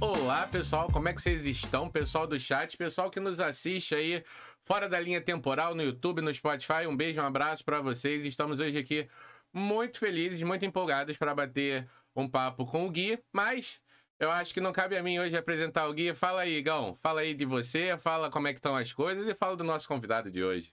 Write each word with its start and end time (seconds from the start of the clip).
Olá, 0.00 0.46
pessoal, 0.46 0.88
como 0.90 1.08
é 1.08 1.12
que 1.12 1.20
vocês 1.20 1.44
estão? 1.44 1.90
Pessoal 1.90 2.26
do 2.26 2.40
chat, 2.40 2.74
pessoal 2.76 3.10
que 3.10 3.20
nos 3.20 3.38
assiste 3.38 3.94
aí 3.94 4.24
fora 4.64 4.88
da 4.88 4.98
linha 4.98 5.20
temporal 5.20 5.74
no 5.74 5.82
YouTube, 5.82 6.22
no 6.22 6.32
Spotify. 6.32 6.86
Um 6.88 6.96
beijo, 6.96 7.20
um 7.20 7.24
abraço 7.24 7.62
para 7.62 7.80
vocês. 7.82 8.24
Estamos 8.24 8.60
hoje 8.60 8.78
aqui 8.78 9.08
muito 9.52 9.98
felizes, 9.98 10.40
muito 10.42 10.64
empolgados 10.64 11.18
para 11.18 11.34
bater 11.34 11.86
um 12.16 12.26
papo 12.26 12.64
com 12.64 12.86
o 12.86 12.90
Gui, 12.90 13.18
mas 13.30 13.82
eu 14.18 14.30
acho 14.30 14.54
que 14.54 14.60
não 14.60 14.72
cabe 14.72 14.96
a 14.96 15.02
mim 15.02 15.18
hoje 15.18 15.36
apresentar 15.36 15.86
o 15.86 15.92
Gui. 15.92 16.14
Fala 16.14 16.42
aí, 16.42 16.62
Gão. 16.62 16.94
Fala 16.94 17.20
aí 17.20 17.34
de 17.34 17.44
você, 17.44 17.98
fala 17.98 18.30
como 18.30 18.48
é 18.48 18.52
que 18.52 18.58
estão 18.58 18.74
as 18.74 18.90
coisas 18.92 19.28
e 19.28 19.34
fala 19.34 19.54
do 19.54 19.64
nosso 19.64 19.86
convidado 19.86 20.30
de 20.30 20.42
hoje. 20.42 20.72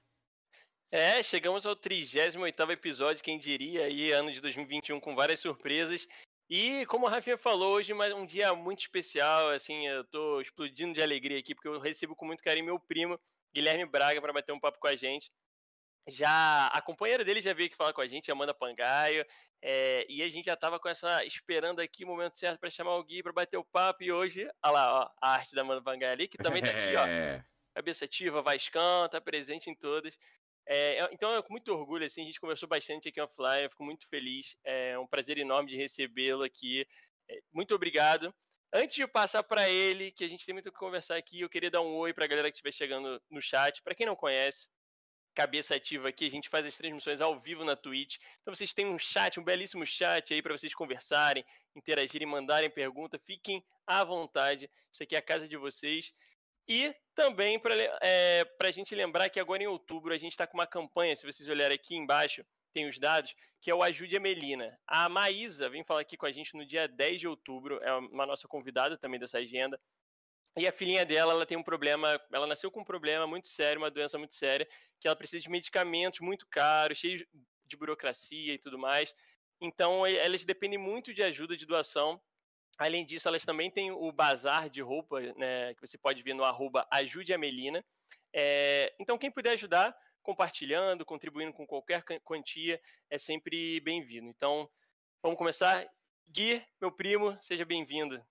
É, 0.89 1.21
chegamos 1.21 1.66
ao 1.66 1.75
38º 1.75 2.71
episódio, 2.71 3.24
quem 3.24 3.38
diria 3.38 3.83
aí, 3.83 4.11
ano 4.11 4.32
de 4.32 4.39
2021 4.39 5.00
com 5.00 5.16
várias 5.16 5.39
surpresas. 5.39 6.07
E 6.50 6.84
como 6.88 7.06
o 7.06 7.10
Rafinha 7.10 7.38
falou, 7.38 7.76
hoje 7.76 7.92
é 7.92 8.16
um 8.16 8.26
dia 8.26 8.56
muito 8.56 8.80
especial, 8.80 9.52
assim, 9.52 9.88
eu 9.88 10.04
tô 10.06 10.42
explodindo 10.42 10.96
de 10.96 11.02
alegria 11.02 11.38
aqui, 11.38 11.54
porque 11.54 11.68
eu 11.68 11.80
recebo 11.80 12.16
com 12.16 12.25
muito 12.25 12.44
carinho 12.44 12.66
meu 12.66 12.80
primo, 12.80 13.20
Guilherme 13.54 13.86
Braga, 13.86 14.20
para 14.20 14.34
bater 14.34 14.52
um 14.52 14.60
papo 14.60 14.80
com 14.80 14.88
a 14.88 14.96
gente. 14.96 15.32
Já 16.08 16.68
a 16.68 16.82
companheira 16.82 17.24
dele 17.24 17.39
já 17.39 17.54
veio 17.54 17.68
aqui 17.68 17.75
falar 17.75 17.94
com 17.94 18.02
a 18.02 18.08
gente, 18.08 18.32
Amanda 18.32 18.52
Pangaio, 18.52 19.24
é, 19.62 20.08
e 20.10 20.24
a 20.24 20.30
gente 20.30 20.46
já 20.46 20.54
estava 20.54 20.80
com 20.80 20.89
essa 20.89 21.24
esperando 21.24 21.82
aqui 21.82 22.04
o 22.04 22.08
momento 22.08 22.36
certo 22.36 22.60
para 22.60 22.70
chamar 22.72 22.96
o 22.96 23.04
Gui 23.04 23.22
para 23.22 23.32
bater 23.32 23.58
o 23.58 23.64
papo 23.64 24.04
e 24.04 24.11
hoje, 24.11 24.50
olha 24.64 24.72
lá, 24.72 25.02
ó, 25.02 25.11
a 25.22 25.34
arte 25.34 25.54
da 25.54 25.61
Amanda 25.61 25.84
Pangaio 25.84 26.14
ali, 26.14 26.28
que 26.28 26.38
também 26.38 26.64
tá 26.64 26.72
aqui, 26.72 26.96
ó. 26.96 27.06
É. 27.08 27.46
Cabeça 27.75 28.06
ativa, 28.06 28.42
Vascão, 28.42 29.08
tá 29.08 29.22
presente 29.22 29.70
em 29.70 29.75
todas. 29.75 30.18
É, 30.71 31.09
então 31.11 31.36
é 31.36 31.41
com 31.41 31.51
muito 31.51 31.73
orgulho, 31.73 32.05
assim, 32.05 32.22
a 32.22 32.25
gente 32.25 32.39
conversou 32.39 32.69
bastante 32.69 33.09
aqui 33.09 33.19
offline, 33.19 33.64
eu 33.64 33.72
fico 33.72 33.83
muito 33.83 34.08
feliz, 34.08 34.55
é 34.64 34.99
um 34.99 35.07
prazer 35.07 35.39
enorme 35.39 35.67
de 35.67 35.75
recebê-lo 35.75 36.44
aqui. 36.44 36.85
É, 37.27 37.39
muito 37.52 37.73
obrigado. 37.73 38.31
Antes 38.71 38.95
de 38.95 39.07
passar 39.07 39.41
para 39.41 39.67
ele, 39.67 40.11
que 40.11 40.23
a 40.23 40.27
gente 40.27 40.45
tem 40.45 40.53
muito 40.53 40.69
o 40.69 40.71
que 40.71 40.77
conversar 40.77 41.17
aqui, 41.17 41.41
eu 41.41 41.49
queria 41.49 41.71
dar 41.71 41.81
um 41.81 41.95
oi 41.95 42.13
para 42.13 42.25
a 42.25 42.27
galera 42.27 42.52
que 42.52 42.57
estiver 42.57 42.71
chegando 42.71 43.19
no 43.31 43.41
chat. 43.41 43.81
Para 43.81 43.95
quem 43.95 44.05
não 44.05 44.16
conhece, 44.16 44.69
cabeça 45.33 45.73
ativa 45.75 46.09
aqui, 46.09 46.27
a 46.27 46.29
gente 46.29 46.49
faz 46.49 46.63
as 46.63 46.77
transmissões 46.77 47.19
ao 47.19 47.39
vivo 47.39 47.63
na 47.63 47.75
Twitch. 47.75 48.17
Então 48.41 48.53
vocês 48.53 48.72
têm 48.72 48.85
um 48.85 48.99
chat, 48.99 49.39
um 49.39 49.44
belíssimo 49.44 49.88
chat 49.88 50.31
aí 50.35 50.41
para 50.44 50.55
vocês 50.55 50.75
conversarem, 50.75 51.44
interagirem, 51.75 52.27
mandarem 52.27 52.69
pergunta. 52.69 53.17
Fiquem 53.17 53.66
à 53.88 54.03
vontade. 54.03 54.69
Isso 54.94 55.01
aqui 55.01 55.16
é 55.16 55.17
a 55.17 55.23
casa 55.23 55.47
de 55.47 55.57
vocês. 55.57 56.13
E 56.70 56.95
também 57.16 57.59
para 57.59 57.73
é, 58.03 58.45
a 58.62 58.72
gente 58.72 58.94
lembrar 58.94 59.28
que 59.30 59.39
agora 59.39 59.64
em 59.64 59.67
outubro 59.67 60.14
a 60.14 60.17
gente 60.20 60.34
está 60.34 60.45
com 60.45 60.56
uma 60.56 60.67
campanha, 60.67 61.16
se 61.16 61.25
vocês 61.25 61.50
olharem 61.50 61.73
aqui 61.73 61.95
embaixo, 61.95 62.45
tem 62.72 62.88
os 62.88 63.00
dados, 63.00 63.34
que 63.59 63.72
é 63.72 63.75
o 63.75 63.81
Ajude 63.81 64.16
a 64.16 64.20
Melina. 64.20 64.80
A 64.86 65.09
Maísa 65.09 65.67
vem 65.67 65.84
falar 65.84 66.02
aqui 66.02 66.16
com 66.16 66.28
a 66.28 66.31
gente 66.31 66.56
no 66.56 66.64
dia 66.64 66.88
10 66.88 67.22
de 67.22 67.28
outubro, 67.28 67.80
é 67.81 67.92
uma 67.95 68.28
nossa 68.28 68.47
convidada 68.47 68.95
também 69.00 69.20
dessa 69.20 69.40
agenda. 69.40 69.81
E 70.56 70.67
a 70.67 70.72
filhinha 70.72 71.03
dela, 71.03 71.34
ela 71.34 71.45
tem 71.45 71.58
um 71.58 71.64
problema, 71.64 72.22
ela 72.31 72.45
nasceu 72.45 72.70
com 72.70 72.81
um 72.81 72.86
problema 72.86 73.25
muito 73.25 73.47
sério, 73.47 73.81
uma 73.81 73.90
doença 73.90 74.20
muito 74.20 74.36
séria, 74.36 74.67
que 75.00 75.08
ela 75.08 75.16
precisa 75.16 75.42
de 75.42 75.50
medicamentos 75.50 76.20
muito 76.20 76.45
caros, 76.47 77.00
cheios 77.00 77.25
de 77.66 77.78
burocracia 77.78 78.53
e 78.53 78.59
tudo 78.59 78.78
mais. 78.78 79.12
Então, 79.59 80.06
elas 80.06 80.45
dependem 80.45 80.78
muito 80.78 81.14
de 81.14 81.23
ajuda, 81.23 81.58
de 81.58 81.66
doação. 81.66 82.22
Além 82.80 83.05
disso, 83.05 83.27
elas 83.27 83.44
também 83.44 83.69
têm 83.69 83.91
o 83.91 84.09
bazar 84.09 84.69
de 84.69 84.81
roupa, 84.81 85.19
né, 85.35 85.73
que 85.73 85.81
você 85.81 85.97
pode 85.97 86.23
ver 86.23 86.33
no 86.33 86.45
arroba 86.45 86.88
Ajude 86.89 87.33
a 87.33 87.38
Melina. 87.38 87.83
É, 88.33 88.95
então, 88.97 89.17
quem 89.17 89.30
puder 89.30 89.52
ajudar, 89.52 89.94
compartilhando, 90.23 91.05
contribuindo 91.05 91.52
com 91.52 91.67
qualquer 91.67 92.02
quantia, 92.23 92.80
é 93.09 93.17
sempre 93.17 93.81
bem-vindo. 93.81 94.30
Então, 94.30 94.69
vamos 95.22 95.38
começar. 95.38 95.85
Gui, 96.30 96.63
meu 96.80 96.89
primo, 96.89 97.38
seja 97.41 97.66
bem-vindo. 97.66 98.23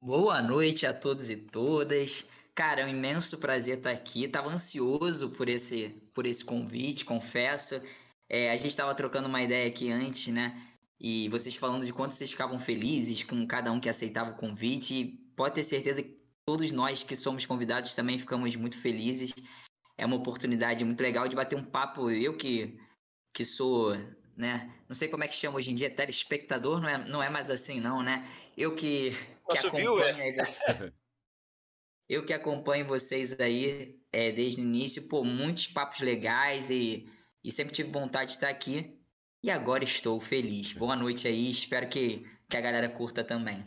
Boa 0.00 0.40
noite 0.40 0.86
a 0.86 0.94
todos 0.94 1.28
e 1.28 1.36
todas. 1.36 2.28
Cara, 2.54 2.82
é 2.82 2.84
um 2.84 2.90
imenso 2.90 3.38
prazer 3.38 3.78
estar 3.78 3.90
aqui. 3.90 4.28
Tava 4.28 4.50
ansioso 4.50 5.30
por 5.30 5.48
esse, 5.48 5.88
por 6.14 6.26
esse 6.26 6.44
convite, 6.44 7.04
confesso. 7.04 7.82
É, 8.28 8.52
a 8.52 8.56
gente 8.56 8.68
estava 8.68 8.94
trocando 8.94 9.28
uma 9.28 9.42
ideia 9.42 9.66
aqui 9.66 9.90
antes, 9.90 10.32
né? 10.32 10.71
E 11.04 11.28
vocês 11.30 11.56
falando 11.56 11.84
de 11.84 11.92
quanto 11.92 12.14
vocês 12.14 12.30
ficavam 12.30 12.56
felizes 12.60 13.24
com 13.24 13.44
cada 13.44 13.72
um 13.72 13.80
que 13.80 13.88
aceitava 13.88 14.30
o 14.30 14.36
convite. 14.36 14.94
E 14.94 15.04
pode 15.34 15.56
ter 15.56 15.64
certeza 15.64 16.00
que 16.00 16.16
todos 16.46 16.70
nós 16.70 17.02
que 17.02 17.16
somos 17.16 17.44
convidados 17.44 17.96
também 17.96 18.20
ficamos 18.20 18.54
muito 18.54 18.78
felizes. 18.78 19.34
É 19.98 20.06
uma 20.06 20.14
oportunidade 20.14 20.84
muito 20.84 21.00
legal 21.00 21.26
de 21.26 21.34
bater 21.34 21.58
um 21.58 21.64
papo. 21.64 22.08
Eu 22.08 22.36
que, 22.36 22.78
que 23.34 23.44
sou, 23.44 23.96
né? 24.36 24.72
Não 24.88 24.94
sei 24.94 25.08
como 25.08 25.24
é 25.24 25.28
que 25.28 25.34
chama 25.34 25.56
hoje 25.56 25.72
em 25.72 25.74
dia, 25.74 25.90
telespectador, 25.90 26.80
não 26.80 26.88
é, 26.88 26.98
não 26.98 27.20
é 27.20 27.28
mais 27.28 27.50
assim, 27.50 27.80
não, 27.80 28.00
né? 28.00 28.24
Eu 28.56 28.76
que 28.76 29.10
nosso 29.48 29.72
view, 29.72 30.00
é. 30.00 30.92
Eu 32.08 32.24
que 32.24 32.32
acompanho 32.32 32.86
vocês 32.86 33.38
aí 33.40 34.00
é, 34.12 34.30
desde 34.30 34.60
o 34.60 34.64
início, 34.64 35.08
pô, 35.08 35.24
muitos 35.24 35.66
papos 35.66 36.00
legais 36.00 36.70
e, 36.70 37.08
e 37.42 37.50
sempre 37.50 37.74
tive 37.74 37.90
vontade 37.90 38.30
de 38.30 38.36
estar 38.36 38.50
aqui. 38.50 39.01
E 39.42 39.50
agora 39.50 39.84
estou 39.84 40.20
feliz. 40.20 40.72
Boa 40.72 40.94
noite 40.96 41.26
aí, 41.26 41.50
espero 41.50 41.88
que, 41.88 42.24
que 42.48 42.56
a 42.56 42.60
galera 42.60 42.88
curta 42.88 43.24
também. 43.24 43.66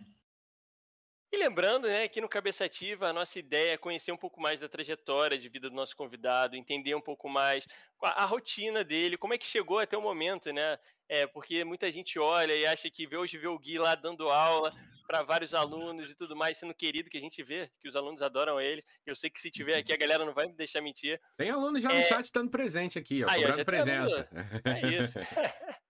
E 1.35 1.37
lembrando, 1.37 1.85
né, 1.85 2.07
que 2.07 2.21
no 2.21 2.29
Cabeça 2.29 2.63
Ativa 2.63 3.09
a 3.09 3.13
nossa 3.13 3.37
ideia 3.37 3.73
é 3.73 3.77
conhecer 3.77 4.09
um 4.09 4.17
pouco 4.17 4.39
mais 4.39 4.61
da 4.61 4.69
trajetória 4.69 5.37
de 5.37 5.49
vida 5.49 5.69
do 5.69 5.75
nosso 5.75 5.93
convidado, 5.93 6.55
entender 6.55 6.95
um 6.95 7.01
pouco 7.01 7.27
mais 7.27 7.67
a, 8.01 8.23
a 8.23 8.25
rotina 8.25 8.85
dele, 8.85 9.17
como 9.17 9.33
é 9.33 9.37
que 9.37 9.45
chegou 9.45 9.79
até 9.79 9.97
o 9.97 10.01
momento, 10.01 10.53
né? 10.53 10.77
É, 11.09 11.27
porque 11.27 11.65
muita 11.65 11.91
gente 11.91 12.17
olha 12.17 12.55
e 12.55 12.65
acha 12.65 12.89
que 12.89 13.05
hoje 13.13 13.37
vê 13.37 13.47
o 13.47 13.59
Gui 13.59 13.77
lá 13.77 13.95
dando 13.95 14.29
aula, 14.29 14.73
para 15.05 15.23
vários 15.23 15.53
alunos 15.53 16.09
e 16.09 16.15
tudo 16.15 16.37
mais, 16.37 16.57
sendo 16.57 16.73
querido, 16.73 17.09
que 17.09 17.17
a 17.17 17.21
gente 17.21 17.43
vê, 17.43 17.69
que 17.81 17.89
os 17.89 17.97
alunos 17.97 18.21
adoram 18.21 18.59
ele. 18.61 18.81
Eu 19.05 19.13
sei 19.13 19.29
que 19.29 19.41
se 19.41 19.51
tiver 19.51 19.75
aqui, 19.75 19.91
a 19.91 19.97
galera 19.97 20.23
não 20.23 20.33
vai 20.33 20.47
me 20.47 20.55
deixar 20.55 20.81
mentir. 20.81 21.19
Tem 21.35 21.49
aluno 21.49 21.81
já 21.81 21.89
é... 21.91 21.99
no 21.99 22.03
chat 22.05 22.23
estando 22.23 22.49
presente 22.49 22.97
aqui, 22.97 23.25
ó, 23.25 23.29
Aí, 23.29 23.41
cobrando 23.41 23.65
presença. 23.65 24.29
É 24.63 24.87
isso. 24.87 25.19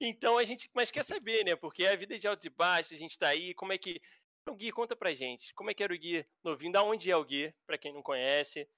então 0.00 0.38
a 0.38 0.44
gente, 0.44 0.70
mas 0.74 0.90
quer 0.90 1.04
saber, 1.04 1.44
né? 1.44 1.54
Porque 1.54 1.84
a 1.84 1.94
vida 1.94 2.14
é 2.14 2.18
de 2.18 2.26
altos 2.26 2.46
e 2.46 2.50
baixos, 2.50 2.92
a 2.92 2.98
gente 2.98 3.18
tá 3.18 3.28
aí, 3.28 3.52
como 3.52 3.74
é 3.74 3.78
que. 3.78 4.00
O 4.46 4.54
Gui, 4.54 4.72
conta 4.72 4.96
pra 4.96 5.12
gente. 5.12 5.54
Como 5.54 5.70
é 5.70 5.74
que 5.74 5.82
era 5.82 5.94
o 5.94 5.98
Gui 5.98 6.26
novinho? 6.42 6.72
Da 6.72 6.82
onde 6.82 7.10
é 7.10 7.16
o 7.16 7.24
Gui, 7.24 7.54
pra 7.66 7.78
quem 7.78 7.92
não 7.92 8.02
conhece? 8.02 8.68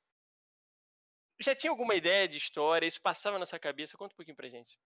Já 1.41 1.55
tinha 1.55 1.71
alguma 1.71 1.95
ideia 1.95 2.29
de 2.29 2.39
história? 2.39 2.87
Isso 2.87 3.01
passava 3.01 3.39
na 3.39 3.47
sua 3.47 3.59
cabeça? 3.59 3.97
Conta 3.97 4.15
um 4.15 4.17
pouquinho 4.17 4.37
pra 4.37 4.49
gente. 4.49 4.79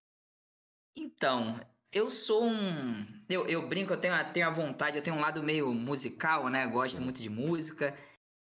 Então, 0.96 1.60
eu 1.92 2.10
sou 2.10 2.44
um. 2.44 3.06
Eu, 3.28 3.46
eu 3.46 3.66
brinco, 3.66 3.92
eu 3.92 4.00
tenho, 4.00 4.14
a, 4.14 4.24
tenho 4.24 4.46
a 4.46 4.50
vontade, 4.50 4.96
eu 4.96 5.02
tenho 5.02 5.16
um 5.16 5.20
lado 5.20 5.42
meio 5.42 5.72
musical, 5.72 6.48
né? 6.48 6.66
Gosto 6.66 7.00
muito 7.02 7.20
de 7.20 7.28
música. 7.28 7.96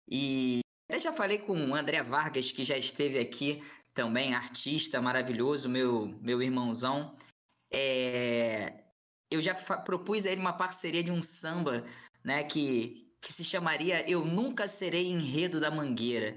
E 0.07 0.62
eu 0.88 1.00
já 1.00 1.12
falei 1.12 1.40
com 1.40 1.53
o 1.53 1.75
André 1.75 2.02
Vargas, 2.03 2.52
que 2.52 2.63
já 2.63 2.78
esteve 2.78 3.19
aqui 3.19 3.62
também, 3.94 4.34
artista 4.34 5.02
maravilhoso, 5.02 5.67
meu, 5.67 6.07
meu 6.22 6.41
irmãozão. 6.41 7.17
É... 7.72 8.84
Eu 9.31 9.41
já 9.41 9.56
propus 9.56 10.25
a 10.25 10.31
ele 10.31 10.40
uma 10.40 10.53
parceria 10.53 11.03
de 11.03 11.12
um 11.12 11.22
samba, 11.22 11.84
né? 12.25 12.44
Que, 12.44 13.08
que 13.22 13.31
se 13.31 13.44
chamaria 13.44 14.09
Eu 14.09 14.25
Nunca 14.25 14.68
Serei 14.68 15.08
Enredo 15.08 15.62
da 15.62 15.72
Mangueira. 15.72 16.36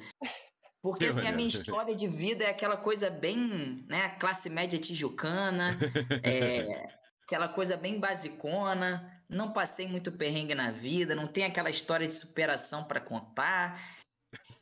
Porque 0.80 1.06
assim, 1.06 1.26
a 1.26 1.32
minha 1.32 1.48
história 1.48 1.94
de 1.94 2.06
vida 2.06 2.44
é 2.44 2.50
aquela 2.50 2.76
coisa 2.76 3.10
bem, 3.10 3.84
né, 3.88 4.10
classe 4.10 4.48
média 4.48 4.78
tijucana, 4.78 5.76
é, 6.22 6.88
aquela 7.24 7.48
coisa 7.48 7.76
bem 7.76 7.98
basicona, 7.98 9.22
não 9.28 9.52
passei 9.52 9.88
muito 9.88 10.12
perrengue 10.12 10.54
na 10.54 10.70
vida, 10.70 11.16
não 11.16 11.26
tem 11.26 11.44
aquela 11.44 11.68
história 11.68 12.06
de 12.06 12.12
superação 12.12 12.84
para 12.84 13.00
contar. 13.00 13.82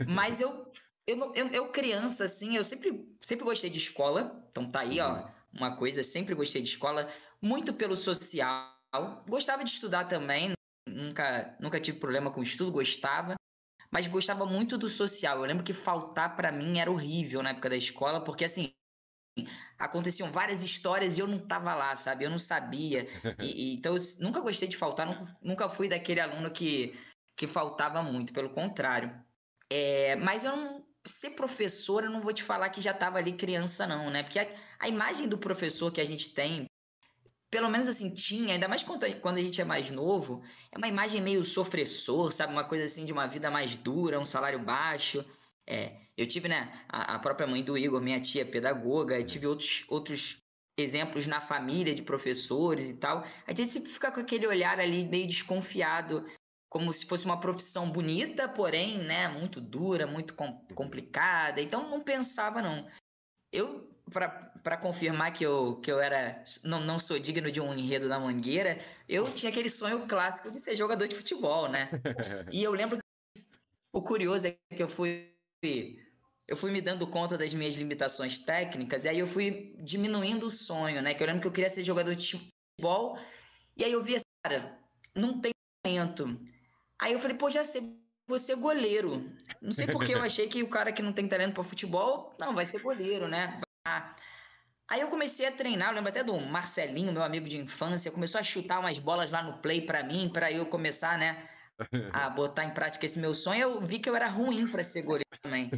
Mas 0.06 0.41
eu, 0.41 0.72
eu, 1.06 1.34
eu, 1.34 1.48
eu, 1.48 1.70
criança, 1.70 2.25
assim, 2.25 2.56
eu 2.56 2.65
sempre, 2.65 3.06
sempre 3.20 3.44
gostei 3.44 3.69
de 3.69 3.78
escola. 3.78 4.42
Então 4.51 4.71
tá 4.71 4.80
aí, 4.80 4.98
ó, 5.01 5.16
uhum. 5.16 5.28
uma 5.54 5.77
coisa, 5.77 6.03
sempre 6.03 6.34
gostei 6.34 6.62
de 6.62 6.71
escola, 6.71 7.09
muito 7.42 7.74
pelo 7.74 7.95
social. 7.95 8.74
Gostava 9.28 9.62
de 9.62 9.71
estudar 9.71 10.06
também, 10.06 10.55
nunca, 10.86 11.56
nunca 11.60 11.80
tive 11.80 11.98
problema 11.98 12.30
com 12.30 12.42
estudo, 12.42 12.72
gostava. 12.72 13.34
Mas 13.91 14.06
gostava 14.06 14.44
muito 14.44 14.77
do 14.77 14.88
social. 14.88 15.38
Eu 15.38 15.44
lembro 15.44 15.65
que 15.65 15.72
faltar 15.72 16.36
para 16.36 16.53
mim 16.53 16.78
era 16.78 16.91
horrível 16.91 17.42
na 17.42 17.50
época 17.50 17.71
da 17.71 17.77
escola, 17.77 18.21
porque 18.22 18.44
assim, 18.44 18.72
aconteciam 19.78 20.30
várias 20.30 20.62
histórias 20.62 21.16
e 21.16 21.21
eu 21.21 21.27
não 21.27 21.36
estava 21.36 21.74
lá, 21.74 21.94
sabe? 21.97 22.24
Eu 22.24 22.30
não 22.30 22.38
sabia. 22.38 23.06
E, 23.41 23.72
e, 23.72 23.74
então, 23.74 23.97
eu 23.97 24.03
nunca 24.21 24.41
gostei 24.41 24.68
de 24.68 24.77
faltar, 24.77 25.06
nunca, 25.06 25.38
nunca 25.42 25.68
fui 25.68 25.88
daquele 25.88 26.21
aluno 26.21 26.50
que, 26.50 26.98
que 27.36 27.47
faltava 27.47 28.03
muito, 28.03 28.32
pelo 28.32 28.50
contrário. 28.50 29.12
É, 29.71 30.16
mas 30.16 30.44
eu 30.44 30.56
não. 30.56 30.86
Ser 31.06 31.30
professor, 31.30 32.03
eu 32.03 32.10
não 32.10 32.21
vou 32.21 32.32
te 32.32 32.42
falar 32.42 32.68
que 32.71 32.80
já 32.80 32.91
estava 32.91 33.18
ali 33.18 33.32
criança, 33.32 33.86
não, 33.86 34.10
né? 34.10 34.24
Porque 34.24 34.41
a, 34.41 34.48
a, 34.80 34.89
imagem 34.89 35.28
do 35.28 35.39
professor 35.39 35.92
que 35.92 36.00
a 36.00 36.04
gente 36.04 36.34
tem, 36.34 36.66
pelo 37.51 37.69
menos 37.69 37.89
assim, 37.89 38.13
tinha, 38.13 38.54
ainda 38.54 38.69
mais 38.69 38.83
quando, 38.83 39.04
a 39.04 39.43
gente 39.43 39.60
é 39.60 39.65
mais 39.65 39.91
novo, 39.91 40.43
é 40.72 40.78
uma 40.78 40.89
imagem 40.89 41.21
meio 41.21 41.45
sofressor, 41.45 42.33
sabe? 42.33 42.53
Uma 42.53 42.65
coisa 42.65 42.84
assim 42.84 43.04
de 43.04 43.13
uma 43.13 43.27
vida 43.27 43.51
mais 43.51 43.77
dura, 43.77 44.19
um 44.19 44.25
salário 44.25 44.59
baixo. 44.59 45.25
É, 45.66 45.97
eu 46.16 46.27
tive, 46.27 46.48
né, 46.48 46.84
a, 46.89 47.15
a, 47.15 47.19
própria 47.19 47.47
mãe 47.47 47.63
do 47.63 47.77
Igor, 47.77 48.01
minha 48.01 48.21
tia 48.21 48.45
pedagoga, 48.45 49.19
eu 49.19 49.27
tive 49.27 49.47
outros, 49.47 49.84
outros 49.89 50.39
exemplos 50.78 51.27
na 51.27 51.41
família 51.41 51.95
de 51.95 52.03
professores 52.03 52.91
e 52.91 52.95
tal, 52.95 53.25
a 53.47 53.54
gente 53.54 53.71
sempre 53.71 53.91
fica 53.91 54.13
com 54.13 54.21
aquele 54.21 54.47
olhar 54.47 54.78
ali 54.78 55.07
meio 55.07 55.27
desconfiado, 55.27 56.25
como 56.69 56.92
se 56.92 57.07
fosse 57.07 57.25
uma 57.25 57.41
profissão 57.41 57.91
bonita, 57.91 58.49
porém, 58.49 58.99
né, 58.99 59.28
muito 59.28 59.60
dura, 59.60 60.07
muito 60.07 60.34
com 60.34 60.53
complicada. 60.75 61.60
Então 61.60 61.89
não 61.89 62.03
pensava 62.03 62.60
não. 62.60 62.87
Eu 63.53 63.89
para 64.10 64.76
confirmar 64.76 65.32
que 65.32 65.44
eu, 65.44 65.76
que 65.80 65.91
eu 65.91 66.00
era 66.00 66.42
não, 66.62 66.80
não 66.80 66.98
sou 66.98 67.18
digno 67.18 67.50
de 67.50 67.60
um 67.60 67.74
enredo 67.74 68.08
da 68.08 68.18
Mangueira, 68.18 68.80
eu 69.08 69.24
tinha 69.34 69.50
aquele 69.50 69.68
sonho 69.68 70.06
clássico 70.06 70.50
de 70.50 70.60
ser 70.60 70.76
jogador 70.76 71.08
de 71.08 71.16
futebol, 71.16 71.68
né? 71.68 71.91
E 72.53 72.62
eu 72.62 72.72
lembro 72.72 72.98
que 72.98 73.42
o 73.92 74.03
curioso 74.03 74.47
é 74.47 74.56
que 74.74 74.82
eu 74.82 74.88
fui 74.88 75.32
eu 76.48 76.56
fui 76.56 76.70
me 76.70 76.80
dando 76.80 77.06
conta 77.08 77.36
das 77.36 77.53
minhas 77.53 77.74
limitações 77.74 78.38
técnicas 78.38 79.04
e 79.04 79.08
aí 79.08 79.18
eu 79.18 79.26
fui 79.26 79.74
diminuindo 79.82 80.47
o 80.47 80.50
sonho, 80.50 81.03
né? 81.03 81.12
Que 81.12 81.22
eu 81.22 81.26
lembro 81.26 81.42
que 81.42 81.48
eu 81.48 81.53
queria 81.53 81.68
ser 81.68 81.82
jogador 81.82 82.14
de 82.14 82.38
futebol 82.38 83.18
e 83.76 83.84
aí 83.84 83.92
eu 83.92 84.00
vi 84.00 84.14
assim, 84.14 84.24
cara, 84.44 84.78
não 85.14 85.41
tem 85.41 85.53
talento. 85.82 86.41
Aí 87.00 87.12
eu 87.12 87.18
falei, 87.18 87.36
pô, 87.36 87.50
já 87.50 87.64
sei, 87.64 87.82
vou 88.28 88.38
ser 88.38 88.54
goleiro. 88.54 89.28
Não 89.60 89.72
sei 89.72 89.86
porque 89.86 90.14
eu 90.14 90.22
achei 90.22 90.48
que 90.48 90.62
o 90.62 90.68
cara 90.68 90.92
que 90.92 91.03
não 91.03 91.12
tem 91.12 91.26
talento 91.26 91.54
para 91.54 91.64
futebol, 91.64 92.32
não, 92.38 92.54
vai 92.54 92.64
ser 92.64 92.80
goleiro, 92.80 93.26
né? 93.26 93.60
Aí 94.88 95.00
eu 95.00 95.09
comecei 95.09 95.47
a 95.47 95.53
treinar, 95.53 95.88
eu 95.88 95.94
lembro 95.94 96.10
até 96.10 96.22
do 96.22 96.38
Marcelinho, 96.38 97.12
meu 97.12 97.22
amigo 97.22 97.48
de 97.48 97.59
infância, 97.59 98.10
começou 98.10 98.38
a 98.38 98.44
chutar 98.44 98.78
umas 98.78 98.98
bolas 98.98 99.30
lá 99.30 99.42
no 99.42 99.59
play 99.59 99.80
para 99.80 100.04
mim, 100.04 100.30
para 100.33 100.53
eu 100.53 100.65
começar, 100.66 101.18
né, 101.18 101.48
a 102.12 102.30
botar 102.30 102.65
em 102.65 102.71
prática 102.71 103.04
esse 103.04 103.18
meu 103.18 103.34
sonho. 103.34 103.60
Eu 103.60 103.80
vi 103.80 103.98
que 103.98 104.09
eu 104.09 104.15
era 104.15 104.28
ruim 104.28 104.68
para 104.68 104.84
ser 104.84 105.03
goleiro 105.03 105.27
também. 105.42 105.71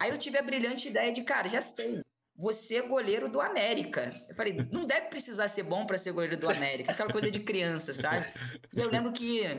Aí 0.00 0.10
eu 0.10 0.16
tive 0.16 0.38
a 0.38 0.42
brilhante 0.42 0.88
ideia 0.88 1.12
de, 1.12 1.22
cara, 1.22 1.48
já 1.48 1.60
sei, 1.60 2.02
você 2.34 2.76
é 2.76 2.82
goleiro 2.82 3.28
do 3.28 3.40
América. 3.40 4.14
Eu 4.28 4.34
falei, 4.34 4.54
não 4.72 4.86
deve 4.86 5.08
precisar 5.08 5.48
ser 5.48 5.62
bom 5.62 5.86
para 5.86 5.98
ser 5.98 6.12
goleiro 6.12 6.36
do 6.36 6.48
América, 6.48 6.92
aquela 6.92 7.10
coisa 7.10 7.30
de 7.30 7.40
criança, 7.40 7.92
sabe? 7.92 8.26
E 8.74 8.80
eu 8.80 8.90
lembro 8.90 9.12
que 9.12 9.44
é, 9.44 9.56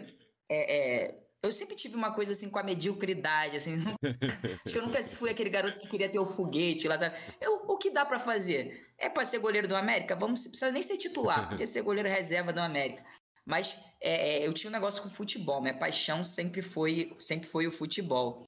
é, 0.49 1.26
eu 1.47 1.51
sempre 1.51 1.75
tive 1.75 1.95
uma 1.95 2.13
coisa 2.13 2.33
assim 2.33 2.49
com 2.49 2.59
a 2.59 2.63
mediocridade, 2.63 3.57
assim. 3.57 3.75
acho 4.65 4.73
que 4.73 4.79
eu 4.79 4.85
nunca 4.85 5.01
fui 5.03 5.29
aquele 5.29 5.49
garoto 5.49 5.79
que 5.79 5.87
queria 5.87 6.09
ter 6.09 6.19
o 6.19 6.25
foguete 6.25 6.87
lá, 6.87 6.97
sabe? 6.97 7.15
Eu, 7.41 7.63
o 7.67 7.77
que 7.77 7.89
dá 7.89 8.05
para 8.05 8.19
fazer? 8.19 8.93
É 8.97 9.09
para 9.09 9.25
ser 9.25 9.39
goleiro 9.39 9.67
do 9.67 9.75
América? 9.75 10.15
Vamos, 10.15 10.45
precisa 10.47 10.71
nem 10.71 10.81
ser 10.81 10.97
titular, 10.97 11.49
podia 11.49 11.67
ser 11.67 11.81
goleiro 11.81 12.09
reserva 12.09 12.53
do 12.53 12.59
América. 12.59 13.03
Mas 13.45 13.77
é, 14.01 14.39
é, 14.41 14.47
eu 14.47 14.53
tinha 14.53 14.69
um 14.69 14.73
negócio 14.73 15.01
com 15.01 15.09
futebol, 15.09 15.61
minha 15.61 15.77
paixão 15.77 16.23
sempre 16.23 16.61
foi, 16.61 17.15
sempre 17.17 17.47
foi 17.47 17.65
o 17.65 17.71
futebol. 17.71 18.43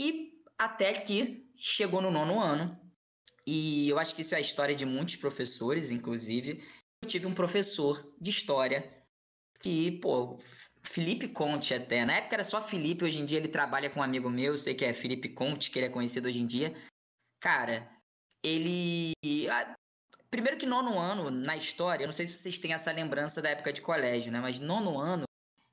E 0.00 0.32
até 0.56 0.92
que 0.94 1.46
chegou 1.54 2.00
no 2.00 2.10
nono 2.10 2.40
ano, 2.40 2.80
e 3.46 3.88
eu 3.88 3.98
acho 3.98 4.14
que 4.14 4.22
isso 4.22 4.34
é 4.34 4.38
a 4.38 4.42
história 4.42 4.74
de 4.74 4.84
muitos 4.86 5.16
professores, 5.16 5.90
inclusive. 5.90 6.62
Eu 7.02 7.08
tive 7.08 7.26
um 7.26 7.34
professor 7.34 8.14
de 8.20 8.30
história 8.30 8.98
que, 9.60 9.92
pô, 10.00 10.38
Felipe 10.88 11.28
Conte 11.28 11.74
até. 11.74 12.04
Na 12.04 12.14
época 12.14 12.36
era 12.36 12.42
só 12.42 12.62
Felipe, 12.62 13.04
hoje 13.04 13.20
em 13.20 13.24
dia 13.26 13.38
ele 13.38 13.48
trabalha 13.48 13.90
com 13.90 14.00
um 14.00 14.02
amigo 14.02 14.30
meu, 14.30 14.56
sei 14.56 14.74
que 14.74 14.84
é 14.84 14.94
Felipe 14.94 15.28
Conte, 15.28 15.70
que 15.70 15.78
ele 15.78 15.86
é 15.86 15.90
conhecido 15.90 16.28
hoje 16.28 16.40
em 16.40 16.46
dia. 16.46 16.74
Cara, 17.40 17.88
ele. 18.42 19.12
Primeiro 20.30 20.58
que 20.58 20.66
nono 20.66 20.98
ano, 20.98 21.30
na 21.30 21.56
história, 21.56 22.04
eu 22.04 22.06
não 22.06 22.12
sei 22.12 22.26
se 22.26 22.34
vocês 22.34 22.58
têm 22.58 22.72
essa 22.72 22.90
lembrança 22.90 23.40
da 23.40 23.50
época 23.50 23.72
de 23.72 23.80
colégio, 23.80 24.32
né? 24.32 24.40
Mas 24.40 24.60
nono 24.60 24.98
ano 24.98 25.24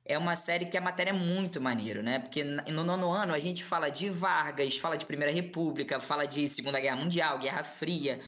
é 0.04 0.18
uma 0.18 0.36
série 0.36 0.66
que 0.66 0.78
a 0.78 0.82
matéria 0.82 1.12
é 1.12 1.14
muito 1.14 1.62
maneiro, 1.62 2.04
né? 2.04 2.20
Porque 2.20 2.44
no 2.44 2.84
nono 2.84 3.12
ano 3.12 3.34
a 3.34 3.40
gente 3.40 3.64
fala 3.64 3.90
de 3.90 4.10
Vargas, 4.10 4.78
fala 4.78 4.98
de 4.98 5.06
Primeira 5.06 5.34
República, 5.34 6.00
fala 6.00 6.26
de 6.26 6.48
Segunda 6.48 6.80
Guerra 6.80 6.98
Mundial, 6.98 7.40
Guerra 7.40 7.64
Fria. 7.64 8.22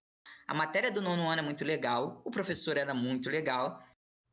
A 0.47 0.53
matéria 0.53 0.91
do 0.91 1.01
nono 1.01 1.29
ano 1.29 1.41
é 1.41 1.43
muito 1.43 1.65
legal, 1.65 2.21
o 2.25 2.31
professor 2.31 2.77
era 2.77 2.93
muito 2.93 3.29
legal. 3.29 3.83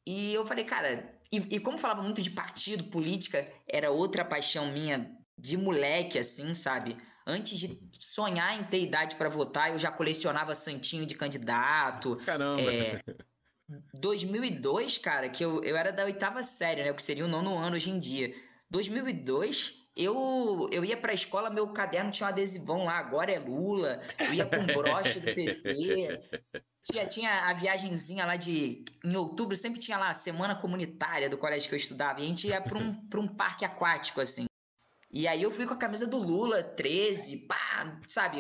E 0.06 0.33
eu 0.35 0.45
falei, 0.47 0.65
cara, 0.65 1.19
e, 1.37 1.57
e 1.57 1.61
como 1.61 1.79
falava 1.79 2.03
muito 2.03 2.23
de 2.23 2.31
partido, 2.31 2.85
política, 2.85 3.51
era 3.67 3.91
outra 3.91 4.25
paixão 4.25 4.71
minha 4.71 5.17
de 5.37 5.57
moleque, 5.57 6.19
assim, 6.19 6.55
sabe? 6.55 6.97
Antes 7.27 7.59
de 7.59 7.79
sonhar 7.99 8.59
em 8.59 8.65
ter 8.65 8.83
idade 8.83 9.17
para 9.17 9.29
votar, 9.29 9.71
eu 9.71 9.79
já 9.79 9.91
colecionava 9.91 10.55
santinho 10.55 11.07
de 11.07 11.15
candidato. 11.15 12.17
Caramba! 12.25 12.61
É, 12.63 13.03
2002, 13.95 14.99
cara, 14.99 15.29
que 15.29 15.45
eu, 15.45 15.63
eu 15.65 15.77
era 15.77 15.91
da 15.91 16.05
oitava 16.05 16.43
série, 16.43 16.85
né? 16.85 16.91
O 16.91 16.95
que 16.95 17.03
seria 17.03 17.25
o 17.25 17.29
nono 17.29 17.57
ano 17.57 17.77
hoje 17.77 17.91
em 17.91 17.99
dia. 17.99 18.35
2002, 18.71 19.75
eu, 19.97 20.69
eu 20.71 20.85
ia 20.85 20.97
pra 20.97 21.15
escola, 21.15 21.49
meu 21.49 21.69
caderno 21.69 22.11
tinha 22.11 22.27
um 22.27 22.31
adesivão 22.31 22.85
lá, 22.85 22.99
agora 22.99 23.33
é 23.33 23.39
Lula. 23.39 24.03
Eu 24.19 24.35
ia 24.35 24.45
com 24.45 24.67
broche 24.67 25.21
do 25.21 25.35
PT. 25.35 26.21
Tinha, 26.85 27.07
tinha 27.07 27.49
a 27.49 27.53
viagenzinha 27.55 28.27
lá 28.27 28.37
de. 28.37 28.85
Em 29.03 29.17
outubro 29.17 29.57
sempre 29.57 29.81
tinha 29.81 29.97
lá 29.97 30.11
a 30.11 30.15
semana 30.15 30.55
comunitária 30.55 31.31
do 31.31 31.39
colégio 31.39 31.69
que 31.69 31.75
eu 31.75 31.79
estudava. 31.79 32.21
E 32.21 32.25
a 32.25 32.27
gente 32.27 32.47
ia 32.47 32.61
pra 32.61 32.79
um, 32.79 32.95
pra 33.09 33.21
um 33.21 33.27
parque 33.27 33.65
aquático, 33.65 34.21
assim. 34.21 34.45
E 35.11 35.29
aí 35.29 35.43
eu 35.43 35.51
fui 35.51 35.65
com 35.65 35.73
a 35.73 35.77
camisa 35.77 36.09
do 36.09 36.19
Lula, 36.19 36.61
13, 36.61 37.47
pá, 37.47 37.97
sabe, 38.09 38.39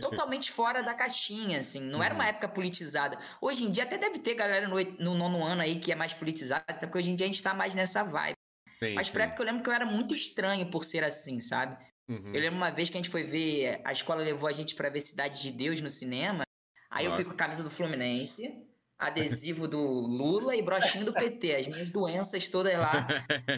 totalmente 0.00 0.52
fora 0.52 0.80
da 0.80 0.94
caixinha, 0.94 1.58
assim, 1.58 1.80
não 1.80 2.00
era 2.04 2.14
uma 2.14 2.22
uhum. 2.22 2.30
época 2.30 2.48
politizada. 2.48 3.18
Hoje 3.40 3.64
em 3.64 3.70
dia 3.72 3.82
até 3.82 3.98
deve 3.98 4.20
ter 4.20 4.34
galera 4.34 4.68
no, 4.68 4.76
no 5.00 5.14
nono 5.16 5.42
ano 5.42 5.62
aí 5.62 5.80
que 5.80 5.90
é 5.90 5.96
mais 5.96 6.14
politizada, 6.14 6.64
até 6.68 6.86
porque 6.86 6.98
hoje 6.98 7.10
em 7.10 7.16
dia 7.16 7.26
a 7.26 7.30
gente 7.30 7.42
tá 7.42 7.52
mais 7.52 7.74
nessa 7.74 8.04
vibe. 8.04 8.36
Sim, 8.78 8.94
Mas 8.94 9.08
pra 9.08 9.24
época 9.24 9.42
eu 9.42 9.46
lembro 9.46 9.64
que 9.64 9.68
eu 9.68 9.74
era 9.74 9.84
muito 9.84 10.14
estranho 10.14 10.70
por 10.70 10.84
ser 10.84 11.02
assim, 11.02 11.40
sabe? 11.40 11.76
Uhum. 12.08 12.30
Eu 12.32 12.40
lembro 12.40 12.58
uma 12.58 12.70
vez 12.70 12.88
que 12.88 12.96
a 12.96 13.00
gente 13.00 13.10
foi 13.10 13.24
ver, 13.24 13.80
a 13.84 13.90
escola 13.90 14.22
levou 14.22 14.48
a 14.48 14.52
gente 14.52 14.76
para 14.76 14.88
ver 14.90 15.00
Cidade 15.00 15.42
de 15.42 15.50
Deus 15.50 15.80
no 15.80 15.90
cinema, 15.90 16.44
aí 16.94 17.06
Nossa. 17.06 17.08
eu 17.08 17.12
fui 17.12 17.24
com 17.24 17.32
a 17.32 17.36
camisa 17.36 17.62
do 17.62 17.70
Fluminense, 17.70 18.64
adesivo 18.98 19.66
do 19.66 19.80
Lula 20.06 20.54
e 20.54 20.62
brochinho 20.62 21.04
do 21.04 21.12
PT, 21.12 21.56
as 21.56 21.66
minhas 21.66 21.90
doenças 21.90 22.48
todas 22.48 22.78
lá. 22.78 23.06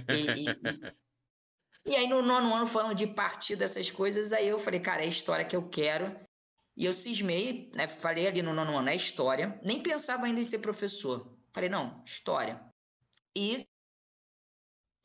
E, 0.08 0.44
e, 0.44 1.92
e, 1.92 1.96
aí 1.96 2.08
no 2.08 2.22
nono 2.22 2.54
ano, 2.54 2.66
falando 2.66 2.94
de 2.94 3.06
partido, 3.06 3.62
essas 3.62 3.90
coisas, 3.90 4.32
aí 4.32 4.48
eu 4.48 4.58
falei, 4.58 4.80
cara, 4.80 5.02
é 5.02 5.04
a 5.04 5.08
história 5.08 5.44
que 5.44 5.54
eu 5.54 5.68
quero. 5.68 6.18
E 6.76 6.84
eu 6.84 6.92
cismei, 6.92 7.70
né? 7.74 7.86
Falei 7.86 8.26
ali 8.26 8.42
no 8.42 8.52
nono 8.52 8.76
ano, 8.76 8.88
é 8.88 8.96
história. 8.96 9.58
Nem 9.62 9.82
pensava 9.82 10.26
ainda 10.26 10.40
em 10.40 10.44
ser 10.44 10.58
professor. 10.58 11.34
Falei, 11.52 11.70
não, 11.70 12.02
história. 12.04 12.60
E 13.34 13.66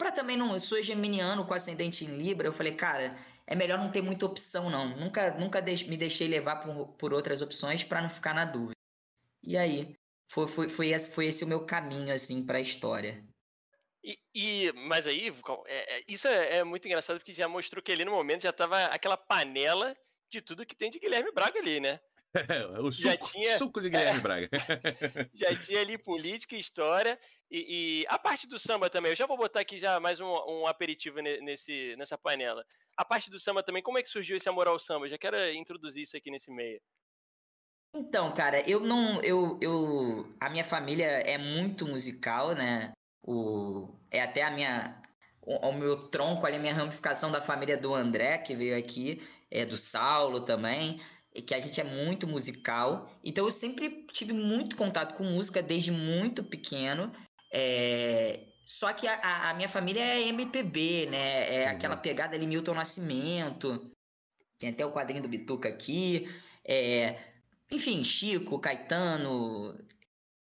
para 0.01 0.11
também 0.11 0.35
não, 0.35 0.53
eu 0.53 0.59
sou 0.59 0.81
geminiano 0.81 1.45
com 1.45 1.53
ascendente 1.53 2.03
em 2.03 2.17
Libra, 2.17 2.47
eu 2.47 2.51
falei, 2.51 2.73
cara, 2.73 3.15
é 3.51 3.56
melhor 3.56 3.77
não 3.77 3.92
ter 3.92 4.01
muita 4.01 4.25
opção 4.25 4.69
não. 4.69 4.95
Nunca, 4.95 5.31
nunca 5.31 5.62
me 5.62 5.98
deixei 5.98 6.25
levar 6.25 6.62
por, 6.62 6.88
por 6.94 7.13
outras 7.13 7.42
opções 7.42 7.83
para 7.83 8.01
não 8.01 8.09
ficar 8.09 8.33
na 8.33 8.45
dúvida. 8.45 8.77
E 9.43 9.58
aí, 9.58 9.93
foi, 10.31 10.48
foi, 10.48 10.70
foi, 10.70 10.88
esse, 10.91 11.10
foi 11.10 11.25
esse 11.25 11.43
o 11.43 11.48
meu 11.48 11.65
caminho 11.65 12.13
assim 12.13 12.46
para 12.46 12.60
a 12.60 12.62
história. 12.62 13.22
E, 14.01 14.17
e, 14.34 14.72
mas 14.72 15.05
aí, 15.05 15.27
é, 15.67 15.98
é, 15.98 16.03
isso 16.08 16.29
é, 16.29 16.60
é, 16.60 16.63
muito 16.63 16.88
engraçado 16.88 17.17
porque 17.17 17.34
já 17.34 17.46
mostrou 17.50 17.84
que 17.84 17.91
ali 17.91 18.05
no 18.05 18.12
momento 18.12 18.43
já 18.43 18.53
tava 18.53 18.86
aquela 18.86 19.17
panela 19.17 19.93
de 20.29 20.41
tudo 20.41 20.65
que 20.65 20.75
tem 20.75 20.89
de 20.89 20.98
Guilherme 20.98 21.34
Braga 21.34 21.60
ali, 21.60 21.81
né? 21.81 22.00
O 22.81 22.91
suco, 22.91 23.09
já 23.09 23.17
tinha, 23.17 23.57
suco 23.57 23.81
de 23.81 23.89
Guilherme 23.89 24.19
é, 24.19 24.21
Braga. 24.21 24.50
já 25.33 25.55
tinha 25.57 25.81
ali 25.81 25.97
política, 25.97 26.55
história 26.55 27.19
e, 27.50 28.03
e, 28.03 28.05
a 28.07 28.17
parte 28.17 28.47
do 28.47 28.57
samba 28.57 28.89
também. 28.89 29.11
Eu 29.11 29.15
já 29.15 29.25
vou 29.25 29.38
botar 29.38 29.59
aqui 29.59 29.77
já 29.77 30.00
mais 30.00 30.19
um, 30.19 30.25
um 30.25 30.67
aperitivo 30.67 31.19
nesse, 31.21 31.95
nessa 31.97 32.17
panela. 32.17 32.65
A 32.95 33.03
parte 33.03 33.29
do 33.29 33.39
samba 33.39 33.61
também, 33.61 33.83
como 33.83 33.97
é 33.97 34.01
que 34.01 34.09
surgiu 34.09 34.38
esse 34.38 34.47
amor 34.47 34.67
ao 34.67 34.79
samba? 34.79 35.05
Eu 35.05 35.09
já 35.09 35.17
quero 35.17 35.38
introduzir 35.53 36.03
isso 36.03 36.15
aqui 36.15 36.31
nesse 36.31 36.51
meio. 36.51 36.81
Então, 37.93 38.33
cara, 38.33 38.61
eu 38.69 38.79
não. 38.79 39.21
Eu, 39.21 39.59
eu, 39.61 40.33
a 40.39 40.50
minha 40.50 40.63
família 40.63 41.05
é 41.05 41.38
muito 41.38 41.85
musical, 41.85 42.55
né? 42.55 42.93
O, 43.21 43.93
é 44.09 44.21
até 44.21 44.43
a 44.43 44.51
minha. 44.51 45.01
O, 45.41 45.67
o 45.67 45.73
meu 45.73 46.07
tronco 46.07 46.45
ali, 46.45 46.55
a 46.55 46.59
minha 46.59 46.73
ramificação 46.73 47.29
da 47.29 47.41
família 47.41 47.77
do 47.77 47.93
André, 47.93 48.38
que 48.38 48.55
veio 48.55 48.77
aqui, 48.77 49.21
é 49.50 49.65
do 49.65 49.75
Saulo 49.75 50.39
também 50.41 51.01
que 51.33 51.53
a 51.53 51.59
gente 51.59 51.79
é 51.79 51.83
muito 51.83 52.27
musical. 52.27 53.09
Então 53.23 53.45
eu 53.45 53.51
sempre 53.51 54.05
tive 54.11 54.33
muito 54.33 54.75
contato 54.75 55.15
com 55.15 55.23
música 55.23 55.61
desde 55.61 55.91
muito 55.91 56.43
pequeno. 56.43 57.11
É... 57.53 58.47
Só 58.65 58.91
que 58.93 59.07
a, 59.07 59.50
a, 59.50 59.53
minha 59.53 59.69
família 59.69 60.01
é 60.01 60.27
MPB, 60.27 61.07
né? 61.09 61.63
É 61.63 61.65
uhum. 61.65 61.71
aquela 61.71 61.97
pegada 61.97 62.35
ali 62.35 62.45
Milton 62.45 62.73
Nascimento. 62.73 63.91
Tem 64.57 64.69
até 64.69 64.85
o 64.85 64.91
quadrinho 64.91 65.21
do 65.21 65.29
Bituca 65.29 65.69
aqui. 65.69 66.27
É... 66.65 67.17
Enfim, 67.69 68.03
Chico, 68.03 68.59
Caetano, 68.59 69.77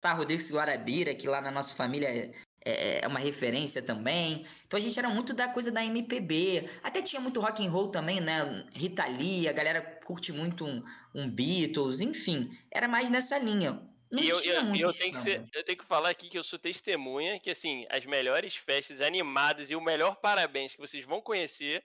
tá 0.00 0.12
Rodrigues 0.12 0.50
Guarabira, 0.50 1.14
que 1.14 1.28
lá 1.28 1.40
na 1.40 1.50
nossa 1.50 1.74
família 1.74 2.32
é, 2.64 3.04
é 3.04 3.08
uma 3.08 3.18
referência 3.18 3.82
também. 3.82 4.44
Então 4.66 4.78
a 4.78 4.82
gente 4.82 4.98
era 4.98 5.08
muito 5.08 5.32
da 5.32 5.48
coisa 5.48 5.70
da 5.70 5.84
MPB. 5.84 6.68
Até 6.82 7.02
tinha 7.02 7.20
muito 7.20 7.40
rock 7.40 7.66
and 7.66 7.70
roll 7.70 7.88
também, 7.88 8.20
né? 8.20 8.66
Rita 8.72 9.06
Lee, 9.06 9.48
a 9.48 9.52
galera 9.52 9.80
curte 10.04 10.32
muito 10.32 10.64
um, 10.64 10.82
um 11.14 11.28
Beatles, 11.28 12.00
enfim. 12.00 12.50
Era 12.70 12.86
mais 12.86 13.10
nessa 13.10 13.38
linha. 13.38 13.80
Não 14.12 14.22
e 14.22 14.28
eu, 14.28 14.40
tinha 14.40 14.54
eu, 14.54 14.64
muito 14.64 14.82
eu 14.82 14.92
tenho, 14.92 15.14
que 15.14 15.22
ser, 15.22 15.44
eu 15.54 15.64
tenho 15.64 15.78
que 15.78 15.84
falar 15.84 16.10
aqui 16.10 16.28
que 16.28 16.36
eu 16.36 16.42
sou 16.42 16.58
testemunha 16.58 17.38
que, 17.38 17.50
assim, 17.50 17.86
as 17.88 18.04
melhores 18.04 18.56
festas 18.56 19.00
animadas 19.00 19.70
e 19.70 19.76
o 19.76 19.80
melhor 19.80 20.16
parabéns 20.16 20.74
que 20.74 20.80
vocês 20.80 21.04
vão 21.04 21.20
conhecer 21.20 21.84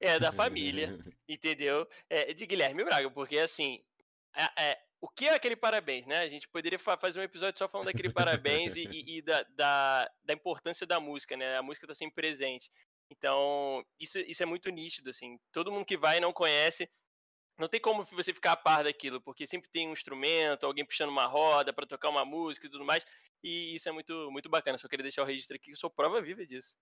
é 0.00 0.18
da 0.18 0.32
família, 0.32 0.98
entendeu? 1.28 1.86
É 2.10 2.34
de 2.34 2.46
Guilherme 2.46 2.82
Braga, 2.82 3.08
porque, 3.12 3.38
assim, 3.38 3.80
é, 4.34 4.62
é, 4.70 4.78
o 5.02 5.08
que 5.08 5.26
é 5.26 5.34
aquele 5.34 5.56
parabéns, 5.56 6.06
né? 6.06 6.20
A 6.20 6.28
gente 6.28 6.48
poderia 6.48 6.78
fazer 6.78 7.18
um 7.18 7.24
episódio 7.24 7.58
só 7.58 7.68
falando 7.68 7.86
daquele 7.86 8.12
parabéns 8.12 8.76
e, 8.76 8.84
e, 8.86 9.18
e 9.18 9.22
da, 9.22 9.42
da, 9.50 10.10
da, 10.22 10.32
importância 10.32 10.86
da 10.86 11.00
música, 11.00 11.36
né? 11.36 11.56
A 11.56 11.62
música 11.62 11.88
tá 11.88 11.94
sempre 11.94 12.14
presente. 12.14 12.70
Então, 13.10 13.84
isso, 13.98 14.20
isso 14.20 14.44
é 14.44 14.46
muito 14.46 14.70
nítido, 14.70 15.10
assim. 15.10 15.40
Todo 15.50 15.72
mundo 15.72 15.84
que 15.84 15.96
vai 15.96 16.18
e 16.18 16.20
não 16.20 16.32
conhece, 16.32 16.88
não 17.58 17.66
tem 17.66 17.80
como 17.80 18.04
você 18.04 18.32
ficar 18.32 18.52
a 18.52 18.56
par 18.56 18.84
daquilo, 18.84 19.20
porque 19.20 19.44
sempre 19.44 19.68
tem 19.68 19.88
um 19.88 19.92
instrumento, 19.92 20.64
alguém 20.64 20.86
puxando 20.86 21.10
uma 21.10 21.26
roda 21.26 21.72
para 21.72 21.84
tocar 21.84 22.08
uma 22.08 22.24
música 22.24 22.68
e 22.68 22.70
tudo 22.70 22.84
mais. 22.84 23.04
E 23.42 23.74
isso 23.74 23.88
é 23.88 23.92
muito, 23.92 24.30
muito 24.30 24.48
bacana. 24.48 24.78
Só 24.78 24.86
queria 24.86 25.02
deixar 25.02 25.22
o 25.22 25.26
registro 25.26 25.56
aqui, 25.56 25.64
que 25.64 25.72
eu 25.72 25.76
sou 25.76 25.90
prova 25.90 26.22
viva 26.22 26.46
disso. 26.46 26.76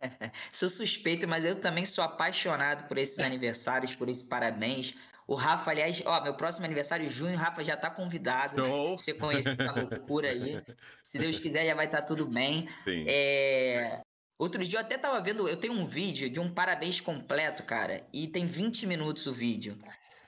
sou 0.50 0.70
suspeito, 0.70 1.28
mas 1.28 1.44
eu 1.44 1.60
também 1.60 1.84
sou 1.84 2.02
apaixonado 2.02 2.88
por 2.88 2.96
esses 2.96 3.18
aniversários, 3.18 3.94
por 3.94 4.08
esses 4.08 4.24
parabéns. 4.24 4.94
O 5.26 5.34
Rafa, 5.34 5.72
aliás, 5.72 6.00
ó, 6.06 6.22
meu 6.22 6.34
próximo 6.34 6.66
aniversário, 6.66 7.10
junho, 7.10 7.34
o 7.34 7.38
Rafa 7.38 7.64
já 7.64 7.76
tá 7.76 7.90
convidado. 7.90 8.62
Oh. 8.62 8.88
Pra 8.94 8.98
você 8.98 9.12
conhecer 9.12 9.60
essa 9.60 9.72
loucura 9.72 10.28
aí. 10.30 10.62
Se 11.02 11.18
Deus 11.18 11.40
quiser, 11.40 11.66
já 11.66 11.74
vai 11.74 11.86
estar 11.86 11.98
tá 11.98 12.04
tudo 12.04 12.26
bem. 12.26 12.68
É... 12.86 14.00
Outro 14.38 14.62
dia 14.62 14.78
eu 14.78 14.82
até 14.82 14.98
tava 14.98 15.20
vendo, 15.20 15.48
eu 15.48 15.56
tenho 15.56 15.72
um 15.72 15.86
vídeo 15.86 16.28
de 16.28 16.38
um 16.38 16.48
parabéns 16.48 17.00
completo, 17.00 17.62
cara, 17.62 18.06
e 18.12 18.28
tem 18.28 18.44
20 18.44 18.86
minutos 18.86 19.26
o 19.26 19.32
vídeo. 19.32 19.78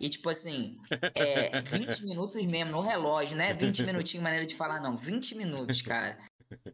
E 0.01 0.09
tipo 0.09 0.31
assim, 0.31 0.79
é 1.15 1.61
20 1.61 2.05
minutos 2.05 2.45
mesmo, 2.47 2.73
no 2.73 2.81
relógio, 2.81 3.37
né? 3.37 3.53
20 3.53 3.83
minutinhos, 3.83 4.25
maneira 4.25 4.47
de 4.47 4.55
falar, 4.55 4.81
não, 4.81 4.97
20 4.97 5.35
minutos, 5.37 5.83
cara. 5.83 6.19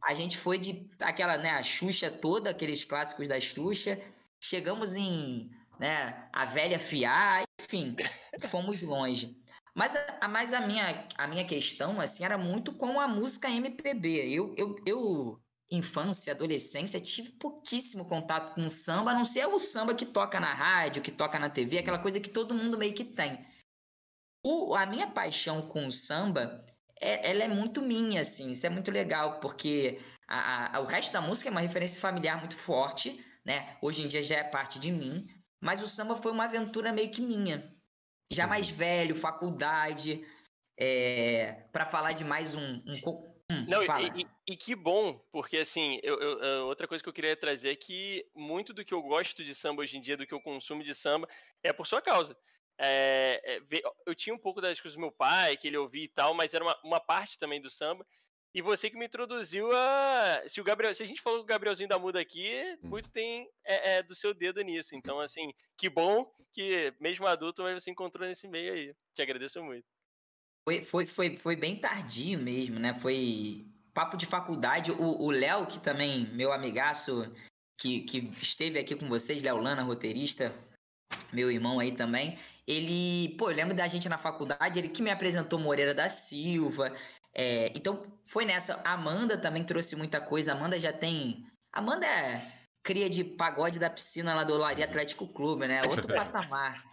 A 0.03 0.15
gente 0.15 0.39
foi 0.39 0.59
de 0.59 0.89
aquela, 1.01 1.37
né, 1.37 1.51
a 1.51 1.63
Xuxa 1.63 2.11
toda, 2.11 2.51
aqueles 2.51 2.85
clássicos 2.85 3.27
da 3.27 3.41
Xuxa. 3.41 3.99
Chegamos 4.39 4.95
em 4.95 5.51
né? 5.85 6.31
A 6.33 6.47
velha 6.47 6.79
fiar, 6.79 7.45
enfim, 7.61 7.95
fomos 8.49 8.81
longe. 8.81 9.37
Mas, 9.75 9.95
a, 9.95 10.29
mas 10.29 10.55
a, 10.55 10.63
minha, 10.63 11.07
a 11.19 11.27
minha 11.27 11.45
questão, 11.45 12.01
assim, 12.01 12.25
era 12.25 12.39
muito 12.39 12.73
com 12.73 12.99
a 12.99 13.07
música 13.07 13.51
MPB. 13.51 14.35
Eu, 14.35 14.55
eu, 14.57 14.77
eu, 14.87 15.41
infância, 15.71 16.33
adolescência, 16.33 16.99
tive 16.99 17.33
pouquíssimo 17.33 18.09
contato 18.09 18.55
com 18.55 18.71
samba, 18.71 19.11
a 19.11 19.15
não 19.15 19.27
ser 19.27 19.47
o 19.47 19.59
samba 19.59 19.95
que 19.95 20.07
toca 20.07 20.41
na 20.41 20.55
rádio, 20.55 21.03
que 21.03 21.13
toca 21.13 21.39
na 21.39 21.51
TV, 21.51 21.77
aquela 21.79 21.99
coisa 21.99 22.19
que 22.19 22.31
todo 22.31 22.55
mundo 22.55 22.79
meio 22.79 22.95
que 22.95 23.05
tem. 23.05 23.45
O, 24.43 24.75
a 24.75 24.87
minha 24.87 25.09
paixão 25.09 25.69
com 25.69 25.87
o 25.87 25.93
samba, 25.93 26.65
é, 26.99 27.31
ela 27.31 27.45
é 27.45 27.49
muito 27.49 27.83
minha, 27.83 28.23
assim, 28.23 28.53
isso 28.53 28.67
é 28.67 28.71
muito 28.71 28.91
legal, 28.91 29.39
porque 29.39 30.01
a, 30.27 30.79
a, 30.79 30.81
o 30.81 30.87
resto 30.87 31.13
da 31.13 31.21
música 31.21 31.51
é 31.51 31.53
uma 31.53 31.61
referência 31.61 32.01
familiar 32.01 32.39
muito 32.39 32.57
forte, 32.57 33.23
né? 33.45 33.77
Hoje 33.83 34.03
em 34.03 34.09
dia 34.09 34.23
já 34.23 34.37
é 34.37 34.45
parte 34.45 34.79
de 34.79 34.91
mim, 34.91 35.29
mas 35.65 35.81
o 35.81 35.87
samba 35.87 36.15
foi 36.15 36.31
uma 36.31 36.45
aventura 36.45 36.93
meio 36.93 37.11
que 37.11 37.23
minha. 37.23 37.65
Já 38.31 38.47
mais 38.47 38.71
uhum. 38.71 38.77
velho, 38.77 39.17
faculdade, 39.17 40.23
é, 40.79 41.65
para 41.73 41.87
falar 41.87 42.13
de 42.13 42.23
mais 42.23 42.55
um. 42.55 42.83
um... 42.87 43.35
Hum, 43.51 43.67
Não, 43.67 43.83
e, 43.83 44.23
e, 44.23 44.53
e, 44.53 44.57
que 44.57 44.75
bom, 44.75 45.19
porque 45.33 45.59
assim, 45.59 45.99
eu, 46.03 46.21
eu, 46.21 46.67
outra 46.67 46.87
coisa 46.87 47.03
que 47.03 47.09
eu 47.09 47.13
queria 47.15 47.35
trazer 47.35 47.71
é 47.71 47.77
que 47.77 48.27
muito 48.35 48.75
do 48.75 48.85
que 48.85 48.93
eu 48.93 49.03
gosto 49.03 49.43
de 49.43 49.55
samba 49.55 49.81
hoje 49.81 49.97
em 49.97 50.03
dia, 50.03 50.19
do 50.19 50.27
que 50.27 50.35
eu 50.35 50.41
consumo 50.41 50.83
de 50.83 50.95
samba, 50.95 51.27
é 51.63 51.73
por 51.73 51.87
sua 51.87 52.03
causa. 52.03 52.37
É, 52.79 53.41
é, 53.45 53.83
eu 54.07 54.15
tinha 54.15 54.35
um 54.35 54.39
pouco 54.39 54.61
das 54.61 54.79
coisas 54.79 54.97
do 54.97 55.01
meu 55.01 55.13
pai, 55.13 55.57
que 55.57 55.69
ele 55.69 55.79
ouvia 55.79 56.05
e 56.05 56.09
tal, 56.09 56.35
mas 56.35 56.53
era 56.53 56.65
uma, 56.65 56.79
uma 56.85 57.01
parte 57.01 57.39
também 57.39 57.61
do 57.61 57.71
samba. 57.71 58.07
E 58.55 58.63
você 58.63 58.89
que 58.89 58.97
me 58.97 59.07
introduziu 59.07 59.69
a. 59.73 60.45
Se 60.47 60.61
o 60.61 60.65
Gabriel, 60.65 60.95
se 60.95 61.03
a 61.03 61.07
gente 61.07 61.21
falou 61.21 61.41
o 61.41 61.45
Gabrielzinho 61.45 61.89
da 61.89 61.99
Muda 61.99 62.21
aqui, 62.21 62.79
hum. 62.85 62.89
muito 62.89 63.11
tem 63.11 63.51
é, 63.65 63.97
é, 63.97 64.03
do 64.03 64.15
seu 64.15 64.33
dedo 64.33 64.63
nisso. 64.63 64.95
Então, 64.95 65.19
assim, 65.19 65.53
que 65.77 65.91
bom 65.91 66.33
que, 66.53 66.95
mesmo 67.01 67.27
adulto, 67.27 67.65
você 67.65 67.91
encontrou 67.91 68.27
nesse 68.29 68.47
meio 68.47 68.73
aí. 68.73 68.95
Te 69.13 69.23
agradeço 69.23 69.61
muito. 69.63 69.85
Foi, 70.65 70.85
foi, 70.85 71.05
foi, 71.05 71.37
foi 71.37 71.57
bem 71.57 71.77
tardio 71.77 72.39
mesmo, 72.39 72.79
né? 72.79 72.95
Foi 72.95 73.67
papo 73.93 74.17
de 74.17 74.25
faculdade. 74.25 74.93
O 74.93 75.31
Léo, 75.33 75.67
que 75.67 75.81
também, 75.81 76.27
meu 76.33 76.53
amigaço, 76.53 77.31
que, 77.77 78.01
que 78.03 78.31
esteve 78.41 78.79
aqui 78.79 78.95
com 78.95 79.09
vocês, 79.09 79.43
Léo 79.43 79.59
Lana, 79.59 79.83
roteirista, 79.83 80.55
meu 81.33 81.51
irmão 81.51 81.81
aí 81.81 81.93
também. 81.93 82.39
Ele, 82.67 83.37
pô, 83.37 83.51
eu 83.51 83.57
lembro 83.57 83.75
da 83.75 83.87
gente 83.89 84.09
na 84.09 84.17
faculdade, 84.17 84.79
ele 84.79 84.89
que 84.89 85.03
me 85.03 85.11
apresentou 85.11 85.59
Moreira 85.59 85.93
da 85.93 86.09
Silva, 86.09 86.97
é, 87.35 87.73
então, 87.75 88.07
foi 88.25 88.45
nessa. 88.45 88.81
A 88.85 88.93
Amanda 88.93 89.37
também 89.37 89.65
trouxe 89.65 89.97
muita 89.97 90.21
coisa. 90.21 90.53
A 90.53 90.57
Amanda 90.57 90.79
já 90.79 90.93
tem. 90.93 91.47
Amanda 91.73 92.07
é 92.07 92.41
cria 92.83 93.09
de 93.09 93.25
pagode 93.25 93.79
da 93.79 93.89
piscina 93.89 94.35
lá 94.35 94.45
do 94.45 94.55
Olaria 94.55 94.85
Atlético 94.85 95.27
Clube, 95.27 95.67
né? 95.67 95.83
Outro 95.85 96.07
patamar. 96.15 96.85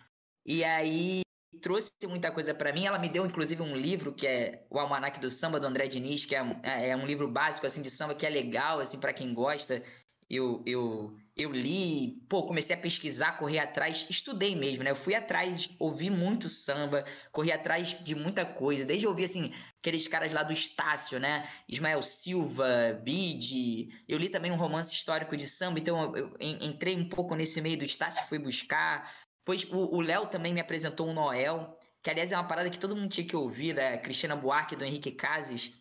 E 0.45 0.63
aí 0.63 1.21
trouxe 1.61 1.91
muita 2.07 2.31
coisa 2.31 2.53
para 2.53 2.71
mim. 2.73 2.85
Ela 2.85 2.97
me 2.97 3.09
deu, 3.09 3.25
inclusive, 3.25 3.61
um 3.61 3.75
livro 3.75 4.13
que 4.13 4.25
é 4.25 4.65
o 4.69 4.79
Almanac 4.79 5.19
do 5.19 5.29
Samba 5.29 5.59
do 5.59 5.67
André 5.67 5.87
Diniz, 5.87 6.25
que 6.25 6.35
é, 6.35 6.41
é, 6.63 6.89
é 6.89 6.95
um 6.95 7.05
livro 7.05 7.27
básico 7.27 7.67
assim 7.67 7.81
de 7.81 7.91
samba 7.91 8.15
que 8.15 8.25
é 8.25 8.29
legal 8.29 8.79
assim 8.79 8.99
para 8.99 9.13
quem 9.13 9.33
gosta 9.33 9.83
eu, 10.31 10.63
eu, 10.65 11.13
eu 11.35 11.51
li, 11.51 12.23
pô, 12.29 12.43
comecei 12.43 12.73
a 12.73 12.79
pesquisar, 12.79 13.37
correr 13.37 13.59
atrás, 13.59 14.07
estudei 14.09 14.55
mesmo, 14.55 14.81
né? 14.81 14.91
Eu 14.91 14.95
fui 14.95 15.13
atrás, 15.13 15.69
ouvi 15.77 16.09
muito 16.09 16.47
samba, 16.47 17.03
corri 17.33 17.51
atrás 17.51 17.97
de 18.01 18.15
muita 18.15 18.45
coisa, 18.45 18.85
desde 18.85 19.05
ouvir, 19.05 19.25
assim, 19.25 19.53
aqueles 19.77 20.07
caras 20.07 20.31
lá 20.31 20.41
do 20.41 20.53
Estácio, 20.53 21.19
né? 21.19 21.49
Ismael 21.67 22.01
Silva, 22.01 22.97
Bide, 23.03 23.89
eu 24.07 24.17
li 24.17 24.29
também 24.29 24.53
um 24.53 24.55
romance 24.55 24.93
histórico 24.93 25.35
de 25.35 25.47
samba, 25.47 25.79
então 25.79 26.15
eu, 26.15 26.33
entrei 26.39 26.95
um 26.95 27.09
pouco 27.09 27.35
nesse 27.35 27.59
meio 27.59 27.77
do 27.77 27.83
Estácio, 27.83 28.25
fui 28.29 28.39
buscar. 28.39 29.11
Pois 29.43 29.67
o 29.69 29.99
Léo 30.01 30.27
também 30.27 30.53
me 30.53 30.61
apresentou 30.61 31.09
o 31.09 31.13
Noel, 31.13 31.77
que 32.01 32.09
aliás 32.09 32.31
é 32.31 32.37
uma 32.37 32.47
parada 32.47 32.69
que 32.69 32.79
todo 32.79 32.95
mundo 32.95 33.09
tinha 33.09 33.27
que 33.27 33.35
ouvir, 33.35 33.73
da 33.73 33.81
né? 33.81 33.97
Cristina 33.97 34.35
Buarque, 34.35 34.77
do 34.77 34.85
Henrique 34.85 35.11
Cases, 35.11 35.73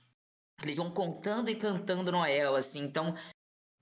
eles 0.62 0.76
vão 0.76 0.90
contando 0.90 1.50
e 1.50 1.54
cantando 1.54 2.10
Noel, 2.10 2.56
assim, 2.56 2.82
então 2.82 3.14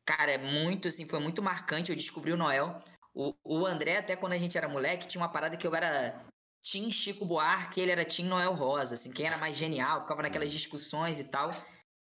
Cara, 0.08 0.32
é 0.32 0.38
muito, 0.38 0.88
assim, 0.88 1.04
foi 1.04 1.20
muito 1.20 1.42
marcante. 1.42 1.90
Eu 1.90 1.96
descobri 1.96 2.32
o 2.32 2.36
Noel. 2.36 2.82
O, 3.12 3.34
o 3.44 3.66
André, 3.66 3.98
até 3.98 4.16
quando 4.16 4.32
a 4.32 4.38
gente 4.38 4.56
era 4.56 4.66
moleque, 4.66 5.06
tinha 5.06 5.20
uma 5.20 5.30
parada 5.30 5.54
que 5.54 5.66
eu 5.66 5.74
era 5.74 6.24
Tim 6.62 6.90
Chico 6.90 7.26
Buarque, 7.26 7.78
ele 7.78 7.92
era 7.92 8.06
Tim 8.06 8.24
Noel 8.24 8.54
Rosa, 8.54 8.94
assim, 8.94 9.12
quem 9.12 9.26
era 9.26 9.36
mais 9.36 9.54
genial, 9.54 10.00
ficava 10.00 10.22
naquelas 10.22 10.50
discussões 10.50 11.20
e 11.20 11.24
tal. 11.24 11.50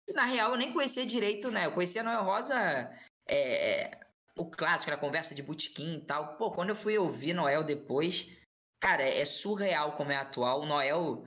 E 0.07 0.13
na 0.13 0.25
real 0.25 0.53
eu 0.53 0.57
nem 0.57 0.73
conhecia 0.73 1.05
direito, 1.05 1.51
né? 1.51 1.67
Eu 1.67 1.73
conhecia 1.73 2.05
Noel 2.05 2.23
Rosa, 2.23 2.55
é, 3.27 3.99
o 4.37 4.49
clássico, 4.49 4.93
a 4.93 4.97
conversa 4.97 5.35
de 5.35 5.43
butiquim 5.43 5.97
e 5.97 6.01
tal. 6.03 6.37
Pô, 6.37 6.53
quando 6.53 6.69
eu 6.69 6.77
fui 6.77 6.97
ouvir 6.97 7.35
Noel 7.35 7.65
depois, 7.65 8.31
cara, 8.79 9.03
é 9.03 9.25
surreal 9.25 9.97
como 9.97 10.13
é 10.13 10.17
atual. 10.17 10.61
O 10.61 10.67
Noel, 10.67 11.25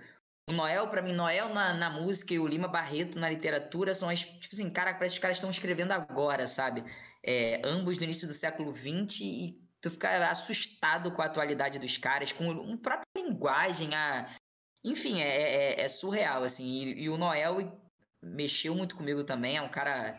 o 0.50 0.54
Noel, 0.54 0.88
para 0.88 1.02
mim, 1.02 1.14
Noel 1.14 1.50
na, 1.54 1.74
na, 1.74 1.90
música 1.90 2.34
e 2.34 2.40
o 2.40 2.48
Lima 2.48 2.68
Barreto 2.68 3.20
na 3.20 3.30
literatura 3.30 3.94
são 3.94 4.10
as. 4.10 4.22
Tipo 4.22 4.54
assim, 4.54 4.70
cara, 4.70 4.94
parece 4.94 5.14
que 5.14 5.20
os 5.20 5.22
caras 5.22 5.38
estão 5.38 5.50
escrevendo 5.50 5.92
agora, 5.92 6.48
sabe? 6.48 6.84
É, 7.24 7.62
ambos 7.64 7.98
do 7.98 8.04
início 8.04 8.28
do 8.28 8.34
século 8.34 8.74
XX 8.74 9.22
e 9.22 9.62
tu 9.82 9.92
fica 9.92 10.30
assustado 10.30 11.12
com 11.12 11.22
a 11.22 11.26
atualidade 11.26 11.80
dos 11.80 11.98
caras, 11.98 12.32
com 12.32 12.52
a 12.52 12.78
própria 12.78 13.06
linguagem, 13.16 13.94
a. 13.96 14.36
Enfim, 14.84 15.22
é, 15.22 15.28
é, 15.28 15.82
é 15.82 15.88
surreal, 15.88 16.44
assim. 16.44 16.66
E, 16.66 17.04
e, 17.04 17.10
o 17.10 17.18
Noel 17.18 17.80
mexeu 18.24 18.74
muito 18.74 18.96
comigo 18.96 19.24
também. 19.24 19.58
É 19.58 19.62
um 19.62 19.70
cara. 19.70 20.18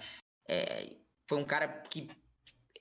É, 0.48 0.92
foi 1.28 1.38
um 1.38 1.44
cara 1.44 1.66
que 1.88 2.08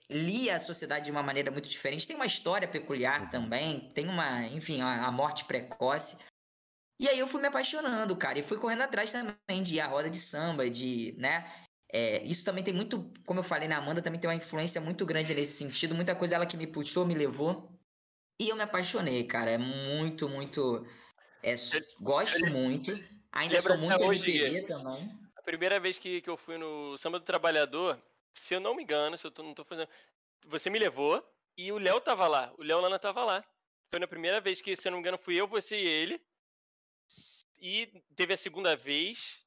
lia 0.09 0.55
a 0.55 0.59
sociedade 0.59 1.05
de 1.05 1.11
uma 1.11 1.23
maneira 1.23 1.51
muito 1.51 1.69
diferente. 1.69 2.07
Tem 2.07 2.15
uma 2.15 2.25
história 2.25 2.67
peculiar 2.67 3.21
uhum. 3.21 3.29
também. 3.29 3.91
Tem 3.93 4.07
uma, 4.07 4.45
enfim, 4.47 4.81
a, 4.81 5.05
a 5.05 5.11
morte 5.11 5.45
precoce. 5.45 6.17
E 6.99 7.07
aí 7.07 7.17
eu 7.17 7.27
fui 7.27 7.39
me 7.39 7.47
apaixonando, 7.47 8.15
cara, 8.17 8.39
e 8.39 8.43
fui 8.43 8.57
correndo 8.57 8.81
atrás 8.81 9.11
também 9.11 9.63
de 9.63 9.75
ir 9.75 9.79
à 9.79 9.87
roda 9.87 10.09
de 10.09 10.17
samba, 10.19 10.69
de, 10.69 11.15
né? 11.17 11.49
É, 11.91 12.21
isso 12.23 12.43
também 12.43 12.63
tem 12.63 12.73
muito, 12.73 13.11
como 13.25 13.39
eu 13.39 13.43
falei 13.43 13.67
na 13.67 13.77
Amanda, 13.77 14.01
também 14.01 14.19
tem 14.19 14.29
uma 14.29 14.35
influência 14.35 14.79
muito 14.79 15.05
grande 15.05 15.33
nesse 15.33 15.53
sentido. 15.53 15.95
Muita 15.95 16.15
coisa 16.15 16.35
ela 16.35 16.45
que 16.45 16.57
me 16.57 16.67
puxou, 16.67 17.05
me 17.05 17.15
levou. 17.15 17.71
E 18.39 18.49
eu 18.49 18.55
me 18.55 18.61
apaixonei, 18.61 19.23
cara. 19.23 19.51
É 19.51 19.57
muito, 19.57 20.29
muito. 20.29 20.85
É, 21.41 21.55
gosto 21.99 22.45
muito. 22.51 22.91
Ainda 23.31 23.61
sou 23.61 23.77
muito 23.77 24.03
hoje, 24.03 24.61
também. 24.63 25.09
A 25.35 25.41
primeira 25.41 25.79
vez 25.79 25.97
que, 25.97 26.21
que 26.21 26.29
eu 26.29 26.37
fui 26.37 26.57
no 26.57 26.97
Samba 26.97 27.19
do 27.19 27.25
Trabalhador, 27.25 27.99
se 28.33 28.53
eu 28.53 28.59
não 28.59 28.75
me 28.75 28.83
engano, 28.83 29.17
se 29.17 29.25
eu 29.25 29.31
tô, 29.31 29.41
não 29.41 29.53
tô 29.53 29.63
fazendo. 29.63 29.89
Você 30.47 30.69
me 30.69 30.79
levou 30.79 31.23
e 31.57 31.71
o 31.71 31.77
Léo 31.77 31.99
tava 31.99 32.27
lá. 32.27 32.53
O 32.57 32.63
Léo 32.63 32.81
Lana 32.81 32.99
tava 32.99 33.23
lá. 33.25 33.43
Foi 33.89 33.99
na 33.99 34.07
primeira 34.07 34.39
vez 34.39 34.61
que, 34.61 34.75
se 34.75 34.87
eu 34.87 34.91
não 34.91 34.99
me 34.99 35.01
engano, 35.01 35.17
fui 35.17 35.35
eu, 35.35 35.47
você 35.47 35.75
e 35.75 35.87
ele. 35.87 36.21
E 37.61 37.91
teve 38.15 38.33
a 38.33 38.37
segunda 38.37 38.75
vez, 38.75 39.39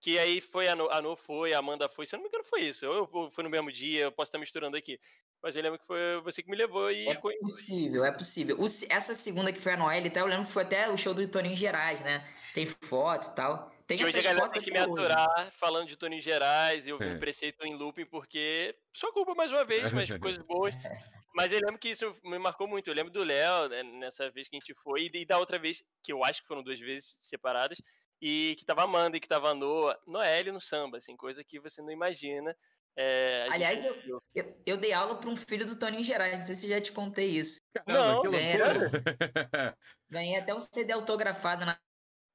que 0.00 0.18
aí 0.18 0.40
foi 0.40 0.68
a 0.68 0.74
No, 0.74 0.90
a 0.90 1.02
no 1.02 1.14
foi, 1.14 1.52
a 1.52 1.58
Amanda 1.58 1.88
foi. 1.88 2.06
Se 2.06 2.14
eu 2.14 2.18
não 2.18 2.24
me 2.24 2.28
engano, 2.28 2.44
foi 2.44 2.62
isso. 2.62 2.84
Eu, 2.84 3.08
eu 3.12 3.30
foi 3.30 3.44
no 3.44 3.50
mesmo 3.50 3.70
dia, 3.70 4.04
eu 4.04 4.12
posso 4.12 4.28
estar 4.28 4.38
misturando 4.38 4.76
aqui. 4.76 4.98
Mas 5.42 5.56
eu 5.56 5.62
lembro 5.62 5.78
que 5.78 5.86
foi 5.86 6.20
você 6.22 6.42
que 6.42 6.50
me 6.50 6.56
levou 6.56 6.90
e. 6.90 7.08
É 7.08 7.14
possível, 7.14 8.04
é 8.04 8.12
possível. 8.12 8.58
O, 8.60 8.66
essa 8.90 9.14
segunda 9.14 9.52
que 9.52 9.60
foi 9.60 9.72
a 9.72 9.76
Noelle, 9.76 10.08
até 10.08 10.20
eu 10.20 10.26
lembro 10.26 10.44
que 10.44 10.52
foi 10.52 10.62
até 10.62 10.90
o 10.90 10.98
show 10.98 11.14
do 11.14 11.26
Toninho 11.26 11.56
Gerais, 11.56 12.02
né? 12.02 12.22
Tem 12.52 12.66
foto 12.66 13.28
e 13.28 13.34
tal. 13.34 13.70
Tem 13.86 13.96
que 13.96 14.02
essas 14.02 14.16
hoje 14.16 14.28
a 14.28 14.34
fotos 14.34 14.52
tem 14.52 14.62
que 14.62 14.70
me 14.70 14.78
aturar 14.78 15.50
falando 15.52 15.88
de 15.88 15.96
Toninho 15.96 16.20
Gerais 16.20 16.86
e 16.86 16.90
eu 16.90 16.98
vi 16.98 17.06
é. 17.06 17.16
preceito 17.16 17.64
em 17.64 17.74
looping, 17.74 18.04
porque. 18.04 18.76
Só 18.92 19.10
culpa 19.12 19.34
mais 19.34 19.50
uma 19.50 19.64
vez, 19.64 19.90
mas 19.92 20.10
coisas 20.18 20.42
boas. 20.44 20.74
Mas 21.34 21.52
eu 21.52 21.60
lembro 21.60 21.78
que 21.78 21.90
isso 21.90 22.14
me 22.24 22.38
marcou 22.38 22.66
muito. 22.66 22.88
Eu 22.88 22.94
lembro 22.94 23.12
do 23.12 23.24
Léo, 23.24 23.68
né, 23.68 23.82
nessa 23.82 24.30
vez 24.30 24.48
que 24.48 24.56
a 24.56 24.60
gente 24.60 24.74
foi, 24.74 25.10
e 25.12 25.24
da 25.24 25.38
outra 25.38 25.58
vez, 25.58 25.82
que 26.02 26.12
eu 26.12 26.24
acho 26.24 26.42
que 26.42 26.48
foram 26.48 26.62
duas 26.62 26.80
vezes 26.80 27.18
separadas, 27.22 27.78
e 28.20 28.54
que 28.58 28.64
tava 28.64 28.84
Amanda 28.84 29.16
e 29.16 29.20
que 29.20 29.28
tava 29.28 29.54
Noah, 29.54 29.98
Noelle 30.06 30.52
no 30.52 30.60
samba, 30.60 30.98
assim, 30.98 31.16
coisa 31.16 31.42
que 31.42 31.60
você 31.60 31.80
não 31.80 31.90
imagina. 31.90 32.54
É, 32.96 33.46
Aliás, 33.50 33.84
eu, 33.84 33.96
eu, 34.34 34.62
eu, 34.66 34.76
dei 34.76 34.92
aula 34.92 35.18
para 35.18 35.30
um 35.30 35.36
filho 35.36 35.66
do 35.66 35.76
Toninho 35.76 36.02
Gerais, 36.02 36.34
não 36.34 36.42
sei 36.42 36.54
se 36.54 36.68
já 36.68 36.80
te 36.80 36.92
contei 36.92 37.30
isso. 37.30 37.60
Caramba, 37.72 38.14
não, 38.14 38.22
que 38.22 38.28
ganhei, 38.28 38.58
ganhei 40.10 40.36
até 40.36 40.52
um 40.52 40.58
CD 40.58 40.92
autografado 40.92 41.64
na, 41.64 41.78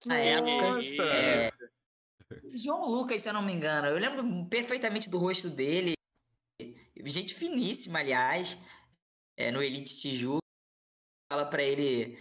na 0.06 0.18
época. 0.18 0.72
Nossa! 0.72 1.04
É, 1.04 1.52
João 2.54 2.90
Lucas, 2.90 3.22
se 3.22 3.30
eu 3.30 3.34
não 3.34 3.42
me 3.42 3.54
engano. 3.54 3.88
Eu 3.88 3.98
lembro 3.98 4.50
perfeitamente 4.50 5.10
do 5.10 5.18
rosto 5.18 5.50
dele. 5.50 5.94
Gente 7.04 7.36
finíssima, 7.36 8.00
aliás, 8.00 8.58
é, 9.38 9.52
no 9.52 9.62
Elite 9.62 9.98
Tijuca. 9.98 10.40
Fala 11.32 11.46
para 11.46 11.64
ele 11.64 12.18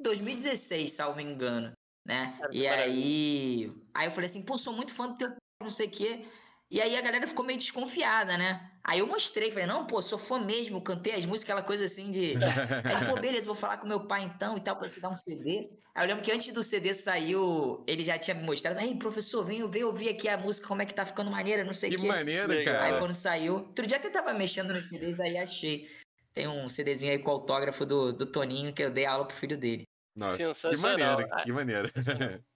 2016, 0.00 0.92
salvo 0.92 1.20
engano, 1.20 1.72
né? 2.06 2.38
e 2.50 2.66
aí, 2.66 3.72
aí 3.94 4.06
eu 4.06 4.10
falei 4.10 4.28
assim, 4.28 4.42
pô, 4.42 4.58
sou 4.58 4.72
muito 4.72 4.92
fã 4.92 5.08
do 5.08 5.16
teu 5.16 5.34
não 5.62 5.70
sei 5.70 5.86
o 5.86 5.90
quê. 5.90 6.24
E 6.70 6.80
aí 6.80 6.96
a 6.96 7.02
galera 7.02 7.26
ficou 7.26 7.44
meio 7.44 7.58
desconfiada, 7.58 8.36
né? 8.38 8.70
Aí 8.82 9.00
eu 9.00 9.06
mostrei, 9.06 9.50
falei, 9.50 9.66
não, 9.66 9.86
pô, 9.86 10.00
sou 10.00 10.18
fã 10.18 10.38
mesmo, 10.40 10.80
cantei 10.80 11.14
as 11.14 11.26
músicas, 11.26 11.50
aquela 11.50 11.62
coisa 11.62 11.84
assim 11.84 12.10
de. 12.10 12.32
Aí, 12.82 13.06
pô, 13.06 13.14
beleza, 13.20 13.44
vou 13.44 13.54
falar 13.54 13.76
com 13.76 13.86
meu 13.86 14.06
pai 14.06 14.22
então 14.22 14.56
e 14.56 14.60
tal, 14.60 14.76
pra 14.76 14.88
te 14.88 14.98
dar 14.98 15.10
um 15.10 15.14
CD. 15.14 15.70
Aí 15.94 16.04
eu 16.04 16.08
lembro 16.08 16.24
que 16.24 16.32
antes 16.32 16.50
do 16.52 16.62
CD 16.62 16.94
saiu, 16.94 17.84
ele 17.86 18.02
já 18.02 18.18
tinha 18.18 18.34
me 18.34 18.42
mostrado, 18.42 18.78
aí, 18.78 18.96
professor, 18.96 19.44
vem, 19.44 19.68
vem 19.68 19.84
ouvir 19.84 20.08
aqui 20.08 20.26
a 20.26 20.38
música, 20.38 20.66
como 20.66 20.80
é 20.80 20.86
que 20.86 20.94
tá 20.94 21.04
ficando 21.04 21.30
maneira, 21.30 21.62
não 21.62 21.74
sei 21.74 21.90
o 21.90 21.92
que. 21.92 22.00
Que 22.00 22.08
maneiro, 22.08 22.48
cara. 22.64 22.84
Aí 22.84 22.98
quando 22.98 23.12
saiu, 23.12 23.56
outro 23.56 23.86
dia 23.86 23.98
que 23.98 24.06
eu 24.06 24.12
tava 24.12 24.32
mexendo 24.32 24.72
nos 24.72 24.88
CDs, 24.88 25.20
aí 25.20 25.36
achei. 25.36 25.86
Tem 26.34 26.48
um 26.48 26.68
CDzinho 26.68 27.12
aí 27.12 27.18
com 27.18 27.30
autógrafo 27.30 27.84
do, 27.84 28.12
do 28.12 28.26
Toninho 28.26 28.72
que 28.72 28.82
eu 28.82 28.90
dei 28.90 29.04
aula 29.04 29.26
pro 29.26 29.36
filho 29.36 29.56
dele. 29.56 29.84
Nossa, 30.14 30.70
que 30.70 30.76
maneiro, 30.78 31.28
que 31.42 31.52
maneiro. 31.52 31.88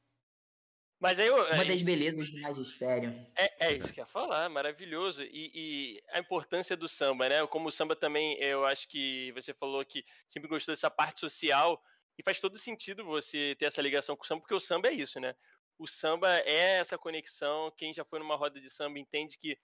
Mas 0.98 1.18
aí 1.18 1.26
eu, 1.26 1.36
Uma 1.36 1.64
das 1.64 1.82
belezas 1.82 2.30
do 2.30 2.40
magistério. 2.40 3.10
É, 3.36 3.68
é 3.68 3.76
isso 3.76 3.92
que 3.92 4.00
eu 4.00 4.04
ia 4.04 4.06
falar, 4.06 4.48
maravilhoso. 4.48 5.22
E, 5.24 5.50
e, 5.54 6.02
a 6.10 6.18
importância 6.18 6.74
do 6.74 6.88
samba, 6.88 7.28
né? 7.28 7.46
Como 7.46 7.68
o 7.68 7.72
samba 7.72 7.94
também, 7.94 8.34
eu 8.40 8.64
acho 8.64 8.88
que 8.88 9.30
você 9.32 9.52
falou 9.52 9.84
que 9.84 10.04
sempre 10.26 10.48
gostou 10.48 10.72
dessa 10.72 10.90
parte 10.90 11.20
social. 11.20 11.82
E 12.18 12.22
faz 12.22 12.40
todo 12.40 12.56
sentido 12.56 13.04
você 13.04 13.54
ter 13.58 13.66
essa 13.66 13.82
ligação 13.82 14.16
com 14.16 14.24
o 14.24 14.26
samba, 14.26 14.40
porque 14.40 14.54
o 14.54 14.60
samba 14.60 14.88
é 14.88 14.92
isso, 14.94 15.20
né? 15.20 15.34
O 15.78 15.86
samba 15.86 16.34
é 16.38 16.78
essa 16.78 16.96
conexão. 16.96 17.70
Quem 17.76 17.92
já 17.92 18.04
foi 18.04 18.18
numa 18.18 18.34
roda 18.34 18.58
de 18.58 18.70
samba 18.70 18.98
entende 18.98 19.36
que 19.36 19.58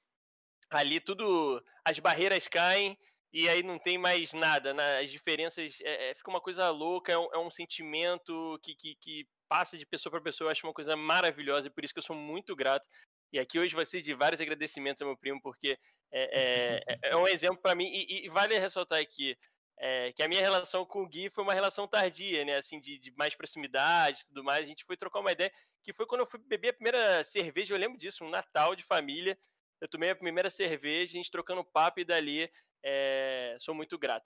ali 0.69 1.01
tudo. 1.01 1.65
As 1.83 1.99
barreiras 1.99 2.47
caem 2.47 2.97
e 3.33 3.49
aí 3.49 3.63
não 3.63 3.79
tem 3.79 3.97
mais 3.97 4.33
nada. 4.33 4.75
Né? 4.75 4.99
As 5.01 5.11
diferenças. 5.11 5.81
É, 5.83 6.11
é, 6.11 6.15
fica 6.15 6.31
uma 6.31 6.41
coisa 6.41 6.69
louca, 6.71 7.13
é 7.13 7.19
um, 7.19 7.29
é 7.33 7.39
um 7.39 7.51
sentimento 7.51 8.59
que, 8.63 8.75
que, 8.75 8.95
que 8.97 9.27
passa 9.49 9.77
de 9.77 9.87
pessoa 9.87 10.11
para 10.11 10.21
pessoa, 10.21 10.49
eu 10.49 10.53
acho 10.53 10.67
uma 10.67 10.73
coisa 10.73 10.97
maravilhosa 10.97 11.69
e 11.69 11.71
por 11.71 11.85
isso 11.85 11.93
que 11.93 11.99
eu 11.99 12.05
sou 12.05 12.17
muito 12.17 12.57
grato. 12.57 12.89
E 13.33 13.39
aqui 13.39 13.59
hoje 13.59 13.75
vai 13.75 13.87
ser 13.87 14.03
de 14.03 14.15
vários 14.15 14.41
agradecimentos 14.41 15.01
ao 15.01 15.09
meu 15.09 15.17
primo, 15.17 15.41
porque 15.41 15.79
é, 16.13 16.81
é, 16.87 17.11
é 17.11 17.17
um 17.17 17.27
exemplo 17.27 17.57
para 17.57 17.75
mim. 17.75 17.87
E, 17.87 18.27
e, 18.27 18.29
vale 18.29 18.59
ressaltar 18.59 19.01
aqui 19.01 19.37
é, 19.79 20.13
que 20.13 20.23
a 20.23 20.29
minha 20.29 20.41
relação 20.41 20.85
com 20.85 21.03
o 21.03 21.09
Gui 21.09 21.31
foi 21.31 21.43
uma 21.43 21.55
relação 21.55 21.89
tardia, 21.89 22.45
né? 22.45 22.57
Assim, 22.57 22.79
de, 22.79 22.99
de 22.99 23.11
mais 23.17 23.35
proximidade 23.35 24.21
e 24.21 24.27
tudo 24.27 24.45
mais. 24.45 24.61
A 24.61 24.69
gente 24.69 24.85
foi 24.85 24.97
trocar 24.97 25.21
uma 25.21 25.33
ideia, 25.33 25.51
que 25.83 25.93
foi 25.93 26.07
quando 26.07 26.21
eu 26.21 26.27
fui 26.27 26.39
beber 26.41 26.69
a 26.69 26.75
primeira 26.75 27.25
cerveja, 27.25 27.75
eu 27.75 27.79
lembro 27.79 27.99
disso, 27.99 28.25
um 28.25 28.31
Natal 28.31 28.77
de 28.77 28.83
família. 28.83 29.39
Eu 29.83 29.89
tomei 29.89 30.11
a 30.11 30.17
primeira 30.17 30.49
cerveja, 30.49 31.15
a 31.15 31.17
gente 31.17 31.31
trocando 31.31 31.65
papo 31.65 31.99
e 31.99 32.05
dali 32.05 32.49
é, 32.85 33.57
sou 33.59 33.75
muito 33.75 33.99
grato. 33.99 34.25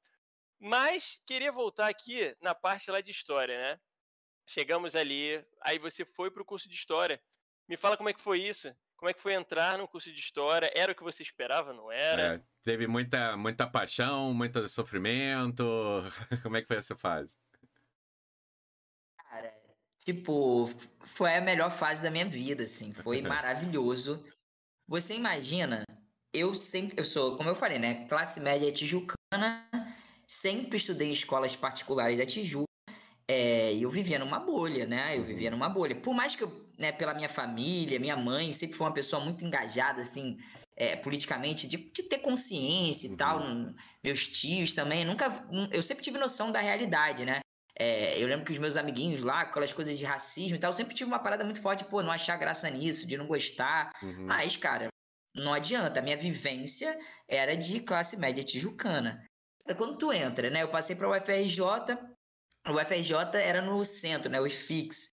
Mas 0.61 1.19
queria 1.27 1.51
voltar 1.51 1.89
aqui 1.89 2.37
na 2.43 2.55
parte 2.55 2.91
lá 2.91 3.01
de 3.01 3.11
história, 3.11 3.57
né? 3.57 3.81
Chegamos 4.47 4.95
ali, 4.95 5.43
aí 5.63 5.79
você 5.79 6.05
foi 6.05 6.31
para 6.31 6.43
o 6.43 6.47
curso 6.47 6.69
de 6.69 6.75
história. 6.75 7.19
Me 7.67 7.75
fala 7.75 7.97
como 7.97 8.11
é 8.11 8.13
que 8.13 8.21
foi 8.21 8.39
isso? 8.39 8.71
Como 8.99 9.09
é 9.09 9.15
que 9.15 9.21
foi 9.21 9.33
entrar 9.33 9.79
no 9.79 9.89
curso 9.89 10.13
de 10.13 10.21
história? 10.21 10.71
Era 10.75 10.93
o 10.93 10.95
que 10.95 11.03
você 11.03 11.23
esperava, 11.23 11.73
não 11.73 11.91
era? 11.91 12.35
É, 12.35 12.43
teve 12.63 12.87
muita, 12.87 13.35
muita 13.35 13.67
paixão, 13.67 14.35
muito 14.35 14.69
sofrimento. 14.69 15.65
como 16.43 16.59
é 16.59 16.61
que 16.61 16.69
foi 16.69 16.77
essa 16.77 16.95
fase? 16.95 17.35
Cara, 19.19 19.55
tipo, 20.05 20.67
foi 21.01 21.35
a 21.35 21.41
melhor 21.41 21.71
fase 21.71 22.03
da 22.03 22.11
minha 22.11 22.27
vida, 22.27 22.65
assim. 22.65 22.93
Foi 22.93 23.21
maravilhoso. 23.23 24.23
Você 24.89 25.15
imagina, 25.15 25.85
eu 26.33 26.55
sempre, 26.55 26.99
eu 26.99 27.05
sou, 27.05 27.37
como 27.37 27.49
eu 27.49 27.55
falei, 27.55 27.79
né, 27.79 28.07
classe 28.07 28.41
média 28.41 28.71
tijucana, 28.71 29.69
sempre 30.27 30.77
estudei 30.77 31.09
em 31.09 31.13
escolas 31.13 31.57
particulares 31.57 32.19
da 32.19 32.27
Tijuca 32.27 32.67
é, 33.29 33.75
eu 33.75 33.91
vivia 33.91 34.19
numa 34.19 34.39
bolha, 34.39 34.87
né? 34.87 35.17
Eu 35.17 35.25
vivia 35.25 35.51
uhum. 35.51 35.57
numa 35.57 35.69
bolha. 35.69 35.97
Por 35.97 36.15
mais 36.15 36.37
que 36.37 36.45
eu, 36.45 36.67
né, 36.79 36.93
pela 36.93 37.13
minha 37.13 37.29
família, 37.29 37.99
minha 37.99 38.17
mãe 38.17 38.53
sempre 38.53 38.77
foi 38.77 38.87
uma 38.87 38.93
pessoa 38.93 39.23
muito 39.23 39.45
engajada, 39.45 40.01
assim, 40.01 40.39
é, 40.77 40.95
politicamente, 40.95 41.67
de, 41.67 41.77
de, 41.77 42.03
ter 42.05 42.19
consciência 42.19 43.09
e 43.09 43.11
uhum. 43.11 43.17
tal. 43.17 43.41
Meus 44.03 44.29
tios 44.29 44.73
também, 44.73 45.05
nunca. 45.05 45.27
Eu 45.73 45.83
sempre 45.83 46.05
tive 46.05 46.19
noção 46.19 46.53
da 46.53 46.61
realidade, 46.61 47.25
né? 47.25 47.41
É, 47.79 48.21
eu 48.21 48.27
lembro 48.27 48.45
que 48.45 48.53
os 48.53 48.59
meus 48.59 48.77
amiguinhos 48.77 49.21
lá, 49.21 49.43
aquelas 49.43 49.73
coisas 49.73 49.99
de 49.99 50.05
racismo 50.05 50.57
e 50.57 50.59
tal, 50.59 50.71
eu 50.71 50.75
sempre 50.75 50.95
tive 50.95 51.09
uma 51.09 51.19
parada 51.19 51.45
muito 51.45 51.61
forte, 51.61 51.85
pô, 51.85 52.03
não 52.03 52.11
achar 52.11 52.37
graça 52.37 52.71
nisso, 52.71 53.07
de 53.07 53.17
não 53.17 53.27
gostar. 53.27 53.93
Uhum. 54.03 54.27
Mas, 54.27 54.57
cara, 54.57 54.89
não 55.35 55.53
adianta. 55.53 56.01
A 56.01 56.03
minha 56.03 56.17
vivência 56.17 56.99
era 57.29 57.55
de 57.55 57.81
classe 57.81 58.17
média 58.17 58.43
tijucana. 58.43 59.23
Quando 59.77 59.99
tu 59.99 60.13
entra, 60.13 60.49
né? 60.49 60.63
Eu 60.63 60.69
passei 60.69 60.97
para 60.97 61.09
o 61.09 61.15
UFRJ, 61.15 61.61
o 62.69 62.85
FRJ 62.85 63.15
era 63.35 63.61
no 63.61 63.85
centro, 63.85 64.31
né? 64.31 64.41
O 64.41 64.47
IFIX. 64.47 65.13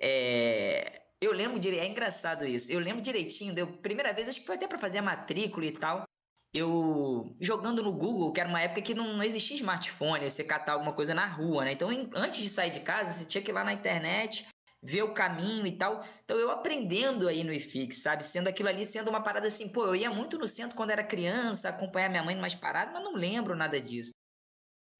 É... 0.00 1.02
Eu 1.20 1.32
lembro 1.32 1.58
direito, 1.58 1.82
é 1.82 1.88
engraçado 1.88 2.46
isso. 2.46 2.70
Eu 2.70 2.78
lembro 2.78 3.02
direitinho, 3.02 3.52
deu 3.52 3.66
primeira 3.66 4.12
vez, 4.12 4.28
acho 4.28 4.40
que 4.40 4.46
foi 4.46 4.54
até 4.54 4.68
para 4.68 4.78
fazer 4.78 4.98
a 4.98 5.02
matrícula 5.02 5.66
e 5.66 5.72
tal. 5.72 6.07
Eu 6.52 7.36
jogando 7.40 7.82
no 7.82 7.92
Google, 7.92 8.32
que 8.32 8.40
era 8.40 8.48
uma 8.48 8.60
época 8.60 8.80
que 8.80 8.94
não, 8.94 9.22
existia 9.22 9.56
smartphone, 9.56 10.28
você 10.28 10.42
catar 10.42 10.72
alguma 10.72 10.94
coisa 10.94 11.12
na 11.12 11.26
rua, 11.26 11.64
né? 11.64 11.72
Então, 11.72 11.92
em, 11.92 12.08
antes 12.14 12.40
de 12.40 12.48
sair 12.48 12.70
de 12.70 12.80
casa, 12.80 13.12
você 13.12 13.26
tinha 13.26 13.42
que 13.42 13.50
ir 13.50 13.54
lá 13.54 13.62
na 13.62 13.72
internet, 13.72 14.46
ver 14.82 15.02
o 15.02 15.12
caminho 15.12 15.66
e 15.66 15.72
tal. 15.72 16.04
Então, 16.24 16.38
eu 16.38 16.50
aprendendo 16.50 17.28
aí 17.28 17.44
no 17.44 17.52
IFIX, 17.52 17.96
sabe? 18.02 18.24
Sendo 18.24 18.48
aquilo 18.48 18.68
ali, 18.68 18.84
sendo 18.84 19.08
uma 19.08 19.22
parada 19.22 19.48
assim, 19.48 19.68
pô, 19.68 19.84
eu 19.86 19.96
ia 19.96 20.10
muito 20.10 20.38
no 20.38 20.46
centro 20.46 20.76
quando 20.76 20.90
era 20.90 21.04
criança, 21.04 21.68
acompanhar 21.68 22.08
minha 22.08 22.22
mãe 22.22 22.36
mais 22.36 22.54
parada, 22.54 22.92
mas 22.92 23.04
não 23.04 23.14
lembro 23.14 23.54
nada 23.54 23.80
disso. 23.80 24.12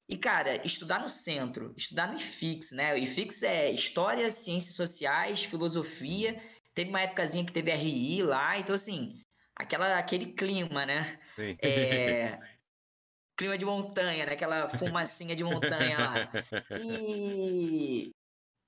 E, 0.07 0.17
cara, 0.17 0.65
estudar 0.65 0.99
no 0.99 1.09
centro, 1.09 1.73
estudar 1.77 2.07
no 2.07 2.15
IFIX, 2.15 2.71
né? 2.71 2.93
O 2.93 2.97
IFIX 2.97 3.43
é 3.43 3.71
História, 3.71 4.29
Ciências 4.31 4.75
Sociais, 4.75 5.43
Filosofia. 5.43 6.41
Teve 6.73 6.89
uma 6.89 7.01
épocazinha 7.01 7.45
que 7.45 7.53
teve 7.53 7.71
RI 7.71 8.23
lá, 8.23 8.57
então, 8.57 8.73
assim, 8.73 9.19
aquela, 9.59 9.99
aquele 9.99 10.27
clima, 10.27 10.85
né? 10.85 11.19
Sim. 11.35 11.57
É, 11.61 12.39
clima 13.37 13.57
de 13.57 13.65
montanha, 13.65 14.25
né? 14.25 14.33
Aquela 14.33 14.69
fumacinha 14.69 15.35
de 15.35 15.43
montanha 15.43 15.99
lá. 15.99 16.31
E, 16.79 18.11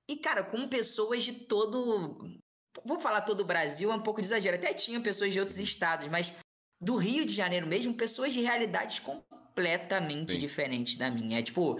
e, 0.08 0.16
cara, 0.18 0.44
com 0.44 0.68
pessoas 0.68 1.24
de 1.24 1.32
todo. 1.32 2.38
Vou 2.84 2.98
falar 2.98 3.22
todo 3.22 3.40
o 3.40 3.44
Brasil, 3.44 3.90
é 3.90 3.94
um 3.94 4.02
pouco 4.02 4.20
de 4.20 4.26
exagero. 4.26 4.56
Até 4.56 4.72
tinha 4.72 5.00
pessoas 5.00 5.32
de 5.32 5.40
outros 5.40 5.58
estados, 5.58 6.08
mas 6.08 6.32
do 6.80 6.96
Rio 6.96 7.24
de 7.24 7.34
Janeiro 7.34 7.66
mesmo, 7.66 7.94
pessoas 7.94 8.32
de 8.32 8.40
realidades 8.40 8.98
completamente 8.98 10.32
Sim. 10.32 10.38
diferente 10.38 10.98
da 10.98 11.10
minha. 11.10 11.38
É 11.38 11.42
tipo, 11.42 11.78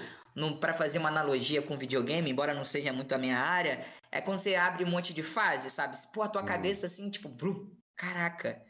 para 0.61 0.75
fazer 0.75 0.99
uma 0.99 1.09
analogia 1.09 1.63
com 1.63 1.79
videogame, 1.79 2.31
embora 2.31 2.53
não 2.53 2.65
seja 2.65 2.93
muito 2.93 3.15
a 3.15 3.19
minha 3.19 3.39
área, 3.39 3.85
é 4.11 4.21
quando 4.21 4.39
você 4.39 4.55
abre 4.55 4.85
um 4.85 4.91
monte 4.91 5.15
de 5.15 5.23
fase, 5.23 5.71
sabe? 5.71 5.97
Pô, 6.13 6.23
a 6.23 6.29
tua 6.29 6.43
uhum. 6.43 6.49
cabeça 6.49 6.85
assim, 6.85 7.11
tipo, 7.11 7.31
blu, 7.31 7.75
caraca. 7.97 8.63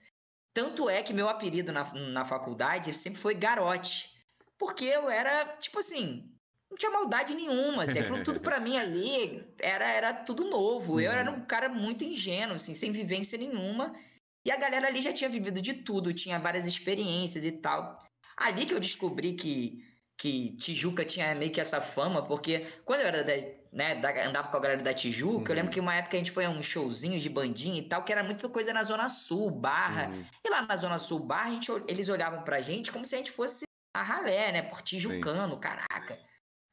Tanto 0.55 0.88
é 0.88 1.03
que 1.03 1.15
meu 1.15 1.29
apelido 1.29 1.73
na, 1.73 1.91
na 1.95 2.25
faculdade 2.25 2.93
sempre 2.95 3.19
foi 3.19 3.35
Garote. 3.35 4.12
Porque 4.59 4.85
eu 4.85 5.11
era, 5.11 5.57
tipo 5.57 5.79
assim, 5.79 6.31
não 6.71 6.77
tinha 6.77 6.91
maldade 6.91 7.35
nenhuma, 7.35 7.83
assim, 7.83 7.99
aquilo 7.99 8.23
tudo 8.23 8.41
para 8.41 8.61
mim 8.61 8.79
ali 8.79 9.45
era, 9.61 9.91
era 9.91 10.15
tudo 10.15 10.49
novo. 10.49 11.01
Eu 11.01 11.12
era 11.12 11.31
uhum. 11.31 11.38
um 11.38 11.45
cara 11.45 11.69
muito 11.69 12.05
ingênuo, 12.05 12.57
assim, 12.57 12.73
sem 12.73 12.93
vivência 12.93 13.37
nenhuma. 13.37 13.95
E 14.45 14.51
a 14.51 14.57
galera 14.57 14.88
ali 14.88 15.01
já 15.01 15.12
tinha 15.12 15.29
vivido 15.29 15.61
de 15.61 15.75
tudo, 15.75 16.15
tinha 16.15 16.38
várias 16.38 16.67
experiências 16.67 17.45
e 17.45 17.53
tal. 17.53 17.99
Ali 18.37 18.65
que 18.65 18.75
eu 18.75 18.81
descobri 18.81 19.35
que, 19.35 19.85
que 20.23 20.51
Tijuca 20.53 21.05
tinha 21.05 21.35
meio 21.35 21.51
que 21.51 21.61
essa 21.61 21.81
fama, 21.81 22.25
porque 22.25 22.65
quando 22.85 23.01
eu 23.01 23.09
era 23.09 23.25
da, 23.25 23.33
né, 23.73 23.97
da, 23.97 24.25
andava 24.25 24.47
com 24.47 24.57
a 24.57 24.61
galera 24.61 24.81
da 24.81 24.95
Tijuca, 24.95 25.37
uhum. 25.37 25.45
eu 25.49 25.55
lembro 25.57 25.65
uhum. 25.65 25.73
que 25.73 25.81
uma 25.81 25.97
época 25.97 26.17
a 26.17 26.19
gente 26.19 26.31
foi 26.31 26.45
a 26.45 26.49
uns 26.49 26.65
showzinhos 26.65 27.25
de 27.25 27.29
bandinha 27.29 27.81
e 27.81 27.83
tal, 27.83 28.05
que 28.05 28.13
era 28.13 28.23
muita 28.23 28.49
coisa 28.49 28.73
na 28.73 28.85
Zona 28.85 29.09
Sul, 29.09 29.51
Barra. 29.51 30.07
Uhum. 30.07 30.25
E 30.47 30.49
lá 30.49 30.63
na 30.63 30.77
Zona 30.77 31.01
Sul, 31.01 31.19
Barra, 31.19 31.49
a 31.49 31.55
gente, 31.55 31.73
eles 31.89 32.09
olhavam 32.09 32.45
pra 32.45 32.61
gente 32.61 32.93
como 32.93 33.05
se 33.05 33.17
a 33.17 33.19
gente 33.19 33.33
fosse 33.33 33.65
a 33.93 34.01
ralé, 34.01 34.53
né? 34.53 34.63
Por 34.63 34.81
Tijucano, 34.81 35.55
Sim. 35.55 35.61
caraca. 35.61 36.17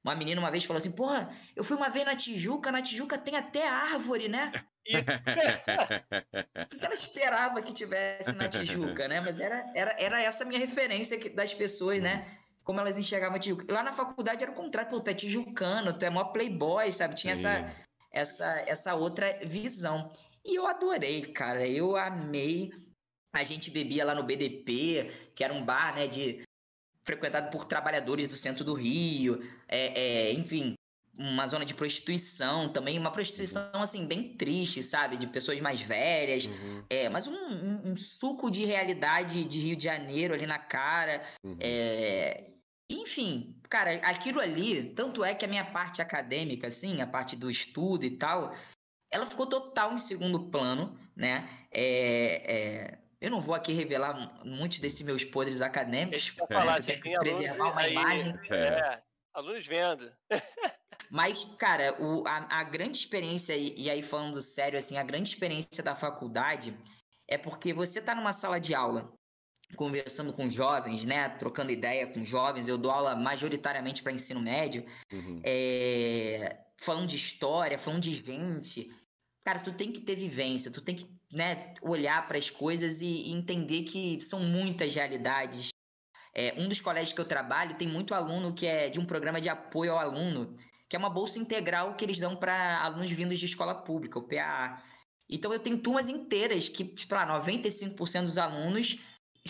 Uma 0.03 0.13
menina 0.15 0.39
uma 0.39 0.51
vez 0.51 0.63
falou 0.63 0.77
assim: 0.77 0.91
Porra, 0.91 1.35
eu 1.55 1.63
fui 1.63 1.75
uma 1.75 1.89
vez 1.89 2.05
na 2.05 2.15
Tijuca, 2.15 2.71
na 2.71 2.83
Tijuca 2.83 3.17
tem 3.17 3.35
até 3.35 3.67
árvore, 3.67 4.27
né? 4.27 4.51
o 6.71 6.77
que 6.77 6.85
ela 6.85 6.93
esperava 6.93 7.63
que 7.63 7.73
tivesse 7.73 8.31
na 8.33 8.47
Tijuca, 8.47 9.07
né? 9.07 9.19
Mas 9.19 9.39
era, 9.39 9.65
era, 9.73 9.95
era 9.97 10.21
essa 10.21 10.45
minha 10.45 10.59
referência 10.59 11.17
das 11.33 11.51
pessoas, 11.51 11.99
né? 11.99 12.37
Como 12.69 12.81
elas 12.81 12.99
enxergavam 12.99 13.39
Tijuca. 13.39 13.65
Lá 13.73 13.81
na 13.81 13.91
faculdade 13.91 14.43
era 14.43 14.51
o 14.51 14.53
contrário, 14.55 14.91
pô, 14.91 14.99
tu 14.99 15.09
é 15.09 15.13
tijucano, 15.15 15.91
tu 15.91 16.05
é 16.05 16.09
mó 16.11 16.25
playboy, 16.25 16.91
sabe? 16.91 17.15
Tinha 17.15 17.33
essa, 17.33 17.75
essa, 18.11 18.63
essa 18.67 18.93
outra 18.93 19.39
visão. 19.43 20.07
E 20.45 20.53
eu 20.53 20.67
adorei, 20.67 21.23
cara, 21.23 21.67
eu 21.67 21.97
amei. 21.97 22.71
A 23.33 23.41
gente 23.41 23.71
bebia 23.71 24.05
lá 24.05 24.13
no 24.13 24.21
BDP, 24.21 25.31
que 25.33 25.43
era 25.43 25.51
um 25.51 25.65
bar, 25.65 25.95
né, 25.95 26.05
de 26.05 26.43
frequentado 27.03 27.49
por 27.49 27.65
trabalhadores 27.65 28.27
do 28.27 28.35
centro 28.35 28.63
do 28.63 28.75
Rio, 28.75 29.43
é, 29.67 30.27
é, 30.27 30.33
enfim, 30.33 30.75
uma 31.17 31.47
zona 31.47 31.65
de 31.65 31.73
prostituição 31.73 32.69
também, 32.69 32.99
uma 32.99 33.11
prostituição 33.11 33.67
uhum. 33.73 33.81
assim 33.81 34.05
bem 34.05 34.35
triste, 34.35 34.83
sabe, 34.83 35.17
de 35.17 35.25
pessoas 35.25 35.59
mais 35.59 35.81
velhas, 35.81 36.45
uhum. 36.45 36.83
é, 36.87 37.09
mas 37.09 37.25
um, 37.25 37.33
um, 37.33 37.91
um, 37.91 37.97
suco 37.97 38.51
de 38.51 38.63
realidade 38.63 39.43
de 39.43 39.59
Rio 39.59 39.75
de 39.75 39.83
Janeiro 39.85 40.35
ali 40.35 40.45
na 40.45 40.59
cara, 40.59 41.23
uhum. 41.43 41.57
é, 41.59 42.51
enfim, 42.89 43.55
cara, 43.69 43.93
aquilo 43.97 44.39
ali, 44.39 44.83
tanto 44.93 45.23
é 45.23 45.35
que 45.35 45.45
a 45.45 45.47
minha 45.47 45.65
parte 45.65 46.01
acadêmica, 46.01 46.67
assim, 46.67 47.01
a 47.01 47.07
parte 47.07 47.35
do 47.35 47.49
estudo 47.49 48.03
e 48.03 48.11
tal, 48.11 48.55
ela 49.11 49.25
ficou 49.25 49.45
total 49.45 49.93
em 49.93 49.97
segundo 49.97 50.49
plano, 50.49 50.97
né? 51.15 51.47
É, 51.71 52.53
é, 52.55 52.99
eu 53.21 53.29
não 53.29 53.39
vou 53.39 53.53
aqui 53.53 53.73
revelar 53.73 54.43
muitos 54.43 54.79
desses 54.79 55.01
meus 55.01 55.23
podres 55.23 55.61
acadêmicos. 55.61 56.11
Deixa 56.11 56.41
eu 56.41 56.47
falar, 56.47 56.81
você 56.81 56.97
tem 56.97 57.17
preservar 57.19 57.65
alunos, 57.65 57.71
uma 57.73 57.81
aí, 57.81 57.91
imagem. 57.91 58.39
É. 58.49 58.55
é, 58.55 59.01
alunos 59.33 59.67
vendo. 59.67 60.11
Mas, 61.11 61.43
cara, 61.57 61.95
o, 62.01 62.23
a, 62.27 62.59
a 62.59 62.63
grande 62.63 62.99
experiência, 62.99 63.55
e, 63.55 63.73
e, 63.75 63.89
aí 63.89 64.01
falando 64.01 64.41
sério, 64.41 64.77
assim, 64.77 64.97
a 64.97 65.03
grande 65.03 65.29
experiência 65.29 65.83
da 65.83 65.95
faculdade 65.95 66.77
é 67.27 67.37
porque 67.37 67.73
você 67.73 67.99
tá 67.99 68.13
numa 68.13 68.31
sala 68.31 68.59
de 68.59 68.75
aula 68.75 69.11
conversando 69.75 70.33
com 70.33 70.49
jovens, 70.49 71.05
né, 71.05 71.29
trocando 71.29 71.71
ideia 71.71 72.07
com 72.07 72.23
jovens. 72.23 72.67
Eu 72.67 72.77
dou 72.77 72.91
aula 72.91 73.15
majoritariamente 73.15 74.01
para 74.01 74.11
ensino 74.11 74.41
médio, 74.41 74.85
uhum. 75.11 75.41
é, 75.43 76.57
falando 76.77 77.07
de 77.07 77.15
história, 77.15 77.77
falando 77.77 78.01
de 78.01 78.11
gente. 78.11 78.91
Cara, 79.43 79.59
tu 79.59 79.71
tem 79.71 79.91
que 79.91 80.01
ter 80.01 80.15
vivência, 80.15 80.71
tu 80.71 80.81
tem 80.81 80.95
que 80.95 81.07
né, 81.31 81.73
olhar 81.81 82.27
para 82.27 82.37
as 82.37 82.49
coisas 82.49 83.01
e, 83.01 83.29
e, 83.29 83.31
entender 83.31 83.83
que 83.83 84.19
são 84.21 84.39
muitas 84.41 84.93
realidades. 84.93 85.69
É, 86.33 86.53
um 86.57 86.67
dos 86.67 86.81
colégios 86.81 87.13
que 87.13 87.21
eu 87.21 87.25
trabalho 87.25 87.75
tem 87.75 87.87
muito 87.87 88.13
aluno 88.13 88.53
que 88.53 88.65
é 88.67 88.89
de 88.89 88.99
um 88.99 89.05
programa 89.05 89.41
de 89.41 89.49
apoio 89.49 89.93
ao 89.93 89.99
aluno, 89.99 90.55
que 90.87 90.95
é 90.95 90.99
uma 90.99 91.09
bolsa 91.09 91.39
integral 91.39 91.95
que 91.95 92.05
eles 92.05 92.19
dão 92.19 92.35
para 92.35 92.81
alunos 92.83 93.11
vindos 93.11 93.39
de 93.39 93.45
escola 93.45 93.73
pública, 93.73 94.19
o 94.19 94.23
PAA. 94.23 94.81
Então 95.29 95.53
eu 95.53 95.59
tenho 95.59 95.77
turmas 95.77 96.09
inteiras 96.09 96.67
que, 96.67 96.83
tipo, 96.83 97.13
95% 97.13 98.23
dos 98.23 98.37
alunos 98.37 98.99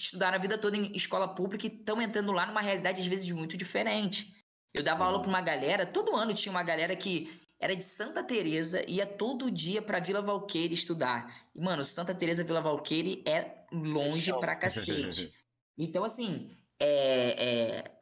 estudaram 0.01 0.37
a 0.37 0.41
vida 0.41 0.57
toda 0.57 0.77
em 0.77 0.95
escola 0.95 1.27
pública 1.27 1.65
e 1.65 1.69
estão 1.69 2.01
entrando 2.01 2.31
lá 2.31 2.45
numa 2.45 2.61
realidade 2.61 3.01
às 3.01 3.07
vezes 3.07 3.31
muito 3.31 3.57
diferente. 3.57 4.33
Eu 4.73 4.83
dava 4.83 5.05
aula 5.05 5.19
para 5.21 5.29
uma 5.29 5.41
galera, 5.41 5.85
todo 5.85 6.15
ano 6.15 6.33
tinha 6.33 6.51
uma 6.51 6.63
galera 6.63 6.95
que 6.95 7.31
era 7.59 7.75
de 7.75 7.83
Santa 7.83 8.23
Teresa, 8.23 8.83
ia 8.89 9.05
todo 9.05 9.51
dia 9.51 9.81
para 9.81 9.99
Vila 9.99 10.21
Valqueire 10.21 10.73
estudar. 10.73 11.49
E 11.53 11.59
mano, 11.59 11.83
Santa 11.83 12.13
Teresa 12.13 12.43
Vila 12.43 12.61
Valqueire 12.61 13.23
é 13.25 13.65
longe 13.71 14.31
pra 14.39 14.55
cacete. 14.57 15.33
Então 15.77 16.03
assim, 16.03 16.51
é, 16.79 17.83
é 17.83 17.99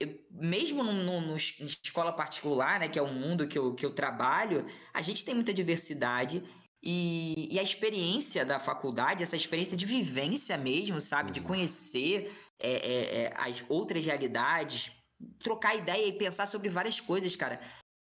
eu, 0.00 0.16
mesmo 0.30 0.84
no, 0.84 0.92
no, 0.92 1.20
no, 1.20 1.36
escola 1.36 2.12
particular, 2.12 2.78
né, 2.78 2.88
que 2.88 2.98
é 2.98 3.02
o 3.02 3.12
mundo 3.12 3.48
que 3.48 3.58
eu, 3.58 3.74
que 3.74 3.84
eu 3.84 3.92
trabalho, 3.92 4.64
a 4.94 5.00
gente 5.00 5.24
tem 5.24 5.34
muita 5.34 5.52
diversidade 5.52 6.42
e, 6.82 7.48
e 7.54 7.58
a 7.58 7.62
experiência 7.62 8.44
da 8.44 8.60
faculdade, 8.60 9.22
essa 9.22 9.36
experiência 9.36 9.76
de 9.76 9.84
vivência 9.84 10.56
mesmo, 10.56 11.00
sabe, 11.00 11.28
uhum. 11.28 11.32
de 11.32 11.40
conhecer 11.40 12.32
é, 12.58 12.70
é, 12.70 13.22
é, 13.22 13.32
as 13.36 13.64
outras 13.68 14.04
realidades, 14.04 14.92
trocar 15.40 15.74
ideia 15.74 16.06
e 16.06 16.12
pensar 16.12 16.46
sobre 16.46 16.68
várias 16.68 17.00
coisas, 17.00 17.34
cara. 17.34 17.60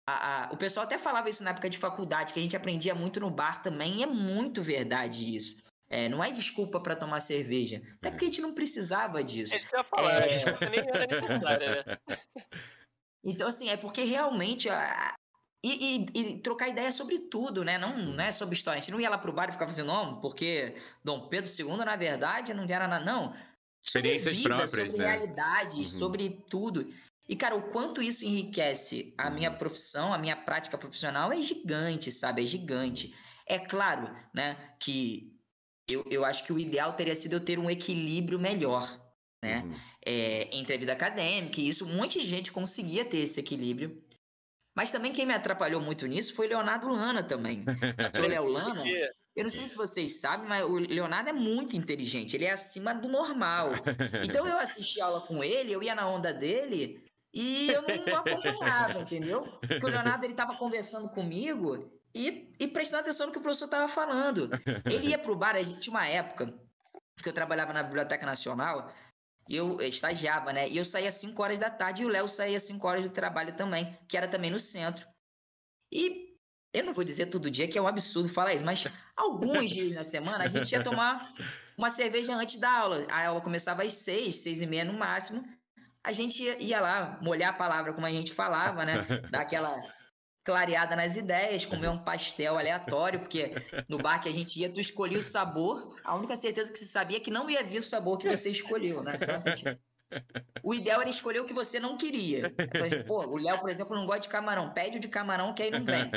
A, 0.06 0.46
a, 0.48 0.52
o 0.52 0.56
pessoal 0.56 0.84
até 0.84 0.98
falava 0.98 1.28
isso 1.28 1.42
na 1.42 1.50
época 1.50 1.70
de 1.70 1.78
faculdade, 1.78 2.32
que 2.32 2.38
a 2.38 2.42
gente 2.42 2.56
aprendia 2.56 2.94
muito 2.94 3.20
no 3.20 3.30
bar 3.30 3.62
também, 3.62 3.96
e 3.98 4.02
é 4.02 4.06
muito 4.06 4.62
verdade 4.62 5.34
isso. 5.34 5.62
É, 5.88 6.08
não 6.08 6.24
é 6.24 6.30
desculpa 6.30 6.80
para 6.80 6.96
tomar 6.96 7.20
cerveja. 7.20 7.80
Até 7.98 8.10
porque 8.10 8.24
a 8.24 8.28
gente 8.28 8.40
não 8.40 8.54
precisava 8.54 9.22
disso. 9.22 9.54
É 9.54 9.58
isso 9.58 9.68
que 9.68 9.74
eu 9.74 9.78
ia 9.78 9.84
falar, 9.84 10.12
é... 10.12 10.24
a 10.24 10.36
desculpa 10.36 10.70
nem 10.70 10.80
era 10.80 11.06
necessária, 11.06 11.84
né? 11.84 11.98
Então, 13.26 13.48
assim, 13.48 13.70
é 13.70 13.76
porque 13.76 14.04
realmente. 14.04 14.68
A... 14.68 15.14
E, 15.66 16.06
e, 16.14 16.20
e, 16.20 16.38
trocar 16.40 16.68
ideia 16.68 16.92
sobre 16.92 17.18
tudo, 17.18 17.64
né? 17.64 17.78
Não, 17.78 17.96
não 17.96 18.22
é 18.22 18.30
sobre 18.30 18.54
história. 18.54 18.76
A 18.76 18.80
gente 18.80 18.92
não 18.92 19.00
ia 19.00 19.08
lá 19.08 19.16
pro 19.16 19.32
bar 19.32 19.48
e 19.48 19.52
ficava 19.52 19.70
assim, 19.70 19.82
não, 19.82 20.20
porque 20.20 20.74
Dom 21.02 21.26
Pedro 21.28 21.50
II, 21.50 21.78
na 21.78 21.96
verdade, 21.96 22.52
não 22.52 22.64
era 22.68 22.86
nada. 22.86 23.02
Não. 23.02 23.34
Experiências 23.82 24.36
vida, 24.36 24.50
próprias, 24.50 24.70
sobre 24.70 24.98
né? 24.98 25.08
realidade, 25.08 25.78
uhum. 25.78 25.84
sobre 25.84 26.44
tudo. 26.50 26.92
E, 27.26 27.34
cara, 27.34 27.56
o 27.56 27.62
quanto 27.62 28.02
isso 28.02 28.26
enriquece 28.26 29.14
a 29.16 29.30
minha 29.30 29.50
uhum. 29.50 29.56
profissão, 29.56 30.12
a 30.12 30.18
minha 30.18 30.36
prática 30.36 30.76
profissional 30.76 31.32
é 31.32 31.40
gigante, 31.40 32.12
sabe? 32.12 32.42
É 32.42 32.46
gigante. 32.46 33.14
É 33.46 33.58
claro, 33.58 34.14
né, 34.34 34.56
que 34.78 35.34
eu, 35.88 36.04
eu 36.10 36.26
acho 36.26 36.44
que 36.44 36.52
o 36.52 36.58
ideal 36.58 36.92
teria 36.92 37.14
sido 37.14 37.36
eu 37.36 37.40
ter 37.40 37.58
um 37.58 37.70
equilíbrio 37.70 38.38
melhor, 38.38 39.00
né? 39.42 39.62
Uhum. 39.62 39.74
É, 40.04 40.54
entre 40.54 40.74
a 40.74 40.78
vida 40.78 40.92
acadêmica 40.92 41.58
e 41.58 41.68
isso, 41.68 41.86
um 41.86 41.96
monte 41.96 42.18
de 42.18 42.26
gente 42.26 42.52
conseguia 42.52 43.02
ter 43.06 43.20
esse 43.20 43.40
equilíbrio. 43.40 44.03
Mas 44.74 44.90
também 44.90 45.12
quem 45.12 45.26
me 45.26 45.34
atrapalhou 45.34 45.80
muito 45.80 46.06
nisso 46.06 46.34
foi 46.34 46.48
Leonardo 46.48 46.88
Lana 46.88 47.22
também. 47.22 47.64
o 48.18 48.28
Léo 48.28 48.46
Lana, 48.46 48.82
eu 49.36 49.44
não 49.44 49.50
sei 49.50 49.66
se 49.66 49.76
vocês 49.76 50.20
sabem, 50.20 50.48
mas 50.48 50.64
o 50.64 50.74
Leonardo 50.74 51.30
é 51.30 51.32
muito 51.32 51.76
inteligente, 51.76 52.36
ele 52.36 52.44
é 52.44 52.52
acima 52.52 52.94
do 52.94 53.08
normal. 53.08 53.70
Então 54.24 54.46
eu 54.46 54.58
assisti 54.58 55.00
aula 55.00 55.20
com 55.20 55.44
ele, 55.44 55.72
eu 55.72 55.82
ia 55.82 55.94
na 55.94 56.08
onda 56.08 56.32
dele 56.32 57.04
e 57.32 57.68
eu 57.68 57.82
não 57.82 58.16
acompanhava, 58.18 59.00
entendeu? 59.00 59.42
Porque 59.60 59.84
o 59.84 59.88
Leonardo 59.88 60.24
ele 60.24 60.34
tava 60.34 60.56
conversando 60.56 61.08
comigo 61.08 61.90
e, 62.14 62.54
e 62.58 62.68
prestando 62.68 63.02
atenção 63.02 63.26
no 63.26 63.32
que 63.32 63.38
o 63.38 63.42
professor 63.42 63.64
estava 63.66 63.88
falando. 63.88 64.48
Ele 64.84 65.08
ia 65.08 65.18
pro 65.18 65.36
bar, 65.36 65.56
a 65.56 65.62
gente 65.62 65.80
tinha 65.80 65.94
uma 65.94 66.06
época 66.06 66.54
que 67.22 67.28
eu 67.28 67.32
trabalhava 67.32 67.72
na 67.72 67.82
Biblioteca 67.82 68.24
Nacional, 68.24 68.92
e 69.48 69.56
eu 69.56 69.80
estagiava, 69.80 70.52
né? 70.52 70.68
E 70.68 70.76
eu 70.76 70.84
saía 70.84 71.08
às 71.08 71.14
5 71.14 71.42
horas 71.42 71.58
da 71.58 71.70
tarde 71.70 72.02
e 72.02 72.06
o 72.06 72.08
Léo 72.08 72.26
saía 72.26 72.56
às 72.56 72.62
5 72.62 72.86
horas 72.86 73.04
do 73.04 73.10
trabalho 73.10 73.54
também, 73.54 73.98
que 74.08 74.16
era 74.16 74.28
também 74.28 74.50
no 74.50 74.58
centro. 74.58 75.06
E 75.92 76.34
eu 76.72 76.84
não 76.84 76.92
vou 76.92 77.04
dizer 77.04 77.26
todo 77.26 77.50
dia 77.50 77.68
que 77.68 77.78
é 77.78 77.82
um 77.82 77.86
absurdo 77.86 78.28
falar 78.28 78.54
isso, 78.54 78.64
mas 78.64 78.86
alguns 79.16 79.70
dias 79.70 79.92
na 79.92 80.02
semana 80.02 80.44
a 80.44 80.48
gente 80.48 80.72
ia 80.72 80.82
tomar 80.82 81.32
uma 81.76 81.90
cerveja 81.90 82.34
antes 82.34 82.56
da 82.56 82.70
aula. 82.70 83.06
A 83.10 83.26
aula 83.26 83.40
começava 83.40 83.82
às 83.82 83.92
6, 83.92 84.34
6 84.34 84.62
e 84.62 84.66
meia 84.66 84.84
no 84.84 84.94
máximo. 84.94 85.46
A 86.02 86.12
gente 86.12 86.42
ia, 86.42 86.60
ia 86.62 86.80
lá 86.80 87.18
molhar 87.22 87.50
a 87.50 87.56
palavra 87.56 87.92
como 87.92 88.06
a 88.06 88.10
gente 88.10 88.32
falava, 88.32 88.84
né? 88.84 89.02
Dar 89.30 89.40
aquela 89.40 89.82
clareada 90.44 90.94
nas 90.94 91.16
ideias, 91.16 91.64
comer 91.64 91.88
um 91.88 91.98
pastel 91.98 92.58
aleatório, 92.58 93.20
porque 93.20 93.54
no 93.88 93.98
bar 93.98 94.20
que 94.20 94.28
a 94.28 94.32
gente 94.32 94.60
ia, 94.60 94.70
tu 94.70 94.78
escolhia 94.78 95.18
o 95.18 95.22
sabor, 95.22 95.96
a 96.04 96.14
única 96.14 96.36
certeza 96.36 96.70
que 96.70 96.78
você 96.78 96.84
sabia 96.84 97.16
é 97.16 97.20
que 97.20 97.30
não 97.30 97.48
ia 97.48 97.64
vir 97.64 97.78
o 97.78 97.82
sabor 97.82 98.18
que 98.18 98.28
você 98.28 98.50
escolheu, 98.50 99.02
né? 99.02 99.18
Então, 99.20 99.36
assim, 99.36 99.52
o 100.62 100.74
ideal 100.74 101.00
era 101.00 101.08
escolher 101.08 101.40
o 101.40 101.46
que 101.46 101.54
você 101.54 101.80
não 101.80 101.96
queria. 101.96 102.54
Pô, 103.06 103.24
o 103.26 103.36
Léo, 103.36 103.58
por 103.58 103.70
exemplo, 103.70 103.96
não 103.96 104.06
gosta 104.06 104.20
de 104.20 104.28
camarão. 104.28 104.72
Pede 104.72 104.98
o 104.98 105.00
de 105.00 105.08
camarão 105.08 105.54
que 105.54 105.62
aí 105.62 105.70
não 105.70 105.84
vem. 105.84 106.10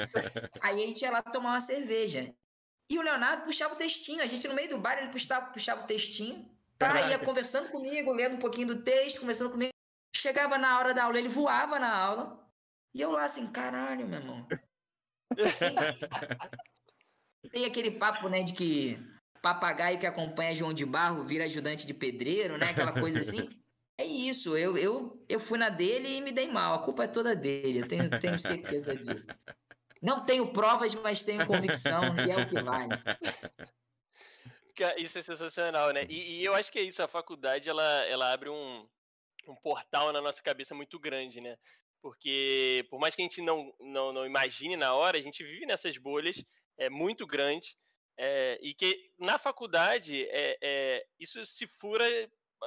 Aí 0.61 0.83
a 0.83 0.87
gente 0.87 1.01
ia 1.01 1.11
lá 1.11 1.21
tomar 1.21 1.51
uma 1.51 1.59
cerveja. 1.59 2.33
E 2.89 2.97
o 2.97 3.01
Leonardo 3.01 3.43
puxava 3.43 3.73
o 3.73 3.77
textinho. 3.77 4.21
A 4.21 4.27
gente, 4.27 4.47
no 4.47 4.53
meio 4.53 4.69
do 4.69 4.77
bar, 4.77 4.97
ele 4.97 5.11
puxava, 5.11 5.47
puxava 5.47 5.83
o 5.83 5.87
textinho. 5.87 6.49
Tá, 6.77 7.09
ia 7.09 7.17
conversando 7.17 7.69
comigo, 7.69 8.13
lendo 8.13 8.35
um 8.35 8.39
pouquinho 8.39 8.67
do 8.67 8.83
texto, 8.83 9.19
conversando 9.19 9.51
comigo. 9.51 9.71
Chegava 10.15 10.57
na 10.57 10.77
hora 10.77 10.93
da 10.93 11.05
aula, 11.05 11.17
ele 11.17 11.27
voava 11.27 11.79
na 11.79 11.93
aula. 11.93 12.46
E 12.97 13.01
eu 13.01 13.11
lá 13.11 13.25
assim, 13.25 13.45
caralho, 13.51 14.07
meu 14.07 14.19
irmão. 14.19 14.47
Tem 17.51 17.63
aquele 17.63 17.91
papo, 17.91 18.27
né, 18.27 18.41
de 18.41 18.53
que 18.53 18.97
papagaio 19.39 19.99
que 19.99 20.07
acompanha 20.07 20.55
João 20.55 20.73
de 20.73 20.83
Barro 20.83 21.23
vira 21.23 21.45
ajudante 21.45 21.85
de 21.85 21.93
pedreiro, 21.93 22.57
né? 22.57 22.71
Aquela 22.71 22.91
coisa 22.91 23.19
assim. 23.19 23.47
É 23.99 24.03
isso, 24.03 24.57
eu, 24.57 24.75
eu, 24.75 25.23
eu 25.29 25.39
fui 25.39 25.59
na 25.59 25.69
dele 25.69 26.17
e 26.17 26.21
me 26.21 26.31
dei 26.31 26.47
mal. 26.51 26.73
A 26.73 26.79
culpa 26.79 27.03
é 27.03 27.07
toda 27.07 27.35
dele, 27.35 27.81
eu 27.81 27.87
tenho, 27.87 28.09
tenho 28.19 28.39
certeza 28.39 28.95
disso. 28.95 29.27
Não 30.01 30.25
tenho 30.25 30.51
provas, 30.51 30.95
mas 30.95 31.21
tenho 31.21 31.45
convicção 31.45 32.15
e 32.25 32.31
é 32.31 32.37
o 32.37 32.47
que 32.47 32.59
vale. 32.59 32.93
Isso 34.97 35.19
é 35.19 35.21
sensacional, 35.21 35.91
né? 35.91 36.03
E, 36.09 36.39
e, 36.39 36.45
eu 36.45 36.55
acho 36.55 36.71
que 36.71 36.79
é 36.79 36.83
isso, 36.83 37.03
a 37.03 37.07
faculdade 37.07 37.69
ela, 37.69 38.05
ela 38.05 38.33
abre 38.33 38.49
um, 38.49 38.87
um 39.47 39.55
portal 39.55 40.11
na 40.11 40.21
nossa 40.21 40.41
cabeça 40.41 40.73
muito 40.73 40.99
grande, 40.99 41.41
né? 41.41 41.57
Porque 42.07 42.87
por 42.89 43.01
mais 43.01 43.13
que 43.13 43.21
a 43.21 43.25
gente 43.25 43.41
não, 43.41 43.69
não, 43.81 44.13
não 44.13 44.25
imagine 44.25 44.77
na 44.77 44.93
hora, 44.93 45.17
a 45.17 45.21
gente 45.21 45.43
vive 45.43 45.65
nessas 45.65 45.97
bolhas 45.97 46.41
é, 46.77 46.89
muito 46.89 47.27
grandes 47.27 47.75
é, 48.17 48.57
e 48.61 48.73
que 48.73 49.11
na 49.19 49.37
faculdade 49.37 50.25
é, 50.29 50.57
é, 50.63 51.05
isso 51.19 51.45
se 51.45 51.67
fura, 51.67 52.05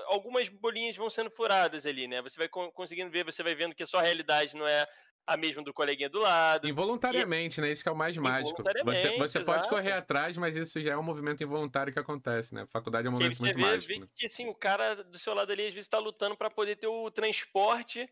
algumas 0.09 0.51
bolinhas 0.51 0.95
vão 0.95 1.09
sendo 1.09 1.31
furadas 1.31 1.87
ali, 1.87 2.07
né? 2.07 2.21
Você 2.21 2.37
vai 2.37 2.51
conseguindo 2.51 3.11
ver, 3.11 3.25
você 3.25 3.43
vai 3.43 3.55
vendo 3.55 3.75
que 3.75 3.83
a 3.83 3.87
sua 3.87 4.03
realidade 4.03 4.55
não 4.55 4.69
é 4.69 4.87
a 5.27 5.39
mesma 5.39 5.63
do 5.63 5.73
coleguinha 5.73 6.11
do 6.11 6.19
lado. 6.19 6.69
Involuntariamente, 6.69 7.61
e... 7.61 7.63
né? 7.63 7.73
Isso 7.73 7.83
que 7.83 7.89
é 7.89 7.93
o 7.93 7.97
mais 7.97 8.15
mágico. 8.19 8.63
Você, 8.85 9.17
você 9.17 9.41
pode 9.41 9.71
correr 9.71 9.93
atrás, 9.93 10.37
mas 10.37 10.55
isso 10.55 10.79
já 10.83 10.93
é 10.93 10.97
um 10.99 11.03
movimento 11.03 11.43
involuntário 11.43 11.95
que 11.95 11.99
acontece, 11.99 12.55
né? 12.55 12.65
A 12.65 12.67
faculdade 12.67 13.07
é 13.07 13.11
um 13.11 13.15
movimento 13.15 13.41
muito 13.41 13.57
vê, 13.57 13.63
mágico. 13.63 13.95
Vê 13.95 14.01
né? 14.01 14.07
que 14.15 14.27
assim, 14.27 14.51
o 14.51 14.55
cara 14.55 14.97
do 14.97 15.19
seu 15.19 15.33
lado 15.33 15.51
ali 15.51 15.63
às 15.63 15.73
vezes 15.73 15.87
está 15.87 15.99
lutando 15.99 16.37
para 16.37 16.51
poder 16.51 16.77
ter 16.77 16.89
o 16.89 17.11
transporte 17.11 18.07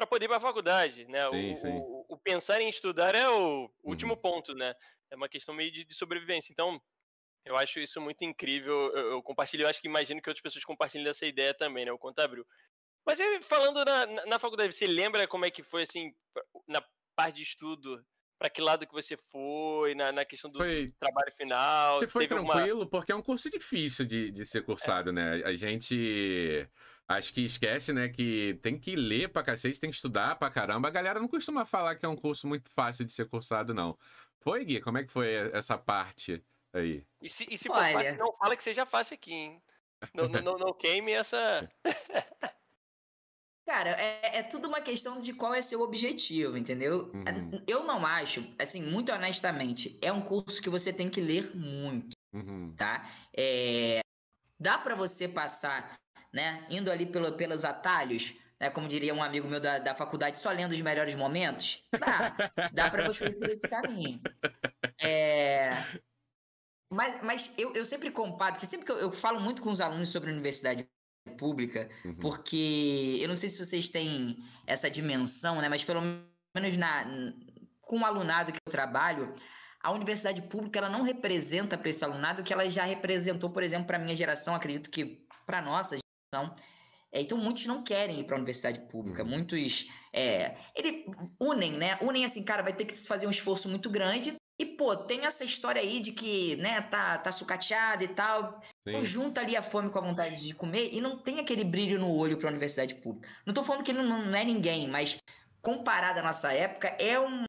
para 0.00 0.06
poder 0.06 0.24
ir 0.24 0.28
para 0.28 0.38
a 0.38 0.40
faculdade, 0.40 1.04
né? 1.06 1.28
Sim, 1.30 1.52
o, 1.52 1.56
sim. 1.56 1.68
O, 1.68 2.06
o, 2.08 2.18
pensar 2.18 2.60
em 2.60 2.68
estudar 2.68 3.14
é 3.14 3.28
o 3.28 3.64
uhum. 3.64 3.70
último 3.84 4.16
ponto, 4.16 4.54
né? 4.54 4.74
É 5.10 5.16
uma 5.16 5.28
questão 5.28 5.54
meio 5.54 5.70
de, 5.70 5.84
de 5.84 5.94
sobrevivência. 5.94 6.52
Então, 6.52 6.80
eu 7.44 7.56
acho 7.56 7.78
isso 7.80 8.00
muito 8.00 8.24
incrível. 8.24 8.74
Eu, 8.94 9.12
eu 9.12 9.22
compartilho, 9.22 9.64
eu 9.64 9.68
acho 9.68 9.80
que 9.80 9.88
imagino 9.88 10.22
que 10.22 10.30
outras 10.30 10.42
pessoas 10.42 10.64
compartilhem 10.64 11.04
dessa 11.04 11.26
ideia 11.26 11.52
também, 11.52 11.84
né? 11.84 11.92
O 11.92 11.98
Contabril. 11.98 12.46
Mas 13.06 13.18
falando 13.42 13.84
na, 13.84 14.06
na, 14.26 14.38
faculdade, 14.38 14.72
você 14.72 14.86
lembra 14.86 15.26
como 15.26 15.44
é 15.44 15.50
que 15.50 15.62
foi, 15.62 15.82
assim, 15.82 16.12
na 16.66 16.82
parte 17.14 17.36
de 17.36 17.42
estudo? 17.42 18.02
Para 18.38 18.48
que 18.48 18.62
lado 18.62 18.86
que 18.86 18.94
você 18.94 19.18
foi, 19.30 19.94
na, 19.94 20.12
na 20.12 20.24
questão 20.24 20.50
do, 20.50 20.58
foi... 20.58 20.94
trabalho 20.98 21.32
final? 21.36 22.00
Você 22.00 22.08
foi 22.08 22.26
tranquilo, 22.26 22.88
porque 22.88 23.12
é 23.12 23.14
um 23.14 23.22
curso 23.22 23.50
difícil 23.50 24.06
de, 24.06 24.30
de 24.30 24.46
ser 24.46 24.64
cursado, 24.64 25.10
é. 25.10 25.12
né? 25.12 25.42
A 25.44 25.54
gente 25.54 26.66
acho 27.10 27.32
que 27.34 27.44
esquece, 27.44 27.92
né, 27.92 28.08
que 28.08 28.58
tem 28.62 28.78
que 28.78 28.94
ler 28.94 29.28
pra 29.28 29.42
cacete, 29.42 29.80
tem 29.80 29.90
que 29.90 29.96
estudar 29.96 30.36
pra 30.36 30.48
caramba. 30.48 30.86
A 30.86 30.92
galera 30.92 31.18
não 31.18 31.26
costuma 31.26 31.64
falar 31.64 31.96
que 31.96 32.06
é 32.06 32.08
um 32.08 32.16
curso 32.16 32.46
muito 32.46 32.70
fácil 32.70 33.04
de 33.04 33.10
ser 33.10 33.28
cursado, 33.28 33.74
não. 33.74 33.98
Foi, 34.38 34.64
Gui? 34.64 34.80
Como 34.80 34.96
é 34.96 35.04
que 35.04 35.10
foi 35.10 35.34
essa 35.52 35.76
parte 35.76 36.42
aí? 36.72 37.04
E 37.20 37.28
se, 37.28 37.46
e 37.50 37.58
se 37.58 37.68
for 37.68 37.76
fácil, 37.76 38.16
não 38.16 38.32
fala 38.32 38.56
que 38.56 38.62
seja 38.62 38.86
fácil 38.86 39.14
aqui, 39.14 39.32
hein? 39.32 39.62
Não, 40.14 40.28
não, 40.28 40.56
não 40.56 40.72
queime 40.72 41.12
essa... 41.12 41.68
Cara, 43.66 43.90
é, 43.90 44.38
é, 44.38 44.42
tudo 44.42 44.66
uma 44.66 44.80
questão 44.80 45.20
de 45.20 45.32
qual 45.32 45.54
é 45.54 45.62
seu 45.62 45.80
objetivo, 45.80 46.56
entendeu? 46.56 47.10
Uhum. 47.14 47.62
Eu 47.68 47.84
não 47.84 48.04
acho, 48.04 48.44
assim, 48.58 48.82
muito 48.82 49.12
honestamente, 49.12 49.96
é 50.02 50.12
um 50.12 50.20
curso 50.22 50.60
que 50.60 50.70
você 50.70 50.92
tem 50.92 51.08
que 51.08 51.20
ler 51.20 51.54
muito, 51.54 52.16
uhum. 52.32 52.74
tá? 52.76 53.08
É, 53.36 54.00
dá 54.58 54.76
para 54.76 54.96
você 54.96 55.28
passar, 55.28 56.00
né, 56.32 56.64
indo 56.70 56.90
ali 56.90 57.06
pelo, 57.06 57.32
pelos 57.32 57.64
atalhos, 57.64 58.34
né, 58.58 58.70
como 58.70 58.88
diria 58.88 59.14
um 59.14 59.22
amigo 59.22 59.48
meu 59.48 59.60
da, 59.60 59.78
da 59.78 59.94
faculdade, 59.94 60.38
só 60.38 60.50
lendo 60.50 60.72
os 60.72 60.80
melhores 60.80 61.14
momentos? 61.14 61.82
Dá, 61.98 62.34
dá 62.72 62.90
para 62.90 63.06
você 63.06 63.26
ir 63.26 63.38
por 63.38 63.48
esse 63.48 63.68
caminho. 63.68 64.20
É... 65.02 65.70
Mas, 66.92 67.22
mas 67.22 67.54
eu, 67.56 67.72
eu 67.74 67.84
sempre 67.84 68.10
comparo, 68.10 68.54
porque 68.54 68.66
sempre 68.66 68.84
que 68.84 68.92
eu, 68.92 68.98
eu 68.98 69.12
falo 69.12 69.40
muito 69.40 69.62
com 69.62 69.70
os 69.70 69.80
alunos 69.80 70.08
sobre 70.08 70.30
a 70.30 70.32
universidade 70.32 70.88
pública, 71.38 71.88
uhum. 72.04 72.14
porque 72.16 73.18
eu 73.20 73.28
não 73.28 73.36
sei 73.36 73.48
se 73.48 73.64
vocês 73.64 73.88
têm 73.88 74.36
essa 74.66 74.90
dimensão, 74.90 75.60
né? 75.60 75.68
Mas 75.68 75.84
pelo 75.84 76.00
menos 76.54 76.76
na, 76.76 77.04
com 77.80 78.00
o 78.00 78.04
alunado 78.04 78.52
que 78.52 78.58
eu 78.66 78.72
trabalho, 78.72 79.32
a 79.82 79.92
universidade 79.92 80.42
pública 80.42 80.78
ela 80.78 80.88
não 80.88 81.02
representa 81.02 81.78
para 81.78 81.88
esse 81.88 82.04
alunado 82.04 82.42
que 82.42 82.52
ela 82.52 82.68
já 82.68 82.84
representou, 82.84 83.50
por 83.50 83.62
exemplo, 83.62 83.86
para 83.86 83.98
minha 83.98 84.14
geração, 84.14 84.54
acredito 84.54 84.90
que 84.90 85.26
para 85.46 85.62
nossa. 85.62 85.99
É, 87.12 87.20
então 87.20 87.36
muitos 87.36 87.66
não 87.66 87.82
querem 87.82 88.20
ir 88.20 88.24
para 88.24 88.36
a 88.36 88.38
universidade 88.38 88.80
pública, 88.88 89.24
uhum. 89.24 89.30
muitos 89.30 89.88
é, 90.12 90.56
ele 90.76 91.06
unem, 91.40 91.72
né? 91.72 91.98
Unem 92.00 92.24
assim, 92.24 92.44
cara, 92.44 92.62
vai 92.62 92.72
ter 92.72 92.84
que 92.84 92.94
fazer 92.94 93.26
um 93.26 93.30
esforço 93.30 93.68
muito 93.68 93.90
grande 93.90 94.36
e, 94.56 94.64
pô, 94.64 94.94
tem 94.94 95.24
essa 95.24 95.44
história 95.44 95.82
aí 95.82 96.00
de 96.00 96.12
que, 96.12 96.54
né, 96.56 96.82
tá, 96.82 97.18
tá 97.18 97.32
sucateado 97.32 98.04
e 98.04 98.08
tal. 98.08 98.62
Então 98.86 99.02
junta 99.02 99.40
ali 99.40 99.56
a 99.56 99.62
fome 99.62 99.90
com 99.90 99.98
a 99.98 100.02
vontade 100.02 100.46
de 100.46 100.54
comer 100.54 100.90
e 100.92 101.00
não 101.00 101.18
tem 101.18 101.40
aquele 101.40 101.64
brilho 101.64 101.98
no 101.98 102.14
olho 102.14 102.36
para 102.36 102.48
a 102.48 102.52
universidade 102.52 102.94
pública. 102.94 103.28
Não 103.44 103.52
tô 103.52 103.64
falando 103.64 103.82
que 103.82 103.92
não, 103.92 104.04
não 104.04 104.34
é 104.36 104.44
ninguém, 104.44 104.88
mas 104.88 105.18
comparado 105.60 106.20
à 106.20 106.22
nossa 106.22 106.52
época, 106.52 106.88
é 106.98 107.18
um, 107.18 107.44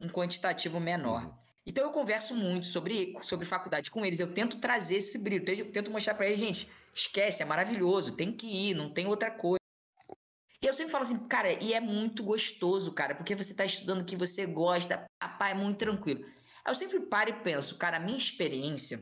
um 0.00 0.08
quantitativo 0.08 0.78
menor. 0.78 1.24
Uhum. 1.24 1.34
Então 1.66 1.82
eu 1.82 1.90
converso 1.90 2.34
muito 2.34 2.66
sobre, 2.66 3.16
sobre 3.22 3.46
faculdade 3.46 3.90
com 3.90 4.04
eles, 4.04 4.20
eu 4.20 4.32
tento 4.32 4.58
trazer 4.58 4.96
esse 4.96 5.18
brilho, 5.18 5.44
eu 5.48 5.72
tento 5.72 5.90
mostrar 5.90 6.14
para 6.14 6.26
eles, 6.26 6.38
gente, 6.38 6.70
esquece, 6.94 7.42
é 7.42 7.44
maravilhoso, 7.44 8.16
tem 8.16 8.32
que 8.32 8.46
ir, 8.46 8.74
não 8.74 8.92
tem 8.92 9.06
outra 9.06 9.30
coisa. 9.30 9.58
E 10.62 10.66
eu 10.66 10.72
sempre 10.72 10.92
falo 10.92 11.02
assim, 11.02 11.28
cara, 11.28 11.52
e 11.62 11.74
é 11.74 11.80
muito 11.80 12.22
gostoso, 12.22 12.92
cara, 12.92 13.14
porque 13.14 13.34
você 13.34 13.52
está 13.52 13.64
estudando 13.64 14.00
o 14.00 14.04
que 14.04 14.16
você 14.16 14.46
gosta, 14.46 15.04
papai, 15.20 15.50
é 15.50 15.54
muito 15.54 15.78
tranquilo. 15.78 16.24
Eu 16.66 16.74
sempre 16.74 17.00
paro 17.00 17.30
e 17.30 17.42
penso, 17.42 17.76
cara, 17.76 17.98
a 17.98 18.00
minha 18.00 18.16
experiência 18.16 18.98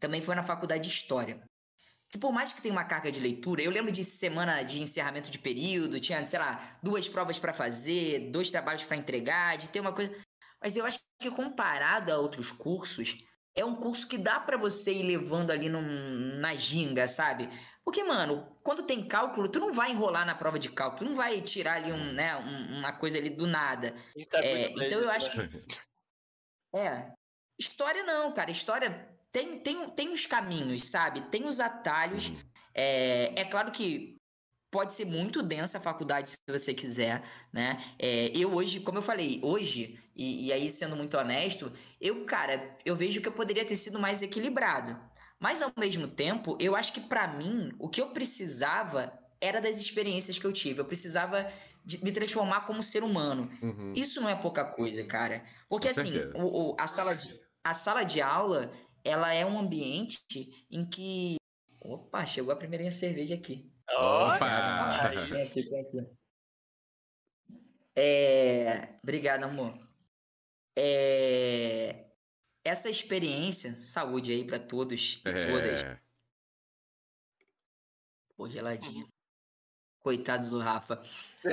também 0.00 0.20
foi 0.20 0.34
na 0.34 0.42
faculdade 0.42 0.82
de 0.82 0.88
História. 0.88 1.40
Que 2.08 2.18
por 2.18 2.32
mais 2.32 2.52
que 2.52 2.60
tenha 2.60 2.74
uma 2.74 2.84
carga 2.84 3.10
de 3.10 3.20
leitura, 3.20 3.62
eu 3.62 3.70
lembro 3.70 3.92
de 3.92 4.04
semana 4.04 4.62
de 4.62 4.82
encerramento 4.82 5.30
de 5.30 5.38
período, 5.38 6.00
tinha, 6.00 6.24
sei 6.26 6.38
lá, 6.38 6.78
duas 6.82 7.08
provas 7.08 7.38
para 7.38 7.52
fazer, 7.52 8.30
dois 8.30 8.50
trabalhos 8.50 8.84
para 8.84 8.96
entregar, 8.96 9.56
de 9.56 9.68
ter 9.68 9.80
uma 9.80 9.92
coisa. 9.92 10.12
Mas 10.60 10.76
eu 10.76 10.84
acho 10.84 10.98
que 11.20 11.30
comparado 11.30 12.12
a 12.12 12.18
outros 12.18 12.50
cursos, 12.50 13.16
é 13.54 13.64
um 13.64 13.76
curso 13.76 14.06
que 14.08 14.18
dá 14.18 14.40
para 14.40 14.56
você 14.56 14.92
ir 14.92 15.02
levando 15.04 15.50
ali 15.50 15.68
num, 15.68 16.38
na 16.38 16.54
ginga, 16.54 17.06
sabe? 17.06 17.48
Porque, 17.84 18.02
mano, 18.02 18.56
quando 18.62 18.82
tem 18.82 19.06
cálculo, 19.06 19.48
tu 19.48 19.60
não 19.60 19.72
vai 19.72 19.92
enrolar 19.92 20.24
na 20.24 20.34
prova 20.34 20.58
de 20.58 20.70
cálculo, 20.70 20.98
tu 20.98 21.04
não 21.04 21.14
vai 21.14 21.40
tirar 21.42 21.74
ali 21.74 21.92
um, 21.92 22.12
né, 22.12 22.36
um, 22.36 22.78
uma 22.78 22.92
coisa 22.92 23.18
ali 23.18 23.30
do 23.30 23.46
nada. 23.46 23.94
É, 24.34 24.70
então 24.70 25.00
eu 25.00 25.10
acho 25.10 25.36
né? 25.36 25.48
que. 25.48 26.78
É. 26.78 27.12
História 27.58 28.02
não, 28.02 28.32
cara. 28.32 28.50
História 28.50 29.08
tem, 29.30 29.60
tem, 29.60 29.90
tem 29.90 30.12
os 30.12 30.26
caminhos, 30.26 30.88
sabe? 30.88 31.20
Tem 31.22 31.44
os 31.44 31.60
atalhos. 31.60 32.28
Uhum. 32.28 32.40
É, 32.74 33.40
é 33.40 33.44
claro 33.44 33.70
que 33.70 34.16
pode 34.74 34.92
ser 34.92 35.04
muito 35.04 35.40
densa 35.40 35.78
a 35.78 35.80
faculdade 35.80 36.30
se 36.30 36.36
você 36.48 36.74
quiser, 36.74 37.22
né? 37.52 37.80
É, 37.96 38.36
eu 38.36 38.52
hoje, 38.52 38.80
como 38.80 38.98
eu 38.98 39.02
falei, 39.02 39.38
hoje, 39.40 40.00
e, 40.16 40.48
e, 40.48 40.52
aí 40.52 40.68
sendo 40.68 40.96
muito 40.96 41.16
honesto, 41.16 41.72
eu, 42.00 42.24
cara, 42.24 42.76
eu 42.84 42.96
vejo 42.96 43.20
que 43.20 43.28
eu 43.28 43.32
poderia 43.32 43.64
ter 43.64 43.76
sido 43.76 44.00
mais 44.00 44.20
equilibrado. 44.20 44.98
Mas 45.38 45.62
ao 45.62 45.72
mesmo 45.78 46.08
tempo, 46.08 46.58
eu 46.58 46.74
acho 46.74 46.92
que 46.92 47.00
para 47.00 47.28
mim, 47.28 47.70
o 47.78 47.88
que 47.88 48.00
eu 48.00 48.08
precisava 48.08 49.16
era 49.40 49.60
das 49.60 49.80
experiências 49.80 50.40
que 50.40 50.44
eu 50.44 50.52
tive. 50.52 50.80
Eu 50.80 50.86
precisava 50.86 51.48
de 51.84 52.02
me 52.02 52.10
transformar 52.10 52.62
como 52.62 52.82
ser 52.82 53.04
humano. 53.04 53.48
Uhum. 53.62 53.92
Isso 53.94 54.20
não 54.20 54.28
é 54.28 54.34
pouca 54.34 54.64
coisa, 54.64 55.04
cara. 55.04 55.44
Porque 55.68 55.94
Com 55.94 56.00
assim, 56.00 56.18
o, 56.34 56.72
o, 56.72 56.76
a, 56.80 56.88
sala 56.88 57.14
de, 57.14 57.40
a 57.62 57.74
sala 57.74 58.02
de 58.02 58.20
aula, 58.20 58.72
ela 59.04 59.32
é 59.32 59.46
um 59.46 59.56
ambiente 59.56 60.66
em 60.68 60.84
que. 60.84 61.36
Opa, 61.80 62.24
chegou 62.24 62.52
a 62.52 62.56
primeira 62.56 62.90
cerveja 62.90 63.36
aqui. 63.36 63.72
Opa! 63.90 65.10
Tem 65.10 65.42
aqui, 65.42 65.62
tem 65.62 65.80
aqui. 65.80 66.06
É... 67.96 68.98
Obrigado, 69.02 69.44
amor. 69.44 69.78
É 70.76 72.04
essa 72.64 72.88
experiência, 72.88 73.78
saúde 73.78 74.32
aí 74.32 74.44
para 74.44 74.58
todos 74.58 75.20
e 75.24 75.28
é... 75.28 75.46
todas. 75.46 76.00
Pô, 78.36 78.48
geladinha. 78.48 79.06
Coitado 80.00 80.48
do 80.48 80.58
Rafa. 80.58 81.00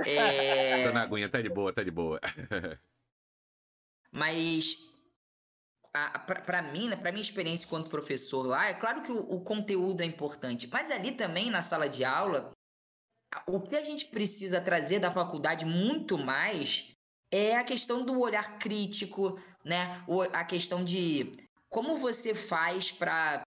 É... 0.06 0.88
Dona 0.88 1.04
Aguinha, 1.04 1.30
tá 1.30 1.41
de 1.41 1.50
boa, 1.50 1.74
tá 1.74 1.84
de 1.84 1.91
boa. 1.91 2.20
Mas 4.12 4.78
para 5.91 6.62
mim, 6.62 6.88
né, 6.88 6.95
para 6.95 7.12
minha 7.12 7.21
experiência 7.21 7.65
enquanto 7.65 7.89
professor 7.89 8.47
lá, 8.47 8.69
é 8.69 8.73
claro 8.73 9.01
que 9.01 9.12
o, 9.12 9.19
o, 9.19 9.41
conteúdo 9.41 10.01
é 10.01 10.06
importante, 10.06 10.67
mas 10.71 10.89
ali 10.89 11.12
também 11.12 11.49
na 11.49 11.62
sala 11.62 11.89
de 11.89 12.06
aula, 12.06 12.51
o 13.45 13.60
que 13.60 13.75
a 13.75 13.82
gente 13.82 14.06
precisa 14.06 14.62
trazer 14.62 14.99
da 14.99 15.12
faculdade 15.12 15.65
muito 15.65 16.17
mais 16.17 16.89
é 17.30 17.58
a 17.58 17.63
questão 17.63 18.06
do 18.06 18.19
olhar 18.19 18.58
crítico, 18.58 19.39
né? 19.63 20.04
A 20.34 20.43
questão 20.43 20.84
de 20.84 21.32
como 21.69 21.97
você 21.97 22.34
faz 22.36 22.91
para 22.91 23.43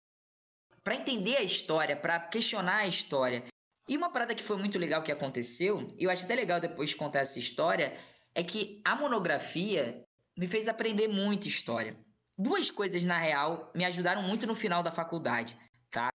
para 0.82 0.96
entender 0.96 1.36
a 1.36 1.42
história, 1.42 1.96
para 1.96 2.20
questionar 2.20 2.76
a 2.76 2.86
história. 2.86 3.42
E 3.88 3.96
uma 3.96 4.10
parada 4.10 4.34
que 4.34 4.42
foi 4.42 4.58
muito 4.58 4.78
legal 4.78 5.02
que 5.02 5.12
aconteceu, 5.12 5.88
e 5.98 6.04
eu 6.04 6.10
acho 6.10 6.24
até 6.24 6.34
legal 6.34 6.60
depois 6.60 6.92
contar 6.92 7.20
essa 7.20 7.38
história, 7.38 7.98
é 8.34 8.42
que 8.42 8.82
a 8.84 8.94
monografia 8.94 10.02
me 10.36 10.46
fez 10.46 10.68
aprender 10.68 11.08
muito 11.08 11.48
história. 11.48 11.96
Duas 12.36 12.70
coisas, 12.70 13.04
na 13.04 13.18
real, 13.18 13.70
me 13.74 13.84
ajudaram 13.84 14.22
muito 14.22 14.46
no 14.46 14.54
final 14.54 14.82
da 14.82 14.90
faculdade, 14.90 15.56
tá? 15.90 16.10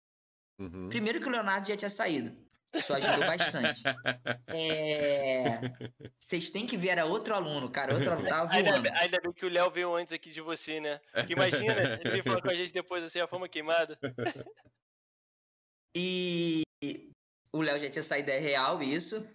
Uhum. 0.60 0.90
Primeiro 0.90 1.20
que 1.20 1.28
o 1.28 1.32
Leonardo 1.32 1.68
já 1.68 1.78
tinha 1.78 1.90
saído. 1.90 2.36
Isso 2.74 2.94
ajudou 2.94 3.26
bastante. 3.26 3.82
É... 4.52 5.60
Vocês 6.18 6.50
têm 6.50 6.66
que 6.66 6.76
ver, 6.76 6.90
era 6.90 7.06
outro 7.06 7.34
aluno, 7.34 7.70
cara. 7.70 7.94
Outro 7.94 8.12
aluno 8.12 8.28
tava 8.28 8.52
ainda, 8.52 8.76
ainda 8.76 9.20
bem 9.22 9.32
que 9.32 9.46
o 9.46 9.50
Léo 9.50 9.70
veio 9.70 9.96
antes 9.96 10.12
aqui 10.12 10.32
de 10.32 10.42
você, 10.42 10.80
né? 10.80 11.00
Porque 11.14 11.34
imagina, 11.34 12.00
ele 12.04 12.24
falou 12.24 12.42
com 12.42 12.50
a 12.50 12.56
gente 12.56 12.74
depois 12.74 13.04
assim, 13.04 13.20
a 13.20 13.28
fama 13.28 13.48
queimada. 13.48 13.98
E 15.96 16.64
o 17.54 17.62
Léo 17.62 17.80
já 17.80 17.90
tinha 17.90 18.04
saído 18.04 18.32
é 18.32 18.40
real, 18.40 18.82
isso. 18.82 19.28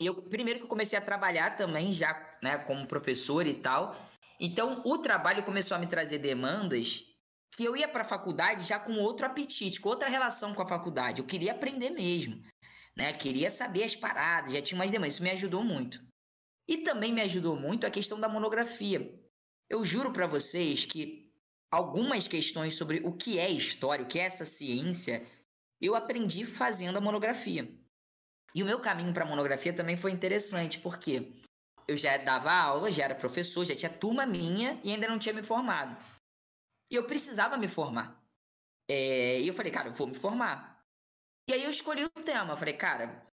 E 0.00 0.06
eu, 0.06 0.14
primeiro 0.14 0.60
que 0.60 0.64
eu 0.64 0.68
comecei 0.68 0.98
a 0.98 1.02
trabalhar 1.02 1.56
também, 1.56 1.90
já, 1.90 2.38
né, 2.42 2.58
como 2.58 2.86
professor 2.86 3.46
e 3.46 3.54
tal. 3.54 3.96
Então, 4.38 4.82
o 4.84 4.98
trabalho 4.98 5.44
começou 5.44 5.76
a 5.76 5.80
me 5.80 5.86
trazer 5.86 6.18
demandas 6.18 7.04
que 7.56 7.64
eu 7.64 7.76
ia 7.76 7.88
para 7.88 8.02
a 8.02 8.08
faculdade 8.08 8.64
já 8.64 8.78
com 8.78 8.92
outro 8.98 9.26
apetite, 9.26 9.80
com 9.80 9.88
outra 9.88 10.08
relação 10.08 10.54
com 10.54 10.62
a 10.62 10.68
faculdade. 10.68 11.20
Eu 11.20 11.26
queria 11.26 11.52
aprender 11.52 11.90
mesmo 11.90 12.40
né? 12.98 13.12
Queria 13.12 13.48
saber 13.48 13.84
as 13.84 13.94
paradas, 13.94 14.52
já 14.52 14.60
tinha 14.60 14.76
mais 14.76 14.90
demandas, 14.90 15.14
isso 15.14 15.22
me 15.22 15.30
ajudou 15.30 15.62
muito. 15.62 16.04
E 16.66 16.78
também 16.78 17.12
me 17.12 17.20
ajudou 17.20 17.54
muito 17.54 17.86
a 17.86 17.90
questão 17.90 18.18
da 18.18 18.28
monografia. 18.28 19.16
Eu 19.70 19.84
juro 19.84 20.12
para 20.12 20.26
vocês 20.26 20.84
que 20.84 21.32
algumas 21.70 22.26
questões 22.26 22.74
sobre 22.74 23.00
o 23.06 23.12
que 23.12 23.38
é 23.38 23.48
história, 23.48 24.04
o 24.04 24.08
que 24.08 24.18
é 24.18 24.24
essa 24.24 24.44
ciência, 24.44 25.24
eu 25.80 25.94
aprendi 25.94 26.44
fazendo 26.44 26.98
a 26.98 27.00
monografia. 27.00 27.72
E 28.52 28.62
o 28.64 28.66
meu 28.66 28.80
caminho 28.80 29.14
para 29.14 29.24
a 29.24 29.28
monografia 29.28 29.72
também 29.72 29.96
foi 29.96 30.10
interessante, 30.10 30.80
porque 30.80 31.34
eu 31.88 31.96
já 31.96 32.18
dava 32.18 32.52
aula, 32.52 32.90
já 32.90 33.04
era 33.04 33.14
professor, 33.14 33.64
já 33.64 33.74
tinha 33.74 33.90
turma 33.90 34.26
minha 34.26 34.78
e 34.84 34.92
ainda 34.92 35.08
não 35.08 35.18
tinha 35.18 35.34
me 35.34 35.42
formado. 35.42 35.96
E 36.90 36.94
eu 36.94 37.04
precisava 37.04 37.56
me 37.56 37.66
formar. 37.66 38.22
É, 38.88 39.40
e 39.40 39.48
eu 39.48 39.54
falei, 39.54 39.72
cara, 39.72 39.88
eu 39.88 39.94
vou 39.94 40.06
me 40.06 40.14
formar. 40.14 40.84
E 41.48 41.54
aí 41.54 41.64
eu 41.64 41.70
escolhi 41.70 42.04
o 42.04 42.10
tema. 42.10 42.52
Eu 42.52 42.56
falei, 42.56 42.74
cara, 42.74 43.26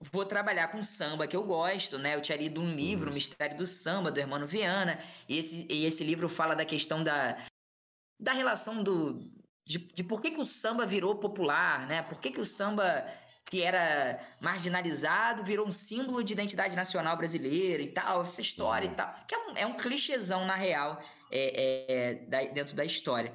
vou 0.00 0.24
trabalhar 0.24 0.68
com 0.68 0.82
samba 0.82 1.26
que 1.26 1.36
eu 1.36 1.44
gosto, 1.44 1.98
né? 1.98 2.14
Eu 2.14 2.22
tinha 2.22 2.38
lido 2.38 2.60
um 2.60 2.74
livro, 2.74 3.06
O 3.06 3.08
uhum. 3.08 3.14
Mistério 3.14 3.56
do 3.56 3.66
Samba, 3.66 4.10
do 4.10 4.18
Hermano 4.18 4.46
Viana, 4.46 4.98
e 5.28 5.38
esse, 5.38 5.66
e 5.68 5.84
esse 5.84 6.02
livro 6.02 6.28
fala 6.28 6.54
da 6.54 6.64
questão 6.64 7.04
da, 7.04 7.44
da 8.18 8.32
relação 8.32 8.82
do, 8.82 9.18
de, 9.66 9.78
de 9.78 10.02
por 10.02 10.20
que, 10.20 10.30
que 10.30 10.40
o 10.40 10.46
samba 10.46 10.86
virou 10.86 11.16
popular, 11.16 11.86
né? 11.86 12.02
Por 12.02 12.20
que, 12.20 12.30
que 12.30 12.40
o 12.40 12.44
samba 12.44 13.06
que 13.50 13.62
era 13.62 14.20
marginalizado 14.40 15.42
virou 15.42 15.66
um 15.66 15.72
símbolo 15.72 16.22
de 16.22 16.34
identidade 16.34 16.76
nacional 16.76 17.16
brasileira 17.16 17.82
e 17.82 17.88
tal, 17.88 18.22
essa 18.22 18.40
história 18.40 18.86
e 18.86 18.90
uhum. 18.90 18.94
tal. 18.94 19.14
Que 19.26 19.34
é 19.34 19.38
um, 19.38 19.56
é 19.56 19.66
um 19.66 19.76
clichêzão, 19.76 20.44
na 20.44 20.54
real, 20.54 21.00
é, 21.30 21.62
é, 21.88 22.14
da, 22.26 22.42
dentro 22.52 22.76
da 22.76 22.84
história. 22.84 23.32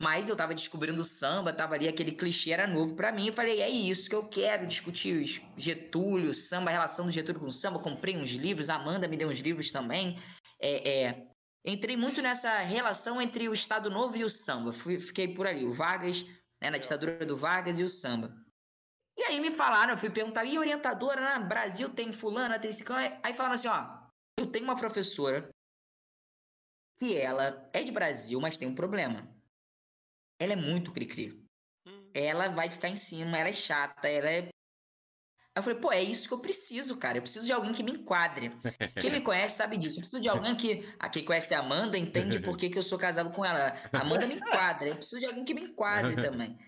Mas 0.00 0.28
eu 0.28 0.36
tava 0.36 0.54
descobrindo 0.54 1.02
samba, 1.02 1.52
tava 1.52 1.74
ali, 1.74 1.88
aquele 1.88 2.12
clichê 2.12 2.52
era 2.52 2.66
novo 2.66 2.94
para 2.94 3.10
mim. 3.10 3.28
Eu 3.28 3.32
falei, 3.32 3.60
é 3.60 3.68
isso 3.68 4.08
que 4.08 4.14
eu 4.14 4.28
quero 4.28 4.66
discutir. 4.66 5.42
Getúlio, 5.56 6.32
samba, 6.32 6.70
a 6.70 6.72
relação 6.72 7.06
do 7.06 7.10
Getúlio 7.10 7.40
com 7.40 7.46
o 7.46 7.50
samba. 7.50 7.78
Comprei 7.78 8.16
uns 8.16 8.30
livros, 8.30 8.68
a 8.68 8.76
Amanda 8.76 9.08
me 9.08 9.16
deu 9.16 9.28
uns 9.28 9.38
livros 9.38 9.70
também. 9.70 10.22
É, 10.60 11.06
é, 11.06 11.26
entrei 11.64 11.96
muito 11.96 12.22
nessa 12.22 12.58
relação 12.58 13.20
entre 13.20 13.48
o 13.48 13.54
Estado 13.54 13.90
Novo 13.90 14.16
e 14.16 14.22
o 14.22 14.28
samba. 14.28 14.72
Fui, 14.72 15.00
fiquei 15.00 15.28
por 15.28 15.46
ali, 15.46 15.64
o 15.64 15.72
Vargas, 15.72 16.24
né, 16.62 16.70
na 16.70 16.78
ditadura 16.78 17.24
do 17.24 17.36
Vargas 17.36 17.80
e 17.80 17.82
o 17.82 17.88
samba. 17.88 18.45
E 19.16 19.22
aí 19.22 19.40
me 19.40 19.50
falaram, 19.50 19.92
eu 19.92 19.98
fui 19.98 20.10
perguntar, 20.10 20.44
e 20.44 20.58
orientadora, 20.58 21.20
né? 21.20 21.46
Brasil 21.46 21.88
tem 21.88 22.12
fulana, 22.12 22.58
tem 22.58 22.72
ciclana. 22.72 23.18
Aí 23.22 23.32
falaram 23.32 23.54
assim, 23.54 23.68
ó, 23.68 24.06
eu 24.38 24.46
tenho 24.46 24.64
uma 24.64 24.76
professora 24.76 25.48
que 26.98 27.16
ela 27.16 27.68
é 27.72 27.82
de 27.82 27.92
Brasil, 27.92 28.40
mas 28.40 28.58
tem 28.58 28.68
um 28.68 28.74
problema 28.74 29.36
ela 30.38 30.52
é 30.52 30.56
muito 30.56 30.92
cri-cri. 30.92 31.32
Hum. 31.86 32.10
Ela 32.14 32.48
vai 32.48 32.70
ficar 32.70 32.88
em 32.88 32.96
cima, 32.96 33.38
ela 33.38 33.48
é 33.48 33.52
chata, 33.52 34.08
ela 34.08 34.30
é. 34.30 34.48
eu 35.54 35.62
falei, 35.62 35.78
pô, 35.78 35.92
é 35.92 36.02
isso 36.02 36.28
que 36.28 36.34
eu 36.34 36.40
preciso, 36.40 36.96
cara. 36.96 37.18
Eu 37.18 37.22
preciso 37.22 37.46
de 37.46 37.52
alguém 37.52 37.72
que 37.72 37.82
me 37.82 37.92
enquadre. 37.92 38.52
Quem 39.00 39.10
me 39.10 39.20
conhece 39.20 39.56
sabe 39.56 39.76
disso. 39.76 39.96
Eu 39.96 40.00
preciso 40.00 40.22
de 40.22 40.28
alguém 40.28 40.54
que. 40.56 40.88
A 40.98 41.08
quem 41.08 41.24
conhece 41.24 41.54
a 41.54 41.60
Amanda 41.60 41.98
entende 41.98 42.40
por 42.40 42.56
que, 42.56 42.70
que 42.70 42.78
eu 42.78 42.82
sou 42.82 42.98
casado 42.98 43.32
com 43.32 43.44
ela. 43.44 43.74
A 43.92 44.00
Amanda 44.00 44.26
me 44.26 44.34
enquadra. 44.34 44.88
Eu 44.88 44.96
preciso 44.96 45.20
de 45.20 45.26
alguém 45.26 45.44
que 45.44 45.54
me 45.54 45.62
enquadre 45.62 46.16
também. 46.16 46.58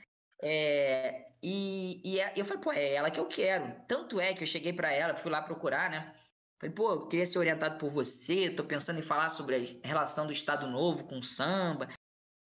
É, 0.42 1.27
e, 1.42 2.00
e 2.04 2.20
é, 2.20 2.32
eu 2.36 2.44
falei, 2.44 2.62
pô, 2.62 2.72
é 2.72 2.94
ela 2.94 3.10
que 3.10 3.20
eu 3.20 3.26
quero. 3.26 3.72
Tanto 3.86 4.20
é 4.20 4.34
que 4.34 4.42
eu 4.42 4.46
cheguei 4.46 4.72
para 4.72 4.92
ela, 4.92 5.16
fui 5.16 5.30
lá 5.30 5.40
procurar, 5.40 5.90
né? 5.90 6.12
Falei, 6.58 6.74
pô, 6.74 6.90
eu 6.90 7.06
queria 7.06 7.24
ser 7.24 7.38
orientado 7.38 7.78
por 7.78 7.90
você, 7.90 8.50
tô 8.50 8.64
pensando 8.64 8.98
em 8.98 9.02
falar 9.02 9.28
sobre 9.28 9.80
a 9.84 9.86
relação 9.86 10.26
do 10.26 10.32
Estado 10.32 10.66
Novo 10.66 11.04
com 11.04 11.18
o 11.18 11.22
samba. 11.22 11.88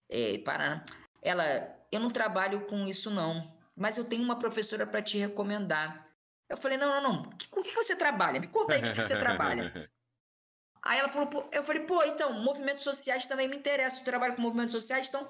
É, 0.09 0.37
para, 0.39 0.83
ela, 1.21 1.43
eu 1.91 1.99
não 1.99 2.11
trabalho 2.11 2.61
com 2.67 2.87
isso 2.87 3.09
não, 3.09 3.43
mas 3.75 3.97
eu 3.97 4.05
tenho 4.05 4.21
uma 4.21 4.37
professora 4.37 4.85
para 4.85 5.01
te 5.01 5.17
recomendar. 5.17 6.07
Eu 6.47 6.57
falei, 6.57 6.77
não, 6.77 7.01
não, 7.01 7.13
não, 7.13 7.23
com 7.49 7.61
o 7.61 7.63
que 7.63 7.73
você 7.73 7.95
trabalha? 7.95 8.39
Me 8.39 8.47
conta 8.47 8.75
aí 8.75 8.81
o 8.81 8.83
que, 8.83 8.93
que 8.93 9.01
você 9.01 9.17
trabalha. 9.17 9.71
Aí 10.85 10.99
ela 10.99 11.07
falou, 11.07 11.29
pô, 11.29 11.45
eu 11.53 11.63
falei, 11.63 11.83
pô, 11.83 12.03
então, 12.03 12.33
movimentos 12.33 12.83
sociais 12.83 13.25
também 13.25 13.47
me 13.47 13.55
interessa, 13.55 14.01
eu 14.01 14.03
trabalho 14.03 14.35
com 14.35 14.41
movimentos 14.41 14.73
sociais, 14.73 15.07
então, 15.07 15.25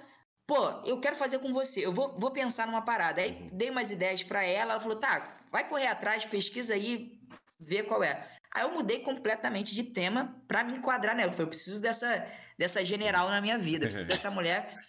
pô, 0.48 0.70
eu 0.86 1.00
quero 1.00 1.16
fazer 1.16 1.40
com 1.40 1.54
você, 1.54 1.86
eu 1.86 1.92
vou, 1.94 2.18
vou 2.18 2.32
pensar 2.32 2.68
numa 2.68 2.82
parada. 2.82 3.22
Aí 3.22 3.32
uhum. 3.32 3.48
dei 3.52 3.70
umas 3.70 3.92
ideias 3.92 4.24
para 4.24 4.44
ela, 4.44 4.74
ela 4.74 4.80
falou, 4.80 4.98
tá, 4.98 5.38
vai 5.52 5.68
correr 5.68 5.88
atrás, 5.88 6.26
pesquisa 6.26 6.74
aí, 6.74 7.20
vê 7.60 7.84
qual 7.84 8.04
é. 8.04 8.28
Aí 8.54 8.64
eu 8.64 8.72
mudei 8.72 9.00
completamente 9.00 9.74
de 9.74 9.84
tema 9.84 10.40
para 10.48 10.64
me 10.64 10.78
enquadrar 10.78 11.16
nela. 11.16 11.30
Eu 11.30 11.34
falei, 11.34 11.46
eu 11.46 11.50
preciso 11.50 11.82
dessa, 11.82 12.28
dessa 12.58 12.86
general 12.86 13.30
na 13.30 13.42
minha 13.42 13.58
vida, 13.58 13.88
preciso 13.88 14.08
dessa 14.08 14.30
mulher 14.32 14.84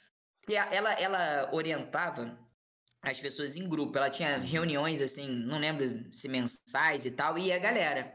e 0.48 0.54
ela, 0.56 0.92
ela 0.94 1.50
orientava 1.52 2.38
as 3.02 3.20
pessoas 3.20 3.56
em 3.56 3.68
grupo. 3.68 3.96
Ela 3.96 4.10
tinha 4.10 4.38
reuniões, 4.38 5.00
assim, 5.00 5.28
não 5.28 5.58
lembro 5.58 6.12
se 6.12 6.28
mensais 6.28 7.06
e 7.06 7.10
tal, 7.10 7.38
e 7.38 7.52
a 7.52 7.58
galera. 7.58 8.12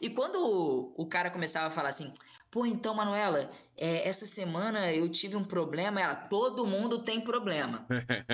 E 0.00 0.10
quando 0.10 0.36
o, 0.36 0.94
o 1.02 1.06
cara 1.06 1.30
começava 1.30 1.68
a 1.68 1.70
falar 1.70 1.90
assim, 1.90 2.12
pô, 2.50 2.66
então, 2.66 2.94
Manuela, 2.94 3.50
é, 3.76 4.06
essa 4.08 4.26
semana 4.26 4.92
eu 4.92 5.08
tive 5.08 5.36
um 5.36 5.44
problema. 5.44 6.00
Ela, 6.00 6.14
todo 6.14 6.66
mundo 6.66 7.02
tem 7.02 7.20
problema. 7.20 7.86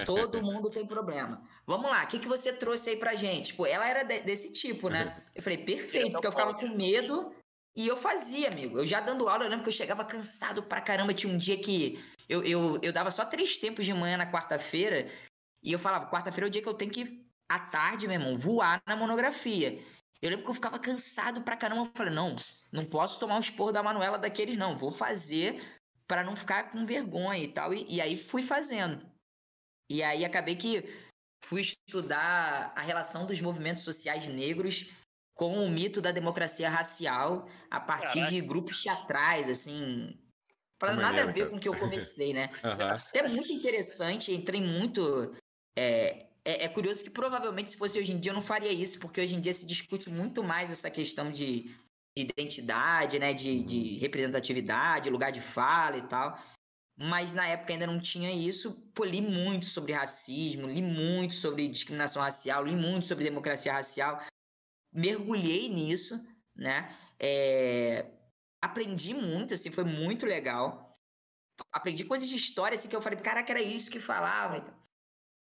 Todo 0.05 0.41
mundo 0.43 0.71
tem 0.71 0.87
problema. 0.87 1.43
Vamos 1.67 1.91
lá, 1.91 2.05
o 2.05 2.07
que, 2.07 2.19
que 2.19 2.29
você 2.29 2.53
trouxe 2.53 2.91
aí 2.91 2.97
pra 2.97 3.15
gente? 3.15 3.55
Pô, 3.55 3.67
ela 3.67 3.89
era 3.89 4.03
de, 4.03 4.21
desse 4.21 4.51
tipo, 4.51 4.89
né? 4.89 5.23
Eu 5.35 5.43
falei, 5.43 5.59
perfeito, 5.59 6.13
porque 6.13 6.27
eu 6.27 6.33
ficava 6.33 6.55
com 6.55 6.69
medo 6.69 7.33
e 7.77 7.87
eu 7.87 7.97
fazia, 7.97 8.49
amigo. 8.49 8.79
Eu 8.79 8.87
já 8.87 9.01
dando 9.01 9.29
aula, 9.29 9.45
eu 9.45 9.51
lembro 9.51 9.63
que 9.63 9.69
eu 9.69 9.75
chegava 9.75 10.05
cansado 10.05 10.63
pra 10.63 10.81
caramba. 10.81 11.13
Tinha 11.13 11.33
um 11.33 11.39
dia 11.39 11.59
que 11.59 12.03
eu, 12.29 12.43
eu, 12.43 12.79
eu 12.83 12.93
dava 12.93 13.11
só 13.11 13.25
três 13.25 13.57
tempos 13.57 13.85
de 13.85 13.93
manhã 13.93 14.17
na 14.17 14.31
quarta-feira. 14.31 15.09
E 15.63 15.73
eu 15.73 15.79
falava, 15.79 16.11
quarta-feira 16.11 16.47
é 16.47 16.49
o 16.49 16.51
dia 16.51 16.63
que 16.63 16.69
eu 16.69 16.75
tenho 16.75 16.91
que, 16.91 17.27
à 17.49 17.59
tarde, 17.59 18.07
meu 18.07 18.19
irmão, 18.19 18.37
voar 18.37 18.81
na 18.87 18.97
monografia. 18.97 19.79
Eu 20.27 20.31
lembro 20.31 20.45
que 20.45 20.51
eu 20.51 20.55
ficava 20.55 20.79
cansado 20.79 21.43
pra 21.43 21.57
caramba. 21.57 21.83
Eu 21.83 21.93
falei, 21.95 22.13
não, 22.13 22.35
não 22.73 22.85
posso 22.85 23.19
tomar 23.19 23.37
um 23.37 23.41
esporro 23.41 23.73
da 23.73 23.83
Manuela 23.83 24.19
daqueles, 24.19 24.57
não. 24.57 24.77
Vou 24.77 24.91
fazer 24.91 25.63
para 26.07 26.23
não 26.23 26.37
ficar 26.37 26.71
com 26.71 26.85
vergonha 26.85 27.43
e 27.43 27.49
tal. 27.49 27.73
E, 27.73 27.85
e 27.89 28.01
aí 28.01 28.17
fui 28.17 28.43
fazendo. 28.43 29.05
E 29.91 30.03
aí 30.03 30.25
acabei 30.25 30.57
que 30.57 30.85
fui 31.45 31.61
estudar 31.61 32.73
a 32.75 32.83
relação 32.83 33.27
dos 33.27 33.41
movimentos 33.41 33.85
sociais 33.85 34.27
negros 34.27 34.91
com 35.35 35.65
o 35.65 35.71
mito 35.71 36.01
da 36.01 36.11
democracia 36.11 36.69
racial 36.69 37.47
a 37.71 37.79
partir 37.79 38.15
Caraca. 38.15 38.33
de 38.33 38.41
grupos 38.41 38.83
teatrais, 38.83 39.49
assim, 39.49 40.19
para 40.79 40.95
nada 40.95 41.23
a 41.23 41.27
ver 41.27 41.51
com 41.51 41.57
o 41.57 41.61
que 41.61 41.69
eu 41.69 41.77
comecei, 41.77 42.33
né? 42.33 42.51
uhum. 42.65 42.91
Até 42.91 43.29
muito 43.29 43.53
interessante, 43.53 44.33
entrei 44.33 44.61
muito. 44.61 45.37
É, 45.79 46.27
é, 46.47 46.65
é, 46.65 46.69
curioso 46.69 47.05
que 47.05 47.11
provavelmente 47.11 47.71
se 47.71 47.77
fosse 47.77 47.99
hoje 47.99 48.13
em 48.13 48.19
dia 48.19 48.31
eu 48.31 48.35
não 48.35 48.43
faria 48.43 48.73
isso, 48.73 48.99
porque 48.99 49.21
hoje 49.21 49.35
em 49.35 49.41
dia 49.41 49.53
se 49.53 49.67
discute 49.67 50.09
muito 50.09 50.43
mais 50.43 50.71
essa 50.71 50.91
questão 50.91 51.31
de, 51.31 51.71
identidade, 52.17 53.19
né? 53.19 53.33
De, 53.35 53.63
de 53.63 53.77
uhum. 53.77 54.01
representatividade, 54.01 55.11
lugar 55.11 55.31
de 55.31 55.41
fala 55.41 55.99
e 55.99 56.03
tal. 56.03 56.39
Mas 56.99 57.35
na 57.35 57.47
época 57.47 57.75
ainda 57.75 57.87
não 57.87 58.01
tinha 58.01 58.33
isso. 58.33 58.73
Pô, 58.95 59.05
li 59.05 59.21
muito 59.21 59.67
sobre 59.67 59.93
racismo, 59.93 60.67
li 60.67 60.81
muito 60.81 61.35
sobre 61.35 61.69
discriminação 61.69 62.23
racial, 62.23 62.65
li 62.65 62.75
muito 62.75 63.07
sobre 63.07 63.25
democracia 63.25 63.75
racial. 63.75 64.25
Mergulhei 64.93 65.69
nisso, 65.69 66.27
né? 66.55 66.91
É, 67.21 68.07
aprendi 68.63 69.13
muito, 69.13 69.53
assim, 69.53 69.71
foi 69.71 69.85
muito 69.85 70.25
legal. 70.25 70.97
Aprendi 71.71 72.05
coisas 72.05 72.29
de 72.29 72.37
história, 72.37 72.77
assim, 72.77 72.89
que 72.89 72.97
eu 72.97 73.03
falei, 73.03 73.19
caraca, 73.19 73.53
era 73.53 73.61
isso 73.61 73.91
que 73.91 74.01
falava. 74.01 74.65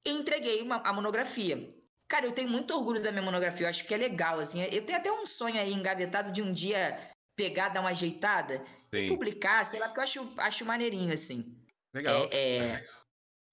E 0.05 0.11
entreguei 0.11 0.61
uma, 0.61 0.77
a 0.77 0.93
monografia. 0.93 1.67
Cara, 2.07 2.25
eu 2.25 2.31
tenho 2.31 2.49
muito 2.49 2.73
orgulho 2.73 3.03
da 3.03 3.11
minha 3.11 3.23
monografia, 3.23 3.65
eu 3.65 3.69
acho 3.69 3.85
que 3.85 3.93
é 3.93 3.97
legal, 3.97 4.39
assim. 4.39 4.61
Eu 4.63 4.85
tenho 4.85 4.97
até 4.97 5.11
um 5.11 5.25
sonho 5.25 5.59
aí 5.59 5.73
engavetado 5.73 6.31
de 6.31 6.41
um 6.41 6.53
dia 6.53 6.97
pegar, 7.35 7.69
dar 7.69 7.81
uma 7.81 7.89
ajeitada 7.89 8.65
Sim. 8.93 9.03
e 9.03 9.07
publicar, 9.07 9.65
sei 9.65 9.79
lá, 9.79 9.87
porque 9.87 9.99
eu 9.99 10.03
acho, 10.03 10.33
acho 10.37 10.65
maneirinho, 10.65 11.13
assim. 11.13 11.55
Legal. 11.93 12.29
É, 12.31 12.57
é... 12.57 12.87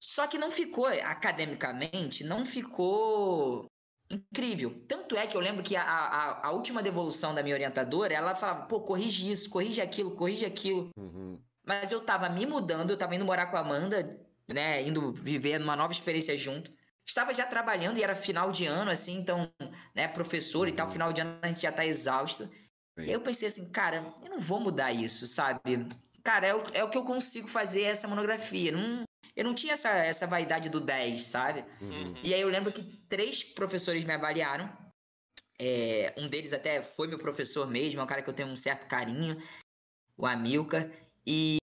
Só 0.01 0.27
que 0.27 0.39
não 0.39 0.51
ficou, 0.51 0.87
academicamente, 0.87 2.23
não 2.23 2.45
ficou 2.45 3.67
incrível. 4.11 4.85
Tanto 4.87 5.17
é 5.17 5.27
que 5.27 5.37
eu 5.37 5.41
lembro 5.41 5.63
que 5.63 5.77
a, 5.77 5.83
a, 5.83 6.47
a, 6.49 6.51
última 6.53 6.83
devolução 6.83 7.35
da 7.35 7.43
minha 7.43 7.55
orientadora, 7.55 8.15
ela 8.15 8.35
falava, 8.35 8.67
pô, 8.67 8.81
corrige 8.81 9.31
isso, 9.31 9.51
corrige 9.51 9.81
aquilo, 9.81 10.15
corrige 10.15 10.45
aquilo. 10.45 10.91
Uhum. 10.97 11.41
Mas 11.67 11.91
eu 11.91 12.01
tava 12.03 12.29
me 12.29 12.45
mudando, 12.45 12.91
eu 12.91 12.97
tava 12.97 13.17
indo 13.17 13.25
morar 13.25 13.47
com 13.47 13.57
a 13.57 13.61
Amanda, 13.61 14.21
né, 14.53 14.83
indo 14.83 15.13
viver 15.13 15.59
numa 15.59 15.77
nova 15.77 15.93
experiência 15.93 16.37
junto. 16.37 16.71
Estava 17.07 17.35
já 17.35 17.47
trabalhando 17.47 17.99
e 17.99 18.03
era 18.03 18.15
final 18.15 18.51
de 18.51 18.67
ano, 18.67 18.91
assim, 18.91 19.19
então, 19.19 19.51
né, 19.95 20.09
professor 20.09 20.69
e 20.69 20.73
tal, 20.73 20.91
final 20.91 21.13
de 21.13 21.21
ano 21.21 21.39
a 21.43 21.49
gente 21.49 21.63
já 21.63 21.73
tá 21.73 21.85
exausto. 21.85 22.49
Sim. 22.99 23.07
Eu 23.07 23.21
pensei 23.21 23.49
assim, 23.49 23.69
cara, 23.71 24.15
eu 24.23 24.31
não 24.31 24.39
vou 24.39 24.61
mudar 24.61 24.93
isso, 24.93 25.27
sabe? 25.27 25.87
Cara, 26.23 26.47
é 26.47 26.55
o, 26.55 26.63
é 26.73 26.85
o 26.85 26.89
que 26.89 26.97
eu 26.97 27.05
consigo 27.05 27.49
fazer 27.49 27.83
essa 27.83 28.09
monografia. 28.09 28.73
Não, 28.73 29.05
eu 29.37 29.45
não 29.45 29.55
tinha 29.55 29.73
essa, 29.73 29.91
essa 29.91 30.27
vaidade 30.27 30.69
do 30.69 30.81
10, 30.81 31.23
sabe? 31.23 31.65
Uhum. 31.81 32.15
E 32.23 32.33
aí 32.33 32.41
eu 32.41 32.49
lembro 32.49 32.73
que 32.73 32.83
três 33.09 33.43
professores 33.43 34.05
me 34.05 34.13
avaliaram. 34.13 34.73
É, 35.59 36.15
um 36.17 36.27
deles 36.27 36.53
até 36.53 36.83
foi 36.83 37.07
meu 37.07 37.19
professor 37.19 37.69
mesmo, 37.69 38.01
é 38.01 38.03
um 38.03 38.07
cara 38.07 38.23
que 38.23 38.31
eu 38.31 38.35
tenho 38.35 38.49
um 38.49 38.57
certo 38.57 38.87
carinho, 38.87 39.37
o 40.17 40.27
Amilcar. 40.27 40.91
E 41.27 41.59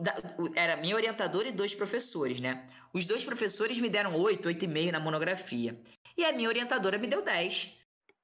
da, 0.00 0.14
era 0.54 0.76
minha 0.76 0.96
orientadora 0.96 1.48
e 1.48 1.52
dois 1.52 1.74
professores, 1.74 2.40
né? 2.40 2.66
Os 2.92 3.04
dois 3.04 3.24
professores 3.24 3.78
me 3.78 3.88
deram 3.88 4.14
8, 4.14 4.48
8,5 4.48 4.90
na 4.90 5.00
monografia. 5.00 5.80
E 6.16 6.24
a 6.24 6.32
minha 6.32 6.48
orientadora 6.48 6.98
me 6.98 7.06
deu 7.06 7.22
10. 7.22 7.76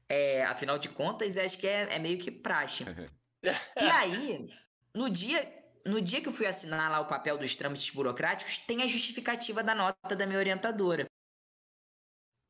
É, 0.08 0.44
afinal 0.44 0.78
de 0.78 0.88
contas, 0.88 1.36
acho 1.36 1.58
que 1.58 1.66
é, 1.66 1.94
é 1.94 1.98
meio 1.98 2.18
que 2.18 2.30
praxe. 2.30 2.84
e 3.44 3.90
aí, 3.90 4.48
no 4.94 5.10
dia, 5.10 5.52
no 5.84 6.00
dia 6.00 6.20
que 6.20 6.28
eu 6.28 6.32
fui 6.32 6.46
assinar 6.46 6.90
lá 6.90 7.00
o 7.00 7.06
papel 7.06 7.38
dos 7.38 7.54
trâmites 7.54 7.90
burocráticos, 7.90 8.58
tem 8.58 8.82
a 8.82 8.86
justificativa 8.86 9.62
da 9.62 9.74
nota 9.74 10.16
da 10.16 10.26
minha 10.26 10.38
orientadora. 10.38 11.06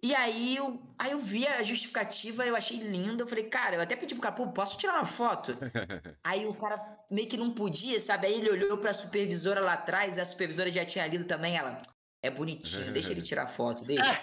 E 0.07 0.15
aí 0.15 0.55
eu, 0.55 0.81
aí 0.97 1.11
eu 1.11 1.19
vi 1.19 1.45
a 1.49 1.65
justificativa, 1.65 2.47
eu 2.47 2.55
achei 2.55 2.79
linda. 2.79 3.25
Eu 3.25 3.27
falei, 3.27 3.43
cara, 3.43 3.75
eu 3.75 3.81
até 3.81 3.97
pedi 3.97 4.15
pro 4.15 4.23
cara, 4.23 4.37
pô, 4.37 4.47
posso 4.53 4.79
tirar 4.79 4.95
uma 4.95 5.05
foto? 5.05 5.59
aí 6.23 6.47
o 6.47 6.55
cara 6.55 6.77
meio 7.11 7.27
que 7.27 7.37
não 7.37 7.53
podia, 7.53 7.99
sabe? 7.99 8.29
Aí 8.29 8.35
ele 8.35 8.49
olhou 8.49 8.79
pra 8.79 8.93
supervisora 8.93 9.61
lá 9.61 9.73
atrás, 9.73 10.17
a 10.17 10.25
supervisora 10.25 10.71
já 10.71 10.85
tinha 10.85 11.05
lido 11.09 11.25
também, 11.25 11.57
ela. 11.57 11.83
É 12.23 12.31
bonitinho, 12.31 12.93
deixa 12.93 13.11
ele 13.11 13.21
tirar 13.21 13.49
foto, 13.49 13.85
deixa. 13.85 14.23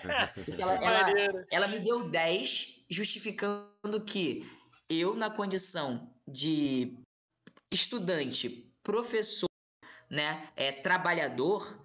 ela, 0.57 0.73
ela, 0.81 1.45
ela 1.51 1.67
me 1.67 1.79
deu 1.79 2.09
10, 2.09 2.85
justificando 2.89 4.05
que 4.05 4.49
eu, 4.89 5.15
na 5.15 5.29
condição 5.29 6.09
de 6.25 6.97
estudante, 7.69 8.73
professor, 8.81 9.49
né, 10.09 10.47
é, 10.55 10.71
trabalhador, 10.71 11.82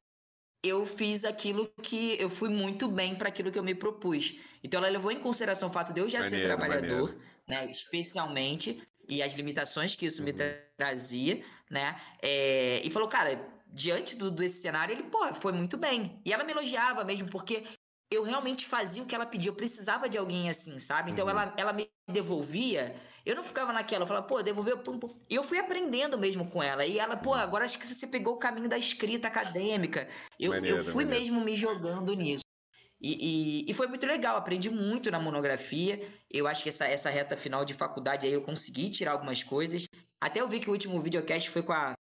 eu 0.62 0.84
fiz 0.84 1.24
aquilo 1.24 1.70
que 1.82 2.16
eu 2.20 2.28
fui 2.28 2.48
muito 2.48 2.88
bem 2.88 3.14
para 3.14 3.28
aquilo 3.28 3.50
que 3.50 3.58
eu 3.58 3.62
me 3.62 3.74
propus. 3.74 4.36
Então 4.62 4.78
ela 4.78 4.88
levou 4.88 5.12
em 5.12 5.20
consideração 5.20 5.68
o 5.68 5.72
fato 5.72 5.92
de 5.92 6.00
eu 6.00 6.08
já 6.08 6.20
maneiro, 6.20 6.36
ser 6.36 6.48
trabalhador, 6.48 7.08
maneiro. 7.10 7.20
né, 7.46 7.70
especialmente 7.70 8.82
e 9.08 9.22
as 9.22 9.34
limitações 9.34 9.94
que 9.94 10.04
isso 10.04 10.20
uhum. 10.20 10.26
me 10.26 10.34
trazia, 10.76 11.42
né? 11.70 12.00
É, 12.20 12.82
e 12.84 12.90
falou, 12.90 13.08
cara, 13.08 13.40
diante 13.66 14.14
do, 14.16 14.30
desse 14.30 14.60
cenário, 14.60 14.94
ele, 14.94 15.04
pô, 15.04 15.32
foi 15.34 15.52
muito 15.52 15.76
bem. 15.76 16.20
E 16.24 16.32
ela 16.32 16.44
me 16.44 16.52
elogiava 16.52 17.04
mesmo, 17.04 17.28
porque 17.30 17.64
eu 18.10 18.22
realmente 18.22 18.66
fazia 18.66 19.02
o 19.02 19.06
que 19.06 19.14
ela 19.14 19.24
pedia. 19.24 19.50
Eu 19.50 19.54
precisava 19.54 20.08
de 20.08 20.18
alguém 20.18 20.48
assim, 20.48 20.78
sabe? 20.78 21.10
Então 21.10 21.24
uhum. 21.24 21.30
ela, 21.30 21.54
ela 21.56 21.72
me 21.72 21.88
devolvia 22.10 22.94
eu 23.28 23.36
não 23.36 23.44
ficava 23.44 23.74
naquela, 23.74 24.04
eu 24.04 24.06
falava, 24.06 24.26
pô, 24.26 24.42
devolveu. 24.42 24.78
Pum, 24.78 24.98
pum. 24.98 25.14
E 25.28 25.34
eu 25.34 25.44
fui 25.44 25.58
aprendendo 25.58 26.16
mesmo 26.16 26.48
com 26.48 26.62
ela. 26.62 26.86
E 26.86 26.98
ela, 26.98 27.14
pô, 27.14 27.34
agora 27.34 27.62
acho 27.62 27.78
que 27.78 27.86
você 27.86 28.06
pegou 28.06 28.32
o 28.32 28.38
caminho 28.38 28.70
da 28.70 28.78
escrita 28.78 29.28
acadêmica. 29.28 30.08
Eu, 30.40 30.52
maneiro, 30.52 30.78
eu 30.78 30.84
fui 30.84 31.04
maneiro. 31.04 31.26
mesmo 31.26 31.44
me 31.44 31.54
jogando 31.54 32.14
nisso. 32.14 32.42
E, 32.98 33.66
e, 33.66 33.70
e, 33.70 33.74
foi 33.74 33.86
muito 33.86 34.06
legal, 34.06 34.38
aprendi 34.38 34.70
muito 34.70 35.10
na 35.10 35.20
monografia. 35.20 36.00
Eu 36.30 36.48
acho 36.48 36.62
que 36.62 36.70
essa, 36.70 36.86
essa 36.86 37.10
reta 37.10 37.36
final 37.36 37.66
de 37.66 37.74
faculdade 37.74 38.26
aí 38.26 38.32
eu 38.32 38.40
consegui 38.40 38.88
tirar 38.88 39.12
algumas 39.12 39.42
coisas. 39.42 39.86
Até 40.18 40.40
eu 40.40 40.48
vi 40.48 40.58
que 40.58 40.70
o 40.70 40.72
último 40.72 40.98
videocast 41.02 41.50
foi 41.50 41.62
com 41.62 41.74
a, 41.74 41.92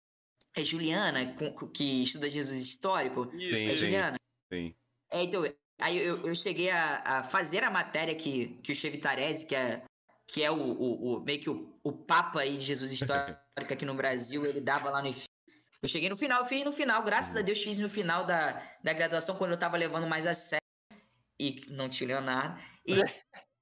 a 0.57 0.61
Juliana, 0.61 1.35
com, 1.35 1.53
que 1.67 2.05
estuda 2.05 2.31
Jesus 2.31 2.63
histórico. 2.63 3.29
Isso, 3.35 3.69
é 3.69 3.75
Juliana? 3.75 4.17
Sim. 4.53 4.73
É, 5.11 5.25
então, 5.25 5.43
aí 5.81 5.99
eu, 5.99 6.25
eu 6.25 6.35
cheguei 6.37 6.71
a, 6.71 7.03
a, 7.05 7.23
fazer 7.25 7.65
a 7.65 7.71
matéria 7.71 8.15
que, 8.15 8.61
que 8.63 8.71
o 8.71 8.77
Chevitarese, 8.77 9.45
que 9.45 9.57
é 9.57 9.83
que 10.27 10.43
é 10.43 10.51
o, 10.51 10.57
o, 10.57 11.17
o 11.17 11.21
meio 11.21 11.41
que 11.41 11.49
o, 11.49 11.79
o 11.83 11.93
Papa 11.93 12.41
aí 12.41 12.57
de 12.57 12.65
Jesus 12.65 12.93
histórico 12.93 13.39
aqui 13.57 13.85
no 13.85 13.95
Brasil, 13.95 14.45
ele 14.45 14.61
dava 14.61 14.91
lá 14.91 15.01
no 15.01 15.09
Eu 15.09 15.89
cheguei 15.89 16.09
no 16.09 16.17
final, 16.17 16.41
eu 16.41 16.47
fiz 16.47 16.65
no 16.65 16.73
final, 16.73 17.03
graças 17.03 17.37
a 17.37 17.43
Deus 17.43 17.63
fiz 17.63 17.79
no 17.79 17.89
final 17.89 18.25
da, 18.25 18.61
da 18.83 18.93
graduação, 18.93 19.37
quando 19.37 19.53
eu 19.53 19.59
tava 19.59 19.77
levando 19.77 20.07
mais 20.07 20.27
a 20.27 20.35
sério, 20.35 20.63
e 21.39 21.63
não 21.69 21.89
tinha 21.89 22.09
Leonardo, 22.09 22.61
e, 22.87 23.01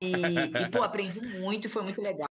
e, 0.01 0.13
e, 0.13 0.71
pô, 0.71 0.83
aprendi 0.83 1.21
muito, 1.21 1.69
foi 1.69 1.83
muito 1.83 2.01
legal. 2.01 2.29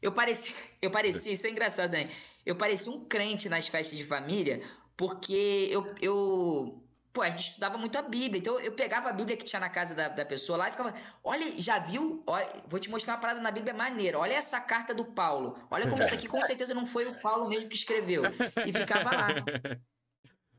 Eu 0.00 0.12
parecia, 0.12 0.54
eu 0.80 0.90
parecia, 0.90 1.32
isso 1.32 1.46
é 1.46 1.50
engraçado, 1.50 1.92
né? 1.92 2.10
Eu 2.46 2.56
parecia 2.56 2.90
um 2.90 3.04
crente 3.04 3.48
nas 3.48 3.68
festas 3.68 3.98
de 3.98 4.04
família, 4.04 4.62
porque 4.96 5.68
eu, 5.70 5.94
eu 6.00 6.87
pô, 7.18 7.22
a 7.22 7.30
gente 7.30 7.46
estudava 7.46 7.76
muito 7.76 7.98
a 7.98 8.02
Bíblia. 8.02 8.38
Então 8.38 8.60
eu 8.60 8.70
pegava 8.70 9.08
a 9.08 9.12
Bíblia 9.12 9.36
que 9.36 9.44
tinha 9.44 9.58
na 9.58 9.68
casa 9.68 9.92
da, 9.92 10.06
da 10.06 10.24
pessoa 10.24 10.56
lá 10.56 10.68
e 10.68 10.70
ficava, 10.70 10.94
olha, 11.24 11.60
já 11.60 11.80
viu? 11.80 12.22
Olha, 12.24 12.48
vou 12.68 12.78
te 12.78 12.88
mostrar 12.88 13.14
uma 13.14 13.20
parada 13.20 13.40
na 13.40 13.50
Bíblia 13.50 13.74
maneira. 13.74 14.18
Olha 14.20 14.34
essa 14.34 14.60
carta 14.60 14.94
do 14.94 15.04
Paulo. 15.04 15.58
Olha 15.68 15.90
como 15.90 16.00
isso 16.00 16.14
aqui 16.14 16.28
com 16.28 16.40
certeza 16.40 16.74
não 16.74 16.86
foi 16.86 17.06
o 17.06 17.20
Paulo 17.20 17.48
mesmo 17.48 17.68
que 17.68 17.74
escreveu. 17.74 18.22
E 18.64 18.72
ficava 18.72 19.10
lá. 19.10 19.28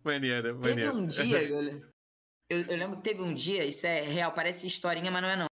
Maneiro, 0.03 0.55
maneiro. 0.59 0.81
Teve 0.81 0.97
um 0.97 1.07
dia, 1.07 1.43
eu, 1.43 1.61
eu, 2.49 2.65
eu, 2.67 2.77
lembro 2.77 2.97
que 2.97 3.03
teve 3.03 3.21
um 3.21 3.33
dia, 3.33 3.63
isso 3.63 3.87
é 3.87 4.01
real, 4.01 4.33
parece 4.33 4.67
historinha, 4.67 5.09
mas 5.09 5.21
não 5.21 5.29
é 5.29 5.35
não. 5.37 5.47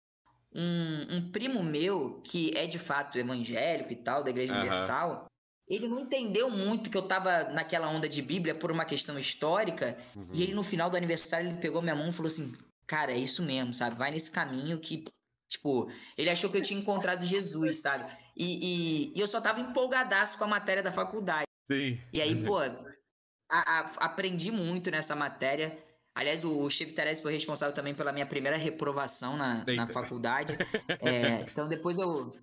Um, 0.52 1.16
um 1.16 1.30
primo 1.30 1.62
meu, 1.62 2.20
que 2.22 2.52
é 2.56 2.66
de 2.66 2.78
fato 2.78 3.18
evangélico 3.18 3.92
e 3.92 3.96
tal, 3.96 4.24
da 4.24 4.30
Igreja 4.30 4.54
uhum. 4.54 4.60
Universal, 4.60 5.26
ele 5.68 5.88
não 5.88 6.00
entendeu 6.00 6.48
muito 6.48 6.88
que 6.88 6.96
eu 6.96 7.02
tava 7.02 7.44
naquela 7.44 7.88
onda 7.88 8.08
de 8.08 8.22
Bíblia 8.22 8.54
por 8.54 8.70
uma 8.70 8.84
questão 8.84 9.18
histórica. 9.18 9.98
Uhum. 10.14 10.28
E 10.32 10.42
ele, 10.42 10.54
no 10.54 10.62
final 10.62 10.88
do 10.88 10.96
aniversário, 10.96 11.48
ele 11.48 11.58
pegou 11.58 11.82
minha 11.82 11.94
mão 11.94 12.08
e 12.08 12.12
falou 12.12 12.28
assim: 12.28 12.54
Cara, 12.86 13.12
é 13.12 13.18
isso 13.18 13.42
mesmo, 13.42 13.74
sabe? 13.74 13.96
Vai 13.96 14.10
nesse 14.10 14.30
caminho 14.30 14.78
que. 14.78 15.04
Tipo, 15.48 15.90
ele 16.18 16.30
achou 16.30 16.50
que 16.50 16.56
eu 16.56 16.62
tinha 16.62 16.78
encontrado 16.78 17.24
Jesus, 17.24 17.80
sabe? 17.80 18.12
E, 18.36 19.12
e, 19.12 19.12
e 19.16 19.20
eu 19.20 19.26
só 19.28 19.40
tava 19.40 19.60
empolgadaço 19.60 20.36
com 20.36 20.44
a 20.44 20.48
matéria 20.48 20.82
da 20.82 20.90
faculdade. 20.90 21.46
Sim. 21.70 22.00
E 22.12 22.20
aí, 22.20 22.44
pô, 22.44 22.58
a, 23.48 23.80
a, 23.80 23.80
aprendi 23.98 24.50
muito 24.50 24.90
nessa 24.90 25.14
matéria. 25.14 25.78
Aliás, 26.14 26.44
o, 26.44 26.60
o 26.60 26.70
Chico 26.70 26.94
Teresi 26.94 27.22
foi 27.22 27.32
responsável 27.32 27.74
também 27.74 27.94
pela 27.94 28.12
minha 28.12 28.26
primeira 28.26 28.56
reprovação 28.56 29.36
na, 29.36 29.64
na 29.64 29.86
faculdade. 29.86 30.56
É, 31.00 31.42
então, 31.42 31.68
depois 31.68 31.98
eu, 31.98 32.34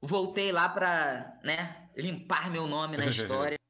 voltei 0.00 0.52
lá 0.52 0.68
para 0.68 1.38
né, 1.44 1.88
limpar 1.96 2.50
meu 2.50 2.66
nome 2.66 2.96
na 2.96 3.06
história. 3.06 3.56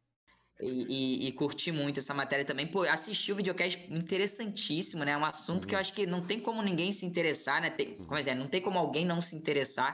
e, 0.60 1.24
e, 1.24 1.28
e, 1.28 1.32
curti 1.32 1.70
muito 1.70 2.00
essa 2.00 2.12
matéria 2.12 2.44
também. 2.44 2.66
Pô, 2.66 2.82
assisti 2.82 3.32
o 3.32 3.36
videocast 3.36 3.78
interessantíssimo, 3.90 5.04
né? 5.04 5.12
É 5.12 5.16
um 5.16 5.24
assunto 5.24 5.64
uhum. 5.64 5.68
que 5.68 5.74
eu 5.74 5.78
uhum. 5.78 5.80
acho 5.80 5.92
que 5.92 6.06
não 6.06 6.26
tem 6.26 6.40
como 6.40 6.62
ninguém 6.62 6.90
se 6.90 7.06
interessar, 7.06 7.60
né? 7.60 7.70
Tem, 7.70 7.96
como 7.96 8.18
é, 8.18 8.34
não 8.34 8.48
tem 8.48 8.60
como 8.60 8.78
alguém 8.78 9.04
não 9.04 9.20
se 9.20 9.36
interessar. 9.36 9.92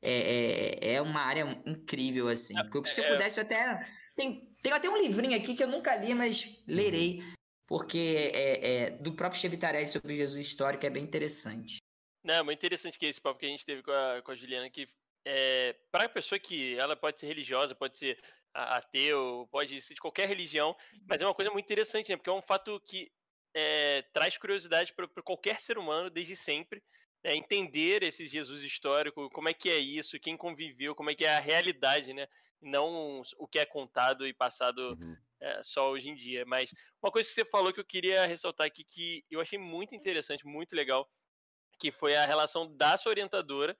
É, 0.00 0.78
é, 0.82 0.94
é 0.94 1.02
uma 1.02 1.20
área 1.20 1.62
incrível, 1.66 2.28
assim. 2.28 2.54
É, 2.56 2.62
se 2.86 3.00
eu 3.00 3.04
é. 3.04 3.12
pudesse, 3.12 3.40
eu 3.40 3.44
até. 3.44 3.88
Tem, 4.14 4.48
tem 4.62 4.72
até 4.72 4.88
um 4.88 4.96
livrinho 4.96 5.36
aqui 5.36 5.54
que 5.54 5.62
eu 5.62 5.68
nunca 5.68 5.96
li, 5.96 6.14
mas 6.14 6.62
lerei. 6.66 7.20
Uhum. 7.20 7.32
Porque 7.66 8.30
é, 8.32 8.74
é, 8.74 8.90
do 8.90 9.12
próprio 9.12 9.40
Chevitarese 9.40 9.92
sobre 9.92 10.14
Jesus 10.14 10.38
histórico 10.38 10.86
é 10.86 10.90
bem 10.90 11.02
interessante. 11.02 11.78
Não, 12.22 12.44
muito 12.44 12.58
interessante 12.58 12.98
que 12.98 13.06
esse 13.06 13.20
papo 13.20 13.40
que 13.40 13.46
a 13.46 13.48
gente 13.48 13.66
teve 13.66 13.82
com 13.82 13.90
a, 13.90 14.22
com 14.22 14.30
a 14.30 14.36
Juliana, 14.36 14.70
que 14.70 14.86
é, 15.28 15.74
para 15.90 16.04
a 16.04 16.08
pessoa 16.08 16.38
que 16.38 16.78
ela 16.78 16.94
pode 16.94 17.18
ser 17.18 17.26
religiosa, 17.26 17.74
pode 17.74 17.98
ser 17.98 18.16
ateu, 18.54 19.48
pode 19.50 19.82
ser 19.82 19.94
de 19.94 20.00
qualquer 20.00 20.28
religião, 20.28 20.74
mas 21.04 21.20
é 21.20 21.26
uma 21.26 21.34
coisa 21.34 21.50
muito 21.50 21.64
interessante, 21.64 22.08
né? 22.08 22.16
Porque 22.16 22.30
é 22.30 22.32
um 22.32 22.40
fato 22.40 22.80
que 22.80 23.10
é, 23.52 24.02
traz 24.12 24.38
curiosidade 24.38 24.94
para 24.94 25.08
qualquer 25.24 25.60
ser 25.60 25.78
humano 25.78 26.08
desde 26.08 26.36
sempre. 26.36 26.80
É, 27.24 27.34
entender 27.34 28.04
esse 28.04 28.28
Jesus 28.28 28.62
histórico, 28.62 29.28
como 29.30 29.48
é 29.48 29.52
que 29.52 29.68
é 29.68 29.76
isso, 29.76 30.20
quem 30.20 30.36
conviveu, 30.36 30.94
como 30.94 31.10
é 31.10 31.14
que 31.14 31.24
é 31.24 31.36
a 31.36 31.40
realidade, 31.40 32.14
né? 32.14 32.28
Não 32.62 33.20
o 33.36 33.48
que 33.48 33.58
é 33.58 33.66
contado 33.66 34.26
e 34.26 34.32
passado 34.32 34.96
uhum. 35.00 35.16
é, 35.40 35.60
só 35.64 35.90
hoje 35.90 36.08
em 36.08 36.14
dia. 36.14 36.44
Mas 36.46 36.72
uma 37.02 37.10
coisa 37.10 37.28
que 37.28 37.34
você 37.34 37.44
falou 37.44 37.72
que 37.72 37.80
eu 37.80 37.84
queria 37.84 38.26
ressaltar 38.26 38.68
aqui, 38.68 38.84
que 38.84 39.24
eu 39.28 39.40
achei 39.40 39.58
muito 39.58 39.92
interessante, 39.92 40.46
muito 40.46 40.76
legal, 40.76 41.10
que 41.80 41.90
foi 41.90 42.14
a 42.14 42.24
relação 42.24 42.74
da 42.76 42.96
sua 42.96 43.10
orientadora 43.10 43.76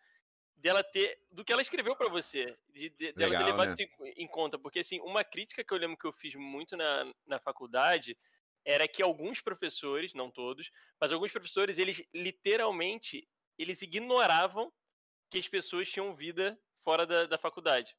dela 0.56 0.82
ter 0.82 1.18
do 1.30 1.44
que 1.44 1.52
ela 1.52 1.62
escreveu 1.62 1.94
para 1.94 2.08
você, 2.08 2.56
de, 2.68 2.90
de 2.90 3.12
Legal, 3.16 3.30
dela 3.30 3.38
ter 3.38 3.44
levado 3.44 3.68
né? 3.68 3.74
isso 3.74 3.82
em, 3.82 4.24
em, 4.24 4.26
conta, 4.26 4.58
porque 4.58 4.80
assim, 4.80 5.00
uma 5.00 5.22
crítica 5.22 5.62
que 5.62 5.72
eu 5.72 5.78
lembro 5.78 5.96
que 5.96 6.06
eu 6.06 6.12
fiz 6.12 6.34
muito 6.34 6.76
na, 6.76 7.12
na 7.26 7.38
faculdade 7.38 8.16
era 8.64 8.88
que 8.88 9.02
alguns 9.02 9.40
professores, 9.40 10.12
não 10.12 10.30
todos, 10.30 10.70
mas 11.00 11.12
alguns 11.12 11.30
professores, 11.30 11.78
eles 11.78 12.02
literalmente, 12.12 13.28
eles 13.56 13.80
ignoravam 13.82 14.72
que 15.30 15.38
as 15.38 15.46
pessoas 15.46 15.88
tinham 15.88 16.16
vida 16.16 16.58
fora 16.80 17.06
da, 17.06 17.26
da 17.26 17.38
faculdade. 17.38 17.94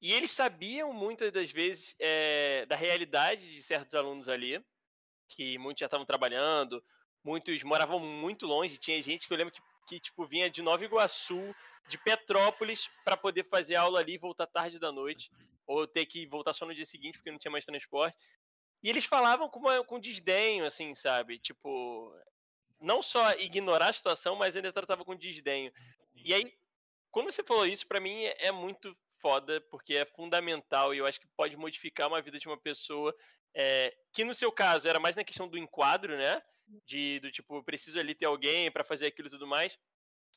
E 0.00 0.12
eles 0.12 0.30
sabiam 0.30 0.92
muitas 0.92 1.32
das 1.32 1.50
vezes 1.50 1.94
é, 1.98 2.64
da 2.66 2.76
realidade 2.76 3.52
de 3.52 3.62
certos 3.62 3.94
alunos 3.94 4.28
ali, 4.28 4.64
que 5.28 5.58
muitos 5.58 5.80
já 5.80 5.86
estavam 5.86 6.06
trabalhando, 6.06 6.82
muitos 7.22 7.62
moravam 7.62 7.98
muito 7.98 8.46
longe. 8.46 8.78
Tinha 8.78 9.02
gente 9.02 9.26
que 9.26 9.32
eu 9.32 9.36
lembro 9.36 9.52
que 9.52 9.60
que 9.88 9.98
tipo 9.98 10.26
vinha 10.26 10.50
de 10.50 10.60
Nova 10.60 10.84
Iguaçu, 10.84 11.54
de 11.88 11.96
Petrópolis, 11.96 12.88
para 13.04 13.16
poder 13.16 13.44
fazer 13.44 13.76
aula 13.76 14.00
ali 14.00 14.14
e 14.14 14.18
voltar 14.18 14.46
tarde 14.46 14.78
da 14.78 14.92
noite, 14.92 15.30
ou 15.66 15.86
ter 15.86 16.04
que 16.04 16.26
voltar 16.26 16.52
só 16.52 16.66
no 16.66 16.74
dia 16.74 16.84
seguinte 16.84 17.18
porque 17.18 17.30
não 17.30 17.38
tinha 17.38 17.50
mais 17.50 17.64
transporte. 17.64 18.16
E 18.82 18.90
eles 18.90 19.06
falavam 19.06 19.48
com, 19.48 19.58
uma, 19.58 19.82
com 19.82 19.98
desdenho, 19.98 20.64
assim, 20.64 20.94
sabe? 20.94 21.38
Tipo, 21.38 22.14
não 22.80 23.02
só 23.02 23.32
ignorar 23.32 23.88
a 23.88 23.92
situação, 23.92 24.36
mas 24.36 24.54
ainda 24.54 24.72
tratava 24.72 25.04
com 25.04 25.16
desdenho. 25.16 25.72
E 26.14 26.32
aí, 26.34 26.54
quando 27.10 27.32
você 27.32 27.42
falou 27.42 27.66
isso, 27.66 27.86
para 27.86 27.98
mim 27.98 28.24
é 28.24 28.52
muito 28.52 28.96
foda, 29.20 29.60
porque 29.62 29.94
é 29.94 30.04
fundamental 30.04 30.94
e 30.94 30.98
eu 30.98 31.06
acho 31.06 31.20
que 31.20 31.26
pode 31.36 31.56
modificar 31.56 32.06
uma 32.06 32.22
vida 32.22 32.38
de 32.38 32.46
uma 32.46 32.58
pessoa 32.58 33.14
é, 33.54 33.92
que 34.12 34.24
no 34.24 34.34
seu 34.34 34.52
caso 34.52 34.86
era 34.86 35.00
mais 35.00 35.16
na 35.16 35.24
questão 35.24 35.48
do 35.48 35.58
enquadro, 35.58 36.16
né? 36.16 36.40
De 36.86 37.20
do 37.20 37.30
tipo, 37.30 37.62
preciso 37.64 37.98
ali 37.98 38.14
ter 38.14 38.26
alguém 38.26 38.70
para 38.70 38.84
fazer 38.84 39.06
aquilo 39.06 39.28
e 39.28 39.30
tudo 39.30 39.46
mais. 39.46 39.78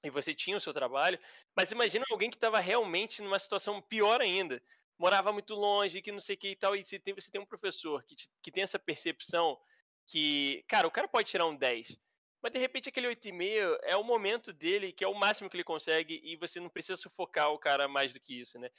E 0.03 0.09
você 0.09 0.33
tinha 0.33 0.57
o 0.57 0.61
seu 0.61 0.73
trabalho, 0.73 1.19
mas 1.55 1.71
imagina 1.71 2.05
alguém 2.11 2.29
que 2.29 2.37
estava 2.37 2.59
realmente 2.59 3.21
numa 3.21 3.39
situação 3.39 3.81
pior 3.81 4.21
ainda, 4.21 4.61
morava 4.97 5.31
muito 5.33 5.53
longe, 5.55 6.01
que 6.01 6.11
não 6.11 6.21
sei 6.21 6.35
o 6.35 6.37
que 6.39 6.49
e 6.51 6.55
tal, 6.55 6.75
e 6.75 6.83
você 6.85 6.99
tem, 6.99 7.13
você 7.13 7.31
tem 7.31 7.41
um 7.41 7.45
professor 7.45 8.03
que, 8.05 8.15
que 8.41 8.51
tem 8.51 8.63
essa 8.63 8.79
percepção 8.79 9.59
que, 10.07 10.63
cara, 10.67 10.87
o 10.87 10.91
cara 10.91 11.07
pode 11.07 11.29
tirar 11.29 11.45
um 11.45 11.55
10, 11.55 11.95
Mas 12.41 12.51
de 12.53 12.59
repente 12.59 12.89
aquele 12.89 13.07
8,5 13.07 13.77
é 13.83 13.95
o 13.95 14.03
momento 14.03 14.51
dele, 14.53 14.91
que 14.91 15.03
é 15.03 15.07
o 15.07 15.13
máximo 15.13 15.49
que 15.49 15.55
ele 15.57 15.63
consegue, 15.63 16.19
e 16.23 16.35
você 16.37 16.59
não 16.59 16.69
precisa 16.69 16.97
sufocar 16.97 17.51
o 17.51 17.59
cara 17.59 17.87
mais 17.87 18.13
do 18.13 18.19
que 18.19 18.39
isso, 18.41 18.57
né? 18.59 18.69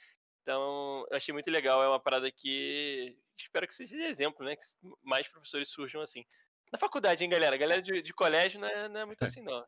Então, 0.41 1.05
eu 1.09 1.17
achei 1.17 1.33
muito 1.33 1.49
legal, 1.49 1.81
é 1.81 1.87
uma 1.87 1.99
parada 2.01 2.29
que 2.31 3.17
espero 3.37 3.67
que 3.67 3.73
seja 3.75 3.95
de 3.95 4.03
exemplo, 4.03 4.45
né? 4.45 4.55
Que 4.57 4.63
mais 5.01 5.27
professores 5.27 5.69
surjam 5.69 6.01
assim. 6.01 6.25
Na 6.73 6.79
faculdade, 6.79 7.23
hein, 7.23 7.29
galera? 7.29 7.55
Galera 7.55 7.83
de, 7.83 8.01
de 8.01 8.11
colégio 8.11 8.59
não 8.59 8.67
é, 8.67 8.89
não 8.89 8.99
é 9.01 9.05
muito 9.05 9.23
assim, 9.23 9.43
não. 9.43 9.63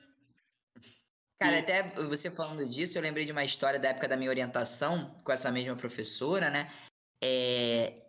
Cara, 1.39 1.59
até 1.59 1.83
você 2.07 2.31
falando 2.31 2.67
disso, 2.67 2.97
eu 2.97 3.01
lembrei 3.03 3.25
de 3.25 3.31
uma 3.31 3.43
história 3.43 3.79
da 3.79 3.89
época 3.89 4.07
da 4.07 4.17
minha 4.17 4.31
orientação 4.31 5.21
com 5.23 5.31
essa 5.31 5.51
mesma 5.51 5.75
professora, 5.75 6.49
né? 6.49 6.67
É... 7.23 8.01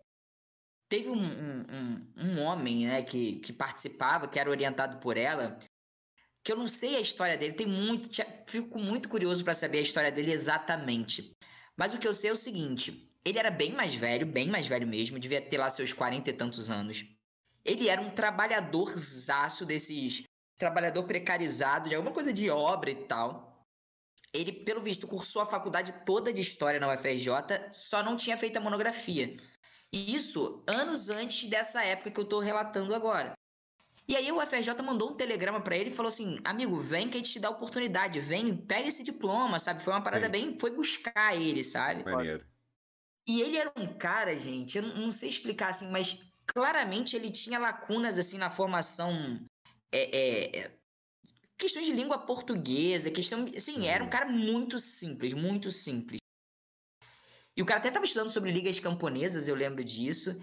Teve 0.88 1.10
um, 1.10 1.22
um, 1.22 2.12
um, 2.16 2.40
homem 2.40 2.86
né, 2.86 3.02
que, 3.02 3.36
que 3.40 3.52
participava, 3.52 4.28
que 4.28 4.40
era 4.40 4.48
orientado 4.48 4.98
por 4.98 5.18
ela, 5.18 5.58
que 6.42 6.50
eu 6.50 6.56
não 6.56 6.68
sei 6.68 6.96
a 6.96 7.00
história 7.00 7.36
dele, 7.36 7.52
tem 7.52 7.66
muito, 7.66 8.08
fico 8.46 8.78
muito 8.78 9.10
curioso 9.10 9.44
para 9.44 9.52
saber 9.52 9.78
a 9.78 9.82
história 9.82 10.10
dele 10.10 10.32
exatamente. 10.32 11.36
Mas 11.76 11.92
o 11.92 11.98
que 11.98 12.08
eu 12.08 12.14
sei 12.14 12.30
é 12.30 12.32
o 12.32 12.36
seguinte, 12.36 13.12
ele 13.26 13.38
era 13.38 13.50
bem 13.50 13.72
mais 13.72 13.94
velho, 13.94 14.24
bem 14.24 14.48
mais 14.48 14.66
velho 14.66 14.86
mesmo, 14.86 15.18
devia 15.18 15.42
ter 15.42 15.58
lá 15.58 15.68
seus 15.68 15.92
quarenta 15.92 16.30
e 16.30 16.32
tantos 16.32 16.70
anos. 16.70 17.04
Ele 17.66 17.88
era 17.88 18.00
um 18.00 18.08
trabalhadorzaço 18.08 19.66
desses 19.66 20.22
trabalhador 20.56 21.02
precarizado, 21.02 21.88
de 21.88 21.94
alguma 21.94 22.14
coisa 22.14 22.32
de 22.32 22.48
obra 22.48 22.90
e 22.90 22.94
tal. 22.94 23.66
Ele, 24.32 24.52
pelo 24.52 24.80
visto, 24.80 25.06
cursou 25.06 25.42
a 25.42 25.46
faculdade 25.46 25.92
toda 26.04 26.32
de 26.32 26.40
história 26.40 26.78
na 26.78 26.92
UFRJ, 26.92 27.72
só 27.72 28.02
não 28.02 28.16
tinha 28.16 28.38
feito 28.38 28.56
a 28.56 28.60
monografia. 28.60 29.36
E 29.92 30.14
isso 30.14 30.62
anos 30.66 31.08
antes 31.08 31.48
dessa 31.48 31.82
época 31.84 32.10
que 32.10 32.20
eu 32.20 32.24
estou 32.24 32.40
relatando 32.40 32.94
agora. 32.94 33.32
E 34.08 34.14
aí 34.14 34.30
o 34.30 34.40
UFRJ 34.40 34.80
mandou 34.84 35.10
um 35.10 35.16
telegrama 35.16 35.60
para 35.60 35.76
ele 35.76 35.90
e 35.90 35.92
falou 35.92 36.08
assim: 36.08 36.38
"Amigo, 36.44 36.78
vem 36.78 37.08
que 37.08 37.16
a 37.16 37.18
gente 37.18 37.32
te 37.32 37.40
dá 37.40 37.50
oportunidade, 37.50 38.20
vem, 38.20 38.56
pega 38.56 38.88
esse 38.88 39.02
diploma", 39.02 39.58
sabe? 39.58 39.82
Foi 39.82 39.92
uma 39.92 40.02
parada 40.02 40.26
Sim. 40.26 40.32
bem, 40.32 40.52
foi 40.52 40.70
buscar 40.70 41.34
ele, 41.34 41.64
sabe? 41.64 42.04
Maneiro. 42.04 42.46
E 43.26 43.42
ele 43.42 43.56
era 43.56 43.72
um 43.76 43.98
cara, 43.98 44.36
gente, 44.38 44.78
eu 44.78 44.82
não 44.82 45.10
sei 45.10 45.28
explicar 45.28 45.70
assim, 45.70 45.90
mas 45.90 46.20
claramente 46.46 47.16
ele 47.16 47.30
tinha 47.30 47.58
lacunas 47.58 48.18
assim 48.18 48.38
na 48.38 48.50
formação 48.50 49.40
é, 49.92 49.98
é, 49.98 50.58
é, 50.58 50.70
questões 51.56 51.86
de 51.86 51.92
língua 51.92 52.18
portuguesa, 52.18 53.10
questão. 53.10 53.46
Assim, 53.56 53.86
era 53.86 54.02
um 54.02 54.06
uhum. 54.06 54.10
cara 54.10 54.26
muito 54.26 54.78
simples, 54.78 55.34
muito 55.34 55.70
simples. 55.70 56.20
E 57.56 57.62
o 57.62 57.66
cara 57.66 57.80
até 57.80 57.88
estava 57.88 58.04
estudando 58.04 58.30
sobre 58.30 58.52
ligas 58.52 58.78
camponesas, 58.78 59.48
eu 59.48 59.54
lembro 59.54 59.82
disso. 59.82 60.38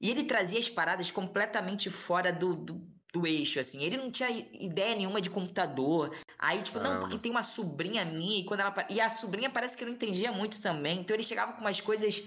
E 0.00 0.10
ele 0.10 0.24
trazia 0.24 0.58
as 0.58 0.68
paradas 0.68 1.10
completamente 1.10 1.88
fora 1.88 2.32
do, 2.32 2.54
do, 2.54 2.74
do 3.12 3.26
eixo, 3.26 3.60
assim. 3.60 3.82
Ele 3.82 3.96
não 3.96 4.10
tinha 4.10 4.28
ideia 4.30 4.94
nenhuma 4.94 5.20
de 5.20 5.30
computador. 5.30 6.14
Aí, 6.38 6.62
tipo, 6.62 6.80
não, 6.80 7.00
porque 7.00 7.18
tem 7.18 7.30
uma 7.30 7.44
sobrinha 7.44 8.04
minha, 8.04 8.40
e 8.40 8.44
quando 8.44 8.60
ela. 8.60 8.74
E 8.90 9.00
a 9.00 9.08
sobrinha 9.08 9.48
parece 9.48 9.76
que 9.76 9.84
não 9.84 9.92
entendia 9.92 10.32
muito 10.32 10.60
também. 10.60 11.00
Então 11.00 11.14
ele 11.14 11.22
chegava 11.22 11.52
com 11.52 11.60
umas 11.60 11.80
coisas. 11.80 12.22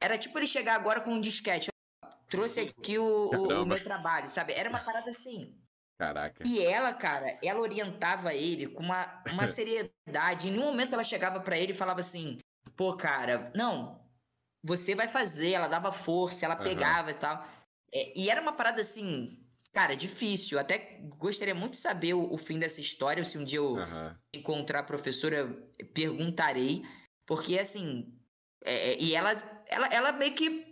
Era 0.00 0.18
tipo 0.18 0.36
ele 0.38 0.46
chegar 0.46 0.74
agora 0.74 1.00
com 1.00 1.12
um 1.12 1.20
disquete. 1.20 1.71
Trouxe 2.32 2.60
aqui 2.60 2.98
o, 2.98 3.30
o, 3.30 3.62
o 3.62 3.66
meu 3.66 3.84
trabalho, 3.84 4.26
sabe? 4.26 4.54
Era 4.54 4.70
uma 4.70 4.78
parada 4.80 5.10
assim. 5.10 5.54
Caraca. 5.98 6.42
E 6.46 6.64
ela, 6.64 6.94
cara, 6.94 7.38
ela 7.44 7.60
orientava 7.60 8.34
ele 8.34 8.68
com 8.68 8.82
uma, 8.82 9.22
uma 9.30 9.46
seriedade. 9.46 10.48
Em 10.48 10.52
nenhum 10.52 10.64
momento 10.64 10.94
ela 10.94 11.04
chegava 11.04 11.40
para 11.40 11.58
ele 11.58 11.72
e 11.72 11.76
falava 11.76 12.00
assim: 12.00 12.38
pô, 12.74 12.96
cara, 12.96 13.52
não, 13.54 14.00
você 14.64 14.94
vai 14.94 15.08
fazer. 15.08 15.52
Ela 15.52 15.68
dava 15.68 15.92
força, 15.92 16.46
ela 16.46 16.56
pegava 16.56 17.10
uhum. 17.10 17.14
e 17.14 17.18
tal. 17.18 17.46
É, 17.92 18.18
e 18.18 18.30
era 18.30 18.40
uma 18.40 18.54
parada 18.54 18.80
assim, 18.80 19.38
cara, 19.70 19.94
difícil. 19.94 20.58
Até 20.58 21.00
gostaria 21.18 21.54
muito 21.54 21.72
de 21.72 21.80
saber 21.80 22.14
o, 22.14 22.32
o, 22.32 22.38
fim 22.38 22.58
dessa 22.58 22.80
história. 22.80 23.22
Se 23.24 23.36
um 23.36 23.44
dia 23.44 23.58
eu 23.58 23.74
uhum. 23.74 24.16
encontrar 24.34 24.80
a 24.80 24.84
professora, 24.84 25.54
perguntarei. 25.92 26.82
Porque, 27.26 27.58
assim, 27.58 28.18
é, 28.64 28.92
é, 28.92 28.98
e 28.98 29.14
ela, 29.14 29.36
ela, 29.68 29.86
ela 29.88 30.12
meio 30.12 30.34
que 30.34 30.71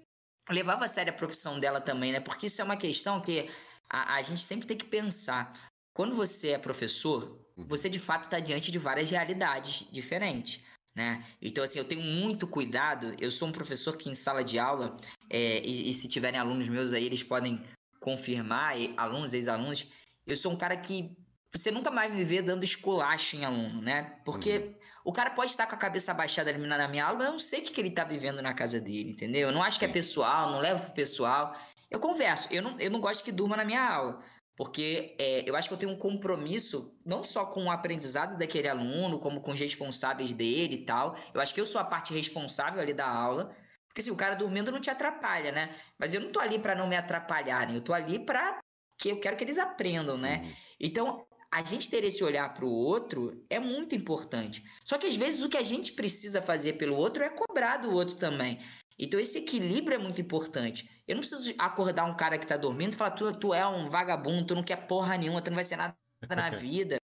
levava 0.50 0.84
a 0.84 0.88
sério 0.88 1.12
a 1.12 1.16
profissão 1.16 1.58
dela 1.58 1.80
também, 1.80 2.12
né? 2.12 2.20
Porque 2.20 2.46
isso 2.46 2.60
é 2.60 2.64
uma 2.64 2.76
questão 2.76 3.20
que 3.20 3.48
a, 3.88 4.16
a 4.16 4.22
gente 4.22 4.40
sempre 4.40 4.66
tem 4.66 4.76
que 4.76 4.84
pensar. 4.84 5.52
Quando 5.94 6.14
você 6.14 6.50
é 6.50 6.58
professor, 6.58 7.40
uhum. 7.56 7.66
você 7.66 7.88
de 7.88 7.98
fato 7.98 8.24
está 8.24 8.40
diante 8.40 8.70
de 8.70 8.78
várias 8.78 9.10
realidades 9.10 9.86
diferentes. 9.90 10.62
Né? 10.94 11.24
Então, 11.40 11.62
assim, 11.62 11.78
eu 11.78 11.84
tenho 11.84 12.02
muito 12.02 12.46
cuidado. 12.46 13.14
Eu 13.18 13.30
sou 13.30 13.48
um 13.48 13.52
professor 13.52 13.96
que 13.96 14.10
em 14.10 14.14
sala 14.14 14.42
de 14.42 14.58
aula, 14.58 14.96
é, 15.28 15.60
e, 15.60 15.88
e, 15.88 15.94
se 15.94 16.08
tiverem 16.08 16.38
alunos 16.38 16.68
meus 16.68 16.92
aí, 16.92 17.04
eles 17.04 17.22
podem 17.22 17.64
confirmar, 18.00 18.78
e, 18.80 18.92
alunos, 18.96 19.32
ex-alunos, 19.32 19.86
eu 20.26 20.36
sou 20.36 20.52
um 20.52 20.56
cara 20.56 20.76
que 20.76 21.16
você 21.52 21.70
nunca 21.70 21.90
mais 21.90 22.12
me 22.12 22.22
vê 22.22 22.40
dando 22.40 22.64
esculacho 22.64 23.36
em 23.36 23.44
aluno, 23.44 23.82
né? 23.82 24.18
Porque 24.24 24.58
uhum. 24.58 24.74
o 25.04 25.12
cara 25.12 25.30
pode 25.30 25.50
estar 25.50 25.66
com 25.66 25.74
a 25.74 25.78
cabeça 25.78 26.14
baixada 26.14 26.50
ali 26.50 26.64
na 26.64 26.88
minha 26.88 27.04
aula, 27.04 27.18
mas 27.18 27.26
eu 27.26 27.32
não 27.32 27.38
sei 27.38 27.60
o 27.60 27.62
que, 27.62 27.72
que 27.72 27.80
ele 27.80 27.88
está 27.88 28.04
vivendo 28.04 28.40
na 28.40 28.54
casa 28.54 28.80
dele, 28.80 29.10
entendeu? 29.10 29.48
Eu 29.48 29.52
não 29.52 29.62
acho 29.62 29.78
que 29.78 29.84
é 29.84 29.88
pessoal, 29.88 30.50
não 30.50 30.60
levo 30.60 30.84
pro 30.84 30.92
pessoal. 30.92 31.56
Eu 31.90 31.98
converso, 31.98 32.48
eu 32.52 32.62
não, 32.62 32.78
eu 32.78 32.90
não 32.90 33.00
gosto 33.00 33.24
que 33.24 33.32
durma 33.32 33.56
na 33.56 33.64
minha 33.64 33.82
aula, 33.82 34.22
porque 34.56 35.16
é, 35.18 35.42
eu 35.44 35.56
acho 35.56 35.68
que 35.68 35.74
eu 35.74 35.78
tenho 35.78 35.92
um 35.92 35.98
compromisso 35.98 36.96
não 37.04 37.24
só 37.24 37.44
com 37.46 37.64
o 37.64 37.70
aprendizado 37.70 38.38
daquele 38.38 38.68
aluno, 38.68 39.18
como 39.18 39.40
com 39.40 39.50
os 39.50 39.58
responsáveis 39.58 40.32
dele 40.32 40.76
e 40.76 40.84
tal. 40.84 41.16
Eu 41.34 41.40
acho 41.40 41.52
que 41.52 41.60
eu 41.60 41.66
sou 41.66 41.80
a 41.80 41.84
parte 41.84 42.14
responsável 42.14 42.80
ali 42.80 42.94
da 42.94 43.08
aula, 43.08 43.46
porque 43.88 44.02
se 44.02 44.08
assim, 44.08 44.10
o 44.10 44.16
cara 44.16 44.36
dormindo 44.36 44.70
não 44.70 44.80
te 44.80 44.88
atrapalha, 44.88 45.50
né? 45.50 45.74
Mas 45.98 46.14
eu 46.14 46.20
não 46.20 46.30
tô 46.30 46.38
ali 46.38 46.60
para 46.60 46.76
não 46.76 46.86
me 46.86 46.96
atrapalharem, 46.96 47.74
eu 47.74 47.80
tô 47.80 47.92
ali 47.92 48.20
para 48.20 48.60
que 48.96 49.08
eu 49.08 49.18
quero 49.18 49.36
que 49.36 49.42
eles 49.42 49.58
aprendam, 49.58 50.16
né? 50.16 50.42
Uhum. 50.44 50.52
Então, 50.78 51.26
a 51.52 51.62
gente 51.62 51.90
ter 51.90 52.04
esse 52.04 52.22
olhar 52.22 52.54
para 52.54 52.64
o 52.64 52.70
outro 52.70 53.44
é 53.50 53.58
muito 53.58 53.94
importante. 53.94 54.64
Só 54.84 54.96
que 54.96 55.06
às 55.06 55.16
vezes 55.16 55.42
o 55.42 55.48
que 55.48 55.58
a 55.58 55.62
gente 55.62 55.92
precisa 55.92 56.40
fazer 56.40 56.74
pelo 56.74 56.96
outro 56.96 57.24
é 57.24 57.28
cobrar 57.28 57.78
do 57.78 57.90
outro 57.90 58.16
também. 58.16 58.60
Então 58.98 59.18
esse 59.18 59.38
equilíbrio 59.38 59.96
é 59.96 59.98
muito 59.98 60.20
importante. 60.20 60.88
Eu 61.08 61.16
não 61.16 61.20
preciso 61.20 61.52
acordar 61.58 62.04
um 62.04 62.16
cara 62.16 62.38
que 62.38 62.46
tá 62.46 62.56
dormindo 62.56 62.92
e 62.92 62.96
falar, 62.96 63.12
tu, 63.12 63.32
tu 63.32 63.52
é 63.52 63.66
um 63.66 63.88
vagabundo, 63.88 64.46
tu 64.46 64.54
não 64.54 64.62
quer 64.62 64.86
porra 64.86 65.16
nenhuma, 65.16 65.42
tu 65.42 65.50
não 65.50 65.56
vai 65.56 65.64
ser 65.64 65.76
nada 65.76 65.96
na 66.28 66.50
vida. 66.54 66.98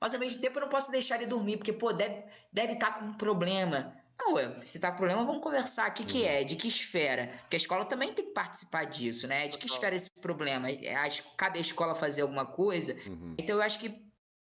Mas 0.00 0.14
ao 0.14 0.20
mesmo 0.20 0.40
tempo 0.40 0.58
eu 0.58 0.62
não 0.62 0.68
posso 0.68 0.90
deixar 0.90 1.16
ele 1.16 1.26
dormir, 1.26 1.58
porque, 1.58 1.72
pô, 1.72 1.92
deve 1.92 2.24
deve 2.52 2.72
estar 2.72 2.94
tá 2.94 2.98
com 2.98 3.04
um 3.04 3.16
problema. 3.16 3.94
Não, 4.24 4.34
ué, 4.34 4.64
se 4.64 4.78
tá 4.78 4.92
problema, 4.92 5.24
vamos 5.24 5.42
conversar. 5.42 5.90
O 5.90 5.94
que, 5.94 6.04
que 6.04 6.24
é? 6.24 6.44
De 6.44 6.54
que 6.54 6.68
esfera? 6.68 7.28
Porque 7.40 7.56
a 7.56 7.58
escola 7.58 7.84
também 7.84 8.12
tem 8.12 8.24
que 8.24 8.32
participar 8.32 8.84
disso, 8.84 9.26
né? 9.26 9.48
De 9.48 9.58
que 9.58 9.66
esfera 9.66 9.96
esse 9.96 10.10
problema? 10.20 10.70
É, 10.70 10.94
cabe 11.36 11.58
a 11.58 11.60
escola 11.60 11.94
fazer 11.94 12.22
alguma 12.22 12.46
coisa? 12.46 12.96
Uhum. 13.06 13.34
Então 13.36 13.56
eu 13.56 13.62
acho 13.62 13.80
que 13.80 13.94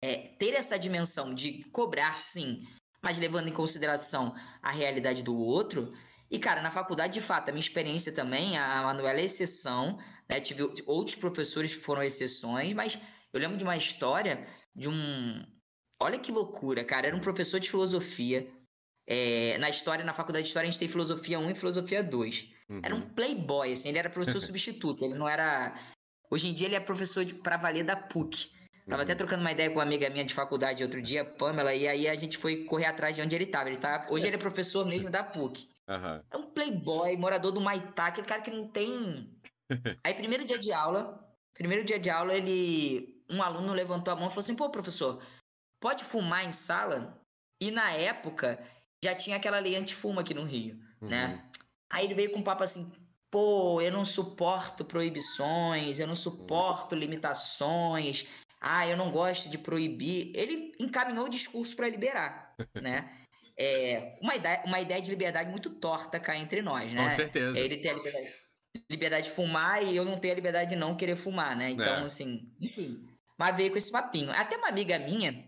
é, 0.03 0.29
ter 0.39 0.55
essa 0.55 0.79
dimensão 0.79 1.35
de 1.35 1.65
cobrar, 1.65 2.19
sim, 2.19 2.67
mas 3.03 3.19
levando 3.19 3.49
em 3.49 3.53
consideração 3.53 4.35
a 4.63 4.71
realidade 4.71 5.23
do 5.23 5.37
outro, 5.37 5.93
e, 6.31 6.39
cara, 6.39 6.61
na 6.61 6.71
faculdade, 6.71 7.15
de 7.15 7.21
fato, 7.21 7.49
a 7.49 7.53
minha 7.53 7.61
experiência 7.61 8.13
também, 8.13 8.57
a 8.59 8.83
Manuela 8.83 9.21
é 9.21 9.25
exceção, 9.25 9.99
né? 10.29 10.41
Tive 10.41 10.63
outros 10.87 11.17
professores 11.17 11.75
que 11.75 11.83
foram 11.83 12.03
exceções, 12.03 12.75
mas 12.75 12.99
eu 13.33 13.41
lembro 13.41 13.57
de 13.57 13.65
uma 13.65 13.77
história 13.77 14.47
de 14.75 14.89
um. 14.89 15.43
Olha 16.01 16.19
que 16.19 16.31
loucura, 16.31 16.85
cara. 16.85 17.07
Era 17.09 17.17
um 17.17 17.21
professor 17.21 17.59
de 17.59 17.71
filosofia. 17.71 18.47
É... 19.09 19.57
na 19.59 19.71
história, 19.71 20.05
na 20.05 20.13
faculdade 20.13 20.43
de 20.45 20.49
história, 20.49 20.69
a 20.69 20.71
gente 20.71 20.79
tem 20.79 20.89
filosofia 20.89 21.39
1 21.39 21.51
e 21.51 21.55
filosofia 21.55 22.03
2. 22.03 22.49
Uhum. 22.69 22.81
Era 22.83 22.95
um 22.95 23.01
playboy, 23.01 23.73
assim, 23.73 23.89
ele 23.89 23.99
era 23.99 24.11
professor 24.11 24.41
substituto. 24.43 25.05
Ele 25.05 25.15
não 25.15 25.29
era. 25.29 25.75
Hoje 26.31 26.47
em 26.47 26.53
dia 26.53 26.67
ele 26.67 26.77
é 26.77 26.81
professor 26.81 27.25
de, 27.25 27.35
pra 27.35 27.57
valer 27.57 27.85
da 27.85 27.97
PUC. 27.97 28.51
Tava 28.87 29.03
até 29.03 29.13
uhum. 29.13 29.19
trocando 29.19 29.43
uma 29.43 29.53
ideia 29.53 29.69
com 29.69 29.77
uma 29.77 29.83
amiga 29.83 30.09
minha 30.09 30.25
de 30.25 30.33
faculdade 30.33 30.83
outro 30.83 31.03
dia, 31.03 31.23
Pamela, 31.23 31.75
e 31.75 31.87
aí 31.87 32.09
a 32.09 32.15
gente 32.15 32.39
foi 32.39 32.65
correr 32.65 32.87
atrás 32.87 33.15
de 33.15 33.21
onde 33.21 33.35
ele 33.35 33.47
tava. 33.47 33.69
Ele 33.69 33.77
tá, 33.77 34.07
hoje 34.09 34.27
ele 34.27 34.37
é 34.37 34.39
professor 34.39 34.87
mesmo 34.87 35.11
da 35.11 35.23
PUC. 35.23 35.69
Uhum. 35.89 36.23
É 36.31 36.37
um 36.37 36.51
playboy, 36.51 37.17
morador 37.17 37.53
do 37.53 37.61
Maitá, 37.61 38.07
aquele 38.07 38.27
cara 38.27 38.41
que 38.41 38.51
não 38.51 38.69
tem. 38.69 39.31
Aí, 40.03 40.15
primeiro 40.15 40.45
dia 40.45 40.59
de 40.59 40.73
aula, 40.73 41.23
primeiro 41.55 41.85
dia 41.85 41.99
de 41.99 42.09
aula, 42.09 42.35
ele. 42.35 43.15
Um 43.31 43.43
aluno 43.43 43.75
levantou 43.75 44.13
a 44.13 44.17
mão 44.17 44.29
e 44.29 44.31
falou 44.31 44.41
assim: 44.41 44.57
pô, 44.57 44.71
professor, 44.71 45.23
pode 45.79 46.03
fumar 46.03 46.47
em 46.47 46.53
sala? 46.53 47.21
E 47.61 47.71
na 47.71 47.91
época 47.91 48.59
já 49.03 49.15
tinha 49.15 49.37
aquela 49.37 49.59
lei 49.59 49.77
antifuma 49.77 50.23
aqui 50.23 50.35
no 50.35 50.45
Rio, 50.45 50.79
uhum. 51.01 51.09
né? 51.09 51.45
Aí 51.91 52.05
ele 52.05 52.15
veio 52.15 52.31
com 52.31 52.41
um 52.41 52.45
papo 52.45 52.65
assim: 52.65 52.93
pô, 53.31 53.81
eu 53.81 53.93
não 53.93 54.05
suporto 54.05 54.85
proibições, 54.85 56.01
eu 56.01 56.07
não 56.07 56.17
suporto 56.17 56.95
uhum. 56.95 56.99
limitações, 56.99 58.27
ah, 58.61 58.87
eu 58.87 58.97
não 58.97 59.11
gosto 59.11 59.49
de 59.49 59.59
proibir. 59.59 60.33
Ele 60.35 60.73
encaminhou 60.79 61.27
o 61.27 61.31
discurso 61.31 61.75
para 61.77 61.89
liberar, 61.89 62.55
né? 62.83 63.11
é, 63.59 64.17
uma, 64.23 64.37
ideia, 64.37 64.63
uma 64.65 64.81
ideia 64.81 65.03
de 65.03 65.11
liberdade 65.11 65.51
muito 65.51 65.69
torta 65.69 66.21
cá 66.21 66.37
entre 66.37 66.63
nós, 66.63 66.95
né? 66.95 67.05
Com 67.05 67.11
certeza. 67.11 67.59
Ele 67.59 67.77
tem 67.77 67.91
a 67.91 67.95
liberdade, 67.95 68.35
liberdade 68.89 69.25
de 69.25 69.33
fumar 69.33 69.83
e 69.83 69.97
eu 69.97 70.05
não 70.05 70.19
tenho 70.19 70.33
a 70.33 70.37
liberdade 70.37 70.71
de 70.71 70.77
não 70.77 70.97
querer 70.97 71.17
fumar, 71.17 71.57
né? 71.57 71.71
Então, 71.71 72.03
é. 72.03 72.05
assim, 72.05 72.49
enfim. 72.61 73.05
Mas 73.37 73.57
veio 73.57 73.73
com 73.73 73.77
esse 73.77 73.91
papinho. 73.91 74.31
Até 74.31 74.57
uma 74.57 74.69
amiga 74.69 74.97
minha, 74.99 75.45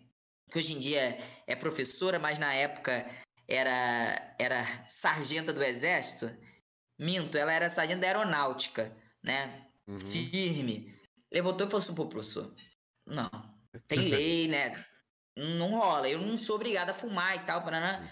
que 0.50 0.58
hoje 0.58 0.74
em 0.74 0.78
dia 0.80 1.18
é 1.46 1.54
professora, 1.54 2.18
mas 2.18 2.38
na 2.38 2.52
época 2.52 3.08
era, 3.50 4.34
era 4.38 4.62
sargenta 4.88 5.52
do 5.52 5.62
exército, 5.62 6.30
minto, 6.96 7.36
ela 7.36 7.52
era 7.52 7.68
sargenta 7.68 8.02
da 8.02 8.06
aeronáutica, 8.06 8.96
né? 9.20 9.66
Uhum. 9.88 9.98
Firme. 9.98 10.94
Levantou 11.32 11.66
e 11.66 11.70
falou 11.70 11.82
assim, 11.82 11.94
pô, 11.94 12.06
professor, 12.06 12.54
não, 13.04 13.28
tem 13.88 13.98
lei, 14.08 14.46
né? 14.46 14.72
Não 15.36 15.70
rola. 15.70 16.08
Eu 16.08 16.20
não 16.20 16.36
sou 16.36 16.56
obrigado 16.56 16.90
a 16.90 16.94
fumar 16.94 17.36
e 17.36 17.40
tal, 17.40 17.62
paraná. 17.62 18.08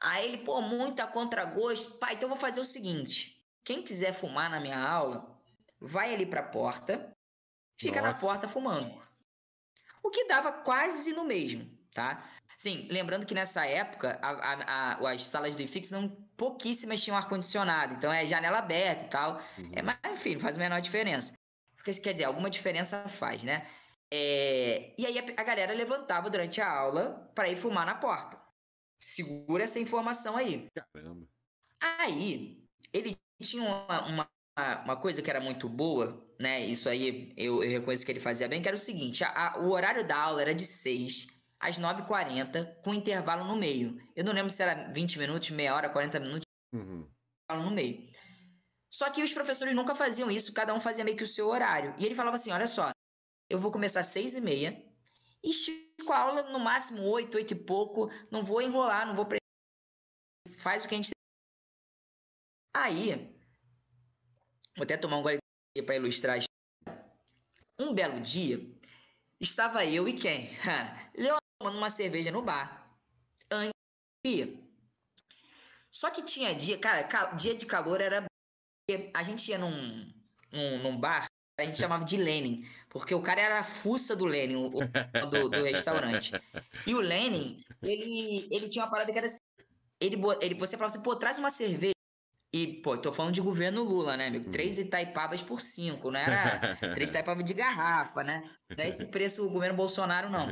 Aí 0.00 0.26
ele, 0.26 0.38
pô, 0.38 0.60
muita 0.60 1.06
contragosto. 1.06 1.98
Pai, 1.98 2.14
então 2.14 2.28
eu 2.28 2.34
vou 2.34 2.38
fazer 2.38 2.60
o 2.60 2.64
seguinte: 2.64 3.40
quem 3.64 3.82
quiser 3.82 4.12
fumar 4.12 4.50
na 4.50 4.60
minha 4.60 4.78
aula, 4.78 5.40
vai 5.80 6.12
ali 6.12 6.26
pra 6.26 6.42
porta, 6.42 7.12
fica 7.78 8.00
Nossa. 8.00 8.12
na 8.12 8.18
porta 8.18 8.48
fumando. 8.48 9.00
O 10.02 10.10
que 10.10 10.26
dava 10.26 10.52
quase 10.52 11.12
no 11.12 11.24
mesmo, 11.24 11.68
tá? 11.92 12.24
Sim, 12.56 12.88
lembrando 12.90 13.26
que 13.26 13.34
nessa 13.34 13.66
época 13.66 14.18
a, 14.22 14.30
a, 14.30 14.94
a, 14.94 15.12
as 15.12 15.22
salas 15.22 15.54
do 15.54 15.60
IFIX 15.60 15.90
não 15.90 16.08
pouquíssimas 16.36 17.02
tinham 17.02 17.16
ar-condicionado, 17.16 17.94
então 17.94 18.10
é 18.10 18.24
janela 18.24 18.58
aberta 18.58 19.04
e 19.04 19.08
tal. 19.08 19.42
Uhum. 19.58 19.72
É, 19.72 19.82
mas 19.82 19.98
enfim, 20.06 20.38
faz 20.38 20.56
a 20.56 20.60
menor 20.60 20.80
diferença. 20.80 21.34
Porque, 21.76 21.92
quer 22.00 22.12
dizer, 22.12 22.24
alguma 22.24 22.48
diferença 22.48 23.06
faz, 23.08 23.42
né? 23.42 23.68
É, 24.10 24.94
e 24.96 25.04
aí 25.04 25.18
a, 25.18 25.42
galera 25.42 25.74
levantava 25.74 26.30
durante 26.30 26.60
a 26.60 26.70
aula 26.70 27.30
para 27.34 27.48
ir 27.48 27.56
fumar 27.56 27.84
na 27.84 27.94
porta. 27.94 28.40
Segura 28.98 29.64
essa 29.64 29.78
informação 29.78 30.36
aí. 30.36 30.68
Caramba. 30.74 31.26
Aí, 31.80 32.64
ele 32.92 33.16
tinha 33.42 33.62
uma, 33.62 34.02
uma, 34.06 34.30
uma 34.84 34.96
coisa 34.96 35.20
que 35.20 35.28
era 35.28 35.40
muito 35.40 35.68
boa, 35.68 36.26
né? 36.40 36.64
Isso 36.64 36.88
aí 36.88 37.34
eu, 37.36 37.62
eu 37.62 37.70
reconheço 37.70 38.06
que 38.06 38.12
ele 38.12 38.20
fazia 38.20 38.48
bem, 38.48 38.62
que 38.62 38.68
era 38.68 38.76
o 38.76 38.80
seguinte: 38.80 39.22
a, 39.22 39.28
a, 39.28 39.58
o 39.58 39.70
horário 39.70 40.06
da 40.06 40.16
aula 40.16 40.40
era 40.40 40.54
de 40.54 40.64
6 40.64 41.35
às 41.60 41.78
9h40, 41.78 42.82
com 42.82 42.94
intervalo 42.94 43.44
no 43.44 43.56
meio. 43.56 44.00
Eu 44.14 44.24
não 44.24 44.32
lembro 44.32 44.50
se 44.50 44.62
era 44.62 44.92
20 44.92 45.18
minutos, 45.18 45.50
meia 45.50 45.74
hora, 45.74 45.88
40 45.88 46.20
minutos, 46.20 46.46
uhum. 46.72 47.08
no 47.50 47.70
meio. 47.70 48.08
Só 48.90 49.10
que 49.10 49.22
os 49.22 49.32
professores 49.32 49.74
nunca 49.74 49.94
faziam 49.94 50.30
isso, 50.30 50.52
cada 50.52 50.72
um 50.72 50.80
fazia 50.80 51.04
meio 51.04 51.16
que 51.16 51.22
o 51.22 51.26
seu 51.26 51.48
horário. 51.48 51.94
E 51.98 52.04
ele 52.04 52.14
falava 52.14 52.34
assim: 52.34 52.50
olha 52.50 52.66
só, 52.66 52.90
eu 53.50 53.58
vou 53.58 53.70
começar 53.70 54.00
às 54.00 54.06
6 54.08 54.36
e 54.36 54.40
meia 54.40 54.86
e 55.42 55.50
estico 55.50 56.12
a 56.12 56.18
aula 56.18 56.42
no 56.50 56.58
máximo 56.58 57.02
8, 57.02 57.36
8 57.36 57.50
e 57.52 57.54
pouco, 57.54 58.10
não 58.30 58.42
vou 58.42 58.62
enrolar, 58.62 59.06
não 59.06 59.14
vou. 59.14 59.26
Faz 60.58 60.84
o 60.84 60.88
que 60.88 60.94
a 60.94 60.98
gente. 60.98 61.10
Aí, 62.74 63.34
vou 64.76 64.84
até 64.84 64.96
tomar 64.96 65.18
um 65.18 65.22
gole 65.22 65.38
para 65.84 65.96
ilustrar. 65.96 66.38
Um 67.78 67.94
belo 67.94 68.20
dia, 68.20 68.58
estava 69.40 69.84
eu 69.84 70.08
e 70.08 70.14
quem? 70.14 70.48
Leonardo 71.14 71.45
tomando 71.58 71.78
uma 71.78 71.90
cerveja 71.90 72.30
no 72.30 72.42
bar. 72.42 72.86
Antes 73.50 74.58
Só 75.90 76.10
que 76.10 76.22
tinha 76.22 76.54
dia, 76.54 76.78
cara, 76.78 77.02
dia 77.32 77.54
de 77.54 77.66
calor 77.66 78.00
era. 78.00 78.24
A 79.14 79.22
gente 79.22 79.50
ia 79.50 79.58
num, 79.58 80.12
num, 80.52 80.78
num 80.78 80.96
bar, 80.96 81.26
a 81.58 81.64
gente 81.64 81.78
chamava 81.78 82.04
de 82.04 82.16
Lenin, 82.16 82.64
porque 82.88 83.14
o 83.14 83.22
cara 83.22 83.40
era 83.40 83.58
a 83.58 83.64
fuça 83.64 84.14
do 84.14 84.24
Lenin, 84.24 84.56
o, 84.56 84.70
do, 85.26 85.48
do, 85.48 85.62
restaurante. 85.62 86.32
E 86.86 86.94
o 86.94 87.00
Lenin, 87.00 87.60
ele, 87.82 88.46
ele 88.50 88.68
tinha 88.68 88.84
uma 88.84 88.90
parada 88.90 89.10
que 89.10 89.18
era 89.18 89.26
assim. 89.26 89.38
Ele, 90.00 90.16
ele, 90.40 90.54
você 90.54 90.76
falava 90.76 90.94
assim, 90.94 91.02
pô, 91.02 91.16
traz 91.16 91.38
uma 91.38 91.50
cerveja. 91.50 91.95
E, 92.52 92.80
pô, 92.80 92.96
tô 92.96 93.12
falando 93.12 93.34
de 93.34 93.40
governo 93.40 93.82
Lula, 93.82 94.16
né, 94.16 94.28
amigo? 94.28 94.50
Três 94.50 94.78
Itaipavas 94.78 95.42
por 95.42 95.60
cinco, 95.60 96.10
não 96.10 96.18
era 96.18 96.76
três 96.94 97.10
Itaipavas 97.10 97.44
de 97.44 97.52
garrafa, 97.52 98.22
né? 98.22 98.48
Não 98.76 98.84
é 98.84 98.88
esse 98.88 99.06
preço 99.06 99.42
do 99.42 99.50
governo 99.50 99.76
Bolsonaro, 99.76 100.30
não. 100.30 100.48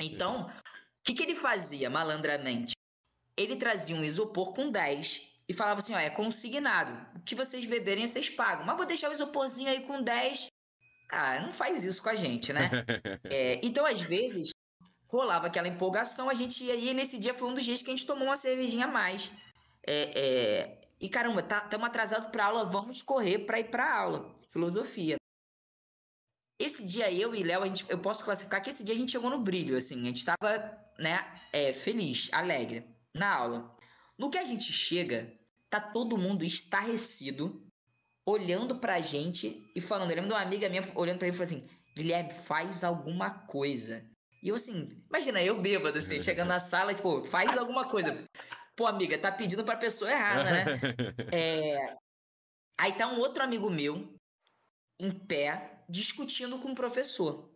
Então, 0.00 0.46
o 0.46 0.52
que, 1.04 1.14
que 1.14 1.22
ele 1.22 1.34
fazia, 1.34 1.88
malandramente? 1.88 2.72
Ele 3.36 3.56
trazia 3.56 3.94
um 3.94 4.04
isopor 4.04 4.52
com 4.52 4.70
10 4.70 5.22
e 5.48 5.54
falava 5.54 5.78
assim, 5.78 5.94
ó, 5.94 5.98
é 5.98 6.10
consignado. 6.10 7.06
O 7.16 7.22
que 7.22 7.34
vocês 7.34 7.64
beberem, 7.64 8.06
vocês 8.06 8.28
pagam. 8.28 8.66
Mas 8.66 8.76
vou 8.76 8.86
deixar 8.86 9.08
o 9.08 9.12
isoporzinho 9.12 9.70
aí 9.70 9.80
com 9.80 10.02
10. 10.02 10.48
Cara, 11.08 11.40
não 11.40 11.52
faz 11.52 11.84
isso 11.84 12.02
com 12.02 12.10
a 12.10 12.14
gente, 12.14 12.52
né? 12.52 12.68
é, 13.24 13.60
então, 13.62 13.86
às 13.86 14.02
vezes, 14.02 14.50
rolava 15.06 15.46
aquela 15.46 15.68
empolgação, 15.68 16.28
a 16.28 16.34
gente 16.34 16.64
ia 16.64 16.74
e 16.74 16.92
nesse 16.92 17.18
dia 17.18 17.34
foi 17.34 17.48
um 17.48 17.54
dos 17.54 17.64
dias 17.64 17.80
que 17.80 17.90
a 17.90 17.96
gente 17.96 18.06
tomou 18.06 18.26
uma 18.26 18.36
cervejinha 18.36 18.84
a 18.84 18.88
mais. 18.88 19.32
É, 19.86 20.12
é, 20.14 20.77
e 21.00 21.08
caramba, 21.08 21.40
estamos 21.40 21.70
tá, 21.70 21.86
atrasados 21.86 22.28
para 22.28 22.46
aula, 22.46 22.64
vamos 22.64 23.02
correr 23.02 23.40
para 23.40 23.60
ir 23.60 23.70
para 23.70 23.98
aula. 23.98 24.34
Filosofia. 24.50 25.16
Esse 26.58 26.84
dia 26.84 27.12
eu 27.12 27.34
e 27.34 27.42
Léo, 27.44 27.62
eu 27.88 27.98
posso 28.00 28.24
classificar 28.24 28.60
que 28.60 28.70
esse 28.70 28.82
dia 28.82 28.94
a 28.94 28.98
gente 28.98 29.12
chegou 29.12 29.30
no 29.30 29.38
brilho, 29.38 29.76
assim, 29.76 30.02
a 30.02 30.06
gente 30.06 30.18
estava, 30.18 30.76
né, 30.98 31.24
é, 31.52 31.72
feliz, 31.72 32.28
alegre 32.32 32.84
na 33.14 33.32
aula. 33.32 33.76
No 34.18 34.28
que 34.28 34.38
a 34.38 34.42
gente 34.42 34.72
chega, 34.72 35.32
tá 35.70 35.80
todo 35.80 36.18
mundo 36.18 36.44
estarrecido, 36.44 37.64
olhando 38.26 38.80
pra 38.80 39.00
gente 39.00 39.70
e 39.74 39.80
falando. 39.80 40.10
Eu 40.10 40.16
lembro 40.16 40.30
de 40.30 40.34
uma 40.34 40.42
amiga 40.42 40.68
minha 40.68 40.82
olhando 40.96 41.18
pra 41.18 41.28
mim 41.28 41.32
e 41.32 41.36
falando 41.36 41.52
assim: 41.52 41.68
Guilherme, 41.94 42.32
faz 42.32 42.82
alguma 42.82 43.30
coisa. 43.30 44.04
E 44.42 44.48
eu 44.48 44.54
assim, 44.54 45.02
imagina, 45.08 45.42
eu 45.42 45.60
bêbado, 45.60 45.98
assim, 45.98 46.22
chegando 46.22 46.48
na 46.48 46.58
sala, 46.58 46.94
tipo, 46.94 47.22
faz 47.22 47.56
alguma 47.56 47.88
coisa. 47.88 48.24
Pô, 48.78 48.86
amiga, 48.86 49.18
tá 49.18 49.32
pedindo 49.32 49.64
pra 49.64 49.76
pessoa 49.76 50.08
errada, 50.08 50.44
né? 50.44 50.64
É... 51.34 51.96
Aí 52.78 52.92
tá 52.92 53.08
um 53.08 53.18
outro 53.18 53.42
amigo 53.42 53.68
meu, 53.68 54.14
em 55.00 55.10
pé, 55.10 55.82
discutindo 55.88 56.60
com 56.60 56.70
o 56.70 56.76
professor. 56.76 57.50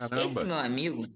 Caramba. 0.00 0.24
Esse 0.24 0.42
meu 0.42 0.56
amigo, 0.56 1.06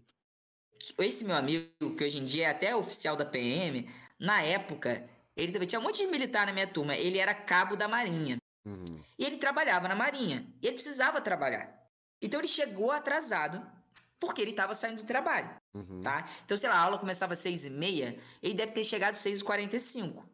esse 1.00 1.24
meu 1.24 1.34
amigo, 1.34 1.96
que 1.96 2.04
hoje 2.04 2.18
em 2.18 2.24
dia 2.24 2.46
é 2.46 2.50
até 2.50 2.76
oficial 2.76 3.16
da 3.16 3.24
PM, 3.24 3.90
na 4.16 4.42
época, 4.42 5.10
ele 5.36 5.50
também 5.50 5.66
tinha 5.66 5.80
um 5.80 5.82
monte 5.82 6.04
de 6.04 6.06
militar 6.06 6.46
na 6.46 6.52
minha 6.52 6.68
turma. 6.68 6.94
Ele 6.94 7.18
era 7.18 7.34
cabo 7.34 7.74
da 7.74 7.88
Marinha. 7.88 8.38
Uhum. 8.64 9.02
E 9.18 9.24
ele 9.24 9.38
trabalhava 9.38 9.88
na 9.88 9.96
Marinha. 9.96 10.46
E 10.62 10.68
ele 10.68 10.74
precisava 10.74 11.20
trabalhar. 11.20 11.84
Então 12.22 12.38
ele 12.38 12.46
chegou 12.46 12.92
atrasado 12.92 13.60
porque 14.20 14.42
ele 14.42 14.50
estava 14.50 14.74
saindo 14.74 14.98
do 14.98 15.06
trabalho, 15.06 15.50
uhum. 15.74 16.00
tá? 16.00 16.28
Então, 16.44 16.56
sei 16.56 16.68
lá, 16.68 16.76
a 16.76 16.82
aula 16.82 16.98
começava 16.98 17.32
às 17.32 17.38
seis 17.38 17.64
e 17.64 17.70
meia, 17.70 18.18
ele 18.42 18.54
deve 18.54 18.72
ter 18.72 18.84
chegado 18.84 19.12
às 19.12 19.18
seis 19.18 19.40
e 19.40 19.44
quarenta 19.44 19.76
e 19.76 19.80
cinco. 19.80 20.28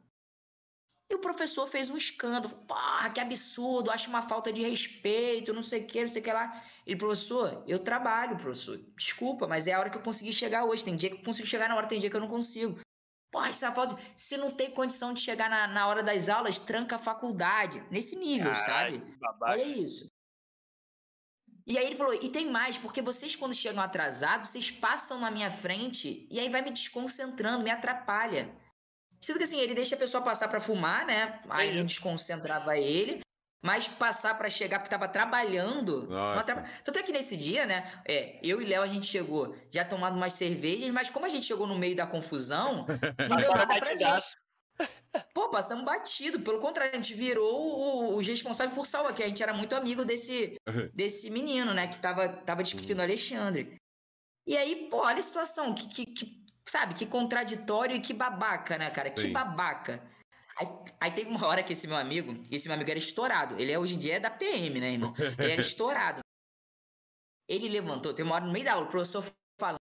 E 1.11 1.15
o 1.15 1.19
professor 1.19 1.67
fez 1.67 1.91
um 1.91 1.97
escândalo. 1.99 2.55
Porra, 2.67 3.11
que 3.11 3.21
absurdo, 3.21 3.91
acho 3.91 4.09
uma 4.09 4.23
falta 4.23 4.51
de 4.51 4.63
respeito, 4.63 5.53
não 5.53 5.63
sei 5.63 5.83
o 5.83 5.87
que, 5.87 6.01
não 6.01 6.09
sei 6.09 6.23
o 6.23 6.25
que 6.25 6.33
lá. 6.33 6.65
Ele, 6.87 6.97
professor, 6.97 7.63
eu 7.69 7.79
trabalho, 7.79 8.37
professor. 8.37 8.81
Desculpa, 8.97 9.47
mas 9.47 9.67
é 9.67 9.75
a 9.75 9.81
hora 9.81 9.91
que 9.91 9.99
eu 9.99 10.03
consegui 10.03 10.33
chegar 10.33 10.65
hoje. 10.65 10.83
Tem 10.83 10.97
dia 10.97 11.11
que 11.11 11.17
eu 11.17 11.23
consigo 11.23 11.47
chegar 11.47 11.69
na 11.69 11.77
hora, 11.77 11.87
tem 11.87 11.99
dia 11.99 12.09
que 12.09 12.17
eu 12.17 12.21
não 12.21 12.29
consigo. 12.29 12.81
Porra, 13.31 13.51
isso 13.51 13.67
é 13.67 13.73
falta. 13.73 13.99
Se 14.17 14.39
não 14.39 14.51
tem 14.51 14.71
condição 14.71 15.13
de 15.13 15.21
chegar 15.21 15.51
na, 15.51 15.67
na 15.67 15.87
hora 15.87 16.03
das 16.03 16.29
aulas, 16.29 16.59
tranca 16.59 16.97
a 16.97 16.99
faculdade. 16.99 17.85
Nesse 17.91 18.17
nível, 18.17 18.55
sabe? 18.55 19.03
Olha 19.43 19.63
isso. 19.63 20.07
E 21.67 21.79
aí 21.79 21.87
ele 21.87 21.97
falou: 21.97 22.15
e 22.15 22.29
tem 22.29 22.51
mais, 22.51 22.77
porque 22.77 23.01
vocês, 23.01 23.35
quando 23.35 23.55
chegam 23.55 23.83
atrasados, 23.83 24.49
vocês 24.49 24.71
passam 24.71 25.21
na 25.21 25.31
minha 25.31 25.51
frente 25.51 26.27
e 26.31 26.39
aí 26.39 26.49
vai 26.49 26.63
me 26.63 26.71
desconcentrando, 26.71 27.65
me 27.65 27.71
atrapalha. 27.71 28.55
Sendo 29.21 29.39
que 29.39 29.45
assim, 29.45 29.59
ele 29.59 29.75
deixa 29.75 29.97
a 29.97 29.99
pessoa 29.99 30.23
passar 30.23 30.49
para 30.49 30.61
fumar, 30.61 31.07
né? 31.07 31.41
Aí 31.49 31.75
não 31.75 31.87
desconcentrava 31.87 32.77
ele. 32.77 33.21
Mas 33.63 33.89
passar 33.89 34.37
para 34.37 34.51
chegar 34.51 34.79
porque 34.79 34.91
tava 34.91 35.09
trabalhando. 35.09 36.07
Tra... 36.45 36.65
Tanto 36.85 36.99
é 36.99 37.03
que 37.03 37.11
nesse 37.11 37.35
dia, 37.35 37.65
né? 37.65 37.91
É, 38.07 38.39
eu 38.43 38.61
e 38.61 38.67
Léo 38.67 38.83
a 38.83 38.87
gente 38.87 39.07
chegou 39.07 39.57
já 39.71 39.83
tomando 39.83 40.17
umas 40.17 40.35
cervejas, 40.35 40.91
mas 40.91 41.09
como 41.09 41.25
a 41.25 41.31
gente 41.31 41.47
chegou 41.47 41.67
no 41.67 41.79
meio 41.79 41.97
da 41.97 42.07
confusão, 42.07 42.85
não 43.31 43.37
deu 43.39 43.51
nada 43.53 43.67
pra 43.67 43.97
gente. 43.97 44.37
Pô, 45.33 45.49
passamos 45.49 45.85
batido. 45.85 46.41
Pelo 46.41 46.59
contrário, 46.59 46.93
a 46.93 46.97
gente 46.97 47.15
virou 47.15 48.17
os 48.17 48.27
responsáveis 48.27 48.75
por 48.75 48.87
salvar, 48.87 49.15
que 49.15 49.23
a 49.23 49.29
gente 49.29 49.43
era 49.43 49.53
muito 49.53 49.75
amigo 49.75 50.05
desse, 50.05 50.57
desse 50.93 51.31
menino, 51.31 51.73
né? 51.73 51.87
Que 51.87 51.99
tava, 51.99 52.29
tava 52.29 52.63
discutindo 52.63 52.99
o 52.99 53.01
uhum. 53.01 53.05
Alexandre. 53.05 53.77
E 54.47 54.57
aí, 54.57 54.89
pô, 54.91 54.99
olha 54.99 55.21
a 55.21 55.23
situação. 55.23 55.75
Que, 55.75 55.87
que, 55.89 56.07
que, 56.07 56.45
sabe, 56.67 56.95
que 56.95 57.07
contraditório 57.07 57.97
e 57.97 58.01
que 58.01 58.13
babaca, 58.13 58.77
né, 58.77 58.91
cara? 58.91 59.11
Que 59.11 59.23
Sim. 59.23 59.33
babaca. 59.33 60.03
Aí, 60.59 60.69
aí, 61.01 61.11
teve 61.13 61.31
uma 61.31 61.47
hora 61.47 61.63
que 61.63 61.73
esse 61.73 61.87
meu 61.87 61.97
amigo, 61.97 62.43
esse 62.51 62.69
meu 62.69 62.75
amigo 62.75 62.91
era 62.91 62.99
estourado. 62.99 63.59
Ele 63.59 63.73
é, 63.73 63.79
hoje 63.79 63.95
em 63.95 63.99
dia 63.99 64.17
é 64.17 64.21
da 64.21 64.31
PM, 64.31 64.81
né, 64.81 64.93
irmão? 64.93 65.15
Ele 65.39 65.53
era 65.53 65.61
estourado. 65.61 66.21
Ele 67.49 67.69
levantou, 67.69 68.15
tem 68.15 68.25
uma 68.25 68.37
hora 68.37 68.47
no 68.47 68.53
meio 68.53 68.65
da 68.65 68.73
aula, 68.73 68.87
o 68.87 68.89
professor 68.89 69.25
falando. 69.61 69.79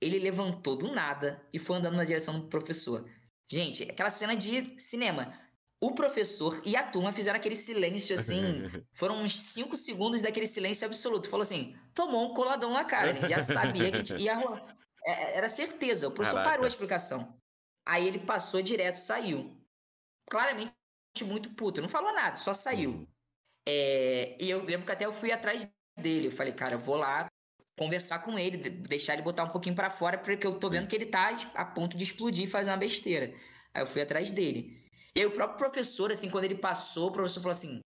Ele 0.00 0.18
levantou 0.18 0.76
do 0.76 0.92
nada 0.92 1.46
e 1.52 1.58
foi 1.58 1.76
andando 1.76 1.96
na 1.96 2.04
direção 2.04 2.40
do 2.40 2.46
professor. 2.46 3.06
Gente, 3.50 3.82
aquela 3.82 4.10
cena 4.10 4.36
de 4.36 4.78
cinema. 4.78 5.36
O 5.82 5.92
professor 5.92 6.62
e 6.64 6.76
a 6.76 6.88
turma 6.88 7.10
fizeram 7.10 7.36
aquele 7.36 7.56
silêncio 7.56 8.16
assim. 8.16 8.62
foram 8.94 9.22
uns 9.22 9.36
5 9.40 9.76
segundos 9.76 10.22
daquele 10.22 10.46
silêncio 10.46 10.86
absoluto. 10.86 11.28
Falou 11.28 11.42
assim: 11.42 11.76
tomou 11.92 12.30
um 12.30 12.34
coladão 12.34 12.72
na 12.72 12.84
cara. 12.84 13.10
A 13.10 13.12
gente 13.12 13.28
já 13.28 13.40
sabia 13.40 13.90
que 13.90 14.14
ia 14.14 14.36
rolar. 14.36 14.72
É, 15.04 15.10
é, 15.10 15.36
era 15.38 15.48
certeza. 15.48 16.06
O 16.06 16.12
professor 16.12 16.36
Caraca. 16.36 16.50
parou 16.50 16.64
a 16.64 16.68
explicação. 16.68 17.36
Aí 17.84 18.06
ele 18.06 18.20
passou 18.20 18.62
direto, 18.62 18.96
saiu. 18.96 19.58
Claramente 20.30 20.72
muito 21.24 21.50
puto. 21.50 21.80
Não 21.80 21.88
falou 21.88 22.12
nada, 22.14 22.36
só 22.36 22.52
saiu. 22.52 22.90
Uhum. 22.90 23.06
É, 23.66 24.36
e 24.38 24.48
eu 24.48 24.62
lembro 24.64 24.86
que 24.86 24.92
até 24.92 25.06
eu 25.06 25.12
fui 25.12 25.32
atrás 25.32 25.68
dele. 25.98 26.28
Eu 26.28 26.32
falei, 26.32 26.52
cara, 26.52 26.74
eu 26.74 26.78
vou 26.78 26.94
lá 26.94 27.28
conversar 27.80 28.18
com 28.18 28.38
ele, 28.38 28.58
deixar 28.58 29.14
ele 29.14 29.22
botar 29.22 29.44
um 29.44 29.48
pouquinho 29.48 29.74
para 29.74 29.88
fora, 29.88 30.18
porque 30.18 30.46
eu 30.46 30.58
tô 30.58 30.68
vendo 30.68 30.86
que 30.86 30.94
ele 30.94 31.06
tá 31.06 31.34
a 31.54 31.64
ponto 31.64 31.96
de 31.96 32.04
explodir 32.04 32.44
e 32.44 32.46
fazer 32.46 32.70
uma 32.70 32.76
besteira. 32.76 33.32
Aí 33.72 33.80
eu 33.80 33.86
fui 33.86 34.02
atrás 34.02 34.30
dele. 34.30 34.78
E 35.16 35.20
aí 35.20 35.26
o 35.26 35.30
próprio 35.30 35.56
professor, 35.56 36.12
assim, 36.12 36.28
quando 36.28 36.44
ele 36.44 36.56
passou, 36.56 37.08
o 37.08 37.12
professor 37.12 37.40
falou 37.40 37.52
assim: 37.52 37.80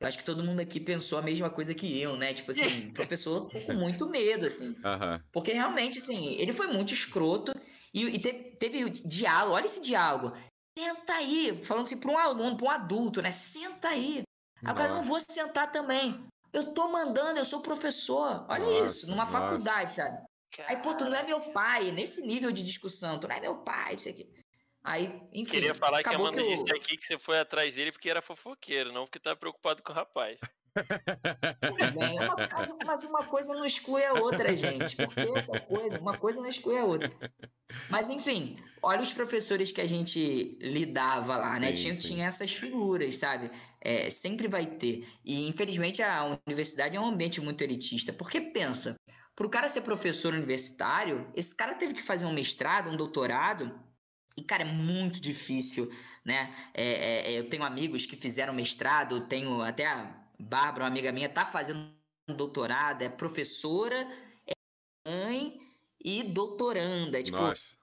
Eu 0.00 0.08
acho 0.08 0.16
que 0.16 0.24
todo 0.24 0.42
mundo 0.42 0.60
aqui 0.60 0.80
pensou 0.80 1.18
a 1.18 1.22
mesma 1.22 1.50
coisa 1.50 1.74
que 1.74 2.00
eu, 2.00 2.16
né? 2.16 2.32
Tipo 2.32 2.52
assim, 2.52 2.88
o 2.88 2.92
professor 2.94 3.50
com 3.50 3.74
muito 3.74 4.08
medo, 4.08 4.46
assim. 4.46 4.68
Uhum. 4.68 5.20
Porque 5.30 5.52
realmente, 5.52 5.98
assim, 5.98 6.34
ele 6.36 6.54
foi 6.54 6.66
muito 6.66 6.94
escroto 6.94 7.52
e, 7.92 8.02
e 8.02 8.18
teve, 8.18 8.56
teve 8.56 8.88
diálogo, 8.88 9.56
olha 9.56 9.66
esse 9.66 9.82
diálogo. 9.82 10.34
Senta 10.78 11.12
aí, 11.12 11.62
falando 11.64 11.84
assim 11.84 12.00
para 12.00 12.10
um 12.10 12.18
aluno, 12.18 12.56
para 12.56 12.66
um 12.66 12.70
adulto, 12.70 13.20
né? 13.20 13.30
Senta 13.30 13.88
aí. 13.88 14.22
Agora 14.64 14.88
eu 14.88 14.94
não 14.94 15.02
vou 15.02 15.20
sentar 15.20 15.70
também. 15.70 16.26
Eu 16.56 16.72
tô 16.72 16.88
mandando, 16.88 17.38
eu 17.38 17.44
sou 17.44 17.60
professor. 17.60 18.46
Olha 18.48 18.64
nossa, 18.64 18.86
isso, 18.86 19.10
numa 19.10 19.26
nossa. 19.26 19.32
faculdade, 19.32 19.92
sabe? 19.92 20.26
Aí, 20.66 20.78
pô, 20.78 20.94
tu 20.94 21.04
não 21.04 21.14
é 21.14 21.22
meu 21.22 21.38
pai, 21.52 21.92
nesse 21.92 22.22
nível 22.22 22.50
de 22.50 22.62
discussão, 22.62 23.20
tu 23.20 23.28
não 23.28 23.36
é 23.36 23.40
meu 23.40 23.58
pai, 23.58 23.94
isso 23.94 24.08
aqui. 24.08 24.26
Aí, 24.86 25.20
enfim. 25.32 25.50
Queria 25.50 25.74
falar 25.74 26.00
que 26.00 26.08
a 26.08 26.12
Amanda 26.14 26.40
que 26.40 26.48
eu... 26.48 26.48
disse 26.48 26.72
aqui 26.72 26.96
que 26.96 27.04
você 27.04 27.18
foi 27.18 27.40
atrás 27.40 27.74
dele 27.74 27.90
porque 27.90 28.08
era 28.08 28.22
fofoqueiro, 28.22 28.92
não 28.92 29.04
porque 29.04 29.18
tava 29.18 29.34
preocupado 29.34 29.82
com 29.82 29.90
o 29.90 29.94
rapaz. 29.94 30.38
Bem, 31.98 32.20
uma 32.20 32.48
coisa, 32.48 32.78
mas 32.84 33.02
uma 33.02 33.24
coisa 33.24 33.52
não 33.54 33.64
exclui 33.64 34.04
a 34.04 34.12
outra, 34.12 34.54
gente. 34.54 34.94
Porque 34.94 35.20
essa 35.34 35.58
coisa, 35.58 35.98
uma 35.98 36.16
coisa 36.16 36.40
não 36.40 36.46
exclui 36.46 36.78
a 36.78 36.84
outra. 36.84 37.10
Mas 37.90 38.10
enfim, 38.10 38.62
olha 38.80 39.02
os 39.02 39.12
professores 39.12 39.72
que 39.72 39.80
a 39.80 39.86
gente 39.86 40.56
lidava 40.60 41.36
lá, 41.36 41.58
né? 41.58 41.74
Sim, 41.74 41.82
tinha, 41.82 41.94
sim. 41.94 42.00
tinha 42.08 42.26
essas 42.26 42.52
figuras, 42.52 43.16
sabe? 43.16 43.50
É, 43.80 44.08
sempre 44.08 44.46
vai 44.46 44.66
ter. 44.66 45.08
E 45.24 45.48
infelizmente 45.48 46.00
a 46.00 46.38
universidade 46.46 46.96
é 46.96 47.00
um 47.00 47.06
ambiente 47.06 47.40
muito 47.40 47.64
elitista. 47.64 48.12
Porque 48.12 48.40
pensa, 48.40 48.94
para 49.34 49.46
o 49.46 49.50
cara 49.50 49.68
ser 49.68 49.80
professor 49.80 50.32
universitário, 50.32 51.28
esse 51.34 51.56
cara 51.56 51.74
teve 51.74 51.92
que 51.92 52.02
fazer 52.02 52.24
um 52.24 52.32
mestrado, 52.32 52.88
um 52.88 52.96
doutorado 52.96 53.84
e, 54.36 54.42
cara, 54.42 54.62
é 54.62 54.66
muito 54.66 55.20
difícil, 55.20 55.90
né? 56.24 56.54
É, 56.74 56.84
é, 56.84 57.32
é, 57.32 57.38
eu 57.38 57.48
tenho 57.48 57.64
amigos 57.64 58.04
que 58.04 58.16
fizeram 58.16 58.52
mestrado, 58.52 59.26
tenho 59.26 59.62
até 59.62 59.86
a 59.86 60.14
Bárbara, 60.38 60.84
uma 60.84 60.90
amiga 60.90 61.10
minha, 61.10 61.28
tá 61.28 61.44
fazendo 61.44 61.90
doutorado, 62.28 63.02
é 63.02 63.08
professora, 63.08 64.06
é 64.46 64.52
mãe 65.08 65.58
e 66.04 66.22
doutoranda. 66.22 67.18
É, 67.18 67.22
tipo, 67.22 67.38
Nossa. 67.38 67.76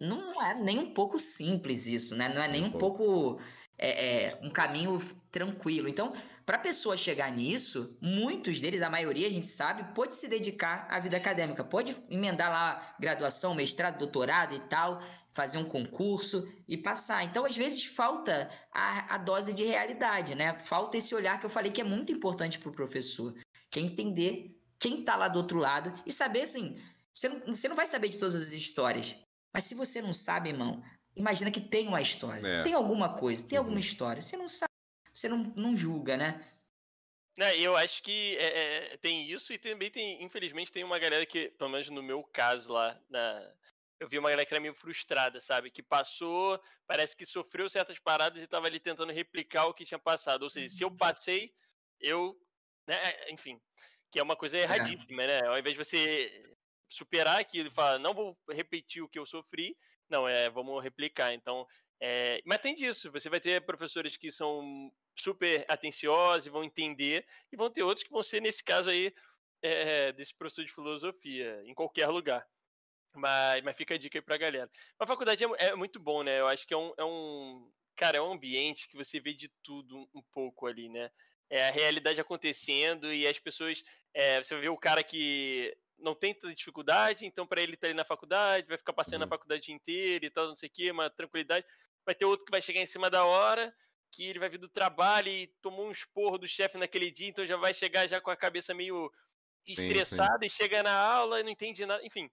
Não 0.00 0.42
é 0.42 0.54
nem 0.54 0.80
um 0.80 0.92
pouco 0.92 1.16
simples 1.16 1.86
isso, 1.86 2.16
né? 2.16 2.28
Não 2.28 2.42
é 2.42 2.48
nem 2.48 2.64
um, 2.64 2.66
um 2.66 2.72
pouco, 2.72 3.04
pouco 3.04 3.42
é, 3.78 4.30
é, 4.30 4.40
um 4.42 4.50
caminho 4.50 4.98
tranquilo. 5.30 5.88
Então, 5.88 6.12
para 6.44 6.56
a 6.56 6.60
pessoa 6.60 6.96
chegar 6.96 7.30
nisso, 7.30 7.96
muitos 8.00 8.60
deles, 8.60 8.82
a 8.82 8.90
maioria 8.90 9.28
a 9.28 9.30
gente 9.30 9.46
sabe, 9.46 9.94
pode 9.94 10.16
se 10.16 10.26
dedicar 10.26 10.88
à 10.90 10.98
vida 10.98 11.16
acadêmica, 11.16 11.62
pode 11.62 11.96
emendar 12.10 12.50
lá 12.50 12.96
graduação, 12.98 13.54
mestrado, 13.54 13.98
doutorado 13.98 14.54
e 14.54 14.60
tal, 14.60 15.00
fazer 15.32 15.58
um 15.58 15.64
concurso 15.64 16.46
e 16.68 16.76
passar. 16.76 17.24
Então, 17.24 17.44
às 17.44 17.56
vezes, 17.56 17.84
falta 17.84 18.50
a, 18.70 19.14
a 19.14 19.18
dose 19.18 19.52
de 19.52 19.64
realidade, 19.64 20.34
né? 20.34 20.58
Falta 20.58 20.96
esse 20.96 21.14
olhar 21.14 21.40
que 21.40 21.46
eu 21.46 21.50
falei 21.50 21.72
que 21.72 21.80
é 21.80 21.84
muito 21.84 22.12
importante 22.12 22.58
para 22.58 22.68
o 22.68 22.74
professor, 22.74 23.34
que 23.70 23.80
é 23.80 23.82
entender 23.82 24.56
quem 24.78 25.00
está 25.00 25.16
lá 25.16 25.28
do 25.28 25.38
outro 25.38 25.58
lado 25.58 25.92
e 26.06 26.12
saber 26.12 26.42
assim. 26.42 26.80
Você 27.14 27.28
não, 27.28 27.40
você 27.46 27.68
não 27.68 27.76
vai 27.76 27.86
saber 27.86 28.08
de 28.08 28.18
todas 28.18 28.34
as 28.34 28.48
histórias, 28.52 29.16
mas 29.52 29.64
se 29.64 29.74
você 29.74 30.00
não 30.00 30.12
sabe, 30.12 30.50
irmão, 30.50 30.82
imagina 31.14 31.50
que 31.50 31.60
tem 31.60 31.88
uma 31.88 32.00
história, 32.00 32.46
é. 32.46 32.62
tem 32.62 32.74
alguma 32.74 33.08
coisa, 33.14 33.44
tem 33.44 33.58
uhum. 33.58 33.64
alguma 33.64 33.80
história. 33.80 34.22
Você 34.22 34.36
não 34.36 34.48
sabe, 34.48 34.72
você 35.12 35.28
não, 35.28 35.52
não 35.56 35.76
julga, 35.76 36.16
né? 36.16 36.44
É, 37.38 37.58
eu 37.58 37.76
acho 37.76 38.02
que 38.02 38.36
é, 38.36 38.92
é, 38.92 38.96
tem 38.98 39.30
isso 39.30 39.52
e 39.52 39.58
também 39.58 39.90
tem, 39.90 40.22
infelizmente, 40.22 40.70
tem 40.70 40.84
uma 40.84 40.98
galera 40.98 41.24
que, 41.24 41.48
pelo 41.50 41.70
menos 41.70 41.88
no 41.88 42.02
meu 42.02 42.22
caso 42.22 42.72
lá 42.72 42.98
na, 43.08 43.52
eu 44.02 44.08
vi 44.08 44.18
uma 44.18 44.28
galera 44.28 44.44
que 44.44 44.52
era 44.52 44.60
meio 44.60 44.74
frustrada, 44.74 45.40
sabe? 45.40 45.70
Que 45.70 45.80
passou, 45.80 46.60
parece 46.88 47.16
que 47.16 47.24
sofreu 47.24 47.70
certas 47.70 48.00
paradas 48.00 48.40
e 48.40 48.44
estava 48.44 48.66
ali 48.66 48.80
tentando 48.80 49.12
replicar 49.12 49.66
o 49.66 49.74
que 49.74 49.84
tinha 49.84 49.98
passado. 49.98 50.42
Ou 50.42 50.50
seja, 50.50 50.68
se 50.68 50.82
eu 50.82 50.88
uhum. 50.88 50.96
passei, 50.96 51.54
eu. 52.00 52.36
Né, 52.86 52.96
enfim. 53.30 53.60
Que 54.10 54.18
é 54.18 54.22
uma 54.22 54.34
coisa 54.34 54.56
é. 54.56 54.62
erradíssima, 54.62 55.22
é. 55.22 55.26
né? 55.28 55.46
Ao 55.46 55.56
invés 55.56 55.76
de 55.76 55.84
você 55.84 56.56
superar 56.88 57.38
aquilo 57.38 57.68
e 57.68 57.72
falar, 57.72 57.98
não 58.00 58.12
vou 58.12 58.36
repetir 58.50 59.02
o 59.02 59.08
que 59.08 59.18
eu 59.18 59.24
sofri, 59.24 59.76
não, 60.10 60.28
é, 60.28 60.50
vamos 60.50 60.82
replicar. 60.82 61.32
Então, 61.32 61.64
é, 62.00 62.42
mas 62.44 62.60
tem 62.60 62.74
disso, 62.74 63.10
você 63.12 63.30
vai 63.30 63.38
ter 63.38 63.64
professores 63.64 64.16
que 64.16 64.32
são 64.32 64.92
super 65.16 65.64
atenciosos 65.68 66.46
e 66.46 66.50
vão 66.50 66.64
entender, 66.64 67.24
e 67.52 67.56
vão 67.56 67.70
ter 67.70 67.84
outros 67.84 68.04
que 68.04 68.10
vão 68.10 68.22
ser, 68.22 68.42
nesse 68.42 68.64
caso 68.64 68.90
aí, 68.90 69.14
é, 69.62 70.12
desse 70.12 70.34
professor 70.34 70.64
de 70.64 70.72
filosofia, 70.72 71.62
em 71.64 71.72
qualquer 71.72 72.08
lugar. 72.08 72.44
Mas, 73.14 73.62
mas 73.62 73.76
fica 73.76 73.94
a 73.94 73.98
dica 73.98 74.18
aí 74.18 74.22
pra 74.22 74.36
galera. 74.36 74.70
A 74.98 75.06
faculdade 75.06 75.44
é, 75.44 75.48
é, 75.58 75.74
muito 75.74 76.00
bom, 76.00 76.22
né? 76.22 76.40
Eu 76.40 76.46
acho 76.46 76.66
que 76.66 76.74
é 76.74 76.76
um, 76.76 76.92
é 76.96 77.04
um. 77.04 77.70
Cara, 77.94 78.18
é 78.18 78.22
um 78.22 78.32
ambiente 78.32 78.88
que 78.88 78.96
você 78.96 79.20
vê 79.20 79.34
de 79.34 79.50
tudo 79.62 80.08
um 80.14 80.22
pouco 80.32 80.66
ali, 80.66 80.88
né? 80.88 81.10
É 81.50 81.68
a 81.68 81.70
realidade 81.70 82.20
acontecendo 82.20 83.12
e 83.12 83.26
as 83.26 83.38
pessoas. 83.38 83.82
É, 84.14 84.42
você 84.42 84.58
vê 84.58 84.68
o 84.68 84.78
cara 84.78 85.02
que 85.02 85.76
não 85.98 86.14
tem 86.14 86.34
tanta 86.34 86.54
dificuldade, 86.54 87.24
então 87.24 87.46
para 87.46 87.62
ele 87.62 87.74
estar 87.74 87.86
tá 87.86 87.90
ali 87.90 87.96
na 87.96 88.04
faculdade, 88.04 88.66
vai 88.66 88.76
ficar 88.76 88.92
passando 88.92 89.22
uhum. 89.22 89.26
a 89.26 89.30
faculdade 89.30 89.72
inteira 89.72 90.24
e 90.26 90.30
tal, 90.30 90.48
não 90.48 90.56
sei 90.56 90.68
o 90.68 90.72
quê, 90.72 90.90
uma 90.90 91.08
tranquilidade. 91.08 91.64
Vai 92.04 92.14
ter 92.14 92.24
outro 92.24 92.44
que 92.44 92.50
vai 92.50 92.60
chegar 92.60 92.80
em 92.80 92.86
cima 92.86 93.08
da 93.08 93.24
hora, 93.24 93.72
que 94.10 94.26
ele 94.26 94.38
vai 94.38 94.48
vir 94.48 94.58
do 94.58 94.68
trabalho 94.68 95.28
e 95.28 95.46
tomou 95.62 95.86
um 95.86 95.92
esporro 95.92 96.38
do 96.38 96.48
chefe 96.48 96.76
naquele 96.76 97.10
dia, 97.10 97.28
então 97.28 97.46
já 97.46 97.56
vai 97.56 97.72
chegar 97.72 98.08
já 98.08 98.20
com 98.20 98.30
a 98.30 98.36
cabeça 98.36 98.74
meio 98.74 99.10
estressada 99.66 100.38
sim, 100.42 100.48
sim. 100.48 100.54
e 100.54 100.58
chega 100.62 100.82
na 100.82 100.92
aula 100.92 101.40
e 101.40 101.42
não 101.42 101.50
entende 101.50 101.86
nada. 101.86 102.04
Enfim, 102.04 102.28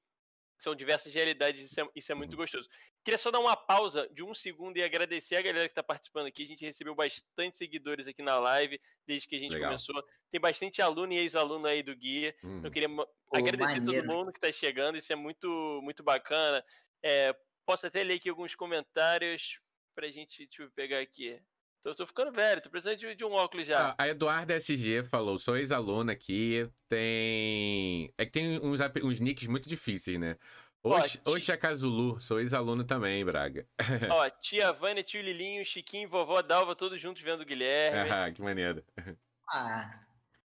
são 0.59 0.75
diversas 0.75 1.13
realidades, 1.13 1.71
isso 1.71 1.81
é, 1.81 1.87
isso 1.95 2.11
é, 2.11 2.15
muito 2.15 2.35
gostoso. 2.35 2.69
Queria 3.03 3.17
só 3.17 3.31
dar 3.31 3.39
uma 3.39 3.55
pausa 3.55 4.07
de 4.11 4.23
um 4.23 4.33
segundo 4.33 4.77
e 4.77 4.83
agradecer 4.83 5.35
a 5.35 5.41
galera 5.41 5.65
que 5.65 5.71
está 5.71 5.81
participando 5.81 6.27
aqui. 6.27 6.43
A 6.43 6.47
gente 6.47 6.65
recebeu 6.65 6.93
bastante 6.93 7.57
seguidores 7.57 8.07
aqui 8.07 8.21
na 8.21 8.37
live 8.37 8.79
desde 9.07 9.27
que 9.27 9.35
a 9.35 9.39
gente 9.39 9.53
Legal. 9.53 9.69
começou. 9.69 10.03
Tem 10.29 10.39
bastante 10.39 10.81
aluno 10.81 11.13
e 11.13 11.17
ex-aluno 11.17 11.65
aí 11.65 11.81
do 11.81 11.95
guia. 11.95 12.35
Hum. 12.43 12.61
Eu 12.63 12.69
queria 12.69 12.89
Pô, 12.89 13.07
agradecer 13.33 13.79
maneiro. 13.79 14.05
todo 14.05 14.15
mundo 14.15 14.31
que 14.31 14.37
está 14.37 14.51
chegando, 14.51 14.97
isso 14.97 15.11
é 15.13 15.15
muito, 15.15 15.79
muito 15.81 16.03
bacana. 16.03 16.63
É, 17.01 17.33
posso 17.65 17.87
até 17.87 18.03
ler 18.03 18.15
aqui 18.15 18.29
alguns 18.29 18.53
comentários 18.53 19.59
para 19.95 20.07
a 20.07 20.11
gente 20.11 20.45
deixa 20.45 20.63
eu 20.63 20.71
pegar 20.71 20.99
aqui. 20.99 21.41
Tô, 21.81 21.95
tô 21.95 22.05
ficando 22.05 22.31
velho, 22.31 22.61
tô 22.61 22.69
precisando 22.69 22.97
de, 22.97 23.15
de 23.15 23.23
um 23.23 23.31
óculos 23.31 23.65
já. 23.65 23.89
Ah, 23.89 23.95
a 23.97 24.07
Eduarda 24.09 24.55
SG 24.55 25.03
falou: 25.03 25.39
sou 25.39 25.57
ex-aluna 25.57 26.11
aqui. 26.11 26.69
Tem. 26.87 28.13
É 28.17 28.25
que 28.25 28.31
tem 28.31 28.59
uns, 28.59 28.79
uns 29.03 29.19
nicks 29.19 29.47
muito 29.47 29.69
difíceis, 29.69 30.19
né? 30.19 30.35
Oxe, 30.81 31.57
Kazulu, 31.57 32.19
sou 32.21 32.39
ex-aluno 32.39 32.85
também, 32.85 33.23
Braga. 33.25 33.67
Ó, 34.11 34.29
tia 34.29 34.71
Vânia, 34.71 35.03
tio 35.03 35.21
Lilinho, 35.21 35.65
Chiquinho, 35.65 36.07
vovó 36.07 36.41
Dalva, 36.41 36.73
todos 36.73 36.99
juntos 36.99 37.21
vendo 37.21 37.41
o 37.41 37.45
Guilherme. 37.45 38.09
Ah, 38.09 38.31
que 38.31 38.41
maneiro. 38.41 38.83
Ah. 39.51 40.05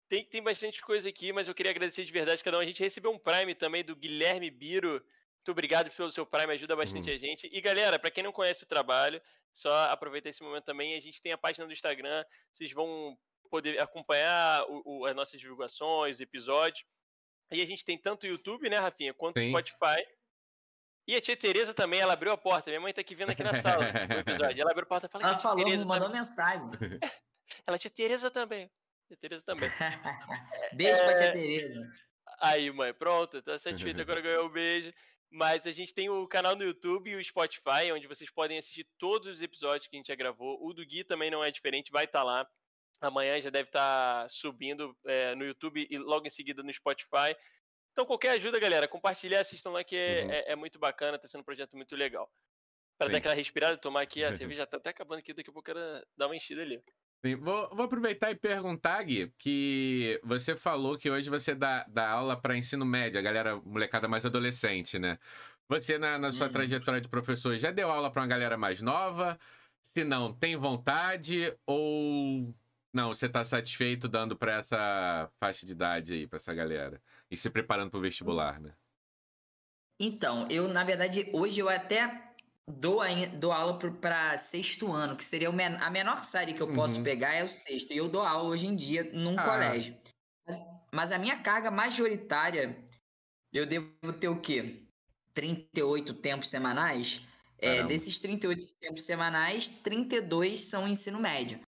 Tem, 0.09 0.25
tem 0.25 0.41
bastante 0.41 0.81
coisa 0.81 1.09
aqui, 1.09 1.33
mas 1.33 1.49
eu 1.49 1.55
queria 1.55 1.73
agradecer 1.73 2.05
de 2.05 2.13
verdade 2.13 2.45
cada 2.45 2.57
um. 2.57 2.61
A 2.61 2.65
gente 2.65 2.81
recebeu 2.81 3.11
um 3.11 3.19
Prime 3.19 3.53
também 3.53 3.83
do 3.83 3.97
Guilherme 3.97 4.49
Biro. 4.49 5.03
Muito 5.43 5.51
obrigado 5.51 5.91
pelo 5.91 6.13
seu 6.13 6.25
Prime, 6.25 6.53
ajuda 6.53 6.77
bastante 6.77 7.11
uhum. 7.11 7.17
a 7.17 7.19
gente. 7.19 7.51
E 7.53 7.61
galera, 7.61 7.99
para 7.99 8.13
quem 8.13 8.23
não 8.23 8.31
conhece 8.31 8.63
o 8.63 8.67
trabalho, 8.67 9.21
só 9.53 9.91
aproveitar 9.91 10.29
esse 10.29 10.41
momento 10.41 10.65
também. 10.65 10.95
A 10.95 11.01
gente 11.01 11.21
tem 11.21 11.33
a 11.33 11.39
página 11.39 11.67
do 11.67 11.73
Instagram, 11.73 12.25
vocês 12.53 12.71
vão 12.71 13.19
poder 13.51 13.83
acompanhar 13.83 14.65
o, 14.69 14.83
o, 14.85 15.05
as 15.05 15.17
nossas 15.17 15.41
divulgações, 15.41 16.21
episódios. 16.21 16.87
E 17.51 17.61
a 17.61 17.67
gente 17.67 17.85
tem 17.85 17.99
tanto 17.99 18.23
o 18.23 18.29
YouTube, 18.29 18.71
né, 18.71 18.77
Rafinha, 18.77 19.13
quanto 19.13 19.41
o 19.41 19.43
Spotify. 19.43 20.07
E 21.09 21.17
a 21.17 21.21
tia 21.21 21.37
Tereza 21.37 21.75
também, 21.75 21.99
ela 21.99 22.13
abriu 22.13 22.31
a 22.31 22.39
porta. 22.39 22.71
Minha 22.71 22.81
mãe 22.81 22.93
tá 22.93 23.01
aqui 23.01 23.17
vendo 23.17 23.31
aqui 23.31 23.43
na 23.43 23.55
sala 23.55 23.85
o 23.85 24.21
episódio. 24.21 24.63
Ela 24.63 24.71
abriu 24.71 24.85
a 24.85 24.89
porta 24.89 25.07
e 25.07 25.11
falou 25.11 25.27
Ela 25.27 25.39
falou, 25.39 25.65
Tereza 25.65 25.85
mandou 25.85 26.07
também. 26.07 26.21
mensagem. 26.21 26.71
ela, 27.67 27.79
tia 27.79 27.91
Tereza 27.91 28.31
também. 28.31 28.71
Tia 29.09 29.17
Tereza 29.17 29.43
também. 29.45 29.69
beijo 30.73 31.01
é... 31.01 31.05
pra 31.05 31.17
tia 31.17 31.33
Tereza. 31.33 31.81
Aí, 32.41 32.71
mãe, 32.71 32.95
pronto, 32.95 33.43
tá 33.43 33.59
satisfeita, 33.59 34.03
agora 34.03 34.21
ganhou 34.21 34.45
o 34.45 34.49
um 34.49 34.53
beijo. 34.53 34.93
Mas 35.33 35.67
a 35.67 35.73
gente 35.73 35.95
tem 35.95 36.11
o 36.11 36.29
canal 36.29 36.55
no 36.55 36.63
YouTube 36.63 37.11
e 37.11 37.17
o 37.17 37.25
Spotify, 37.25 37.91
onde 37.91 38.07
vocês 38.07 38.31
podem 38.31 38.59
assistir 38.59 38.87
todos 38.99 39.29
os 39.29 39.41
episódios 39.41 39.87
que 39.87 39.97
a 39.97 39.99
gente 39.99 40.09
já 40.09 40.15
gravou. 40.15 40.59
O 40.63 40.75
do 40.75 40.85
Gui 40.85 41.05
também 41.05 41.31
não 41.31 41.43
é 41.43 41.51
diferente, 41.51 41.91
vai 41.91 42.05
estar 42.05 42.19
tá 42.19 42.25
lá. 42.25 42.47
Amanhã 43.01 43.41
já 43.41 43.49
deve 43.49 43.69
estar 43.69 44.23
tá 44.25 44.29
subindo 44.29 44.95
é, 45.07 45.35
no 45.35 45.45
YouTube 45.45 45.87
e 45.91 45.99
logo 45.99 46.27
em 46.27 46.31
seguida 46.31 46.63
no 46.63 46.73
Spotify. 46.73 47.35
Então, 47.93 48.05
qualquer 48.05 48.31
ajuda, 48.31 48.61
galera, 48.61 48.87
compartilhar, 48.87 49.41
assistam 49.41 49.71
lá 49.71 49.83
que 49.83 49.97
é, 49.97 50.23
uhum. 50.23 50.31
é, 50.31 50.53
é 50.53 50.57
muito 50.57 50.79
bacana, 50.79 51.19
tá 51.19 51.27
sendo 51.27 51.41
um 51.41 51.45
projeto 51.45 51.75
muito 51.77 51.97
legal. 51.97 52.31
Para 52.99 53.11
dar 53.11 53.19
aquela 53.19 53.35
respirada, 53.35 53.77
tomar 53.79 54.03
aqui, 54.03 54.23
a 54.23 54.33
cerveja 54.33 54.67
tá 54.67 54.77
até 54.77 54.91
acabando 54.91 55.21
aqui, 55.21 55.33
daqui 55.33 55.49
a 55.49 55.53
pouco 55.53 55.71
eu 55.71 55.75
dar 56.17 56.27
uma 56.27 56.37
enchida 56.37 56.61
ali. 56.61 56.83
Sim, 57.25 57.37
vou, 57.37 57.69
vou, 57.73 57.85
aproveitar 57.85 58.33
e 58.33 58.35
perguntar, 58.35 59.01
Gui, 59.05 59.33
que 59.39 60.21
você 60.25 60.57
falou 60.57 60.99
que 60.99 61.09
hoje 61.09 61.31
você 61.31 61.55
dá, 61.55 61.87
dá 61.89 62.11
aula 62.11 62.37
para 62.37 62.57
ensino 62.57 62.85
médio, 62.85 63.21
a 63.21 63.23
galera, 63.23 63.61
molecada 63.65 64.09
mais 64.09 64.27
adolescente, 64.27 64.99
né? 64.99 65.19
Você, 65.69 65.99
na, 65.99 66.19
na 66.19 66.33
sua 66.33 66.49
hum. 66.49 66.51
trajetória 66.51 67.01
de 67.01 67.09
professor, 67.09 67.57
já 67.57 67.71
deu 67.71 67.91
aula 67.93 68.11
para 68.11 68.23
uma 68.23 68.29
galera 68.29 68.59
mais 68.59 68.83
nova? 68.83 69.39
Se 69.81 70.03
não, 70.03 70.33
tem 70.33 70.57
vontade? 70.57 71.57
Ou 71.65 72.53
não, 72.93 73.15
você 73.15 73.27
está 73.27 73.45
satisfeito 73.45 74.09
dando 74.09 74.37
para 74.37 74.55
essa 74.57 75.31
faixa 75.39 75.65
de 75.65 75.73
idade 75.73 76.15
aí, 76.15 76.27
para 76.27 76.39
essa 76.39 76.53
galera? 76.53 77.01
E 77.31 77.37
se 77.37 77.49
preparando 77.49 77.91
para 77.91 77.99
o 77.99 78.03
vestibular, 78.03 78.61
né? 78.61 78.73
Então, 79.99 80.49
eu, 80.51 80.67
na 80.67 80.83
verdade, 80.83 81.31
hoje 81.33 81.61
eu 81.61 81.69
até 81.69 82.32
dou, 82.69 83.53
aula 83.53 83.79
para 83.79 84.37
sexto 84.37 84.93
ano, 84.93 85.17
que 85.17 85.25
seria 85.25 85.51
men 85.51 85.77
a 85.81 85.91
menor 85.91 86.25
série 86.25 86.55
que 86.55 86.63
eu 86.63 86.73
posso 86.73 86.99
uhum. 86.99 87.05
pegar 87.05 87.35
é 87.35 87.43
o 87.43 87.49
sexto. 87.49 87.93
E 87.93 87.97
eu 87.97 88.09
dou 88.09 88.23
aula 88.23 88.49
hoje 88.49 88.67
em 88.67 88.77
dia 88.77 89.11
num 89.13 89.39
ah. 89.39 89.43
colégio. 89.43 89.97
Mas, 90.47 90.61
mas, 90.93 91.13
a 91.13 91.19
minha 91.19 91.37
carga 91.37 91.71
majoritária, 91.71 92.77
eu 93.53 93.67
devo 93.67 94.13
ter 94.19 94.29
o 94.29 94.41
quê? 94.41 94.87
38 95.35 96.15
tempos 96.15 96.49
semanais? 96.49 97.21
É, 97.59 97.85
desses 97.85 98.19
38 98.19 98.75
tempos 98.81 99.05
semanais, 99.05 99.69
32 99.69 100.63
são 100.63 100.89
ensino 100.89 101.21
médio. 101.21 101.61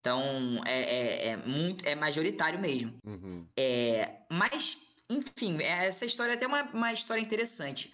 Então, 0.00 0.62
é, 0.64 0.80
é, 0.80 1.28
é, 1.28 1.36
muito, 1.36 1.86
é 1.86 1.94
majoritário 1.94 2.58
mesmo. 2.58 2.96
Uhum. 3.04 3.46
É, 3.54 4.20
mas, 4.30 4.78
enfim, 5.10 5.60
essa 5.60 6.06
história 6.06 6.32
é 6.32 6.36
até 6.36 6.46
uma, 6.46 6.62
uma 6.70 6.92
história 6.92 7.20
interessante. 7.20 7.92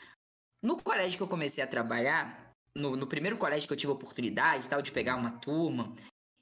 No 0.63 0.81
colégio 0.81 1.17
que 1.17 1.23
eu 1.23 1.29
comecei 1.29 1.63
a 1.63 1.67
trabalhar, 1.67 2.53
no, 2.75 2.97
no 2.97 3.07
primeiro 3.07 3.37
colégio 3.37 3.67
que 3.67 3.73
eu 3.73 3.77
tive 3.77 3.93
a 3.93 3.95
oportunidade 3.95 4.69
tal, 4.69 4.81
de 4.81 4.93
pegar 4.93 5.17
uma 5.17 5.33
turma, 5.33 5.95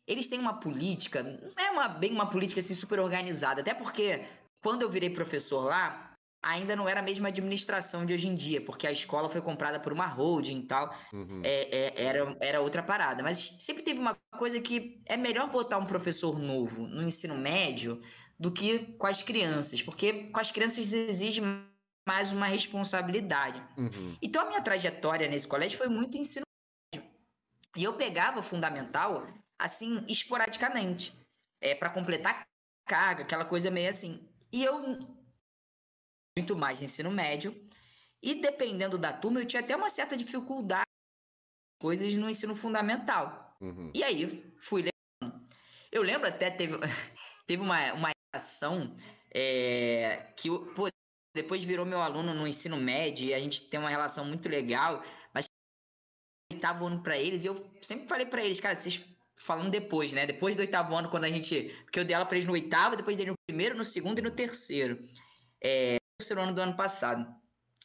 eles 0.07 0.29
têm 0.29 0.39
uma 0.39 0.55
política, 0.55 1.23
não 1.23 1.65
é 1.65 1.71
uma, 1.71 1.89
bem 1.89 2.13
uma 2.13 2.29
política 2.29 2.61
assim 2.61 2.75
super 2.75 3.01
organizada, 3.01 3.61
até 3.61 3.73
porque 3.73 4.25
quando 4.63 4.83
eu 4.83 4.91
virei 4.91 5.11
professor 5.11 5.65
lá, 5.65 6.11
ainda 6.43 6.75
não 6.75 6.89
era 6.89 7.01
a 7.01 7.03
mesma 7.03 7.29
administração 7.29 8.07
de 8.07 8.15
hoje 8.15 8.29
em 8.29 8.35
dia, 8.35 8.61
porque 8.61 8.87
a 8.87 8.93
escola 8.93 9.29
foi 9.29 9.41
comprada 9.41 9.79
por 9.79 9.93
uma 9.93 10.07
holding 10.07 10.61
e 10.61 10.67
tal, 10.67 10.95
uhum. 11.13 11.43
é, 11.45 11.77
é, 11.77 12.05
era, 12.05 12.37
era 12.41 12.61
outra 12.61 12.83
parada. 12.83 13.23
Mas 13.23 13.57
sempre 13.59 13.83
teve 13.83 14.01
uma 14.01 14.17
coisa 14.37 14.61
que 14.61 14.99
é 15.07 15.17
melhor 15.17 15.51
botar 15.51 15.79
um 15.79 15.87
professor 15.87 16.39
novo 16.39 16.87
no 16.87 17.03
ensino 17.03 17.37
médio 17.37 18.01
do 18.39 18.51
que 18.51 18.79
com 18.99 19.07
as 19.07 19.23
crianças, 19.23 19.83
porque 19.83 20.31
com 20.31 20.41
as 20.41 20.51
crianças 20.51 20.93
exige 20.93 21.43
mais 22.07 22.33
uma 22.33 22.47
responsabilidade. 22.47 23.63
Uhum. 23.77 24.17
Então 24.21 24.43
a 24.43 24.47
minha 24.47 24.63
trajetória 24.63 25.29
nesse 25.29 25.47
colégio 25.47 25.79
foi 25.79 25.89
muito 25.89 26.17
ensino 26.17 26.45
médio. 26.93 27.09
E 27.77 27.85
eu 27.85 27.95
pegava 27.95 28.43
fundamental 28.43 29.27
assim 29.59 30.05
esporadicamente, 30.09 31.13
é 31.61 31.75
para 31.75 31.91
completar 31.91 32.47
carga, 32.87 33.23
aquela 33.23 33.45
coisa 33.45 33.71
meio 33.71 33.89
assim. 33.89 34.29
E 34.53 34.65
eu 34.65 34.83
muito 36.37 36.57
mais 36.57 36.83
ensino 36.83 37.11
médio 37.11 37.55
e 38.23 38.35
dependendo 38.35 38.99
da 38.99 39.13
turma 39.13 39.41
eu 39.41 39.47
tinha 39.47 39.61
até 39.61 39.77
uma 39.77 39.89
certa 39.89 40.17
dificuldade 40.17 40.87
coisas 41.81 42.13
no 42.15 42.29
ensino 42.29 42.55
fundamental. 42.55 43.57
Uhum. 43.61 43.91
E 43.95 44.03
aí 44.03 44.55
fui 44.59 44.83
levando. 44.83 45.41
Eu 45.91 46.03
lembro 46.03 46.29
até 46.29 46.51
teve 46.51 46.75
teve 47.47 47.63
uma 47.63 47.93
uma 47.93 48.11
ação 48.33 48.95
é, 49.33 50.33
que 50.37 50.49
pô, 50.75 50.89
depois 51.35 51.63
virou 51.65 51.87
meu 51.87 52.01
aluno 52.01 52.35
no 52.35 52.47
ensino 52.47 52.77
médio 52.77 53.27
e 53.27 53.35
a 53.35 53.41
gente 53.41 53.69
tem 53.69 53.79
uma 53.79 53.91
relação 53.91 54.25
muito 54.25 54.49
legal, 54.49 55.03
mas 55.33 55.47
oitavo 56.53 56.87
ano 56.87 57.03
para 57.03 57.17
eles 57.17 57.45
e 57.45 57.49
eu 57.49 57.57
sempre 57.81 58.09
falei 58.09 58.27
para 58.27 58.45
eles, 58.45 58.61
cara, 58.61 58.75
vocês 58.75 59.05
falando 59.41 59.71
depois, 59.71 60.13
né? 60.13 60.27
Depois 60.27 60.55
do 60.55 60.61
oitavo 60.61 60.95
ano, 60.95 61.09
quando 61.09 61.25
a 61.25 61.31
gente. 61.31 61.75
Porque 61.85 61.99
eu 61.99 62.05
dei 62.05 62.15
ela 62.15 62.27
pra 62.27 62.37
eles 62.37 62.47
no 62.47 62.53
oitavo, 62.53 62.97
depois 62.97 63.17
dei 63.17 63.27
no 63.27 63.35
primeiro, 63.47 63.77
no 63.77 63.85
segundo 63.85 64.19
e 64.19 64.23
no 64.23 64.31
terceiro. 64.31 65.01
É, 65.63 65.97
terceiro 66.19 66.43
ano 66.43 66.55
do 66.55 66.61
ano 66.61 66.77
passado. 66.77 67.27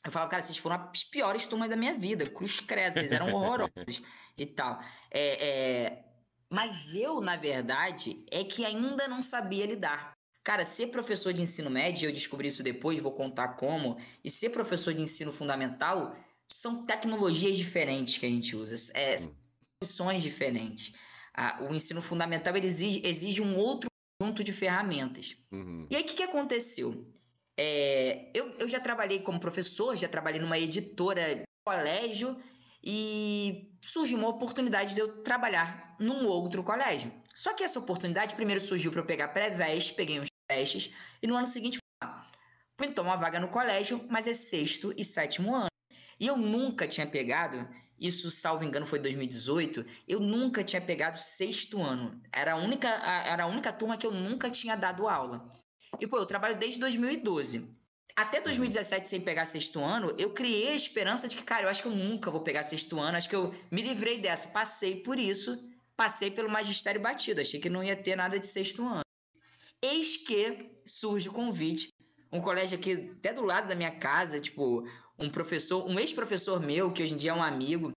Eu 0.04 0.12
falava, 0.12 0.30
cara, 0.30 0.44
vocês 0.44 0.58
foram 0.58 0.76
as 0.76 1.04
piores 1.04 1.48
turmas 1.48 1.70
da 1.70 1.76
minha 1.76 1.96
vida, 1.96 2.30
cruz 2.30 2.60
credo, 2.60 2.94
vocês 2.94 3.12
eram 3.12 3.34
horrorosos 3.34 4.04
e 4.38 4.46
tal. 4.46 4.80
É, 5.10 5.48
é... 5.48 6.06
Mas 6.48 6.94
eu, 6.94 7.22
na 7.22 7.38
verdade, 7.38 8.24
é 8.30 8.44
que 8.44 8.64
ainda 8.64 9.08
não 9.08 9.22
sabia 9.22 9.66
lidar. 9.66 10.15
Cara, 10.46 10.64
ser 10.64 10.88
professor 10.88 11.34
de 11.34 11.42
ensino 11.42 11.72
médio, 11.72 12.08
eu 12.08 12.14
descobri 12.14 12.48
isso 12.48 12.62
depois, 12.62 13.00
vou 13.00 13.12
contar 13.12 13.56
como, 13.56 13.98
e 14.24 14.30
ser 14.30 14.52
professor 14.52 14.94
de 14.94 15.02
ensino 15.02 15.32
fundamental 15.32 16.16
são 16.48 16.86
tecnologias 16.86 17.58
diferentes 17.58 18.20
que 18.20 18.28
a 18.28 18.30
gente 18.30 18.56
usa, 18.56 18.76
é, 18.94 19.18
são 19.18 19.34
opções 19.82 20.22
diferentes. 20.22 20.94
Ah, 21.34 21.66
o 21.68 21.74
ensino 21.74 22.00
fundamental 22.00 22.56
exige, 22.58 23.02
exige, 23.04 23.42
um 23.42 23.58
outro 23.58 23.90
conjunto 24.22 24.44
de 24.44 24.54
ferramentas. 24.54 25.36
Uhum. 25.52 25.88
E 25.90 25.96
aí, 25.96 26.04
o 26.04 26.06
que, 26.06 26.14
que 26.14 26.24
aconteceu? 26.24 27.12
É, 27.58 28.30
eu, 28.32 28.52
eu 28.60 28.68
já 28.68 28.80
trabalhei 28.80 29.22
como 29.22 29.40
professor, 29.40 29.96
já 29.96 30.08
trabalhei 30.08 30.40
numa 30.40 30.60
editora 30.60 31.38
de 31.38 31.44
colégio, 31.66 32.40
e 32.84 33.76
surgiu 33.82 34.20
uma 34.20 34.30
oportunidade 34.30 34.94
de 34.94 35.02
eu 35.02 35.24
trabalhar 35.24 35.96
num 36.00 36.28
outro 36.28 36.64
colégio. 36.64 37.12
Só 37.34 37.52
que 37.54 37.64
essa 37.64 37.80
oportunidade 37.80 38.36
primeiro 38.36 38.62
surgiu 38.62 38.92
para 38.92 39.02
eu 39.02 39.06
pegar 39.06 39.30
pré-veste, 39.30 39.96
peguei 39.96 40.20
uns 40.20 40.28
testes, 40.48 40.94
e 41.22 41.28
no 41.28 41.36
ano 41.36 41.48
seguinte 41.48 41.80
então 42.84 43.06
uma 43.06 43.16
vaga 43.16 43.40
no 43.40 43.48
colégio, 43.48 44.06
mas 44.10 44.28
é 44.28 44.34
sexto 44.34 44.94
e 44.98 45.04
sétimo 45.04 45.56
ano. 45.56 45.70
E 46.20 46.28
eu 46.28 46.38
nunca 46.38 46.88
tinha 46.88 47.08
pegado, 47.08 47.68
isso 48.00 48.30
salvo 48.30 48.64
engano 48.64 48.86
foi 48.86 49.00
2018, 49.00 49.86
eu 50.08 50.20
nunca 50.20 50.64
tinha 50.64 50.82
pegado 50.82 51.20
sexto 51.20 51.82
ano. 51.82 52.22
Era 52.32 52.54
a 52.54 52.56
única, 52.56 52.90
era 52.90 53.44
a 53.44 53.48
única 53.48 53.72
turma 53.72 53.98
que 53.98 54.06
eu 54.06 54.12
nunca 54.12 54.50
tinha 54.50 54.76
dado 54.76 55.08
aula. 55.08 55.50
E 56.00 56.08
pô, 56.08 56.18
eu 56.18 56.26
trabalho 56.26 56.58
desde 56.58 56.80
2012. 56.80 57.70
Até 58.16 58.40
2017, 58.40 59.10
sem 59.10 59.20
pegar 59.20 59.46
sexto 59.46 59.80
ano, 59.82 60.16
eu 60.18 60.34
criei 60.34 60.70
a 60.70 60.76
esperança 60.76 61.28
de 61.28 61.36
que, 61.36 61.44
cara, 61.44 61.64
eu 61.64 61.70
acho 61.70 61.82
que 61.82 61.88
eu 61.88 61.96
nunca 61.96 62.32
vou 62.32 62.42
pegar 62.42 62.64
sexto 62.64 62.98
ano, 62.98 63.18
acho 63.18 63.28
que 63.28 63.36
eu 63.36 63.54
me 63.70 63.82
livrei 63.82 64.22
dessa. 64.22 64.48
Passei 64.48 65.02
por 65.02 65.20
isso, 65.20 65.62
passei 65.98 66.32
pelo 66.32 66.50
magistério 66.50 67.02
batido, 67.02 67.42
achei 67.42 67.60
que 67.60 67.70
não 67.70 67.84
ia 67.84 67.96
ter 67.96 68.16
nada 68.16 68.40
de 68.40 68.48
sexto 68.48 68.86
ano. 68.88 69.05
Eis 69.86 70.18
que 70.18 70.72
surge 70.86 71.30
o 71.30 71.34
convite. 71.34 71.94
Um 72.32 72.42
colégio 72.42 72.78
aqui, 72.78 73.14
até 73.18 73.32
do 73.32 73.44
lado 73.44 73.68
da 73.68 73.76
minha 73.76 73.92
casa, 73.92 74.40
tipo, 74.40 74.84
um 75.18 75.30
professor, 75.30 75.88
um 75.88 76.00
ex-professor 76.00 76.60
meu, 76.60 76.92
que 76.92 77.04
hoje 77.04 77.14
em 77.14 77.18
dia 77.18 77.32
é 77.32 77.34
um 77.34 77.44
amigo, 77.44 77.92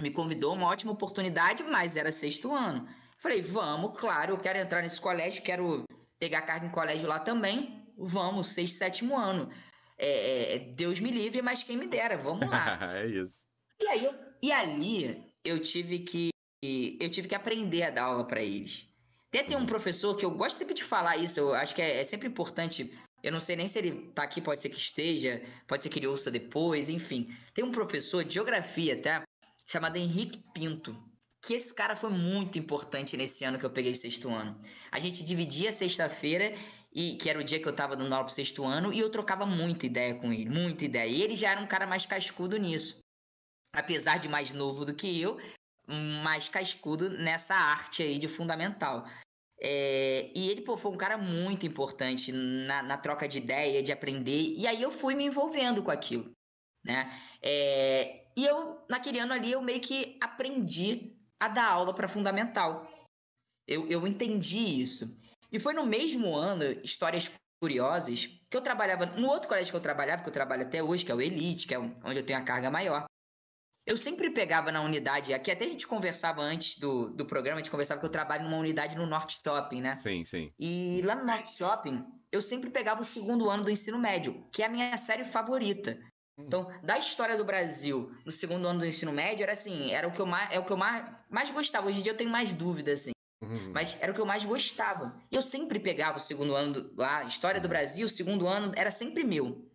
me 0.00 0.10
convidou, 0.10 0.54
uma 0.54 0.66
ótima 0.66 0.92
oportunidade, 0.92 1.62
mas 1.64 1.96
era 1.96 2.12
sexto 2.12 2.54
ano. 2.54 2.86
Falei, 3.18 3.40
vamos, 3.40 3.98
claro, 3.98 4.34
eu 4.34 4.38
quero 4.38 4.58
entrar 4.58 4.82
nesse 4.82 5.00
colégio, 5.00 5.42
quero 5.42 5.84
pegar 6.18 6.42
carga 6.42 6.66
em 6.66 6.70
colégio 6.70 7.08
lá 7.08 7.18
também. 7.18 7.86
Vamos, 7.96 8.48
sexto, 8.48 8.76
sétimo 8.76 9.16
ano. 9.16 9.50
É, 9.98 10.56
é, 10.56 10.58
Deus 10.58 11.00
me 11.00 11.10
livre, 11.10 11.40
mas 11.42 11.62
quem 11.62 11.76
me 11.76 11.86
dera, 11.86 12.18
vamos 12.18 12.48
lá. 12.48 12.78
é 12.96 13.06
isso. 13.06 13.46
E 13.80 13.86
aí, 13.86 14.04
eu, 14.04 14.12
e 14.42 14.52
ali 14.52 15.34
eu 15.42 15.58
tive 15.58 16.00
que 16.00 16.30
eu 16.62 17.10
tive 17.10 17.26
que 17.26 17.34
aprender 17.34 17.84
a 17.84 17.90
dar 17.90 18.04
aula 18.04 18.26
para 18.26 18.42
eles. 18.42 18.89
Até 19.30 19.44
tem 19.44 19.56
um 19.56 19.64
professor 19.64 20.16
que 20.16 20.24
eu 20.24 20.30
gosto 20.32 20.56
sempre 20.56 20.74
de 20.74 20.82
falar 20.82 21.16
isso, 21.16 21.38
eu 21.38 21.54
acho 21.54 21.72
que 21.72 21.80
é, 21.80 22.00
é, 22.00 22.04
sempre 22.04 22.26
importante. 22.26 22.92
Eu 23.22 23.30
não 23.30 23.38
sei 23.38 23.54
nem 23.54 23.66
se 23.66 23.78
ele 23.78 24.10
tá 24.12 24.24
aqui, 24.24 24.40
pode 24.40 24.60
ser 24.60 24.70
que 24.70 24.78
esteja, 24.78 25.40
pode 25.68 25.82
ser 25.82 25.88
que 25.88 26.00
ele 26.00 26.08
ouça 26.08 26.30
depois, 26.30 26.88
enfim. 26.88 27.32
Tem 27.54 27.64
um 27.64 27.70
professor 27.70 28.24
de 28.24 28.34
geografia, 28.34 29.00
tá? 29.00 29.22
Chamado 29.66 29.96
Henrique 29.96 30.42
Pinto. 30.52 30.96
Que 31.40 31.54
esse 31.54 31.72
cara 31.72 31.94
foi 31.94 32.10
muito 32.10 32.58
importante 32.58 33.16
nesse 33.16 33.44
ano 33.44 33.58
que 33.58 33.64
eu 33.64 33.70
peguei 33.70 33.94
sexto 33.94 34.28
ano. 34.30 34.60
A 34.90 34.98
gente 34.98 35.24
dividia 35.24 35.70
sexta-feira, 35.70 36.52
e 36.92 37.16
que 37.16 37.30
era 37.30 37.38
o 37.38 37.44
dia 37.44 37.60
que 37.60 37.68
eu 37.68 37.74
tava 37.74 37.96
dando 37.96 38.12
aula 38.12 38.24
pro 38.24 38.34
sexto 38.34 38.64
ano, 38.64 38.92
e 38.92 38.98
eu 38.98 39.10
trocava 39.10 39.46
muita 39.46 39.86
ideia 39.86 40.14
com 40.16 40.32
ele, 40.32 40.50
muita 40.50 40.84
ideia. 40.84 41.08
E 41.08 41.22
ele 41.22 41.36
já 41.36 41.50
era 41.50 41.60
um 41.60 41.68
cara 41.68 41.86
mais 41.86 42.04
cascudo 42.04 42.56
nisso. 42.56 42.98
Apesar 43.72 44.18
de 44.18 44.28
mais 44.28 44.50
novo 44.50 44.84
do 44.84 44.92
que 44.92 45.20
eu, 45.20 45.38
mais 46.22 46.48
cascudo 46.48 47.10
nessa 47.10 47.54
arte 47.54 48.02
aí 48.02 48.18
de 48.18 48.28
fundamental. 48.28 49.06
É, 49.62 50.30
e 50.34 50.48
ele 50.48 50.62
pô, 50.62 50.76
foi 50.76 50.90
um 50.90 50.96
cara 50.96 51.18
muito 51.18 51.66
importante 51.66 52.32
na, 52.32 52.82
na, 52.82 52.96
troca 52.96 53.28
de 53.28 53.38
ideia, 53.38 53.82
de 53.82 53.92
aprender. 53.92 54.54
E 54.56 54.66
aí 54.66 54.80
eu 54.80 54.90
fui 54.90 55.14
me 55.14 55.24
envolvendo 55.24 55.82
com 55.82 55.90
aquilo, 55.90 56.30
né? 56.82 57.12
É, 57.42 58.24
e 58.36 58.46
eu, 58.46 58.82
naquele 58.88 59.18
ano 59.18 59.34
ali, 59.34 59.52
eu 59.52 59.60
meio 59.60 59.80
que 59.80 60.16
aprendi 60.20 61.14
a 61.38 61.48
dar 61.48 61.70
aula 61.70 61.94
para 61.94 62.08
fundamental. 62.08 62.90
Eu, 63.66 63.86
eu 63.86 64.06
entendi 64.06 64.80
isso. 64.80 65.14
E 65.52 65.58
foi 65.58 65.74
no 65.74 65.84
mesmo 65.84 66.34
ano, 66.34 66.64
histórias 66.82 67.30
curiosas, 67.60 68.26
que 68.48 68.56
eu 68.56 68.62
trabalhava 68.62 69.04
no 69.04 69.28
outro 69.28 69.48
colégio 69.48 69.72
que 69.72 69.76
eu 69.76 69.82
trabalhava, 69.82 70.22
que 70.22 70.28
eu 70.28 70.32
trabalho 70.32 70.62
até 70.62 70.82
hoje, 70.82 71.04
que 71.04 71.12
é 71.12 71.14
o 71.14 71.20
Elite, 71.20 71.66
que 71.66 71.74
é 71.74 71.78
onde 71.78 72.18
eu 72.18 72.24
tenho 72.24 72.38
a 72.38 72.42
carga 72.42 72.70
maior. 72.70 73.04
Eu 73.90 73.96
sempre 73.96 74.30
pegava 74.30 74.70
na 74.70 74.80
unidade, 74.82 75.34
aqui 75.34 75.50
até 75.50 75.64
a 75.64 75.68
gente 75.68 75.84
conversava 75.84 76.40
antes 76.40 76.78
do, 76.78 77.08
do 77.08 77.26
programa, 77.26 77.58
a 77.58 77.60
gente 77.60 77.72
conversava 77.72 77.98
que 77.98 78.06
eu 78.06 78.10
trabalho 78.10 78.44
numa 78.44 78.56
unidade 78.56 78.96
no 78.96 79.04
Norte 79.04 79.40
Shopping, 79.44 79.80
né? 79.80 79.96
Sim, 79.96 80.24
sim. 80.24 80.52
E 80.56 81.02
lá 81.04 81.16
no 81.16 81.26
Norte 81.26 81.50
Shopping, 81.50 82.06
eu 82.30 82.40
sempre 82.40 82.70
pegava 82.70 83.00
o 83.00 83.04
segundo 83.04 83.50
ano 83.50 83.64
do 83.64 83.70
ensino 83.70 83.98
médio, 83.98 84.46
que 84.52 84.62
é 84.62 84.66
a 84.66 84.68
minha 84.68 84.96
série 84.96 85.24
favorita. 85.24 85.98
Hum. 86.38 86.44
Então, 86.46 86.72
da 86.84 86.98
história 86.98 87.36
do 87.36 87.44
Brasil 87.44 88.14
no 88.24 88.30
segundo 88.30 88.68
ano 88.68 88.78
do 88.78 88.86
ensino 88.86 89.10
médio, 89.10 89.42
era 89.42 89.54
assim, 89.54 89.90
era 89.90 90.06
o 90.06 90.12
que 90.12 90.20
eu 90.20 90.26
mais, 90.26 90.54
é 90.54 90.60
o 90.60 90.64
que 90.64 90.72
eu 90.72 90.76
mais, 90.76 91.04
mais 91.28 91.50
gostava. 91.50 91.88
Hoje 91.88 91.98
em 91.98 92.02
dia 92.04 92.12
eu 92.12 92.16
tenho 92.16 92.30
mais 92.30 92.52
dúvidas, 92.52 93.00
assim. 93.00 93.10
Uhum. 93.42 93.72
Mas 93.72 94.00
era 94.00 94.12
o 94.12 94.14
que 94.14 94.20
eu 94.20 94.26
mais 94.26 94.44
gostava. 94.44 95.20
Eu 95.32 95.42
sempre 95.42 95.80
pegava 95.80 96.18
o 96.18 96.20
segundo 96.20 96.54
ano 96.54 96.74
do, 96.74 96.94
lá, 96.94 97.24
história 97.24 97.60
do 97.60 97.64
uhum. 97.64 97.70
Brasil, 97.70 98.06
o 98.06 98.10
segundo 98.10 98.46
ano 98.46 98.72
era 98.76 98.92
sempre 98.92 99.24
meu. 99.24 99.68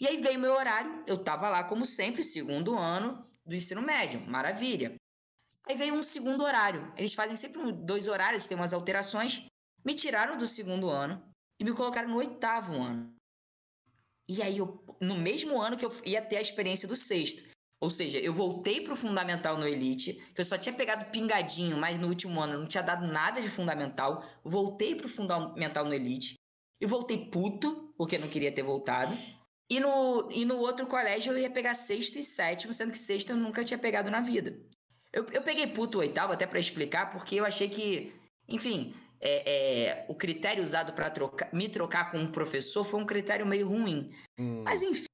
E 0.00 0.06
aí 0.06 0.22
veio 0.22 0.38
meu 0.38 0.54
horário, 0.54 1.04
eu 1.06 1.18
tava 1.18 1.50
lá 1.50 1.64
como 1.64 1.84
sempre, 1.84 2.22
segundo 2.22 2.78
ano, 2.78 3.27
do 3.48 3.54
ensino 3.54 3.80
médio, 3.80 4.20
maravilha. 4.20 4.94
Aí 5.66 5.74
veio 5.74 5.94
um 5.94 6.02
segundo 6.02 6.44
horário. 6.44 6.92
Eles 6.96 7.14
fazem 7.14 7.34
sempre 7.34 7.72
dois 7.72 8.06
horários, 8.06 8.46
tem 8.46 8.56
umas 8.56 8.74
alterações. 8.74 9.46
Me 9.84 9.94
tiraram 9.94 10.36
do 10.36 10.46
segundo 10.46 10.90
ano 10.90 11.22
e 11.58 11.64
me 11.64 11.72
colocaram 11.72 12.08
no 12.08 12.16
oitavo 12.16 12.74
ano. 12.74 13.14
E 14.28 14.42
aí, 14.42 14.58
eu, 14.58 14.84
no 15.00 15.16
mesmo 15.16 15.60
ano 15.60 15.76
que 15.76 15.86
eu 15.86 15.90
ia 16.04 16.20
ter 16.20 16.36
a 16.36 16.40
experiência 16.42 16.86
do 16.86 16.94
sexto. 16.94 17.42
Ou 17.80 17.88
seja, 17.88 18.18
eu 18.18 18.34
voltei 18.34 18.82
pro 18.82 18.96
fundamental 18.96 19.56
no 19.56 19.66
Elite, 19.66 20.14
que 20.34 20.40
eu 20.40 20.44
só 20.44 20.58
tinha 20.58 20.74
pegado 20.74 21.10
pingadinho, 21.10 21.76
mas 21.78 21.98
no 21.98 22.08
último 22.08 22.40
ano 22.40 22.54
eu 22.54 22.60
não 22.60 22.66
tinha 22.66 22.82
dado 22.82 23.06
nada 23.06 23.40
de 23.40 23.48
fundamental. 23.48 24.22
Voltei 24.44 24.94
pro 24.94 25.08
fundamental 25.08 25.84
no 25.84 25.94
Elite. 25.94 26.34
E 26.80 26.86
voltei 26.86 27.30
puto, 27.30 27.94
porque 27.96 28.18
não 28.18 28.28
queria 28.28 28.52
ter 28.52 28.62
voltado. 28.62 29.16
E 29.70 29.80
no, 29.80 30.28
e 30.32 30.44
no 30.44 30.56
outro 30.58 30.86
colégio 30.86 31.32
eu 31.32 31.38
ia 31.38 31.50
pegar 31.50 31.74
sexto 31.74 32.18
e 32.18 32.22
sétimo, 32.22 32.72
sendo 32.72 32.92
que 32.92 32.98
sexto 32.98 33.30
eu 33.30 33.36
nunca 33.36 33.64
tinha 33.64 33.78
pegado 33.78 34.10
na 34.10 34.20
vida. 34.20 34.58
Eu, 35.12 35.26
eu 35.30 35.42
peguei 35.42 35.66
puto 35.66 35.98
oitavo 35.98 36.32
até 36.32 36.46
para 36.46 36.58
explicar, 36.58 37.10
porque 37.10 37.36
eu 37.36 37.44
achei 37.44 37.68
que, 37.68 38.14
enfim, 38.48 38.94
é, 39.20 39.52
é, 39.52 40.06
o 40.08 40.14
critério 40.14 40.62
usado 40.62 40.92
para 40.92 41.12
me 41.52 41.68
trocar 41.68 42.10
com 42.10 42.18
um 42.18 42.30
professor 42.30 42.84
foi 42.84 43.00
um 43.00 43.06
critério 43.06 43.46
meio 43.46 43.68
ruim. 43.68 44.14
Hum. 44.38 44.62
Mas 44.64 44.82
enfim, 44.82 45.06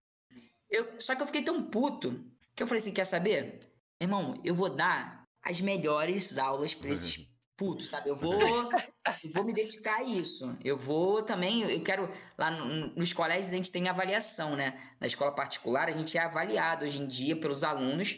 eu, 0.70 1.00
só 1.00 1.14
que 1.14 1.22
eu 1.22 1.26
fiquei 1.26 1.42
tão 1.42 1.62
puto 1.62 2.24
que 2.54 2.62
eu 2.62 2.66
falei 2.66 2.80
assim: 2.80 2.92
quer 2.92 3.04
saber? 3.04 3.60
Irmão, 4.00 4.34
eu 4.44 4.54
vou 4.54 4.68
dar 4.68 5.24
as 5.42 5.60
melhores 5.60 6.38
aulas 6.38 6.74
para 6.74 6.90
esses 6.90 7.18
uhum. 7.18 7.26
Putos, 7.56 7.88
sabe? 7.88 8.08
Eu 8.10 8.16
vou, 8.16 8.34
eu 8.34 9.32
vou 9.32 9.44
me 9.44 9.52
dedicar 9.52 9.96
a 9.96 10.02
isso. 10.02 10.56
Eu 10.62 10.76
vou 10.76 11.22
também, 11.22 11.62
eu 11.62 11.82
quero. 11.82 12.08
Lá 12.36 12.50
no, 12.50 12.88
nos 12.94 13.12
colégios 13.12 13.52
a 13.52 13.56
gente 13.56 13.72
tem 13.72 13.88
avaliação, 13.88 14.56
né? 14.56 14.80
Na 15.00 15.06
escola 15.06 15.32
particular 15.32 15.88
a 15.88 15.92
gente 15.92 16.16
é 16.16 16.20
avaliado 16.20 16.84
hoje 16.84 17.00
em 17.00 17.06
dia 17.06 17.36
pelos 17.36 17.64
alunos. 17.64 18.16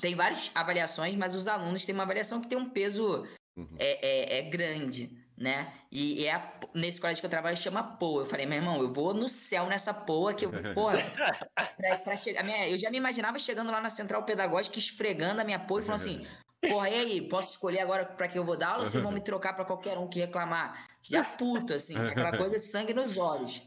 Tem 0.00 0.14
várias 0.14 0.50
avaliações, 0.54 1.14
mas 1.14 1.34
os 1.34 1.46
alunos 1.46 1.84
têm 1.84 1.94
uma 1.94 2.02
avaliação 2.02 2.40
que 2.40 2.48
tem 2.48 2.58
um 2.58 2.68
peso 2.68 3.26
uhum. 3.56 3.76
é, 3.78 4.36
é, 4.36 4.38
é 4.38 4.42
grande 4.42 5.24
né? 5.36 5.72
E, 5.90 6.22
e 6.22 6.26
é 6.26 6.34
a, 6.34 6.52
nesse 6.74 7.00
colégio 7.00 7.20
que 7.20 7.26
eu 7.26 7.30
trabalho 7.30 7.56
chama 7.56 7.82
POA. 7.82 8.22
Eu 8.22 8.26
falei, 8.26 8.46
meu 8.46 8.56
irmão, 8.56 8.80
eu 8.80 8.92
vou 8.92 9.12
no 9.12 9.28
céu 9.28 9.66
nessa 9.66 9.92
POA 9.92 10.34
que 10.34 10.46
eu, 10.46 10.52
porra, 10.72 10.96
pra, 11.76 11.98
pra 11.98 12.16
chegar, 12.16 12.44
minha, 12.44 12.68
eu 12.68 12.78
já 12.78 12.90
me 12.90 12.96
imaginava 12.96 13.38
chegando 13.38 13.70
lá 13.70 13.80
na 13.80 13.90
central 13.90 14.22
pedagógica, 14.24 14.78
esfregando 14.78 15.40
a 15.40 15.44
minha 15.44 15.58
POA 15.58 15.80
e 15.80 15.84
falando 15.84 16.00
assim, 16.00 16.26
porra, 16.68 16.90
e 16.90 16.94
aí, 16.94 17.28
posso 17.28 17.50
escolher 17.50 17.80
agora 17.80 18.04
para 18.04 18.28
que 18.28 18.38
eu 18.38 18.44
vou 18.44 18.56
dar 18.56 18.70
aula 18.70 18.80
ou 18.80 18.86
vocês 18.86 19.02
vão 19.02 19.12
me 19.12 19.20
trocar 19.24 19.54
para 19.54 19.64
qualquer 19.64 19.98
um 19.98 20.08
que 20.08 20.20
reclamar? 20.20 20.88
Já 21.02 21.24
puto, 21.24 21.74
assim, 21.74 21.96
aquela 21.96 22.36
coisa 22.36 22.58
sangue 22.60 22.94
nos 22.94 23.16
olhos. 23.16 23.62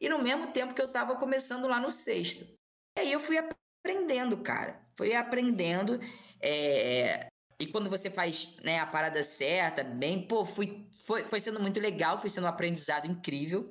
E 0.00 0.08
no 0.08 0.18
mesmo 0.18 0.48
tempo 0.48 0.74
que 0.74 0.80
eu 0.80 0.88
tava 0.88 1.16
começando 1.16 1.66
lá 1.68 1.78
no 1.78 1.90
sexto. 1.90 2.44
E 2.96 3.00
aí 3.00 3.12
eu 3.12 3.20
fui 3.20 3.36
aprendendo, 3.38 4.36
cara. 4.38 4.80
Fui 4.96 5.14
aprendendo. 5.14 6.00
É, 6.40 7.26
e 7.60 7.66
quando 7.66 7.90
você 7.90 8.10
faz 8.10 8.56
né, 8.64 8.78
a 8.78 8.86
parada 8.86 9.22
certa, 9.22 9.84
bem, 9.84 10.26
pô, 10.26 10.44
fui, 10.44 10.88
foi, 11.04 11.22
foi 11.22 11.38
sendo 11.38 11.60
muito 11.60 11.78
legal, 11.78 12.18
foi 12.18 12.30
sendo 12.30 12.44
um 12.44 12.48
aprendizado 12.48 13.06
incrível. 13.06 13.68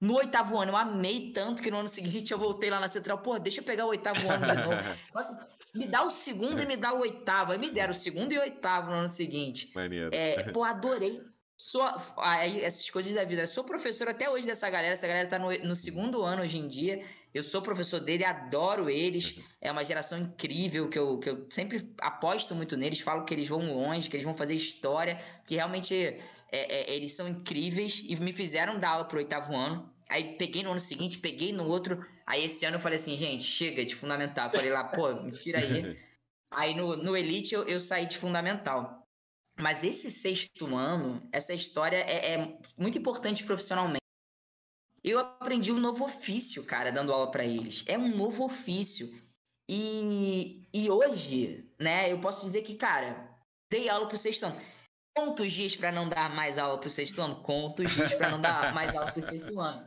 No 0.00 0.14
oitavo 0.14 0.56
ano 0.56 0.70
eu 0.70 0.76
amei 0.76 1.32
tanto 1.32 1.60
que 1.60 1.70
no 1.72 1.78
ano 1.78 1.88
seguinte 1.88 2.30
eu 2.30 2.38
voltei 2.38 2.70
lá 2.70 2.78
na 2.78 2.86
central, 2.86 3.18
pô, 3.18 3.36
deixa 3.36 3.60
eu 3.60 3.64
pegar 3.64 3.86
o 3.86 3.88
oitavo 3.88 4.20
ano 4.30 4.46
de 4.46 4.54
novo. 4.54 4.76
Nossa, 5.12 5.48
me 5.74 5.86
dá 5.86 6.04
o 6.04 6.10
segundo 6.10 6.62
e 6.62 6.66
me 6.66 6.76
dá 6.76 6.92
o 6.92 7.00
oitavo. 7.00 7.52
Aí 7.52 7.58
me 7.58 7.70
deram 7.70 7.92
o 7.92 7.94
segundo 7.94 8.32
e 8.32 8.38
o 8.38 8.40
oitavo 8.40 8.90
no 8.90 8.96
ano 8.96 9.08
seguinte. 9.08 9.70
Maneiro. 9.74 10.10
É, 10.12 10.44
pô, 10.44 10.64
adorei. 10.64 11.22
Sou, 11.60 11.82
aí, 12.18 12.62
essas 12.62 12.88
coisas 12.88 13.12
da 13.12 13.24
vida. 13.24 13.46
Sou 13.46 13.64
professor 13.64 14.08
até 14.08 14.30
hoje 14.30 14.46
dessa 14.46 14.70
galera. 14.70 14.92
Essa 14.92 15.08
galera 15.08 15.28
tá 15.28 15.38
no, 15.38 15.50
no 15.66 15.74
segundo 15.74 16.22
ano 16.22 16.42
hoje 16.42 16.58
em 16.58 16.68
dia. 16.68 17.04
Eu 17.34 17.42
sou 17.42 17.60
professor 17.60 18.00
dele, 18.00 18.24
adoro 18.24 18.88
eles. 18.88 19.36
Uhum. 19.36 19.42
É 19.60 19.72
uma 19.72 19.84
geração 19.84 20.18
incrível 20.18 20.88
que 20.88 20.98
eu, 20.98 21.18
que 21.18 21.28
eu 21.28 21.46
sempre 21.50 21.92
aposto 22.00 22.54
muito 22.54 22.76
neles. 22.76 23.00
Falo 23.00 23.24
que 23.24 23.34
eles 23.34 23.48
vão 23.48 23.74
longe, 23.74 24.08
que 24.08 24.16
eles 24.16 24.24
vão 24.24 24.34
fazer 24.34 24.54
história, 24.54 25.20
que 25.46 25.56
realmente 25.56 25.94
é, 25.94 26.20
é, 26.52 26.94
eles 26.94 27.12
são 27.12 27.28
incríveis 27.28 28.02
e 28.06 28.16
me 28.16 28.32
fizeram 28.32 28.78
dar 28.78 28.90
aula 28.90 29.04
pro 29.04 29.18
oitavo 29.18 29.54
ano. 29.54 29.92
Aí 30.08 30.36
peguei 30.36 30.62
no 30.62 30.70
ano 30.70 30.80
seguinte, 30.80 31.18
peguei 31.18 31.52
no 31.52 31.66
outro. 31.66 32.04
Aí 32.26 32.44
esse 32.44 32.64
ano 32.64 32.76
eu 32.76 32.80
falei 32.80 32.96
assim, 32.96 33.16
gente, 33.16 33.42
chega 33.42 33.84
de 33.84 33.94
fundamental. 33.94 34.50
falei 34.50 34.70
lá, 34.70 34.84
pô, 34.84 35.14
me 35.22 35.32
tira 35.32 35.58
aí. 35.58 35.96
aí 36.50 36.74
no, 36.74 36.96
no 36.96 37.16
Elite 37.16 37.54
eu, 37.54 37.64
eu 37.64 37.78
saí 37.78 38.06
de 38.06 38.16
fundamental. 38.16 39.06
Mas 39.60 39.82
esse 39.82 40.10
sexto 40.10 40.74
ano, 40.74 41.28
essa 41.32 41.52
história 41.52 41.96
é, 41.96 42.34
é 42.34 42.58
muito 42.78 42.96
importante 42.96 43.44
profissionalmente. 43.44 43.98
Eu 45.02 45.18
aprendi 45.18 45.72
um 45.72 45.80
novo 45.80 46.04
ofício, 46.04 46.64
cara, 46.64 46.90
dando 46.90 47.12
aula 47.12 47.30
para 47.30 47.44
eles. 47.44 47.84
É 47.86 47.98
um 47.98 48.16
novo 48.16 48.44
ofício. 48.44 49.08
E, 49.68 50.66
e 50.72 50.90
hoje, 50.90 51.70
né, 51.78 52.10
eu 52.10 52.20
posso 52.20 52.46
dizer 52.46 52.62
que, 52.62 52.74
cara, 52.74 53.28
dei 53.70 53.88
aula 53.88 54.08
pro 54.08 54.16
sexto 54.16 54.44
ano. 54.44 54.60
Quantos 55.18 55.50
dias 55.50 55.74
para 55.74 55.90
não 55.90 56.08
dar 56.08 56.32
mais 56.32 56.58
aula 56.58 56.78
pro 56.78 56.88
sexto 56.88 57.20
ano? 57.20 57.34
Quantos 57.42 57.90
dias 57.90 58.14
para 58.14 58.30
não 58.30 58.40
dar 58.40 58.72
mais 58.72 58.94
aula 58.94 59.10
pro 59.10 59.20
sexto 59.20 59.58
ano? 59.58 59.84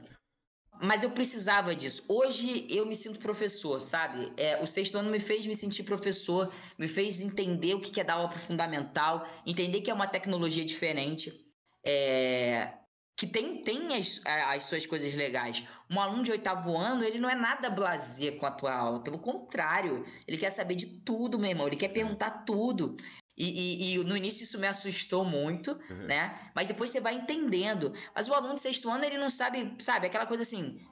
Mas 0.84 1.04
eu 1.04 1.12
precisava 1.12 1.74
disso. 1.74 2.04
Hoje 2.10 2.68
eu 2.70 2.86
me 2.86 2.94
sinto 2.94 3.18
professor, 3.18 3.80
sabe? 3.80 4.34
É, 4.36 4.62
o 4.62 4.68
sexto 4.68 4.98
ano 4.98 5.10
me 5.10 5.22
fez 5.22 5.46
me 5.46 5.56
sentir 5.56 5.84
professor, 5.84 6.52
me 6.78 6.86
fez 6.86 7.22
entender 7.22 7.76
o 7.76 7.80
que 7.80 8.02
é 8.02 8.04
dar 8.04 8.16
aula 8.16 8.28
pro 8.28 8.40
fundamental, 8.40 9.26
entender 9.48 9.80
que 9.80 9.90
é 9.90 9.94
uma 9.94 10.06
tecnologia 10.06 10.66
diferente. 10.66 11.34
É, 11.82 12.74
que 13.16 13.26
tem, 13.26 13.64
tem 13.64 13.96
as, 13.96 14.20
as 14.26 14.66
suas 14.66 14.86
coisas 14.86 15.14
legais. 15.14 15.64
Um 15.90 16.02
aluno 16.02 16.24
de 16.24 16.32
oitavo 16.32 16.76
ano, 16.76 17.06
ele 17.06 17.20
não 17.20 17.30
é 17.30 17.36
nada 17.36 17.70
blazer 17.70 18.38
com 18.38 18.46
a 18.46 18.52
tua 18.52 18.74
aula, 18.74 19.00
pelo 19.00 19.20
contrário, 19.20 20.04
ele 20.28 20.38
quer 20.38 20.50
saber 20.50 20.76
de 20.76 20.88
tudo, 20.88 21.40
meu 21.40 21.52
irmão, 21.52 21.68
ele 21.68 21.78
quer 21.78 21.90
perguntar 21.90 22.44
tudo. 22.44 22.98
E, 23.38 23.46
e, 23.46 23.96
e 23.96 24.04
no 24.04 24.16
início 24.16 24.44
isso 24.44 24.60
me 24.60 24.68
assustou 24.68 25.24
muito, 25.24 25.80
uhum. 25.90 26.06
né? 26.06 26.52
Mas 26.54 26.68
depois 26.68 26.90
você 26.90 27.00
vai 27.00 27.16
entendendo. 27.16 27.94
Mas 28.14 28.28
o 28.28 28.34
aluno 28.34 28.56
de 28.56 28.62
sexto 28.62 28.90
ano, 28.90 29.06
ele 29.06 29.18
não 29.18 29.30
sabe, 29.30 29.76
sabe, 29.80 30.08
aquela 30.08 30.26
coisa 30.26 30.44
assim, 30.44 30.86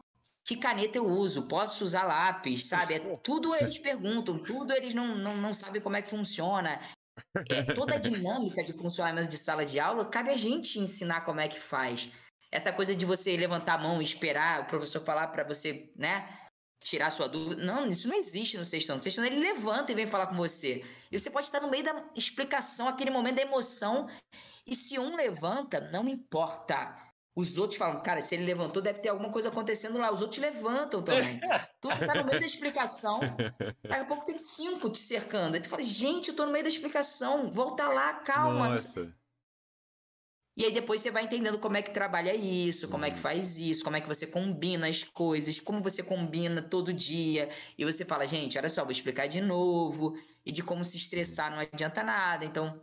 que 0.45 0.55
caneta 0.55 0.97
eu 0.97 1.05
uso, 1.05 1.47
posso 1.47 1.83
usar 1.83 2.03
lápis, 2.03 2.65
sabe? 2.65 2.95
É, 2.95 2.99
tudo 3.23 3.55
eles 3.55 3.77
perguntam, 3.77 4.39
tudo 4.39 4.73
eles 4.73 4.93
não, 4.93 5.15
não, 5.15 5.37
não 5.37 5.53
sabem 5.53 5.81
como 5.81 5.95
é 5.95 6.01
que 6.01 6.09
funciona. 6.09 6.79
É, 7.49 7.73
toda 7.73 7.95
a 7.95 7.99
dinâmica 7.99 8.63
de 8.63 8.73
funcionamento 8.73 9.27
de 9.27 9.37
sala 9.37 9.65
de 9.65 9.79
aula, 9.79 10.05
cabe 10.05 10.29
a 10.29 10.35
gente 10.35 10.79
ensinar 10.79 11.21
como 11.21 11.39
é 11.39 11.47
que 11.47 11.59
faz. 11.59 12.09
Essa 12.51 12.73
coisa 12.73 12.95
de 12.95 13.05
você 13.05 13.37
levantar 13.37 13.75
a 13.75 13.83
mão 13.83 14.01
e 14.01 14.03
esperar 14.03 14.61
o 14.61 14.65
professor 14.65 15.01
falar 15.01 15.27
para 15.27 15.43
você, 15.43 15.91
né? 15.95 16.38
Tirar 16.81 17.09
sua 17.09 17.27
dúvida. 17.27 17.63
Não, 17.63 17.87
isso 17.87 18.07
não 18.07 18.15
existe 18.15 18.57
no 18.57 18.65
sexto 18.65 18.89
ano. 18.89 18.97
No 18.97 19.03
sexto 19.03 19.19
ano 19.19 19.27
ele 19.27 19.39
levanta 19.39 19.91
e 19.91 19.95
vem 19.95 20.07
falar 20.07 20.27
com 20.27 20.35
você. 20.35 20.83
E 21.11 21.19
você 21.19 21.29
pode 21.29 21.45
estar 21.45 21.61
no 21.61 21.69
meio 21.69 21.83
da 21.83 22.03
explicação, 22.15 22.87
aquele 22.87 23.11
momento 23.11 23.35
da 23.35 23.41
emoção. 23.41 24.09
E 24.65 24.75
se 24.75 24.97
um 24.99 25.15
levanta, 25.15 25.81
não 25.91 26.07
importa. 26.07 26.95
Os 27.35 27.57
outros 27.57 27.77
falam, 27.77 28.01
cara, 28.01 28.21
se 28.21 28.35
ele 28.35 28.43
levantou, 28.43 28.81
deve 28.81 28.99
ter 28.99 29.09
alguma 29.09 29.31
coisa 29.31 29.49
acontecendo 29.49 29.97
lá. 29.97 30.11
Os 30.11 30.21
outros 30.21 30.39
levantam 30.39 31.01
também. 31.01 31.39
tu 31.81 31.89
está 31.89 32.13
no 32.15 32.25
meio 32.25 32.39
da 32.39 32.45
explicação, 32.45 33.19
daqui 33.81 34.01
a 34.01 34.05
pouco 34.05 34.25
tem 34.25 34.37
cinco 34.37 34.89
te 34.89 34.97
cercando. 34.97 35.55
Aí 35.55 35.61
tu 35.61 35.69
fala, 35.69 35.81
gente, 35.81 36.29
eu 36.29 36.35
tô 36.35 36.45
no 36.45 36.51
meio 36.51 36.63
da 36.63 36.69
explicação, 36.69 37.49
volta 37.49 37.87
lá, 37.87 38.15
calma. 38.15 38.69
Nossa. 38.69 39.13
E 40.59 40.65
aí 40.65 40.73
depois 40.73 40.99
você 40.99 41.09
vai 41.09 41.23
entendendo 41.23 41.57
como 41.57 41.77
é 41.77 41.81
que 41.81 41.89
trabalha 41.89 42.35
isso, 42.35 42.89
como 42.89 43.05
é 43.05 43.09
que 43.09 43.15
uhum. 43.15 43.21
faz 43.21 43.57
isso, 43.57 43.81
como 43.81 43.95
é 43.95 44.01
que 44.01 44.07
você 44.09 44.27
combina 44.27 44.89
as 44.89 45.01
coisas, 45.01 45.57
como 45.57 45.81
você 45.81 46.03
combina 46.03 46.61
todo 46.61 46.91
dia. 46.91 47.49
E 47.77 47.85
você 47.85 48.03
fala, 48.03 48.27
gente, 48.27 48.57
olha 48.57 48.69
só, 48.69 48.83
vou 48.83 48.91
explicar 48.91 49.27
de 49.27 49.39
novo. 49.39 50.19
E 50.45 50.51
de 50.51 50.61
como 50.61 50.83
se 50.83 50.97
estressar 50.97 51.49
não 51.49 51.59
adianta 51.59 52.03
nada. 52.03 52.43
Então. 52.43 52.77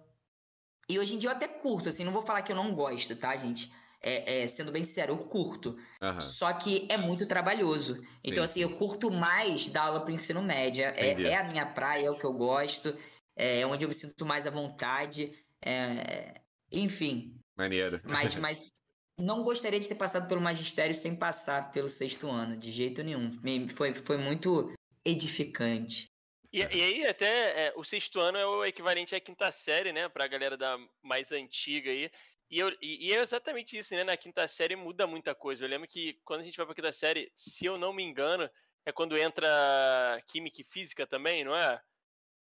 E 0.88 0.98
hoje 0.98 1.16
em 1.16 1.18
dia 1.18 1.28
eu 1.28 1.34
até 1.34 1.46
curto, 1.46 1.90
assim, 1.90 2.02
não 2.02 2.12
vou 2.12 2.22
falar 2.22 2.40
que 2.40 2.50
eu 2.50 2.56
não 2.56 2.74
gosto, 2.74 3.14
tá, 3.14 3.36
gente? 3.36 3.70
É, 4.00 4.44
é, 4.44 4.46
sendo 4.46 4.72
bem 4.72 4.82
sincero, 4.82 5.12
eu 5.12 5.18
curto. 5.18 5.76
Uhum. 6.00 6.18
Só 6.18 6.50
que 6.54 6.86
é 6.88 6.96
muito 6.96 7.26
trabalhoso. 7.26 8.02
Então, 8.24 8.46
Sim. 8.46 8.52
assim, 8.52 8.60
eu 8.62 8.74
curto 8.78 9.10
mais 9.10 9.68
dar 9.68 9.88
aula 9.88 10.00
para 10.00 10.12
ensino 10.14 10.40
médio. 10.40 10.82
É, 10.82 11.10
é, 11.22 11.36
a 11.36 11.44
minha 11.44 11.66
praia, 11.66 12.06
é 12.06 12.10
o 12.10 12.16
que 12.16 12.24
eu 12.24 12.32
gosto, 12.32 12.96
é 13.36 13.66
onde 13.66 13.84
eu 13.84 13.88
me 13.88 13.94
sinto 13.94 14.24
mais 14.24 14.46
à 14.46 14.50
vontade. 14.50 15.30
É, 15.62 16.40
enfim, 16.72 17.36
Maneiro. 17.56 18.00
Mas, 18.04 18.34
mas 18.36 18.72
não 19.18 19.42
gostaria 19.42 19.80
de 19.80 19.88
ter 19.88 19.94
passado 19.94 20.28
pelo 20.28 20.40
magistério 20.40 20.94
sem 20.94 21.16
passar 21.16 21.70
pelo 21.72 21.88
sexto 21.88 22.28
ano, 22.28 22.56
de 22.56 22.70
jeito 22.70 23.02
nenhum. 23.02 23.30
Foi, 23.68 23.94
foi 23.94 24.18
muito 24.18 24.72
edificante. 25.04 26.06
E, 26.52 26.60
e 26.60 26.62
aí, 26.62 27.06
até 27.06 27.66
é, 27.66 27.72
o 27.76 27.84
sexto 27.84 28.20
ano 28.20 28.38
é 28.38 28.46
o 28.46 28.64
equivalente 28.64 29.14
à 29.14 29.20
quinta 29.20 29.50
série, 29.50 29.92
né? 29.92 30.08
Pra 30.08 30.26
galera 30.26 30.56
da 30.56 30.78
mais 31.02 31.32
antiga 31.32 31.90
aí. 31.90 32.10
E, 32.50 32.58
eu, 32.58 32.70
e, 32.80 33.08
e, 33.08 33.12
é 33.12 33.20
exatamente 33.20 33.76
isso, 33.76 33.94
né? 33.94 34.04
Na 34.04 34.16
quinta 34.16 34.46
série 34.46 34.76
muda 34.76 35.06
muita 35.06 35.34
coisa. 35.34 35.64
Eu 35.64 35.68
lembro 35.68 35.88
que 35.88 36.20
quando 36.24 36.40
a 36.40 36.44
gente 36.44 36.56
vai 36.56 36.66
pra 36.66 36.74
quinta 36.74 36.92
série, 36.92 37.30
se 37.34 37.66
eu 37.66 37.76
não 37.76 37.92
me 37.92 38.02
engano, 38.02 38.48
é 38.84 38.92
quando 38.92 39.18
entra 39.18 40.22
química 40.26 40.60
e 40.60 40.64
física 40.64 41.06
também, 41.06 41.44
não 41.44 41.56
é? 41.56 41.82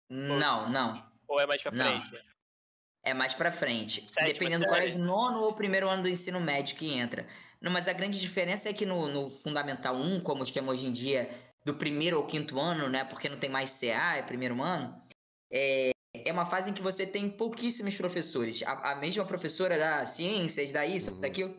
Não, 0.09 0.63
ou, 0.63 0.69
não. 0.69 1.11
Ou 1.27 1.39
é 1.39 1.47
mais 1.47 1.61
pra 1.61 1.71
frente? 1.71 2.11
Não. 2.11 2.21
É 3.09 3.13
mais 3.13 3.33
para 3.33 3.51
frente. 3.51 4.03
Sétima 4.07 4.33
Dependendo 4.33 4.65
do 4.65 4.69
colégio, 4.69 4.99
nono 4.99 5.41
ou 5.41 5.53
primeiro 5.53 5.89
ano 5.89 6.03
do 6.03 6.09
ensino 6.09 6.39
médio 6.39 6.75
que 6.75 6.93
entra. 6.93 7.25
Não, 7.59 7.71
mas 7.71 7.87
a 7.87 7.93
grande 7.93 8.19
diferença 8.19 8.69
é 8.69 8.73
que 8.73 8.85
no, 8.85 9.07
no 9.07 9.31
Fundamental 9.31 9.95
1, 9.95 10.21
como 10.21 10.45
chama 10.45 10.71
hoje 10.71 10.85
em 10.85 10.91
dia, 10.91 11.29
do 11.65 11.73
primeiro 11.73 12.17
ao 12.17 12.27
quinto 12.27 12.59
ano, 12.59 12.87
né? 12.87 13.03
Porque 13.03 13.27
não 13.27 13.37
tem 13.37 13.49
mais 13.49 13.79
CA, 13.79 14.17
é 14.17 14.21
primeiro 14.21 14.61
ano. 14.61 14.95
É, 15.51 15.89
é 16.13 16.31
uma 16.31 16.45
fase 16.45 16.69
em 16.69 16.73
que 16.73 16.83
você 16.83 17.05
tem 17.05 17.29
pouquíssimos 17.29 17.95
professores. 17.95 18.61
A, 18.61 18.91
a 18.91 18.95
mesma 18.95 19.25
professora 19.25 19.77
da 19.77 20.05
ciências, 20.05 20.71
da 20.71 20.85
isso, 20.85 21.11
uhum. 21.13 21.19
daquilo. 21.19 21.57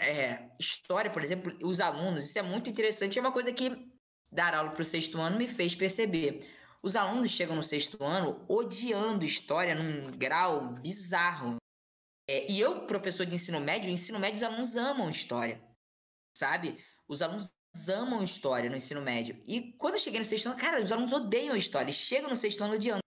É, 0.00 0.50
história, 0.58 1.10
por 1.10 1.22
exemplo, 1.24 1.52
os 1.62 1.80
alunos, 1.80 2.24
isso 2.24 2.38
é 2.38 2.42
muito 2.42 2.70
interessante. 2.70 3.18
É 3.18 3.20
uma 3.20 3.32
coisa 3.32 3.52
que 3.52 3.90
dar 4.30 4.54
aula 4.54 4.70
para 4.70 4.82
o 4.82 4.84
sexto 4.84 5.20
ano 5.20 5.36
me 5.36 5.48
fez 5.48 5.74
perceber. 5.74 6.40
Os 6.82 6.94
alunos 6.96 7.30
chegam 7.30 7.56
no 7.56 7.62
sexto 7.62 8.02
ano 8.02 8.44
odiando 8.48 9.24
história 9.24 9.74
num 9.74 10.10
grau 10.16 10.74
bizarro. 10.74 11.56
É, 12.28 12.50
e 12.50 12.60
eu, 12.60 12.86
professor 12.86 13.26
de 13.26 13.34
ensino 13.34 13.60
médio, 13.60 13.90
ensino 13.90 14.18
médio, 14.18 14.36
os 14.36 14.42
alunos 14.42 14.76
amam 14.76 15.08
história, 15.08 15.60
sabe? 16.36 16.76
Os 17.08 17.22
alunos 17.22 17.50
amam 17.88 18.22
história 18.22 18.70
no 18.70 18.76
ensino 18.76 19.00
médio. 19.00 19.40
E 19.46 19.72
quando 19.72 19.94
eu 19.94 20.00
cheguei 20.00 20.20
no 20.20 20.24
sexto 20.24 20.46
ano, 20.46 20.58
cara, 20.58 20.80
os 20.80 20.92
alunos 20.92 21.12
odeiam 21.12 21.56
história. 21.56 21.90
chegam 21.92 22.28
no 22.28 22.36
sexto 22.36 22.62
ano 22.62 22.74
odiando. 22.74 23.02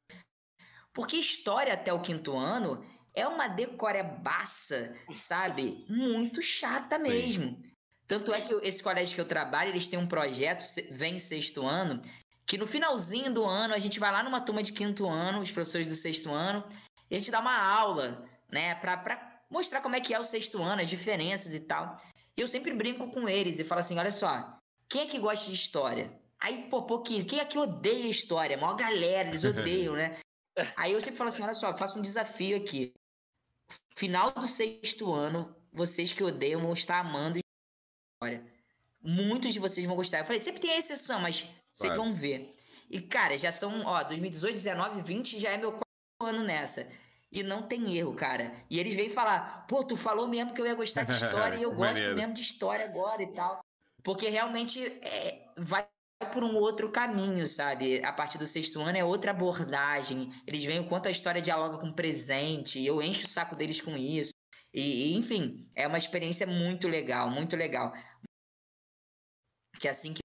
Porque 0.94 1.16
história 1.16 1.74
até 1.74 1.94
o 1.94 2.02
quinto 2.02 2.36
ano 2.36 2.84
é 3.14 3.28
uma 3.28 3.48
decorebaça, 3.48 4.96
sabe? 5.16 5.86
Muito 5.88 6.42
chata 6.42 6.98
mesmo. 6.98 7.44
Sim. 7.44 7.72
Tanto 8.08 8.34
é 8.34 8.42
que 8.42 8.54
esse 8.56 8.84
colégio 8.84 9.16
que 9.16 9.22
eu 9.22 9.28
trabalho, 9.28 9.70
eles 9.70 9.88
têm 9.88 9.98
um 9.98 10.08
projeto, 10.08 10.64
vem 10.92 11.18
sexto 11.18 11.66
ano, 11.66 12.02
que 12.52 12.58
no 12.58 12.68
finalzinho 12.68 13.34
do 13.34 13.46
ano 13.46 13.74
a 13.74 13.80
gente 13.80 13.98
vai 13.98 14.12
lá 14.12 14.22
numa 14.22 14.42
turma 14.42 14.62
de 14.62 14.74
quinto 14.74 15.08
ano, 15.08 15.40
os 15.40 15.50
professores 15.50 15.88
do 15.88 15.96
sexto 15.96 16.30
ano, 16.34 16.62
e 17.10 17.16
a 17.16 17.18
gente 17.18 17.32
dá 17.32 17.40
uma 17.40 17.58
aula, 17.58 18.28
né, 18.52 18.76
pra, 18.76 18.98
pra 18.98 19.42
mostrar 19.50 19.80
como 19.80 19.96
é 19.96 20.02
que 20.02 20.14
é 20.14 20.20
o 20.20 20.24
sexto 20.26 20.62
ano, 20.62 20.82
as 20.82 20.90
diferenças 20.90 21.54
e 21.54 21.62
tal. 21.62 21.96
E 22.36 22.42
eu 22.42 22.48
sempre 22.50 22.74
brinco 22.74 23.10
com 23.10 23.30
eles 23.30 23.58
e 23.58 23.64
falo 23.64 23.80
assim: 23.80 23.98
olha 23.98 24.12
só, 24.12 24.60
quem 24.90 25.04
é 25.04 25.06
que 25.06 25.18
gosta 25.18 25.50
de 25.50 25.56
história? 25.56 26.12
Aí, 26.42 26.68
pô, 26.70 26.84
pouquinho, 26.84 27.26
quem 27.26 27.40
é 27.40 27.46
que 27.46 27.58
odeia 27.58 28.10
história? 28.10 28.58
A 28.58 28.60
maior 28.60 28.76
galera, 28.76 29.30
eles 29.30 29.46
odeiam, 29.46 29.96
né? 29.96 30.20
Aí 30.76 30.92
eu 30.92 31.00
sempre 31.00 31.20
falo 31.20 31.30
assim: 31.30 31.44
olha 31.44 31.54
só, 31.54 31.74
faço 31.74 31.98
um 31.98 32.02
desafio 32.02 32.58
aqui. 32.58 32.94
Final 33.96 34.30
do 34.34 34.46
sexto 34.46 35.14
ano, 35.14 35.56
vocês 35.72 36.12
que 36.12 36.22
odeiam 36.22 36.60
vão 36.60 36.74
estar 36.74 37.00
amando 37.00 37.40
história. 37.40 38.46
Muitos 39.02 39.54
de 39.54 39.60
vocês 39.60 39.88
vão 39.88 39.96
gostar. 39.96 40.20
Eu 40.20 40.26
falei, 40.26 40.42
sempre 40.42 40.60
tem 40.60 40.72
a 40.72 40.78
exceção, 40.78 41.22
mas 41.22 41.48
vocês 41.72 41.96
vão 41.96 42.14
ver. 42.14 42.54
E, 42.90 43.00
cara, 43.00 43.38
já 43.38 43.52
são, 43.52 43.86
ó, 43.86 44.04
2018, 44.04 44.56
19, 44.56 45.02
20 45.02 45.40
já 45.40 45.52
é 45.52 45.58
meu 45.58 45.72
quarto 45.72 45.86
ano 46.20 46.44
nessa. 46.44 46.88
E 47.32 47.42
não 47.42 47.64
tem 47.64 47.96
erro, 47.96 48.14
cara. 48.14 48.54
E 48.70 48.78
eles 48.78 48.94
vêm 48.94 49.10
falar, 49.10 49.66
pô, 49.68 49.84
tu 49.84 49.96
falou 49.96 50.28
mesmo 50.28 50.54
que 50.54 50.62
eu 50.62 50.66
ia 50.66 50.76
gostar 50.76 51.04
de 51.04 51.14
história 51.14 51.56
e 51.56 51.64
eu 51.64 51.72
gosto 51.74 52.04
mesmo 52.14 52.34
de 52.34 52.42
história 52.42 52.86
agora 52.86 53.24
e 53.24 53.28
tal. 53.28 53.64
Porque 54.04 54.28
realmente 54.28 54.86
é, 55.02 55.48
vai 55.56 55.88
por 56.34 56.44
um 56.44 56.56
outro 56.58 56.92
caminho, 56.92 57.48
sabe? 57.48 58.04
A 58.04 58.12
partir 58.12 58.38
do 58.38 58.46
sexto 58.46 58.82
ano 58.82 58.98
é 58.98 59.04
outra 59.04 59.32
abordagem. 59.32 60.32
Eles 60.46 60.64
veem 60.66 60.82
o 60.82 60.88
quanto 60.90 61.08
a 61.08 61.12
história 61.12 61.42
dialoga 61.42 61.78
com 61.78 61.88
o 61.88 61.94
presente, 61.94 62.80
e 62.80 62.86
eu 62.86 63.02
encho 63.02 63.26
o 63.26 63.30
saco 63.30 63.56
deles 63.56 63.80
com 63.80 63.96
isso. 63.98 64.34
E, 64.74 65.14
e, 65.14 65.18
enfim, 65.18 65.70
é 65.76 65.88
uma 65.88 65.98
experiência 65.98 66.46
muito 66.46 66.88
legal, 66.88 67.30
muito 67.30 67.56
legal. 67.56 67.94
Que 69.80 69.88
é 69.88 69.92
assim 69.92 70.14
que 70.14 70.22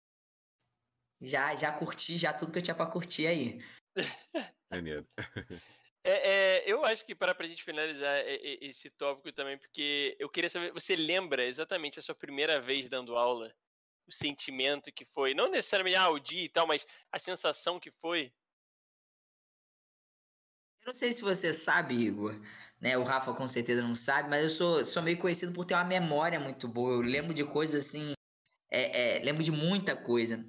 já 1.21 1.55
já 1.57 1.73
curti 1.73 2.17
já 2.17 2.33
tudo 2.33 2.53
que 2.53 2.59
eu 2.59 2.62
tinha 2.62 2.75
para 2.75 2.91
curtir 2.91 3.27
aí. 3.27 3.59
Maneiro. 4.71 5.07
É, 6.09 6.29
é, 6.31 6.73
eu 6.73 6.85
acho 6.85 7.05
que 7.05 7.17
para 7.17 7.35
a 7.37 7.49
gente 7.49 7.64
finalizar 7.64 8.23
esse 8.61 8.89
tópico 8.91 9.33
também, 9.33 9.59
porque 9.59 10.17
eu 10.21 10.29
queria 10.29 10.49
saber, 10.49 10.73
você 10.73 10.95
lembra 10.95 11.45
exatamente 11.45 11.99
a 11.99 12.03
sua 12.03 12.14
primeira 12.14 12.61
vez 12.61 12.89
dando 12.89 13.17
aula? 13.17 13.53
O 14.07 14.12
sentimento 14.12 14.93
que 14.93 15.05
foi? 15.05 15.35
Não 15.35 15.51
necessariamente 15.51 15.97
ah, 15.97 16.09
o 16.09 16.21
dia 16.21 16.45
e 16.45 16.49
tal, 16.49 16.64
mas 16.64 16.87
a 17.11 17.19
sensação 17.19 17.81
que 17.81 17.91
foi? 17.91 18.33
Eu 20.83 20.87
não 20.87 20.95
sei 20.95 21.11
se 21.11 21.23
você 21.23 21.53
sabe, 21.53 21.95
Igor, 21.97 22.41
né? 22.81 22.97
O 22.97 23.03
Rafa 23.03 23.35
com 23.35 23.47
certeza 23.49 23.83
não 23.83 23.93
sabe, 23.93 24.31
mas 24.31 24.45
eu 24.45 24.51
sou, 24.51 24.85
sou 24.85 25.03
meio 25.03 25.19
conhecido 25.19 25.53
por 25.53 25.64
ter 25.64 25.75
uma 25.75 25.83
memória 25.83 26.39
muito 26.39 26.69
boa. 26.69 26.95
Eu 26.95 27.01
lembro 27.01 27.35
de 27.35 27.45
coisas 27.45 27.85
assim, 27.85 28.12
é, 28.71 29.17
é, 29.17 29.25
lembro 29.25 29.43
de 29.43 29.51
muita 29.51 29.97
coisa. 29.97 30.47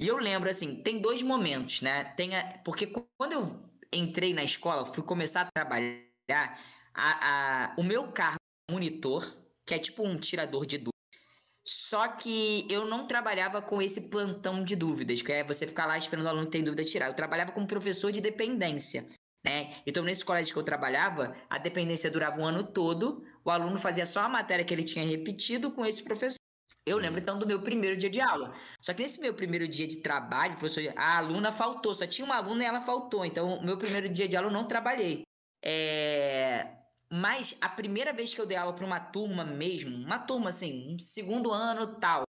E 0.00 0.06
eu 0.06 0.16
lembro, 0.16 0.48
assim, 0.48 0.82
tem 0.82 1.00
dois 1.00 1.22
momentos, 1.22 1.82
né? 1.82 2.04
Tem 2.16 2.36
a, 2.36 2.58
porque 2.64 2.86
quando 2.86 3.32
eu 3.32 3.70
entrei 3.92 4.32
na 4.32 4.44
escola, 4.44 4.86
fui 4.86 5.02
começar 5.02 5.42
a 5.42 5.50
trabalhar, 5.50 6.60
a, 6.94 7.72
a, 7.72 7.74
o 7.76 7.82
meu 7.82 8.12
carro 8.12 8.36
monitor, 8.70 9.26
que 9.66 9.74
é 9.74 9.78
tipo 9.78 10.06
um 10.06 10.16
tirador 10.16 10.66
de 10.66 10.78
dúvidas, 10.78 10.98
só 11.66 12.08
que 12.08 12.66
eu 12.70 12.86
não 12.86 13.06
trabalhava 13.06 13.60
com 13.60 13.82
esse 13.82 14.08
plantão 14.08 14.64
de 14.64 14.76
dúvidas, 14.76 15.20
que 15.20 15.32
é 15.32 15.44
você 15.44 15.66
ficar 15.66 15.86
lá 15.86 15.98
esperando 15.98 16.26
o 16.26 16.28
aluno 16.28 16.46
tem 16.46 16.64
dúvida 16.64 16.84
tirar. 16.84 17.08
Eu 17.08 17.14
trabalhava 17.14 17.52
como 17.52 17.66
professor 17.66 18.10
de 18.12 18.20
dependência. 18.20 19.06
Né? 19.44 19.74
Então, 19.86 20.02
nesse 20.02 20.24
colégio 20.24 20.52
que 20.52 20.58
eu 20.58 20.64
trabalhava, 20.64 21.36
a 21.48 21.58
dependência 21.58 22.10
durava 22.10 22.40
um 22.40 22.46
ano 22.46 22.64
todo, 22.64 23.24
o 23.44 23.50
aluno 23.50 23.78
fazia 23.78 24.06
só 24.06 24.20
a 24.20 24.28
matéria 24.28 24.64
que 24.64 24.72
ele 24.72 24.84
tinha 24.84 25.04
repetido 25.04 25.70
com 25.70 25.84
esse 25.84 26.02
professor. 26.02 26.37
Eu 26.86 26.98
lembro 26.98 27.20
então 27.20 27.38
do 27.38 27.46
meu 27.46 27.60
primeiro 27.60 27.96
dia 27.96 28.10
de 28.10 28.20
aula. 28.20 28.54
Só 28.80 28.94
que 28.94 29.02
nesse 29.02 29.20
meu 29.20 29.34
primeiro 29.34 29.68
dia 29.68 29.86
de 29.86 30.02
trabalho, 30.02 30.56
professor, 30.56 30.92
a 30.96 31.18
aluna 31.18 31.52
faltou, 31.52 31.94
só 31.94 32.06
tinha 32.06 32.24
uma 32.24 32.36
aluna 32.36 32.64
e 32.64 32.66
ela 32.66 32.80
faltou. 32.80 33.24
Então, 33.24 33.62
meu 33.62 33.76
primeiro 33.76 34.08
dia 34.08 34.28
de 34.28 34.36
aula 34.36 34.48
eu 34.48 34.52
não 34.52 34.66
trabalhei. 34.66 35.22
É... 35.62 36.74
Mas 37.10 37.56
a 37.60 37.68
primeira 37.68 38.12
vez 38.12 38.34
que 38.34 38.40
eu 38.40 38.46
dei 38.46 38.56
aula 38.56 38.74
para 38.74 38.84
uma 38.84 39.00
turma 39.00 39.44
mesmo, 39.44 39.96
uma 39.96 40.18
turma 40.18 40.50
assim, 40.50 40.94
um 40.94 40.98
segundo 40.98 41.52
ano 41.52 41.98
tal, 41.98 42.24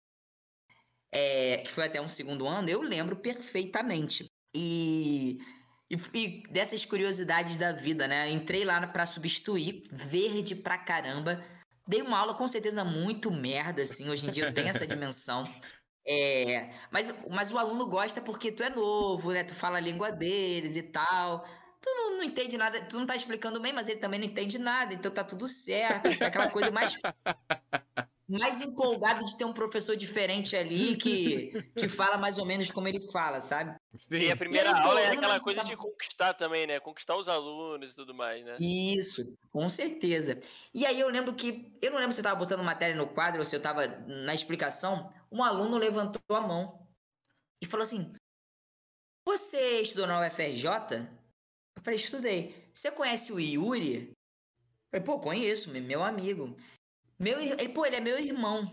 é... 1.11 1.57
que 1.57 1.71
foi 1.71 1.85
até 1.85 2.01
um 2.01 2.07
segundo 2.07 2.47
ano, 2.47 2.69
eu 2.69 2.81
lembro 2.81 3.15
perfeitamente. 3.15 4.25
E 4.53 5.39
e, 5.89 5.95
e, 6.13 6.43
dessas 6.51 6.85
curiosidades 6.85 7.57
da 7.57 7.71
vida, 7.71 8.07
né? 8.07 8.29
Entrei 8.29 8.63
lá 8.63 8.85
para 8.85 9.05
substituir, 9.05 9.81
verde 9.91 10.55
pra 10.55 10.77
caramba. 10.77 11.43
Dei 11.89 12.03
uma 12.03 12.19
aula 12.19 12.35
com 12.35 12.47
certeza 12.47 12.85
muito 12.85 13.31
merda, 13.31 13.81
assim. 13.81 14.11
Hoje 14.11 14.27
em 14.27 14.31
dia 14.31 14.53
tenho 14.53 14.67
essa 14.67 14.85
dimensão. 14.85 15.51
É, 16.07 16.71
mas, 16.91 17.11
mas 17.27 17.51
o 17.51 17.57
aluno 17.57 17.87
gosta 17.87 18.21
porque 18.21 18.51
tu 18.51 18.61
é 18.61 18.69
novo, 18.69 19.31
né? 19.31 19.43
Tu 19.43 19.55
fala 19.55 19.77
a 19.77 19.81
língua 19.81 20.11
deles 20.11 20.75
e 20.75 20.83
tal. 20.83 21.43
Tu 21.81 21.89
não, 21.89 22.17
não 22.17 22.23
entende 22.23 22.59
nada, 22.59 22.79
tu 22.85 22.99
não 22.99 23.07
tá 23.07 23.15
explicando 23.15 23.59
bem, 23.59 23.73
mas 23.73 23.89
ele 23.89 23.99
também 23.99 24.19
não 24.19 24.27
entende 24.27 24.59
nada, 24.59 24.93
então 24.93 25.11
tá 25.11 25.23
tudo 25.23 25.47
certo. 25.47 26.05
É 26.21 26.27
aquela 26.27 26.51
coisa 26.51 26.69
mais 26.69 26.93
mais 28.30 28.61
empolgado 28.61 29.25
de 29.25 29.36
ter 29.36 29.43
um 29.43 29.53
professor 29.53 29.95
diferente 29.95 30.55
ali 30.55 30.95
que, 30.95 31.51
que 31.75 31.89
fala 31.89 32.17
mais 32.17 32.38
ou 32.38 32.45
menos 32.45 32.69
como 32.69 32.88
ele 32.88 33.01
fala, 33.11 33.41
sabe? 33.41 33.75
Sim. 33.97 34.15
E 34.15 34.32
a 34.32 34.38
primeira 34.38 34.69
e 34.69 34.73
aí, 34.73 34.82
aula 34.82 35.01
é 35.01 35.11
aquela 35.11 35.39
coisa 35.39 35.63
de 35.63 35.75
conquistar 35.75 36.36
também, 36.36 36.67
né? 36.67 36.80
Conquistar 36.80 37.15
os 37.17 37.27
alunos 37.27 37.93
e 37.93 37.95
tudo 37.95 38.13
mais, 38.13 38.45
né? 38.45 38.55
Isso, 38.59 39.36
com 39.51 39.67
certeza. 39.67 40.39
E 40.73 40.86
aí 40.86 40.99
eu 40.99 41.09
lembro 41.09 41.34
que, 41.34 41.75
eu 41.82 41.91
não 41.91 41.97
lembro 41.97 42.13
se 42.13 42.19
eu 42.19 42.23
tava 42.23 42.36
botando 42.36 42.63
matéria 42.63 42.95
no 42.95 43.07
quadro 43.07 43.39
ou 43.39 43.45
se 43.45 43.55
eu 43.55 43.61
tava 43.61 43.88
na 43.88 44.34
explicação, 44.34 45.09
um 45.32 45.43
aluno 45.43 45.77
levantou 45.77 46.21
a 46.30 46.41
mão 46.41 46.88
e 47.61 47.65
falou 47.65 47.84
assim: 47.84 48.13
Você 49.25 49.82
estudou 49.82 50.05
na 50.05 50.25
UFRJ? 50.27 50.67
Eu 51.75 51.84
falei, 51.84 51.99
estudei. 51.99 52.69
Você 52.73 52.91
conhece 52.91 53.32
o 53.32 53.39
Yuri? 53.39 54.09
Eu 54.11 54.15
falei, 54.91 55.05
pô, 55.05 55.19
conheço, 55.19 55.71
meu 55.71 56.03
amigo. 56.03 56.55
Meu, 57.20 57.39
ele, 57.39 57.70
pô, 57.70 57.86
ele 57.86 57.97
é 57.97 57.99
meu 57.99 58.17
irmão. 58.17 58.65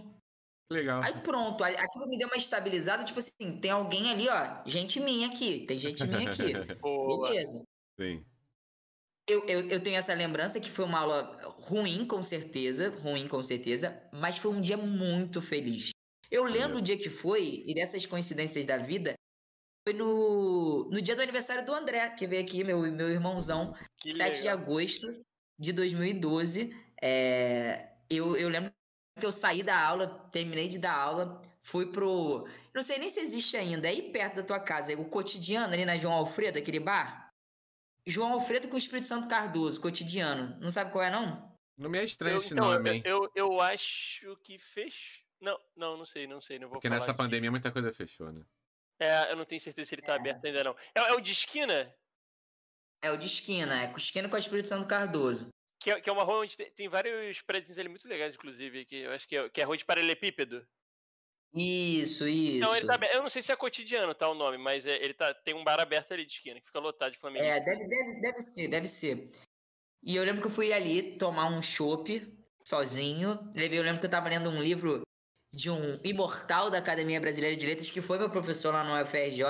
Legal. 0.71 1.03
Aí 1.03 1.21
pronto, 1.23 1.63
aquilo 1.63 2.09
me 2.09 2.19
deu 2.19 2.29
uma 2.29 2.37
estabilizada, 2.37 3.05
tipo 3.05 3.19
assim, 3.19 3.61
tem 3.61 3.71
alguém 3.71 4.11
ali, 4.11 4.29
ó, 4.29 4.63
gente 4.69 4.99
minha 4.99 5.29
aqui, 5.29 5.65
tem 5.67 5.79
gente 5.79 6.05
minha 6.05 6.31
aqui. 6.31 6.53
Beleza. 6.83 7.65
Sim. 8.01 8.25
Eu, 9.29 9.45
eu, 9.47 9.69
eu 9.69 9.83
tenho 9.83 9.97
essa 9.97 10.15
lembrança 10.15 10.61
que 10.61 10.71
foi 10.71 10.85
uma 10.85 11.01
aula 11.01 11.57
ruim, 11.61 12.07
com 12.07 12.23
certeza, 12.23 12.91
ruim, 13.03 13.27
com 13.27 13.43
certeza, 13.43 14.01
mas 14.13 14.39
foi 14.39 14.53
um 14.53 14.61
dia 14.61 14.77
muito 14.77 15.43
feliz. 15.43 15.91
Eu 16.31 16.45
lembro 16.45 16.79
o 16.79 16.83
dia 16.83 16.97
que 16.97 17.11
foi, 17.11 17.63
e 17.67 17.75
dessas 17.75 18.07
coincidências 18.07 18.67
da 18.67 18.77
vida, 18.77 19.15
foi 19.87 19.95
no, 19.95 20.89
no 20.91 21.01
dia 21.01 21.15
do 21.15 21.23
aniversário 21.23 21.65
do 21.65 21.73
André, 21.73 22.09
que 22.11 22.27
veio 22.27 22.43
aqui, 22.43 22.65
meu, 22.65 22.81
meu 22.91 23.09
irmãozão, 23.09 23.75
que 23.99 24.15
7 24.15 24.39
legal. 24.39 24.43
de 24.43 24.49
agosto 24.49 25.25
de 25.59 25.73
2012. 25.73 26.77
É, 27.01 27.96
eu, 28.11 28.37
eu 28.37 28.49
lembro 28.49 28.73
que 29.19 29.27
eu 29.27 29.33
saí 29.33 29.63
da 29.63 29.79
aula, 29.79 30.07
terminei 30.31 30.69
de 30.69 30.79
dar 30.79 30.95
aula, 30.95 31.41
fui 31.61 31.87
pro. 31.87 32.47
Não 32.75 32.83
sei 32.83 32.99
nem 32.99 33.09
se 33.09 33.21
existe 33.21 33.57
ainda, 33.57 33.89
é 33.89 33.91
aí 33.91 34.13
perto 34.13 34.37
da 34.37 34.43
tua 34.43 34.61
casa, 34.61 34.95
o 34.99 35.09
cotidiano 35.09 35.73
ali 35.73 35.85
na 35.85 35.97
João 35.97 36.15
Alfredo, 36.15 36.59
aquele 36.59 36.81
bar. 36.81 37.33
João 38.07 38.35
Alfredo 38.35 38.69
com 38.69 38.75
o 38.75 38.79
Espírito 38.79 39.07
Santo 39.07 39.29
Cardoso, 39.29 39.81
cotidiano. 39.81 40.57
Não 40.61 40.71
sabe 40.71 40.93
qual 40.93 41.03
é, 41.03 41.11
não? 41.11 41.53
Não 41.77 41.91
me 41.91 41.99
é 41.99 42.05
estranho 42.05 42.35
eu, 42.35 42.39
esse 42.39 42.53
então, 42.53 42.71
nome, 42.71 42.91
hein? 42.91 43.03
Eu, 43.05 43.31
eu 43.35 43.61
acho 43.61 44.37
que 44.45 44.59
fechou. 44.59 45.27
Não, 45.41 45.61
não, 45.77 45.99
não 45.99 46.07
sei, 46.07 46.27
não 46.27 46.41
sei, 46.41 46.59
não 46.59 46.69
vou 46.69 46.77
Porque 46.77 46.89
nessa 46.89 47.13
pandemia 47.13 47.51
muita 47.51 47.71
coisa 47.71 47.93
fechou, 47.93 48.33
né? 48.33 48.43
É, 48.99 49.31
eu 49.31 49.37
não 49.37 49.45
tenho 49.45 49.61
certeza 49.61 49.89
se 49.89 49.95
ele 49.95 50.03
tá 50.03 50.13
é. 50.13 50.17
aberto 50.17 50.45
ainda 50.45 50.65
não. 50.65 50.77
É, 50.95 51.01
é, 51.01 51.13
o 51.13 51.21
de 51.21 51.33
esquina? 51.33 51.95
É 53.03 53.11
o 53.11 53.17
de 53.19 53.27
esquina, 53.27 53.85
é 53.85 53.93
esquina 53.95 54.29
com 54.29 54.35
o 54.35 54.39
Espírito 54.39 54.69
Santo 54.69 54.89
Cardoso. 54.89 55.51
Que 55.87 55.93
é, 55.93 56.01
que 56.01 56.11
é 56.11 56.13
uma 56.13 56.25
rua 56.25 56.41
onde 56.41 56.57
tem, 56.57 56.69
tem 56.73 56.89
vários 56.89 57.43
prédios 57.43 57.79
ali 57.79 57.89
muito 57.89 58.09
legais, 58.09 58.35
inclusive, 58.35 58.85
que 58.85 59.03
eu 59.03 59.13
acho 59.13 59.29
que 59.29 59.37
é, 59.37 59.49
que 59.49 59.61
é 59.61 59.65
rua 59.65 59.77
de 59.77 59.85
paralelepípedo. 59.85 60.67
Isso, 61.55 62.27
isso. 62.27 62.59
Não, 62.59 62.75
ele 62.77 62.89
tá, 62.89 62.99
eu 63.13 63.23
não 63.23 63.29
sei 63.29 63.41
se 63.41 63.53
é 63.53 63.57
cotidiano, 63.57 64.13
tá 64.13 64.29
o 64.29 64.35
nome, 64.35 64.59
mas 64.59 64.85
é, 64.85 64.97
ele 64.97 65.15
tá, 65.15 65.33
tem 65.33 65.55
um 65.55 65.63
bar 65.63 65.79
aberto 65.79 66.13
ali 66.13 66.27
de 66.27 66.33
esquina, 66.33 66.59
que 66.59 66.67
fica 66.67 66.81
lotado 66.81 67.13
de 67.13 67.19
Flamengo. 67.21 67.45
É, 67.45 67.61
deve, 67.61 67.87
deve, 67.87 68.21
deve 68.21 68.41
ser, 68.41 68.67
deve 68.67 68.89
ser. 68.89 69.31
E 70.03 70.17
eu 70.17 70.25
lembro 70.25 70.41
que 70.41 70.49
eu 70.49 70.51
fui 70.51 70.73
ali 70.73 71.17
tomar 71.19 71.47
um 71.47 71.63
chopp 71.63 72.21
sozinho. 72.65 73.39
Eu 73.55 73.83
lembro 73.85 74.01
que 74.01 74.07
eu 74.07 74.11
tava 74.11 74.29
lendo 74.29 74.51
um 74.51 74.61
livro 74.61 75.03
de 75.55 75.71
um 75.71 76.01
imortal 76.03 76.69
da 76.69 76.79
Academia 76.79 77.21
Brasileira 77.21 77.57
de 77.57 77.65
Letras, 77.65 77.93
que 77.93 78.03
foi 78.03 78.19
meu 78.19 78.29
professor 78.29 78.75
lá 78.75 78.83
no 78.83 79.01
UFRJ, 79.01 79.45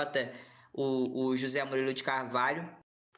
o, 0.71 1.29
o 1.29 1.35
José 1.35 1.63
Murilo 1.63 1.95
de 1.95 2.03
Carvalho, 2.03 2.69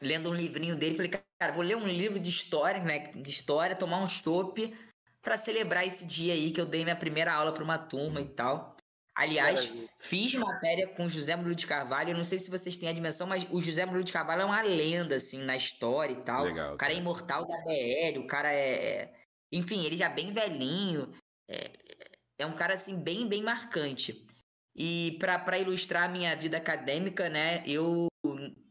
lendo 0.02 0.30
um 0.30 0.34
livrinho 0.34 0.78
dele. 0.78 0.96
Falei, 0.96 1.12
cara, 1.40 1.54
vou 1.54 1.64
ler 1.64 1.78
um 1.78 1.88
livro 1.88 2.20
de 2.20 2.30
história, 2.30 2.84
né? 2.84 3.12
De 3.14 3.30
história, 3.30 3.76
tomar 3.76 4.00
um 4.00 4.08
chopp 4.08 4.76
para 5.22 5.38
celebrar 5.38 5.86
esse 5.86 6.06
dia 6.06 6.34
aí 6.34 6.52
que 6.52 6.60
eu 6.60 6.66
dei 6.66 6.84
minha 6.84 6.96
primeira 6.96 7.34
aula 7.34 7.54
para 7.54 7.64
uma 7.64 7.78
turma 7.78 8.22
e 8.22 8.28
tal. 8.28 8.76
Aliás, 9.16 9.66
Maravilha. 9.66 9.90
fiz 10.00 10.34
matéria 10.36 10.88
com 10.88 11.06
o 11.06 11.10
José 11.10 11.36
Murilo 11.36 11.56
de 11.56 11.68
Carvalho. 11.68 12.12
Eu 12.12 12.18
não 12.18 12.24
sei 12.24 12.38
se 12.38 12.50
vocês 12.50 12.78
têm 12.78 12.88
a 12.88 12.94
dimensão, 12.94 13.28
mas 13.28 13.46
o 13.52 13.60
José 13.60 13.86
Murilo 13.86 14.04
de 14.04 14.14
Carvalho 14.14 14.44
é 14.44 14.46
uma 14.46 14.62
lenda, 14.62 15.16
assim, 15.16 15.44
na 15.44 15.58
história 15.58 16.14
e 16.14 16.22
tal. 16.24 16.46
Legal, 16.46 16.76
o 16.76 16.78
cara, 16.78 16.94
é 16.94 16.98
imortal 16.98 17.46
da 17.46 17.58
BL, 17.58 18.20
o 18.20 18.28
cara 18.28 18.54
é, 18.54 18.86
é. 18.86 19.14
Enfim, 19.52 19.84
ele 19.84 19.98
já 19.98 20.08
bem 20.08 20.32
velhinho. 20.32 21.14
É, 21.50 21.72
é 22.40 22.46
um 22.46 22.56
cara, 22.56 22.76
assim, 22.76 22.98
bem, 23.02 23.28
bem 23.28 23.44
marcante. 23.44 24.26
E 24.74 25.18
para 25.20 25.60
ilustrar 25.60 26.04
a 26.04 26.10
minha 26.10 26.34
vida 26.38 26.56
acadêmica, 26.56 27.28
né, 27.28 27.62
eu 27.66 28.08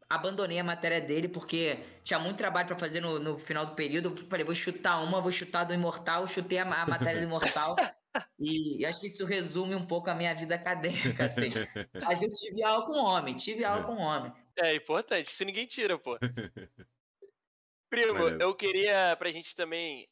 abandonei 0.08 0.58
a 0.58 0.64
matéria 0.64 1.00
dele 1.00 1.28
porque 1.28 1.78
tinha 2.02 2.18
muito 2.18 2.38
trabalho 2.38 2.66
para 2.66 2.78
fazer 2.78 3.00
no, 3.00 3.18
no, 3.18 3.38
final 3.38 3.66
do 3.66 3.74
período. 3.74 4.10
Eu 4.10 4.16
falei, 4.16 4.44
vou 4.44 4.54
chutar 4.54 5.02
uma, 5.02 5.20
vou 5.20 5.30
chutar 5.30 5.64
do 5.64 5.74
Imortal, 5.74 6.26
chutei 6.26 6.58
a, 6.58 6.62
a 6.62 6.86
matéria 6.86 7.20
do 7.20 7.26
Imortal. 7.26 7.76
e, 8.38 8.80
e, 8.80 8.86
acho 8.86 9.00
que 9.00 9.06
isso 9.06 9.26
resume 9.26 9.74
um 9.74 9.86
pouco 9.86 10.08
a 10.08 10.14
minha 10.14 10.34
vida 10.34 10.54
acadêmica, 10.54 11.24
assim. 11.24 11.50
Mas 12.02 12.22
eu 12.22 12.32
tive 12.32 12.62
aula 12.62 12.86
com 12.86 12.92
homem, 12.92 13.36
tive 13.36 13.64
aula 13.64 13.84
com 13.84 13.96
homem. 13.96 14.32
É 14.56 14.74
importante, 14.74 15.26
isso 15.26 15.44
ninguém 15.44 15.66
tira, 15.66 15.98
pô. 15.98 16.18
Primo, 17.90 18.14
Valeu. 18.14 18.38
eu 18.38 18.54
queria 18.54 19.16
pra 19.18 19.30
gente 19.30 19.54
também. 19.54 20.08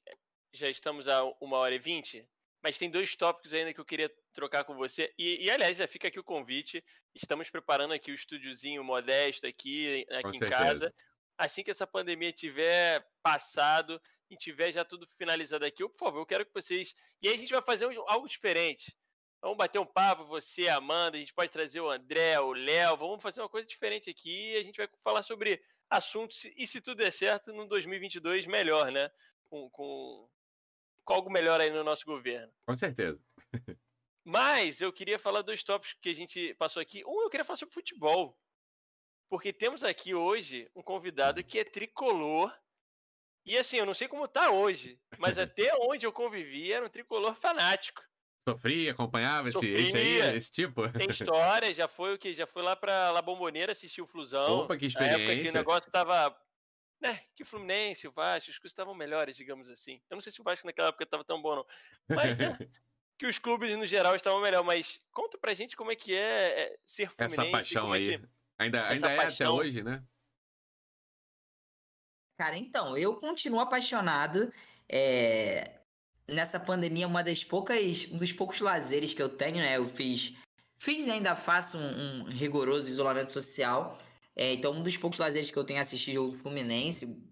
Já 0.53 0.71
estamos 0.71 1.09
a 1.09 1.23
uma 1.41 1.59
hora 1.59 1.75
e 1.75 1.79
vinte. 1.79 2.27
Mas 2.63 2.79
tem 2.79 2.91
dois 2.91 3.15
tópicos 3.15 3.53
ainda 3.53 3.73
que 3.73 3.81
eu 3.81 3.85
queria 3.85 4.11
trocar 4.37 4.65
com 4.65 4.77
você. 4.77 5.13
E, 5.19 5.47
e 5.47 5.51
aliás, 5.51 5.79
já 5.79 5.89
fica 5.89 6.09
aqui 6.09 6.21
o 6.21 6.25
convite. 6.25 6.85
Estamos 7.15 7.49
preparando 7.49 7.95
aqui 7.95 8.11
o 8.13 8.15
estúdiozinho 8.15 8.85
modesto 8.85 9.47
aqui, 9.47 10.07
aqui 10.11 10.37
em 10.37 10.51
casa. 10.51 10.95
Assim 11.39 11.63
que 11.63 11.71
essa 11.71 11.87
pandemia 11.87 12.33
tiver 12.33 13.05
passado 13.23 14.01
e 14.31 14.37
tiver 14.37 14.73
já 14.73 14.85
tudo 14.85 15.07
finalizado 15.17 15.65
aqui, 15.65 15.83
eu, 15.83 15.89
por 15.89 15.99
favor, 15.99 16.21
eu 16.21 16.27
quero 16.27 16.45
que 16.45 16.53
vocês. 16.53 16.95
E 17.23 17.29
aí 17.29 17.35
a 17.35 17.39
gente 17.39 17.53
vai 17.53 17.63
fazer 17.63 17.87
algo 18.07 18.29
diferente. 18.29 18.95
Vamos 19.41 19.57
bater 19.57 19.79
um 19.79 19.87
papo, 19.87 20.27
você, 20.27 20.69
Amanda, 20.69 21.17
a 21.17 21.21
gente 21.21 21.35
pode 21.35 21.53
trazer 21.53 21.81
o 21.81 21.91
André, 21.91 22.39
o 22.41 22.53
Léo, 22.53 22.97
vamos 22.97 23.23
fazer 23.23 23.41
uma 23.41 23.49
coisa 23.49 23.67
diferente 23.67 24.11
aqui 24.11 24.53
e 24.53 24.57
a 24.57 24.63
gente 24.63 24.77
vai 24.77 24.89
falar 25.03 25.23
sobre 25.23 25.63
assuntos 25.89 26.45
e 26.57 26.67
se 26.67 26.81
tudo 26.81 26.99
der 26.99 27.13
certo, 27.13 27.53
no 27.53 27.67
2022 27.67 28.47
melhor, 28.47 28.91
né? 28.91 29.11
Com, 29.45 29.71
com, 29.71 30.29
com 31.05 31.15
algo 31.15 31.31
melhor 31.31 31.61
aí 31.61 31.71
no 31.71 31.85
nosso 31.85 32.05
governo. 32.05 32.53
Com 32.67 32.75
certeza. 32.75 33.21
Mas 34.29 34.81
eu 34.81 34.93
queria 34.93 35.21
falar 35.21 35.43
dois 35.43 35.63
tópicos 35.63 35.97
que 36.03 36.09
a 36.09 36.15
gente 36.15 36.53
passou 36.55 36.83
aqui. 36.83 37.05
Um, 37.07 37.23
eu 37.23 37.31
queria 37.31 37.45
falar 37.45 37.59
sobre 37.59 37.73
futebol. 37.73 38.37
Porque 39.31 39.53
temos 39.53 39.85
aqui 39.85 40.17
hoje 40.17 40.69
um 40.75 40.83
convidado 40.83 41.45
que 41.45 41.61
é 41.61 41.65
tricolor. 41.65 42.53
E 43.45 43.57
assim, 43.57 43.77
eu 43.77 43.87
não 43.87 43.95
sei 43.95 44.09
como 44.09 44.27
tá 44.27 44.51
hoje, 44.51 45.01
mas 45.17 45.39
até 45.39 45.73
onde 45.77 46.05
eu 46.05 46.13
convivi 46.13 46.73
era 46.73 46.85
um 46.85 46.89
tricolor 46.89 47.37
fanático. 47.37 48.03
Sofria, 48.49 48.91
acompanhava 48.91 49.49
esse, 49.49 49.73
esse, 49.73 49.97
aí, 49.97 50.37
esse 50.37 50.51
tipo? 50.51 50.89
Tem 50.91 51.09
história, 51.09 51.73
já 51.73 51.87
foi 51.87 52.15
o 52.15 52.19
que? 52.19 52.35
Já 52.35 52.49
foi 52.49 52.65
lá 52.65 52.75
pra 52.75 53.13
La 53.13 53.23
Bomboneira 53.23 53.71
assistir 53.71 54.03
o 54.03 54.09
Flusão. 54.09 54.61
Opa, 54.61 54.77
que 54.77 54.87
experiência. 54.87 55.19
Na 55.19 55.25
época 55.25 55.43
que 55.43 55.51
o 55.51 55.53
negócio 55.53 55.91
tava 55.93 56.37
né, 57.01 57.21
que 57.35 57.43
o 57.43 57.47
Fluminense, 57.47 58.09
o 58.09 58.13
Vasco, 58.13 58.51
os 58.51 58.59
clubes 58.59 58.73
estavam 58.73 58.95
melhores, 58.95 59.37
digamos 59.37 59.69
assim. 59.69 60.01
Eu 60.11 60.17
não 60.17 60.21
sei 60.21 60.33
se 60.33 60.41
o 60.41 60.45
Vasco 60.45 60.67
naquela 60.67 60.89
época 60.89 61.05
estava 61.05 61.25
tão 61.25 61.41
bom, 61.41 61.57
não. 61.57 61.67
Mas, 62.09 62.37
né, 62.37 62.57
que 63.19 63.27
os 63.27 63.39
clubes, 63.39 63.77
no 63.77 63.87
geral, 63.87 64.15
estavam 64.15 64.41
melhor. 64.41 64.63
Mas 64.63 65.01
conta 65.13 65.39
pra 65.39 65.55
gente 65.55 65.77
como 65.77 65.91
é 65.91 65.97
que 65.97 66.15
é, 66.15 66.61
é 66.61 66.77
ser 66.85 67.11
Fluminense. 67.11 67.41
Essa 67.41 67.51
paixão 67.51 67.95
é 67.95 67.99
aí. 67.99 68.19
Que... 68.19 68.29
Ainda, 68.59 68.89
ainda 68.89 69.11
é 69.11 69.17
paixão... 69.17 69.55
até 69.55 69.63
hoje, 69.63 69.83
né? 69.83 70.03
Cara, 72.39 72.57
então, 72.57 72.97
eu 72.97 73.17
continuo 73.17 73.61
apaixonado. 73.61 74.53
É... 74.89 75.81
Nessa 76.29 76.59
pandemia, 76.59 77.07
uma 77.07 77.23
das 77.23 77.45
poucas, 77.45 78.09
um 78.11 78.19
dos 78.19 78.33
poucos 78.33 78.61
lazeres 78.61 79.15
que 79.15 79.23
eu 79.23 79.29
tenho, 79.29 79.57
né? 79.57 79.77
Eu 79.77 79.89
fiz, 79.89 80.35
fiz 80.77 81.07
e 81.07 81.13
ainda 81.13 81.37
faço 81.37 81.79
um, 81.79 82.23
um 82.23 82.25
rigoroso 82.25 82.89
isolamento 82.89 83.33
social. 83.33 83.97
É, 84.35 84.53
então, 84.53 84.73
um 84.73 84.83
dos 84.83 84.97
poucos 84.97 85.19
lazeres 85.19 85.51
que 85.51 85.57
eu 85.57 85.65
tenho 85.65 85.81
assistido 85.81 86.15
jogo 86.15 86.31
do 86.33 86.39
Fluminense, 86.39 87.23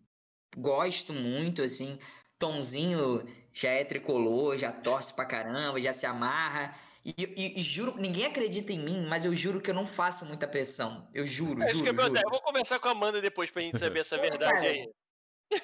gosto 0.57 1.13
muito, 1.13 1.61
assim. 1.61 1.99
Tomzinho 2.39 3.27
já 3.55 3.71
é 3.71 3.85
tricolor, 3.85 4.59
já 4.59 4.73
torce 4.73 5.15
pra 5.15 5.25
caramba, 5.25 5.81
já 5.81 5.93
se 5.93 6.05
amarra. 6.05 6.75
E, 7.05 7.15
e, 7.19 7.61
e, 7.61 7.63
juro, 7.63 7.97
ninguém 7.97 8.27
acredita 8.27 8.73
em 8.73 8.79
mim, 8.79 9.07
mas 9.07 9.25
eu 9.25 9.35
juro 9.35 9.61
que 9.61 9.71
eu 9.71 9.75
não 9.75 9.87
faço 9.87 10.27
muita 10.27 10.49
pressão. 10.49 11.07
Eu 11.15 11.27
juro, 11.27 11.63
é, 11.63 11.67
juro, 11.67 11.95
juro. 11.95 12.17
Eu 12.19 12.31
vou 12.31 12.41
conversar 12.41 12.79
com 12.81 12.89
a 12.89 12.93
Amanda 12.93 13.21
depois 13.21 13.51
pra 13.51 13.63
gente 13.63 13.79
saber 13.79 14.01
essa 14.01 14.17
verdade 14.19 14.67
aí. 14.67 14.91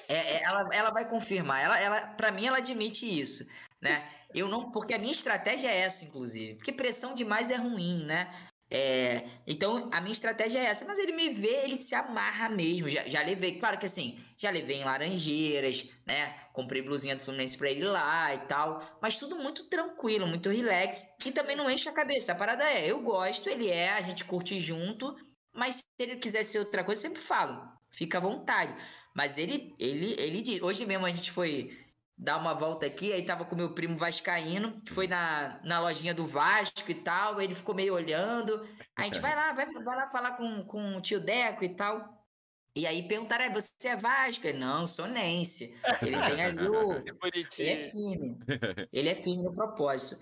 É, 0.06 0.36
é, 0.36 0.42
ela, 0.44 0.68
ela 0.72 0.90
vai 0.90 1.08
confirmar. 1.08 1.62
Ela, 1.62 1.80
ela, 1.80 2.00
para 2.08 2.30
mim, 2.30 2.46
ela 2.46 2.58
admite 2.58 3.06
isso, 3.06 3.44
né? 3.80 4.08
Eu 4.32 4.48
não, 4.48 4.70
porque 4.70 4.94
a 4.94 4.98
minha 4.98 5.10
estratégia 5.10 5.68
é 5.68 5.78
essa, 5.78 6.04
inclusive. 6.04 6.56
Porque 6.56 6.70
pressão 6.70 7.14
demais 7.14 7.50
é 7.50 7.56
ruim, 7.56 8.04
né? 8.04 8.32
É, 8.70 9.28
então, 9.46 9.88
a 9.92 10.00
minha 10.00 10.12
estratégia 10.12 10.60
é 10.60 10.66
essa. 10.66 10.84
Mas 10.84 10.98
ele 10.98 11.12
me 11.12 11.28
vê, 11.28 11.64
ele 11.64 11.76
se 11.76 11.94
amarra 11.94 12.48
mesmo. 12.48 12.88
Já, 12.88 13.06
já 13.08 13.20
levei, 13.22 13.58
claro 13.58 13.78
que 13.78 13.86
assim, 13.86 14.18
já 14.36 14.48
levei 14.50 14.76
em 14.76 14.84
Laranjeiras, 14.84 15.88
né? 16.06 16.32
Comprei 16.52 16.80
blusinha 16.80 17.16
do 17.16 17.20
Fluminense 17.20 17.58
pra 17.58 17.70
ele 17.70 17.84
lá 17.84 18.34
e 18.34 18.38
tal. 18.46 18.80
Mas 19.02 19.18
tudo 19.18 19.36
muito 19.36 19.68
tranquilo, 19.68 20.26
muito 20.26 20.48
relax. 20.48 21.16
E 21.24 21.32
também 21.32 21.56
não 21.56 21.68
enche 21.68 21.88
a 21.88 21.92
cabeça. 21.92 22.32
A 22.32 22.36
parada 22.36 22.64
é, 22.64 22.90
eu 22.90 23.00
gosto, 23.02 23.48
ele 23.48 23.68
é, 23.68 23.90
a 23.90 24.00
gente 24.00 24.24
curte 24.24 24.60
junto. 24.60 25.16
Mas 25.52 25.76
se 25.76 25.84
ele 25.98 26.16
quiser 26.16 26.44
ser 26.44 26.60
outra 26.60 26.84
coisa, 26.84 27.00
eu 27.00 27.10
sempre 27.10 27.22
falo. 27.22 27.60
Fica 27.90 28.18
à 28.18 28.20
vontade. 28.20 28.74
Mas 29.14 29.36
ele, 29.36 29.74
ele, 29.78 30.14
ele 30.18 30.42
diz. 30.42 30.62
Hoje 30.62 30.86
mesmo 30.86 31.06
a 31.06 31.10
gente 31.10 31.32
foi 31.32 31.76
dar 32.20 32.36
uma 32.36 32.52
volta 32.52 32.84
aqui, 32.84 33.12
aí 33.14 33.24
tava 33.24 33.46
com 33.46 33.56
meu 33.56 33.72
primo 33.72 33.96
Vascaíno, 33.96 34.78
que 34.82 34.92
foi 34.92 35.06
na, 35.06 35.58
na 35.64 35.80
lojinha 35.80 36.14
do 36.14 36.26
Vasco 36.26 36.90
e 36.90 36.94
tal, 36.94 37.40
ele 37.40 37.54
ficou 37.54 37.74
meio 37.74 37.94
olhando. 37.94 38.68
A 38.94 39.04
gente 39.04 39.18
vai 39.20 39.34
lá, 39.34 39.52
vai, 39.54 39.64
vai 39.64 39.96
lá 39.96 40.06
falar 40.06 40.32
com, 40.32 40.62
com 40.64 40.96
o 40.96 41.00
tio 41.00 41.18
Deco 41.18 41.64
e 41.64 41.70
tal. 41.70 42.20
E 42.76 42.86
aí 42.86 43.08
perguntaram, 43.08 43.46
é, 43.46 43.50
você 43.50 43.88
é 43.88 43.96
Vasco? 43.96 44.46
Ele, 44.46 44.58
não, 44.58 44.86
sou 44.86 45.06
Nense. 45.06 45.74
Ele 46.02 46.20
tem 46.20 46.42
ali 46.44 46.68
o... 46.68 46.92
ele 47.58 47.70
é 47.70 47.76
firme. 47.76 48.38
Ele 48.92 49.08
é 49.08 49.14
firme 49.14 49.42
no 49.42 49.54
propósito. 49.54 50.20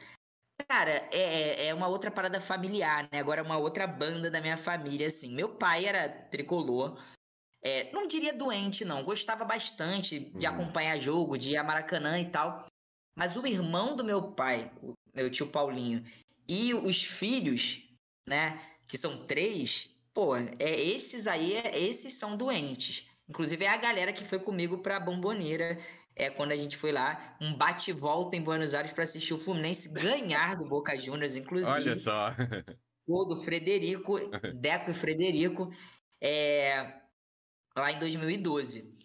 Cara, 0.68 1.08
é, 1.12 1.18
é, 1.18 1.66
é 1.66 1.74
uma 1.74 1.88
outra 1.88 2.10
parada 2.10 2.40
familiar, 2.40 3.08
né? 3.12 3.18
Agora 3.18 3.42
uma 3.42 3.58
outra 3.58 3.86
banda 3.86 4.30
da 4.30 4.40
minha 4.40 4.56
família, 4.56 5.08
assim. 5.08 5.34
Meu 5.34 5.48
pai 5.48 5.84
era 5.84 6.08
tricolor, 6.08 6.98
é, 7.62 7.90
não 7.92 8.06
diria 8.06 8.32
doente, 8.32 8.84
não. 8.84 9.02
Gostava 9.02 9.44
bastante 9.44 10.20
de 10.20 10.46
uhum. 10.46 10.54
acompanhar 10.54 10.98
jogo, 10.98 11.36
de 11.36 11.52
ir 11.52 11.56
a 11.56 11.64
Maracanã 11.64 12.18
e 12.20 12.26
tal. 12.26 12.66
Mas 13.16 13.36
o 13.36 13.46
irmão 13.46 13.96
do 13.96 14.04
meu 14.04 14.22
pai, 14.32 14.70
o 14.82 14.94
meu 15.14 15.30
tio 15.30 15.48
Paulinho, 15.48 16.04
e 16.48 16.72
os 16.72 17.02
filhos, 17.02 17.82
né, 18.28 18.60
que 18.86 18.96
são 18.96 19.26
três, 19.26 19.90
pô, 20.14 20.36
é, 20.36 20.48
esses 20.58 21.26
aí, 21.26 21.56
é, 21.56 21.78
esses 21.78 22.14
são 22.14 22.36
doentes. 22.36 23.06
Inclusive 23.28 23.64
é 23.64 23.68
a 23.68 23.76
galera 23.76 24.12
que 24.12 24.24
foi 24.24 24.38
comigo 24.38 24.78
pra 24.78 25.00
Bomboneira, 25.00 25.78
é 26.14 26.30
quando 26.30 26.52
a 26.52 26.56
gente 26.56 26.76
foi 26.76 26.92
lá, 26.92 27.36
um 27.40 27.52
bate-volta 27.54 28.36
em 28.36 28.42
Buenos 28.42 28.74
Aires 28.74 28.92
para 28.92 29.04
assistir 29.04 29.34
o 29.34 29.38
Fluminense 29.38 29.88
ganhar 29.88 30.56
do 30.56 30.68
Boca 30.68 30.96
Juniors, 30.96 31.36
inclusive. 31.36 31.70
Olha 31.70 31.98
só. 31.98 32.34
Gol 33.06 33.26
do 33.26 33.36
Frederico, 33.36 34.18
Deco 34.60 34.90
e 34.90 34.94
Frederico. 34.94 35.72
É, 36.20 37.00
lá 37.80 37.92
em 37.92 37.98
2012. 37.98 38.96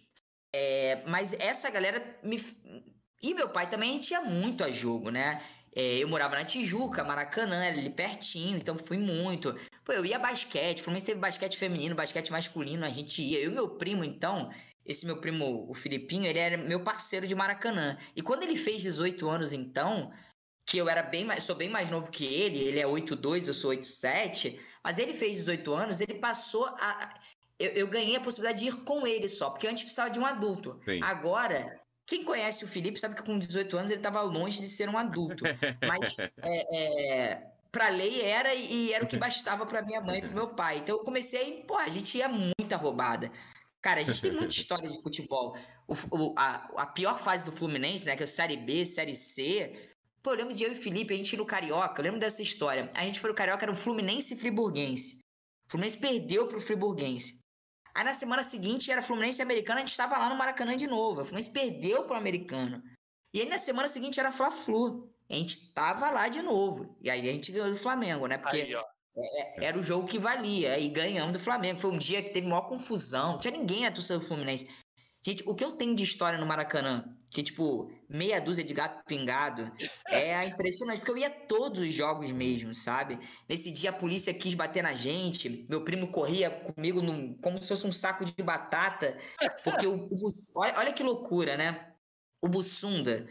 É, 0.53 1.03
mas 1.07 1.33
essa 1.33 1.69
galera 1.69 2.19
me. 2.23 2.39
E 3.21 3.33
meu 3.33 3.49
pai 3.49 3.69
também 3.69 3.99
tinha 3.99 4.21
muito 4.21 4.63
a 4.63 4.69
jogo, 4.69 5.09
né? 5.09 5.41
É, 5.75 5.97
eu 5.97 6.07
morava 6.07 6.35
na 6.35 6.45
Tijuca, 6.45 7.03
Maracanã, 7.03 7.63
era 7.63 7.75
ali 7.75 7.89
pertinho, 7.89 8.57
então 8.57 8.77
fui 8.77 8.97
muito. 8.97 9.57
Pô, 9.83 9.91
eu 9.91 10.05
ia 10.05 10.19
basquete, 10.19 10.83
Fluminense 10.83 11.07
teve 11.07 11.19
basquete 11.19 11.57
feminino, 11.57 11.95
basquete 11.95 12.31
masculino, 12.31 12.85
a 12.85 12.91
gente 12.91 13.21
ia. 13.21 13.39
Eu 13.39 13.51
e 13.51 13.53
meu 13.53 13.69
primo, 13.69 14.03
então, 14.03 14.51
esse 14.85 15.05
meu 15.05 15.17
primo, 15.17 15.65
o 15.67 15.73
Filipinho, 15.73 16.25
ele 16.27 16.37
era 16.37 16.57
meu 16.57 16.81
parceiro 16.83 17.25
de 17.25 17.33
Maracanã. 17.33 17.97
E 18.15 18.21
quando 18.21 18.43
ele 18.43 18.55
fez 18.55 18.83
18 18.83 19.27
anos, 19.27 19.51
então, 19.51 20.11
que 20.65 20.77
eu 20.77 20.87
era 20.87 21.01
bem 21.01 21.25
mais, 21.25 21.43
sou 21.43 21.55
bem 21.55 21.69
mais 21.69 21.89
novo 21.89 22.11
que 22.11 22.25
ele, 22.25 22.59
ele 22.59 22.79
é 22.79 22.85
8'2, 22.85 23.47
eu 23.47 23.53
sou 23.53 23.71
8'7, 23.71 24.59
mas 24.83 24.99
ele 24.99 25.13
fez 25.13 25.37
18 25.37 25.73
anos, 25.73 26.01
ele 26.01 26.15
passou 26.15 26.65
a 26.65 27.13
eu, 27.59 27.69
eu, 27.71 27.87
ganhei 27.87 28.15
a 28.15 28.21
possibilidade 28.21 28.59
de 28.59 28.69
ir 28.69 28.83
com 28.83 29.05
ele 29.05 29.29
só, 29.29 29.49
porque 29.49 29.67
antes 29.67 29.83
precisava 29.83 30.09
de 30.09 30.19
um 30.19 30.25
adulto. 30.25 30.79
Sim. 30.83 30.99
Agora, 31.03 31.79
quem 32.05 32.23
conhece 32.23 32.65
o 32.65 32.67
Felipe 32.67 32.99
sabe 32.99 33.15
que 33.15 33.23
com 33.23 33.37
18 33.37 33.77
anos 33.77 33.91
ele 33.91 33.99
estava 33.99 34.21
longe 34.21 34.59
de 34.59 34.67
ser 34.67 34.89
um 34.89 34.97
adulto. 34.97 35.43
Mas 35.87 36.15
é, 36.43 36.77
é, 36.77 37.47
para 37.71 37.89
lei 37.89 38.21
era 38.21 38.53
e 38.53 38.93
era 38.93 39.03
o 39.03 39.07
que 39.07 39.17
bastava 39.17 39.65
para 39.65 39.81
minha 39.81 40.01
mãe 40.01 40.19
e 40.19 40.21
para 40.21 40.33
meu 40.33 40.47
pai. 40.49 40.79
Então 40.79 40.97
eu 40.97 41.03
comecei, 41.03 41.63
pô, 41.67 41.77
a 41.77 41.89
gente 41.89 42.17
ia 42.17 42.27
muita 42.27 42.75
roubada. 42.75 43.31
Cara, 43.81 44.01
a 44.01 44.03
gente 44.03 44.21
tem 44.21 44.31
muita 44.31 44.47
história 44.53 44.89
de 44.89 45.01
futebol. 45.01 45.57
O, 45.87 45.93
o, 46.11 46.33
a, 46.37 46.69
a, 46.77 46.85
pior 46.85 47.19
fase 47.19 47.45
do 47.45 47.51
Fluminense, 47.51 48.05
né, 48.05 48.15
que 48.15 48.23
é 48.23 48.25
a 48.25 48.27
Série 48.27 48.57
B, 48.57 48.85
Série 48.85 49.15
C, 49.15 49.91
Pô, 50.23 50.31
eu 50.31 50.37
lembro 50.37 50.55
de 50.55 50.63
eu 50.63 50.71
e 50.71 50.75
Felipe, 50.75 51.13
a 51.13 51.17
gente 51.17 51.33
ir 51.33 51.37
no 51.37 51.45
Carioca, 51.45 51.99
eu 51.99 52.03
lembro 52.05 52.19
dessa 52.19 52.41
história. 52.41 52.89
A 52.93 53.05
gente 53.05 53.19
foi 53.19 53.29
no 53.29 53.35
Carioca, 53.35 53.65
era 53.65 53.71
um 53.71 53.75
Fluminense 53.75 54.33
e 54.33 54.37
Friburguense. 54.37 55.19
O 55.67 55.71
Fluminense 55.71 55.97
perdeu 55.97 56.47
pro 56.47 56.61
Friburguense. 56.61 57.42
Aí 57.95 58.03
na 58.03 58.13
semana 58.13 58.41
seguinte 58.41 58.91
era 58.91 59.01
Fluminense 59.01 59.39
e 59.39 59.43
Americano, 59.43 59.77
a 59.77 59.81
gente 59.81 59.91
estava 59.91 60.17
lá 60.17 60.29
no 60.29 60.35
Maracanã 60.35 60.75
de 60.75 60.87
novo. 60.87 61.21
O 61.21 61.25
Fluminense 61.25 61.51
perdeu 61.51 62.03
pro 62.05 62.15
Americano. 62.15 62.81
E 63.33 63.41
aí 63.41 63.49
na 63.49 63.57
semana 63.57 63.87
seguinte 63.87 64.19
era 64.19 64.31
Fla-Flu. 64.31 65.09
A 65.29 65.33
gente 65.33 65.73
tava 65.73 66.09
lá 66.09 66.27
de 66.27 66.41
novo. 66.41 66.97
E 67.01 67.09
aí 67.09 67.27
a 67.27 67.31
gente 67.31 67.51
ganhou 67.51 67.69
do 67.69 67.75
Flamengo, 67.75 68.27
né? 68.27 68.37
Porque 68.37 68.57
aí, 68.57 68.73
é, 68.73 69.63
é, 69.63 69.65
era 69.65 69.77
o 69.77 69.83
jogo 69.83 70.07
que 70.07 70.19
valia. 70.19 70.77
E 70.79 70.87
ganhamos 70.89 71.33
do 71.33 71.39
Flamengo. 71.39 71.79
Foi 71.79 71.91
um 71.91 71.97
dia 71.97 72.21
que 72.21 72.31
teve 72.31 72.47
maior 72.47 72.67
confusão. 72.67 73.33
Não 73.33 73.39
tinha 73.39 73.55
ninguém 73.55 73.83
na 73.83 73.91
torcida 73.91 74.19
do 74.19 74.25
Fluminense. 74.25 74.67
Gente, 75.25 75.41
o 75.47 75.55
que 75.55 75.63
eu 75.63 75.71
tenho 75.71 75.95
de 75.95 76.03
história 76.03 76.37
no 76.37 76.45
Maracanã, 76.45 77.05
que 77.29 77.41
tipo, 77.41 77.89
meia 78.09 78.41
dúzia 78.41 78.63
de 78.63 78.73
gato 78.73 79.05
pingado, 79.05 79.71
é 80.09 80.45
impressionante, 80.45 80.99
porque 80.99 81.11
eu 81.11 81.17
ia 81.17 81.29
todos 81.29 81.79
os 81.79 81.93
jogos 81.93 82.29
mesmo, 82.29 82.73
sabe? 82.73 83.17
Nesse 83.47 83.71
dia 83.71 83.91
a 83.91 83.93
polícia 83.93 84.33
quis 84.33 84.53
bater 84.53 84.83
na 84.83 84.93
gente, 84.93 85.65
meu 85.69 85.81
primo 85.81 86.11
corria 86.11 86.51
comigo 86.51 87.01
num, 87.01 87.33
como 87.37 87.61
se 87.61 87.69
fosse 87.69 87.87
um 87.87 87.91
saco 87.91 88.25
de 88.25 88.43
batata, 88.43 89.17
porque 89.63 89.87
o, 89.87 90.07
o 90.11 90.27
olha, 90.53 90.77
olha 90.77 90.93
que 90.93 91.01
loucura, 91.01 91.55
né? 91.55 91.93
O 92.41 92.49
Bussunda, 92.49 93.25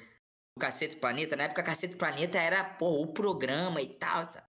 o 0.56 0.60
Cacete 0.60 0.96
Planeta, 0.96 1.36
na 1.36 1.44
época 1.44 1.62
Cacete 1.62 1.96
Planeta 1.96 2.38
era 2.38 2.64
pô, 2.64 3.02
o 3.02 3.12
programa 3.12 3.82
e 3.82 3.86
tal, 3.98 4.32
tal. 4.32 4.42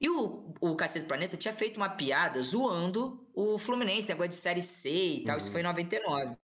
E 0.00 0.08
o, 0.08 0.54
o 0.60 0.76
Cacete 0.76 1.06
Planeta 1.06 1.36
tinha 1.36 1.52
feito 1.52 1.76
uma 1.76 1.90
piada 1.90 2.40
zoando 2.40 3.28
o 3.34 3.58
Fluminense, 3.58 4.08
negócio 4.08 4.28
de 4.28 4.36
Série 4.36 4.62
C 4.62 4.90
e 4.90 5.24
tal, 5.24 5.34
uhum. 5.34 5.40
isso 5.40 5.50
foi 5.50 5.60
em 5.60 5.64
99. 5.64 6.43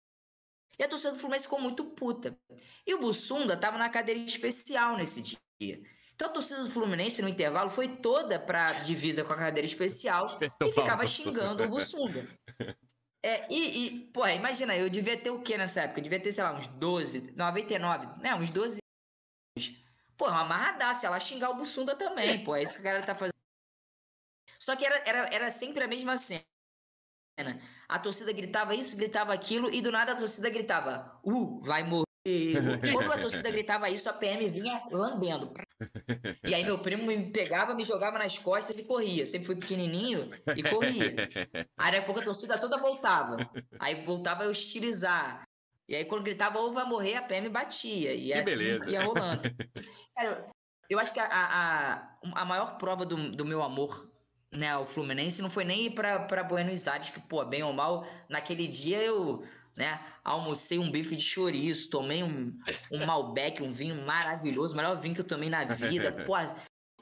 E 0.78 0.84
a 0.84 0.88
torcida 0.88 1.14
do 1.14 1.20
Fluminense 1.20 1.46
ficou 1.46 1.60
muito 1.60 1.86
puta. 1.86 2.38
E 2.86 2.94
o 2.94 3.00
Bussunda 3.00 3.56
tava 3.56 3.78
na 3.78 3.90
cadeira 3.90 4.20
especial 4.20 4.98
nesse 4.98 5.22
dia. 5.22 5.82
Então 6.16 6.28
a 6.28 6.32
torcida 6.32 6.64
do 6.64 6.70
Fluminense 6.70 7.22
no 7.22 7.30
intervalo 7.30 7.70
foi 7.70 7.88
toda 7.88 8.40
pra 8.40 8.72
divisa 8.74 9.24
com 9.24 9.34
a 9.34 9.38
cadeira 9.38 9.66
especial 9.66 10.40
e 10.66 10.72
ficava 10.72 11.06
xingando 11.06 11.64
o 11.64 11.70
Bussunda. 11.70 12.28
É, 13.26 13.48
e, 13.50 13.88
e, 13.88 14.00
pô, 14.08 14.28
imagina, 14.28 14.76
eu 14.76 14.90
devia 14.90 15.16
ter 15.16 15.30
o 15.30 15.42
quê 15.42 15.58
nessa 15.58 15.80
época? 15.80 16.02
Eu 16.02 16.04
devia 16.04 16.20
ter, 16.20 16.34
sei 16.34 16.44
lá, 16.44 16.54
uns 16.54 16.68
12, 16.68 17.34
99, 17.38 18.22
né? 18.22 18.36
Uns 18.36 18.50
12 18.50 18.80
anos. 19.58 19.80
Pô, 20.18 20.28
uma 20.28 20.42
amarradaça, 20.42 21.08
ela 21.08 21.18
xingar 21.22 21.50
o 21.52 21.56
Bussunda 21.56 21.96
também, 21.96 22.44
pô. 22.44 22.54
É 22.54 22.64
isso 22.64 22.74
que 22.74 22.82
a 22.82 22.84
galera 22.84 23.06
tá 23.06 23.16
fazendo. 23.16 23.32
Só 24.60 24.76
que 24.76 24.86
era, 24.86 25.02
era, 25.08 25.30
era 25.34 25.50
sempre 25.50 25.86
a 25.86 25.88
mesma 25.88 26.18
cena. 26.18 26.44
A 27.88 28.00
torcida 28.00 28.32
gritava 28.32 28.76
isso, 28.76 28.96
gritava 28.96 29.34
aquilo, 29.34 29.70
e 29.74 29.82
do 29.82 29.92
nada 29.92 30.12
a 30.14 30.16
torcida 30.16 30.50
gritava: 30.50 31.20
Uh, 31.24 31.60
vai 31.62 31.84
morrer. 31.84 32.04
Quando 32.94 33.12
a 33.12 33.18
torcida 33.18 33.52
gritava 33.52 33.90
isso, 33.90 34.10
a 34.10 34.14
PM 34.14 34.48
vinha 34.48 34.82
lambendo. 34.92 35.52
E 36.44 36.54
aí 36.54 36.64
meu 36.64 36.80
primo 36.80 37.06
me 37.06 37.32
pegava, 37.32 37.74
me 37.74 37.84
jogava 37.84 38.18
nas 38.18 38.38
costas 38.38 38.78
e 38.78 38.84
corria. 38.84 39.24
Eu 39.24 39.26
sempre 39.26 39.48
fui 39.48 39.56
pequenininho 39.56 40.30
e 40.56 40.64
corria. 40.64 41.16
Aí 41.78 41.92
daqui 41.92 41.98
a 41.98 42.06
pouco 42.06 42.22
a 42.22 42.24
torcida 42.24 42.58
toda 42.58 42.78
voltava. 42.78 43.38
Aí 43.78 44.06
voltava 44.06 44.46
a 44.46 44.48
hostilizar. 44.48 45.44
E 45.88 45.96
aí 45.96 46.06
quando 46.06 46.24
gritava 46.24 46.60
ou 46.60 46.72
vai 46.72 46.86
morrer, 46.86 47.16
a 47.16 47.22
PM 47.22 47.50
batia. 47.50 48.14
E 48.14 48.28
que 48.28 48.34
assim 48.34 48.52
beleza. 48.52 48.90
ia 48.90 49.04
rolando. 49.04 49.50
Cara, 50.16 50.50
eu 50.90 51.00
acho 51.00 51.14
que 51.14 51.20
a, 51.20 51.28
a, 51.28 52.18
a 52.36 52.46
maior 52.46 52.78
prova 52.78 53.06
do, 53.06 53.32
do 53.32 53.44
meu 53.44 53.62
amor 53.62 54.13
né, 54.54 54.78
o 54.78 54.86
Fluminense 54.86 55.42
não 55.42 55.50
foi 55.50 55.64
nem 55.64 55.88
ir 55.88 55.92
para 55.92 56.44
Buenos 56.44 56.88
Aires, 56.88 57.10
que, 57.10 57.20
pô, 57.20 57.44
bem 57.44 57.64
ou 57.64 57.74
mal, 57.74 58.08
naquele 58.30 58.68
dia 58.68 58.98
eu, 58.98 59.44
né, 59.76 60.00
almocei 60.24 60.78
um 60.78 60.92
bife 60.92 61.16
de 61.16 61.24
chouriço, 61.24 61.90
tomei 61.90 62.24
um, 62.24 62.58
um 62.92 63.06
Malbec, 63.06 63.62
um 63.62 63.72
vinho 63.72 64.06
maravilhoso, 64.06 64.74
o 64.74 64.78
melhor 64.78 65.00
vinho 65.00 65.16
que 65.16 65.22
eu 65.22 65.28
tomei 65.28 65.50
na 65.50 65.66
vida, 65.66 66.12
pô, 66.26 66.34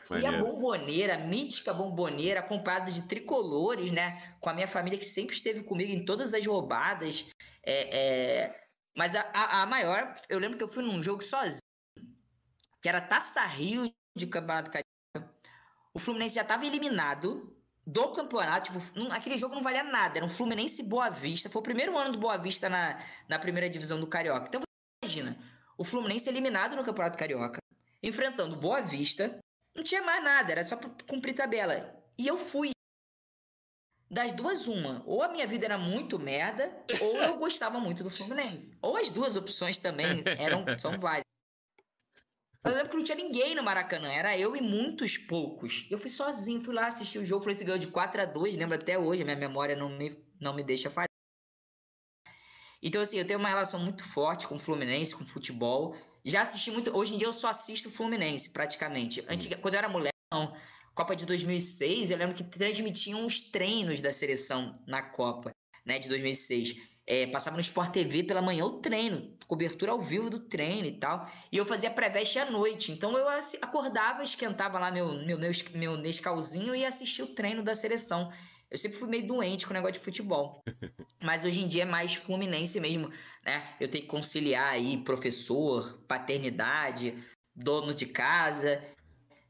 fui 0.04 0.26
a 0.26 0.32
bomboneira, 0.32 1.18
mítica 1.18 1.74
bomboneira, 1.74 2.40
acompanhada 2.40 2.92
de 2.92 3.08
tricolores, 3.08 3.92
né, 3.92 4.36
com 4.40 4.50
a 4.50 4.54
minha 4.54 4.68
família 4.68 4.98
que 4.98 5.06
sempre 5.06 5.36
esteve 5.36 5.64
comigo 5.64 5.92
em 5.92 6.06
todas 6.06 6.34
as 6.34 6.46
roubadas, 6.46 7.28
é, 7.64 8.46
é... 8.46 8.62
mas 8.96 9.16
a, 9.16 9.22
a, 9.34 9.62
a 9.62 9.66
maior, 9.66 10.14
eu 10.30 10.40
lembro 10.40 10.58
que 10.58 10.64
eu 10.64 10.70
fui 10.70 10.84
num 10.84 11.02
jogo 11.04 11.22
sozinho, 11.22 11.60
que 12.82 12.90
era 12.90 13.02
Taça 13.02 13.46
Rio 13.46 13.94
de 14.16 14.26
Campeonato 14.26 14.72
Carioca, 14.72 14.91
o 15.94 16.00
Fluminense 16.00 16.36
já 16.36 16.42
estava 16.42 16.66
eliminado 16.66 17.56
do 17.86 18.10
campeonato. 18.10 18.72
Tipo, 18.72 19.00
não, 19.00 19.12
aquele 19.12 19.38
jogo 19.38 19.56
não 19.56 19.62
valia 19.62 19.84
nada. 19.84 20.18
Era 20.18 20.26
um 20.26 20.30
Fluminense 20.30 20.84
Boa 20.84 21.10
Vista. 21.10 21.50
Foi 21.50 21.60
o 21.60 21.64
primeiro 21.64 21.98
ano 21.98 22.12
do 22.12 22.18
Boa 22.18 22.38
Vista 22.38 22.70
na, 22.70 23.00
na 23.28 23.40
primeira 23.40 23.70
divisão 23.70 24.00
do 24.00 24.08
Carioca. 24.08 24.48
Então, 24.48 24.62
imagina, 25.04 25.38
o 25.78 25.84
Fluminense 25.84 26.30
eliminado 26.30 26.76
no 26.76 26.84
Campeonato 26.84 27.18
Carioca, 27.18 27.60
enfrentando 28.02 28.56
Boa 28.56 28.82
Vista. 28.82 29.40
Não 29.76 29.84
tinha 29.84 30.02
mais 30.02 30.24
nada, 30.24 30.52
era 30.52 30.64
só 30.64 30.78
cumprir 31.08 31.34
tabela. 31.34 32.02
E 32.18 32.28
eu 32.28 32.38
fui. 32.38 32.72
Das 34.10 34.34
duas, 34.34 34.68
uma. 34.68 35.02
Ou 35.06 35.24
a 35.24 35.30
minha 35.30 35.48
vida 35.48 35.66
era 35.66 35.78
muito 35.78 36.20
merda, 36.20 36.70
ou 37.00 37.16
eu 37.18 37.38
gostava 37.38 37.80
muito 37.80 38.04
do 38.04 38.10
Fluminense. 38.10 38.78
Ou 38.82 38.98
as 38.98 39.10
duas 39.10 39.38
opções 39.38 39.78
também 39.78 40.22
eram 40.38 40.66
são 40.78 41.00
válidas. 41.00 41.31
Eu 42.64 42.76
lembro 42.76 42.90
que 42.90 42.98
não 42.98 43.04
tinha 43.04 43.18
ninguém 43.18 43.56
no 43.56 43.64
Maracanã, 43.64 44.08
era 44.08 44.38
eu 44.38 44.56
e 44.56 44.62
muitos 44.62 45.18
poucos. 45.18 45.88
Eu 45.90 45.98
fui 45.98 46.10
sozinho, 46.10 46.62
fui 46.62 46.76
lá 46.76 46.86
assistir 46.88 47.18
o 47.18 47.26
jogo, 47.26 47.44
falei 47.44 47.56
se 47.56 47.64
ganhou 47.64 47.80
de 47.80 47.88
4 47.88 48.22
a 48.22 48.26
2 48.26 48.56
lembro 48.56 48.76
até 48.76 49.00
hoje, 49.00 49.24
a 49.24 49.26
minha 49.26 49.36
memória 49.38 49.76
não 49.76 49.90
me, 49.90 50.16
não 50.40 50.54
me 50.54 50.64
deixa 50.64 50.90
falhar. 50.90 51.10
Então, 52.84 53.02
assim, 53.02 53.18
eu 53.18 53.26
tenho 53.26 53.40
uma 53.40 53.50
relação 53.50 53.80
muito 53.80 54.04
forte 54.04 54.48
com 54.48 54.56
o 54.56 54.60
Fluminense, 54.60 55.16
com 55.16 55.24
o 55.24 55.28
futebol. 55.28 55.96
Já 56.24 56.42
assisti 56.42 56.70
muito. 56.70 56.96
Hoje 56.96 57.16
em 57.16 57.18
dia 57.18 57.28
eu 57.28 57.34
só 57.34 57.50
assisto 57.50 57.90
o 57.90 57.92
Fluminense, 57.92 58.50
praticamente. 58.50 59.26
Antiga, 59.28 59.58
quando 59.58 59.74
eu 59.74 59.80
era 59.80 59.90
mulher, 59.90 60.14
não. 60.32 60.56
Copa 60.94 61.16
de 61.16 61.26
2006, 61.26 62.12
eu 62.12 62.18
lembro 62.18 62.36
que 62.36 62.44
transmitiam 62.44 63.26
os 63.26 63.42
treinos 63.42 64.02
da 64.02 64.12
seleção 64.12 64.80
na 64.86 65.02
Copa, 65.02 65.52
né, 65.86 65.98
de 66.00 66.10
2006 66.10 66.91
é, 67.06 67.28
passava 67.28 67.56
no 67.56 67.62
Sport 67.62 67.92
TV 67.92 68.24
pela 68.24 68.42
manhã 68.42 68.66
o 68.66 68.80
treino, 68.80 69.36
cobertura 69.48 69.92
ao 69.92 70.02
vivo 70.02 70.30
do 70.30 70.40
treino 70.40 70.88
e 70.88 70.94
tal. 70.94 71.30
E 71.52 71.58
eu 71.58 71.66
fazia 71.66 71.90
pré-veste 71.90 72.40
à 72.40 72.50
noite. 72.50 72.92
Então 72.92 73.18
eu 73.18 73.28
acordava, 73.62 74.24
esquentava 74.24 74.80
lá 74.80 74.92
meu, 74.92 75.14
meu, 75.26 75.38
meu 75.74 75.98
Nescauzinho 75.98 76.76
e 76.76 76.86
assistia 76.86 77.26
o 77.26 77.34
treino 77.34 77.64
da 77.64 77.76
seleção. 77.76 78.32
Eu 78.70 78.78
sempre 78.78 78.98
fui 78.98 79.10
meio 79.10 79.28
doente 79.28 79.66
com 79.66 79.72
o 79.72 79.74
negócio 79.74 79.96
de 79.96 80.00
futebol. 80.00 80.64
Mas 81.22 81.44
hoje 81.44 81.60
em 81.62 81.68
dia 81.68 81.84
é 81.84 81.86
mais 81.86 82.14
fluminense 82.14 82.80
mesmo, 82.80 83.12
né? 83.44 83.76
Eu 83.80 83.90
tenho 83.90 84.06
que 84.06 84.10
conciliar 84.10 84.70
aí 84.70 84.98
professor, 85.04 86.02
paternidade, 86.08 87.22
dono 87.54 87.94
de 87.94 88.06
casa. 88.06 88.82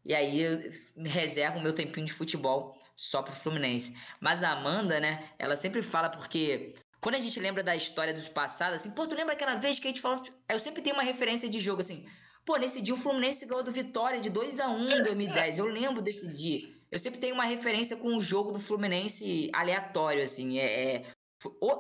E 0.03 0.15
aí 0.15 0.41
eu 0.41 0.59
reservo 1.05 1.59
o 1.59 1.61
meu 1.61 1.73
tempinho 1.73 2.07
de 2.07 2.13
futebol 2.13 2.75
só 2.95 3.21
pro 3.21 3.33
Fluminense. 3.33 3.95
Mas 4.19 4.41
a 4.41 4.51
Amanda, 4.51 4.99
né? 4.99 5.29
Ela 5.37 5.55
sempre 5.55 5.81
fala 5.81 6.09
porque 6.09 6.73
quando 7.01 7.15
a 7.15 7.19
gente 7.19 7.39
lembra 7.39 7.63
da 7.63 7.75
história 7.75 8.13
dos 8.13 8.29
passados, 8.29 8.75
assim, 8.75 8.91
pô, 8.91 9.07
tu 9.07 9.15
lembra 9.15 9.33
aquela 9.33 9.55
vez 9.55 9.79
que 9.79 9.87
a 9.87 9.89
gente 9.89 10.01
falou. 10.01 10.23
Eu 10.47 10.59
sempre 10.59 10.83
tenho 10.83 10.95
uma 10.95 11.03
referência 11.03 11.49
de 11.49 11.59
jogo, 11.59 11.81
assim. 11.81 12.07
Pô, 12.45 12.57
nesse 12.57 12.79
dia 12.79 12.93
o 12.93 12.97
Fluminense 12.97 13.45
ganhou 13.45 13.63
do 13.63 13.71
Vitória 13.71 14.19
de 14.19 14.29
2 14.29 14.59
a 14.59 14.69
1 14.69 14.91
em 14.91 15.03
2010. 15.03 15.57
Eu 15.57 15.65
lembro 15.65 16.01
desse 16.01 16.27
dia. 16.27 16.69
Eu 16.91 16.99
sempre 16.99 17.19
tenho 17.19 17.33
uma 17.33 17.45
referência 17.45 17.97
com 17.97 18.15
o 18.15 18.21
jogo 18.21 18.51
do 18.51 18.59
Fluminense 18.59 19.49
aleatório, 19.53 20.21
assim. 20.21 20.59
É, 20.59 20.95
é 20.95 21.05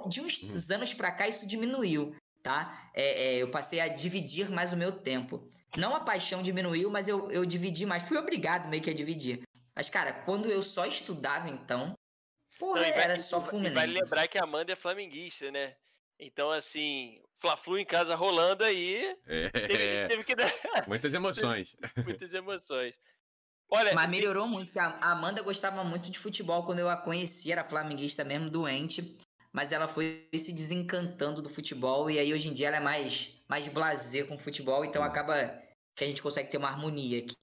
de 0.07 0.21
uns 0.21 0.41
uhum. 0.41 0.75
anos 0.75 0.91
para 0.93 1.11
cá 1.11 1.27
isso 1.27 1.47
diminuiu, 1.47 2.15
tá? 2.41 2.89
É, 2.95 3.35
é, 3.35 3.37
eu 3.37 3.51
passei 3.51 3.79
a 3.79 3.87
dividir 3.87 4.49
mais 4.49 4.73
o 4.73 4.77
meu 4.77 4.91
tempo. 4.91 5.47
Não 5.77 5.95
a 5.95 5.99
paixão 5.99 6.41
diminuiu, 6.41 6.89
mas 6.89 7.07
eu, 7.07 7.31
eu 7.31 7.45
dividi 7.45 7.85
mais. 7.85 8.03
Fui 8.03 8.17
obrigado 8.17 8.67
meio 8.67 8.81
que 8.81 8.89
a 8.89 8.93
dividir. 8.93 9.43
Mas, 9.75 9.89
cara, 9.89 10.11
quando 10.11 10.49
eu 10.49 10.63
só 10.63 10.85
estudava, 10.85 11.47
então, 11.47 11.95
Porra, 12.61 12.81
não, 12.81 12.89
vai, 12.91 13.03
era 13.03 13.17
só 13.17 13.41
Fluminense. 13.41 13.73
Vale 13.73 13.99
lembrar 13.99 14.27
que 14.27 14.37
a 14.37 14.43
Amanda 14.43 14.71
é 14.71 14.75
flamenguista, 14.75 15.49
né? 15.49 15.73
Então, 16.19 16.51
assim, 16.51 17.19
Fla-Flu 17.33 17.79
em 17.79 17.85
casa 17.85 18.13
rolando 18.13 18.63
aí. 18.63 19.17
É, 19.25 19.49
teve, 19.49 20.07
teve, 20.07 20.23
que 20.23 20.35
dar. 20.35 20.45
Muitas 20.87 21.11
emoções. 21.11 21.75
Muitas 22.05 22.31
emoções. 22.35 22.99
Olha, 23.67 23.95
Mas 23.95 24.07
melhorou 24.07 24.43
tem... 24.43 24.51
muito. 24.51 24.77
A 24.77 25.11
Amanda 25.11 25.41
gostava 25.41 25.83
muito 25.83 26.11
de 26.11 26.19
futebol 26.19 26.63
quando 26.63 26.77
eu 26.77 26.87
a 26.87 26.95
conheci, 26.95 27.51
era 27.51 27.63
flamenguista 27.63 28.23
mesmo, 28.23 28.47
doente. 28.47 29.17
Mas 29.51 29.71
ela 29.71 29.87
foi 29.87 30.29
se 30.35 30.53
desencantando 30.53 31.41
do 31.41 31.49
futebol 31.49 32.11
e 32.11 32.19
aí 32.19 32.31
hoje 32.31 32.47
em 32.47 32.53
dia 32.53 32.67
ela 32.67 32.77
é 32.77 32.79
mais, 32.79 33.33
mais 33.49 33.67
blazer 33.67 34.27
com 34.27 34.35
o 34.35 34.39
futebol, 34.39 34.85
então 34.85 35.01
hum. 35.01 35.05
acaba 35.05 35.35
que 35.95 36.03
a 36.03 36.07
gente 36.07 36.21
consegue 36.21 36.51
ter 36.51 36.57
uma 36.57 36.69
harmonia 36.69 37.19
aqui. 37.19 37.35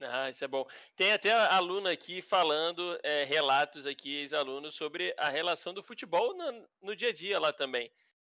Ah, 0.00 0.30
isso 0.30 0.44
é 0.44 0.48
bom. 0.48 0.64
Tem 0.96 1.12
até 1.12 1.32
aluno 1.32 1.88
aqui 1.88 2.22
falando, 2.22 2.98
é, 3.02 3.24
relatos 3.24 3.86
aqui, 3.86 4.16
ex-alunos, 4.16 4.74
sobre 4.74 5.14
a 5.18 5.28
relação 5.28 5.74
do 5.74 5.82
futebol 5.82 6.36
no, 6.36 6.68
no, 6.82 6.96
dia 6.96 7.08
a 7.08 7.12
dia 7.12 7.38
lá 7.38 7.52
também. 7.52 7.90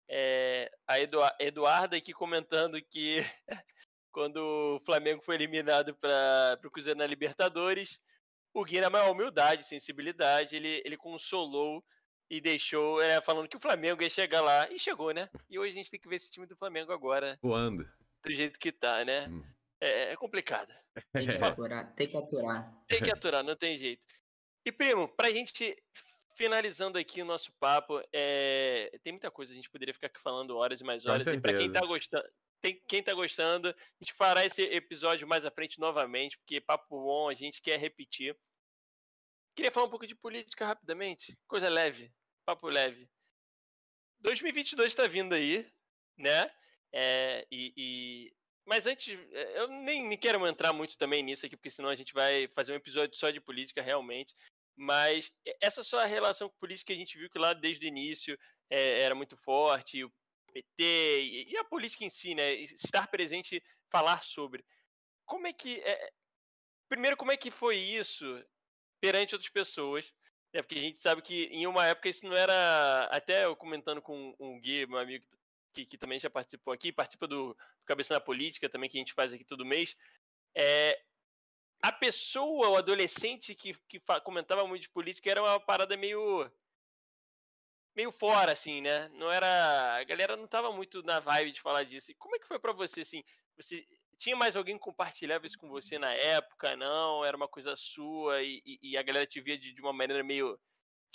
É, 0.08 0.70
a 0.86 0.96
Eduarda 1.40 1.96
aqui 1.96 2.12
comentando 2.12 2.82
que 2.82 3.18
quando 4.10 4.36
o 4.36 4.84
Flamengo 4.84 5.22
foi 5.22 5.36
eliminado 5.36 5.94
para 5.94 6.58
o 6.64 6.70
Cruzeiro 6.70 6.98
na 6.98 7.06
Libertadores, 7.06 8.00
o 8.52 8.64
Gui, 8.64 8.80
na 8.80 8.90
maior 8.90 9.10
humildade, 9.12 9.66
sensibilidade, 9.66 10.56
ele, 10.56 10.82
ele 10.84 10.96
consolou 10.96 11.82
e 12.28 12.40
deixou, 12.40 13.00
é, 13.00 13.20
falando 13.20 13.48
que 13.48 13.56
o 13.56 13.60
Flamengo 13.60 14.02
ia 14.02 14.10
chegar 14.10 14.40
lá, 14.40 14.70
e 14.70 14.78
chegou, 14.78 15.12
né? 15.12 15.28
E 15.48 15.58
hoje 15.58 15.72
a 15.72 15.74
gente 15.76 15.90
tem 15.90 16.00
que 16.00 16.08
ver 16.08 16.16
esse 16.16 16.30
time 16.30 16.46
do 16.46 16.56
Flamengo 16.56 16.92
agora. 16.92 17.38
Voando. 17.42 17.88
Do 18.24 18.32
jeito 18.32 18.58
que 18.58 18.72
tá, 18.72 19.04
né? 19.04 19.28
Hum. 19.28 19.42
É, 19.82 20.12
é 20.12 20.16
complicado. 20.16 20.72
Tem 21.12 21.26
que 21.26 21.44
aturar, 21.44 21.94
tem 21.94 22.08
que 22.08 22.16
aturar. 22.16 22.84
Tem 22.86 23.02
que 23.02 23.10
aturar, 23.10 23.42
não 23.42 23.56
tem 23.56 23.76
jeito. 23.76 24.06
E, 24.64 24.70
primo, 24.70 25.08
pra 25.08 25.32
gente 25.32 25.76
finalizando 26.36 26.98
aqui 26.98 27.20
o 27.20 27.24
nosso 27.24 27.52
papo, 27.58 28.00
é... 28.12 28.96
tem 29.02 29.12
muita 29.12 29.30
coisa, 29.30 29.52
a 29.52 29.56
gente 29.56 29.70
poderia 29.70 29.92
ficar 29.92 30.06
aqui 30.06 30.20
falando 30.20 30.56
horas 30.56 30.80
e 30.80 30.84
mais 30.84 31.04
horas. 31.04 31.26
E 31.26 31.40
pra 31.40 31.54
quem 31.54 31.70
tá 31.70 31.84
gostando. 31.84 32.24
Tem, 32.60 32.80
quem 32.88 33.02
tá 33.02 33.12
gostando, 33.12 33.68
a 33.70 33.74
gente 34.04 34.12
fará 34.12 34.46
esse 34.46 34.62
episódio 34.62 35.26
mais 35.26 35.44
à 35.44 35.50
frente 35.50 35.80
novamente, 35.80 36.38
porque 36.38 36.60
papo 36.60 37.02
bom, 37.02 37.28
a 37.28 37.34
gente 37.34 37.60
quer 37.60 37.78
repetir. 37.78 38.38
Queria 39.56 39.72
falar 39.72 39.86
um 39.86 39.90
pouco 39.90 40.06
de 40.06 40.14
política 40.14 40.64
rapidamente, 40.64 41.36
coisa 41.48 41.68
leve, 41.68 42.12
papo 42.46 42.68
leve. 42.68 43.10
2022 44.20 44.92
está 44.92 45.08
vindo 45.08 45.34
aí, 45.34 45.68
né? 46.16 46.48
É, 46.92 47.46
e, 47.50 47.72
e, 47.76 48.32
Mas 48.64 48.86
antes, 48.86 49.18
é, 49.32 49.60
eu 49.60 49.68
nem, 49.68 50.06
nem 50.06 50.18
quero 50.18 50.46
entrar 50.46 50.72
muito 50.72 50.96
também 50.96 51.22
nisso 51.22 51.46
aqui, 51.46 51.56
porque 51.56 51.70
senão 51.70 51.88
a 51.88 51.96
gente 51.96 52.12
vai 52.12 52.46
fazer 52.48 52.72
um 52.72 52.76
episódio 52.76 53.16
só 53.16 53.30
de 53.30 53.40
política 53.40 53.82
realmente. 53.82 54.34
Mas 54.76 55.32
essa 55.60 55.82
só 55.82 56.00
a 56.00 56.06
relação 56.06 56.48
com 56.48 56.56
política 56.56 56.88
que 56.88 56.92
a 56.92 56.98
gente 56.98 57.18
viu 57.18 57.28
que 57.28 57.38
lá 57.38 57.52
desde 57.52 57.84
o 57.84 57.88
início 57.88 58.38
é, 58.70 59.00
era 59.00 59.14
muito 59.14 59.36
forte, 59.36 60.04
o 60.04 60.12
PT 60.52 60.82
e, 61.22 61.52
e, 61.52 61.56
a 61.56 61.64
política 61.64 62.04
em 62.04 62.10
si, 62.10 62.34
né? 62.34 62.54
Estar 62.54 63.08
presente, 63.08 63.62
falar 63.90 64.22
sobre. 64.22 64.64
Como 65.26 65.46
é 65.46 65.52
que. 65.52 65.80
É... 65.80 66.12
Primeiro, 66.88 67.16
como 67.16 67.32
é 67.32 67.36
que 67.36 67.50
foi 67.50 67.76
isso 67.76 68.24
perante 69.00 69.34
outras 69.34 69.50
pessoas? 69.50 70.12
É, 70.52 70.60
porque 70.60 70.74
a 70.74 70.82
gente 70.82 70.98
sabe 70.98 71.22
que 71.22 71.44
em 71.44 71.66
uma 71.66 71.86
época 71.86 72.08
isso 72.08 72.26
não 72.26 72.36
era. 72.36 73.08
Até 73.10 73.44
eu 73.44 73.56
comentando 73.56 74.02
com 74.02 74.34
um 74.38 74.60
Gui, 74.60 74.86
meu 74.86 74.98
amigo, 74.98 75.24
que, 75.24 75.36
que 75.72 75.98
também 75.98 76.20
já 76.20 76.30
participou 76.30 76.72
aqui, 76.72 76.92
participa 76.92 77.26
do, 77.26 77.54
do 77.54 77.84
Cabeça 77.84 78.14
na 78.14 78.20
Política 78.20 78.68
também, 78.68 78.88
que 78.88 78.98
a 78.98 79.00
gente 79.00 79.12
faz 79.12 79.32
aqui 79.32 79.44
todo 79.44 79.64
mês. 79.64 79.96
É, 80.54 81.00
a 81.82 81.90
pessoa, 81.90 82.68
o 82.68 82.76
adolescente 82.76 83.54
que, 83.54 83.74
que 83.88 84.00
comentava 84.22 84.66
muito 84.66 84.82
de 84.82 84.90
política 84.90 85.30
era 85.30 85.42
uma 85.42 85.58
parada 85.58 85.96
meio. 85.96 86.50
meio 87.96 88.12
fora, 88.12 88.52
assim, 88.52 88.80
né? 88.80 89.08
Não 89.14 89.30
era. 89.30 89.96
A 89.96 90.04
galera 90.04 90.36
não 90.36 90.46
tava 90.46 90.72
muito 90.72 91.02
na 91.02 91.18
vibe 91.18 91.52
de 91.52 91.60
falar 91.60 91.84
disso. 91.84 92.12
E 92.12 92.14
como 92.14 92.36
é 92.36 92.38
que 92.38 92.46
foi 92.46 92.58
para 92.60 92.72
você, 92.72 93.00
assim? 93.00 93.24
Você 93.56 93.86
tinha 94.16 94.36
mais 94.36 94.54
alguém 94.54 94.76
que 94.76 94.84
compartilhava 94.84 95.44
isso 95.46 95.58
com 95.58 95.68
você 95.68 95.98
na 95.98 96.12
época? 96.12 96.76
Não? 96.76 97.24
Era 97.24 97.36
uma 97.36 97.48
coisa 97.48 97.74
sua 97.74 98.42
e, 98.42 98.62
e 98.80 98.96
a 98.96 99.02
galera 99.02 99.26
te 99.26 99.40
via 99.40 99.58
de, 99.58 99.72
de 99.72 99.80
uma 99.80 99.92
maneira 99.92 100.22
meio 100.22 100.58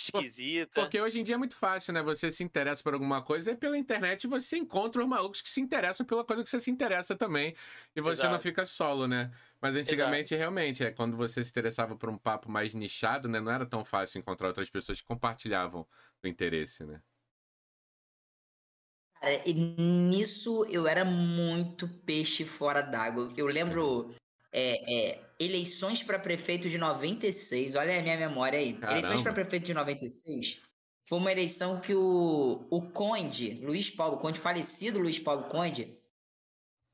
esquisita. 0.00 0.80
Porque 0.80 1.00
hoje 1.00 1.20
em 1.20 1.24
dia 1.24 1.34
é 1.34 1.38
muito 1.38 1.56
fácil, 1.56 1.92
né? 1.92 2.02
Você 2.02 2.30
se 2.30 2.42
interessa 2.44 2.82
por 2.82 2.94
alguma 2.94 3.22
coisa 3.22 3.50
e 3.52 3.56
pela 3.56 3.76
internet 3.76 4.26
você 4.26 4.56
encontra 4.56 5.02
os 5.02 5.08
malucos 5.08 5.40
que 5.42 5.50
se 5.50 5.60
interessam 5.60 6.06
pela 6.06 6.24
coisa 6.24 6.42
que 6.42 6.48
você 6.48 6.60
se 6.60 6.70
interessa 6.70 7.16
também. 7.16 7.54
E 7.96 8.00
você 8.00 8.22
Exato. 8.22 8.32
não 8.32 8.40
fica 8.40 8.64
solo, 8.66 9.06
né? 9.08 9.30
Mas 9.60 9.74
antigamente, 9.74 10.34
Exato. 10.34 10.38
realmente, 10.38 10.84
é 10.84 10.92
quando 10.92 11.16
você 11.16 11.42
se 11.42 11.50
interessava 11.50 11.96
por 11.96 12.08
um 12.08 12.18
papo 12.18 12.50
mais 12.50 12.74
nichado, 12.74 13.28
né? 13.28 13.40
Não 13.40 13.50
era 13.52 13.66
tão 13.66 13.84
fácil 13.84 14.18
encontrar 14.18 14.48
outras 14.48 14.70
pessoas 14.70 15.00
que 15.00 15.06
compartilhavam 15.06 15.86
o 16.22 16.28
interesse, 16.28 16.84
né? 16.84 17.02
Cara, 19.20 19.42
e 19.48 19.52
nisso 19.52 20.64
eu 20.66 20.86
era 20.86 21.04
muito 21.04 21.88
peixe 22.04 22.44
fora 22.44 22.80
d'água. 22.82 23.28
Eu 23.36 23.46
lembro 23.46 24.14
é, 24.58 24.92
é, 24.92 25.20
eleições 25.38 26.02
para 26.02 26.18
prefeito 26.18 26.68
de 26.68 26.78
96, 26.78 27.76
olha 27.76 27.98
a 27.98 28.02
minha 28.02 28.16
memória 28.16 28.58
aí. 28.58 28.72
Caramba. 28.72 28.98
Eleições 28.98 29.22
para 29.22 29.32
prefeito 29.32 29.66
de 29.66 29.74
96 29.74 30.60
foi 31.08 31.18
uma 31.18 31.32
eleição 31.32 31.80
que 31.80 31.94
o, 31.94 32.66
o 32.70 32.82
Conde, 32.90 33.64
Luiz 33.64 33.88
Paulo 33.88 34.18
Conde, 34.18 34.40
falecido 34.40 34.98
Luiz 34.98 35.18
Paulo 35.18 35.48
Conde, 35.48 35.96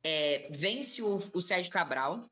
é, 0.05 0.49
vence 0.51 1.03
o, 1.03 1.17
o 1.33 1.41
Sérgio 1.41 1.73
Cabral 1.73 2.31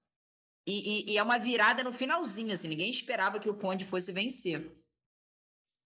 e, 0.66 1.10
e, 1.10 1.12
e, 1.12 1.18
é 1.18 1.22
uma 1.22 1.38
virada 1.38 1.82
no 1.82 1.92
finalzinho, 1.92 2.52
assim, 2.52 2.68
ninguém 2.68 2.90
esperava 2.90 3.40
que 3.40 3.48
o 3.48 3.58
Conde 3.58 3.84
fosse 3.84 4.12
vencer. 4.12 4.70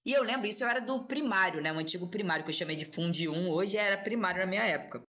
E 0.05 0.13
eu 0.13 0.23
lembro, 0.23 0.47
isso 0.47 0.63
eu 0.63 0.69
era 0.69 0.81
do 0.81 1.05
primário, 1.07 1.63
né? 1.63 1.73
O 1.73 1.79
antigo 1.79 2.07
primário, 2.09 2.45
que 2.45 2.51
eu 2.51 2.55
chamei 2.55 2.77
de 2.77 2.85
Fundi 2.85 3.29
1, 3.29 3.51
hoje 3.51 3.77
era 3.77 3.97
primário 3.97 4.41
na 4.41 4.47
minha 4.47 4.65
época. 4.65 5.03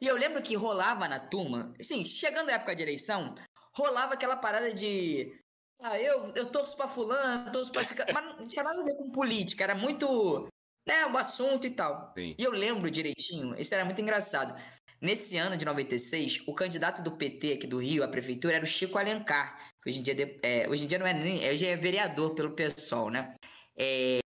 E 0.00 0.06
eu 0.06 0.16
lembro 0.16 0.42
que 0.42 0.54
rolava 0.54 1.08
na 1.08 1.18
turma, 1.20 1.72
assim, 1.80 2.04
chegando 2.04 2.50
a 2.50 2.54
época 2.54 2.74
de 2.76 2.82
eleição, 2.82 3.34
rolava 3.74 4.14
aquela 4.14 4.36
parada 4.36 4.72
de. 4.72 5.32
Ah, 5.80 5.98
eu, 5.98 6.32
eu 6.34 6.46
torço 6.50 6.76
pra 6.76 6.88
fulano, 6.88 7.50
torço 7.52 7.72
pra 7.72 7.82
esse 7.82 7.94
Mas 8.12 8.38
não 8.38 8.46
tinha 8.46 8.64
nada 8.64 8.80
a 8.80 8.84
ver 8.84 8.96
com 8.96 9.10
política, 9.10 9.64
era 9.64 9.74
muito. 9.74 10.48
né, 10.86 11.06
o 11.06 11.16
assunto 11.16 11.66
e 11.66 11.70
tal. 11.70 12.12
Sim. 12.16 12.34
E 12.38 12.42
eu 12.42 12.50
lembro 12.52 12.90
direitinho, 12.90 13.54
isso 13.58 13.74
era 13.74 13.84
muito 13.84 14.00
engraçado. 14.00 14.54
Nesse 15.00 15.36
ano 15.36 15.56
de 15.56 15.66
96, 15.66 16.44
o 16.46 16.54
candidato 16.54 17.02
do 17.02 17.16
PT 17.16 17.52
aqui 17.52 17.66
do 17.66 17.78
Rio 17.78 18.02
à 18.02 18.08
prefeitura 18.08 18.56
era 18.56 18.64
o 18.64 18.66
Chico 18.66 18.96
Alencar, 18.96 19.58
que 19.82 19.90
hoje 19.90 20.00
em 20.00 20.02
dia, 20.02 20.40
é, 20.42 20.68
hoje 20.68 20.84
em 20.84 20.86
dia 20.86 20.98
não 20.98 21.06
é 21.06 21.12
nem. 21.12 21.46
Hoje 21.50 21.66
é 21.66 21.76
vereador 21.76 22.34
pelo 22.34 22.54
PSOL, 22.54 23.10
né? 23.10 23.34
É... 23.76 24.23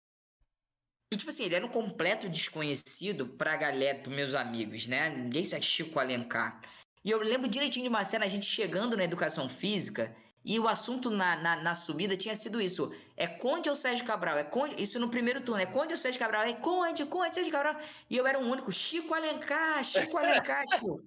E, 1.11 1.17
tipo 1.17 1.31
assim, 1.31 1.45
ele 1.45 1.55
era 1.55 1.65
um 1.65 1.71
completo 1.71 2.29
desconhecido 2.29 3.27
pra 3.27 3.57
galera, 3.57 3.99
dos 4.03 4.13
meus 4.13 4.35
amigos, 4.35 4.87
né? 4.87 5.09
Ninguém 5.09 5.43
se 5.43 5.61
Chico 5.63 5.99
Alencar. 5.99 6.61
E 7.05 7.11
eu 7.11 7.19
lembro 7.21 7.49
direitinho 7.49 7.85
de 7.85 7.89
uma 7.89 8.05
cena, 8.05 8.27
a 8.27 8.29
gente 8.29 8.45
chegando 8.45 8.97
na 8.97 9.05
educação 9.05 9.49
física, 9.49 10.15
e 10.45 10.59
o 10.59 10.69
assunto 10.69 11.11
na, 11.11 11.37
na, 11.37 11.57
na, 11.57 11.75
subida 11.75 12.17
tinha 12.17 12.35
sido 12.35 12.61
isso. 12.61 12.93
É 13.17 13.27
Conde 13.27 13.69
ou 13.69 13.75
Sérgio 13.75 14.07
Cabral? 14.07 14.39
É 14.39 14.45
Conde, 14.45 14.81
isso 14.81 14.99
no 14.99 15.11
primeiro 15.11 15.41
turno. 15.41 15.61
É 15.61 15.67
Conde 15.67 15.93
ou 15.93 15.97
Sérgio 15.97 16.19
Cabral? 16.19 16.43
É 16.43 16.53
Conde, 16.55 17.05
Conde, 17.07 17.35
Sérgio 17.35 17.53
Cabral. 17.53 17.81
E 18.09 18.17
eu 18.17 18.27
era 18.27 18.39
o 18.39 18.47
único. 18.47 18.71
Chico 18.71 19.15
Alencar, 19.15 19.83
Chico 19.83 20.17
Alencar. 20.17 20.65
tipo, 20.73 21.03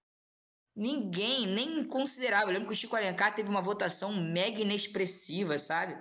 ninguém 0.75 1.47
nem 1.47 1.83
considerava. 1.83 2.45
Eu 2.45 2.53
lembro 2.53 2.67
que 2.67 2.73
o 2.73 2.77
Chico 2.77 2.95
Alencar 2.95 3.33
teve 3.33 3.49
uma 3.49 3.61
votação 3.61 4.13
mega 4.13 4.61
inexpressiva, 4.61 5.57
sabe? 5.57 5.97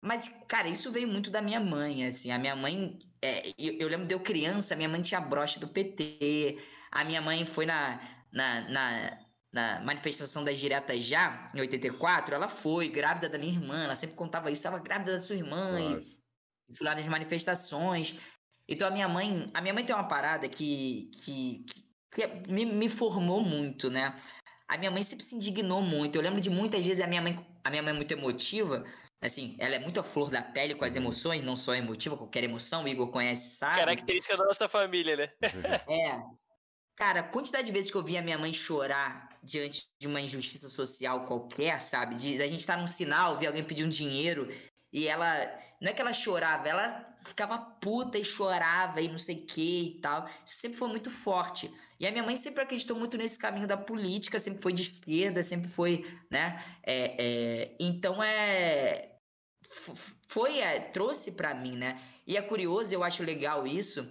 Mas, 0.00 0.28
cara, 0.48 0.68
isso 0.68 0.90
veio 0.92 1.08
muito 1.08 1.30
da 1.30 1.40
minha 1.40 1.60
mãe, 1.60 2.06
assim. 2.06 2.30
A 2.30 2.38
minha 2.38 2.54
mãe. 2.54 2.98
É, 3.22 3.48
eu, 3.58 3.74
eu, 3.80 3.88
lembro 3.88 4.06
de 4.06 4.14
eu 4.14 4.20
criança, 4.20 4.76
minha 4.76 4.88
mãe 4.88 5.02
tinha 5.02 5.20
broche 5.20 5.58
do 5.58 5.68
PT. 5.68 6.58
A 6.90 7.04
minha 7.04 7.20
mãe 7.20 7.44
foi 7.46 7.66
na, 7.66 8.00
na, 8.32 8.60
na, 8.68 9.18
na 9.52 9.80
manifestação 9.80 10.44
das 10.44 10.58
diretas 10.58 11.04
já, 11.04 11.48
em 11.54 11.60
84. 11.60 12.34
Ela 12.34 12.48
foi 12.48 12.88
grávida 12.88 13.28
da 13.28 13.38
minha 13.38 13.52
irmã. 13.52 13.84
Ela 13.84 13.94
sempre 13.96 14.16
contava 14.16 14.50
isso. 14.50 14.60
Estava 14.60 14.78
grávida 14.78 15.12
da 15.12 15.20
sua 15.20 15.36
irmã. 15.36 15.78
Nossa. 15.78 16.16
E 16.68 16.76
fui 16.76 16.86
lá 16.86 16.94
nas 16.94 17.06
manifestações. 17.06 18.16
Então, 18.68 18.88
a 18.88 18.90
minha 18.90 19.08
mãe. 19.08 19.50
A 19.54 19.60
minha 19.60 19.74
mãe 19.74 19.84
tem 19.84 19.94
uma 19.94 20.08
parada 20.08 20.48
que. 20.48 21.10
que, 21.24 21.64
que 22.12 22.22
é, 22.22 22.42
me, 22.48 22.64
me 22.64 22.88
formou 22.88 23.40
muito, 23.40 23.90
né? 23.90 24.14
A 24.68 24.76
minha 24.76 24.90
mãe 24.90 25.02
sempre 25.02 25.24
se 25.24 25.34
indignou 25.34 25.80
muito. 25.80 26.16
Eu 26.16 26.22
lembro 26.22 26.40
de 26.40 26.50
muitas 26.50 26.84
vezes 26.84 27.02
a 27.02 27.06
minha 27.06 27.22
mãe. 27.22 27.44
A 27.64 27.70
minha 27.70 27.82
mãe 27.82 27.92
é 27.92 27.96
muito 27.96 28.12
emotiva. 28.12 28.84
Assim, 29.20 29.56
ela 29.58 29.74
é 29.74 29.78
muito 29.78 29.98
a 29.98 30.02
flor 30.02 30.30
da 30.30 30.42
pele 30.42 30.74
com 30.74 30.84
as 30.84 30.94
uhum. 30.94 31.02
emoções, 31.02 31.42
não 31.42 31.56
só 31.56 31.74
emotiva, 31.74 32.16
qualquer 32.16 32.44
emoção, 32.44 32.84
o 32.84 32.88
Igor 32.88 33.08
conhece, 33.08 33.56
sabe? 33.56 33.80
Característica 33.80 34.36
da 34.36 34.44
nossa 34.44 34.68
família, 34.68 35.16
né? 35.16 35.32
é. 35.88 36.22
Cara, 36.94 37.20
a 37.20 37.22
quantidade 37.22 37.66
de 37.66 37.72
vezes 37.72 37.90
que 37.90 37.96
eu 37.96 38.04
vi 38.04 38.16
a 38.16 38.22
minha 38.22 38.38
mãe 38.38 38.52
chorar 38.54 39.38
diante 39.42 39.86
de 39.98 40.06
uma 40.06 40.20
injustiça 40.20 40.68
social 40.68 41.26
qualquer, 41.26 41.80
sabe? 41.80 42.14
De 42.14 42.42
a 42.42 42.46
gente 42.46 42.60
estar 42.60 42.74
tá 42.74 42.80
num 42.80 42.86
sinal, 42.86 43.38
ver 43.38 43.48
alguém 43.48 43.64
pedir 43.64 43.84
um 43.84 43.88
dinheiro 43.88 44.48
e 44.92 45.06
ela. 45.06 45.65
Não 45.80 45.90
é 45.90 45.94
que 45.94 46.00
ela 46.00 46.12
chorava, 46.12 46.68
ela 46.68 47.04
ficava 47.24 47.58
puta 47.58 48.18
e 48.18 48.24
chorava 48.24 49.00
e 49.00 49.08
não 49.08 49.18
sei 49.18 49.36
o 49.36 49.46
que 49.46 49.96
e 49.96 50.00
tal. 50.00 50.26
Isso 50.44 50.56
sempre 50.56 50.78
foi 50.78 50.88
muito 50.88 51.10
forte. 51.10 51.72
E 51.98 52.06
a 52.06 52.10
minha 52.10 52.22
mãe 52.22 52.36
sempre 52.36 52.62
acreditou 52.62 52.96
muito 52.96 53.16
nesse 53.16 53.38
caminho 53.38 53.66
da 53.66 53.76
política, 53.76 54.38
sempre 54.38 54.62
foi 54.62 54.72
de 54.72 54.82
esquerda, 54.82 55.42
sempre 55.42 55.68
foi, 55.68 56.04
né? 56.30 56.62
É, 56.82 57.16
é, 57.18 57.76
então 57.80 58.22
é. 58.22 59.12
Foi, 60.28 60.58
é, 60.58 60.78
trouxe 60.78 61.32
para 61.32 61.54
mim, 61.54 61.76
né? 61.76 62.00
E 62.26 62.36
é 62.36 62.42
curioso, 62.42 62.92
eu 62.94 63.02
acho 63.02 63.22
legal 63.22 63.66
isso. 63.66 64.06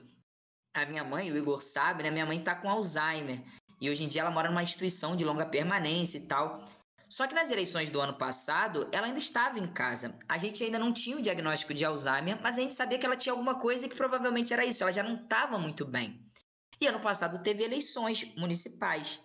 A 0.74 0.86
minha 0.86 1.04
mãe, 1.04 1.32
o 1.32 1.38
Igor 1.38 1.62
sabe, 1.62 2.04
né? 2.04 2.12
Minha 2.12 2.26
mãe 2.26 2.44
tá 2.44 2.56
com 2.56 2.70
Alzheimer. 2.70 3.42
E 3.80 3.90
hoje 3.90 4.04
em 4.04 4.08
dia 4.08 4.22
ela 4.22 4.32
mora 4.32 4.50
numa 4.50 4.64
instituição 4.64 5.16
de 5.16 5.24
longa 5.24 5.46
permanência 5.46 6.18
e 6.18 6.28
tal. 6.28 6.64
Só 7.10 7.28
que 7.28 7.36
nas 7.36 7.52
eleições 7.52 7.90
do 7.90 8.02
ano 8.02 8.18
passado, 8.18 8.90
ela 8.92 9.08
ainda 9.08 9.20
estava 9.20 9.60
em 9.60 9.72
casa. 9.72 10.18
A 10.28 10.38
gente 10.38 10.64
ainda 10.64 10.80
não 10.80 10.92
tinha 10.92 11.18
o 11.18 11.22
diagnóstico 11.22 11.74
de 11.74 11.86
Alzheimer, 11.86 12.40
mas 12.42 12.58
a 12.58 12.62
gente 12.62 12.74
sabia 12.74 12.98
que 12.98 13.06
ela 13.06 13.16
tinha 13.16 13.34
alguma 13.34 13.60
coisa 13.60 13.86
e 13.86 13.90
que 13.90 13.96
provavelmente 13.96 14.54
era 14.54 14.66
isso. 14.66 14.84
Ela 14.84 14.92
já 14.92 15.04
não 15.04 15.24
estava 15.24 15.58
muito 15.58 15.86
bem. 15.86 16.26
E 16.80 16.88
ano 16.88 17.00
passado 17.00 17.42
teve 17.42 17.64
eleições 17.64 18.34
municipais. 18.36 19.20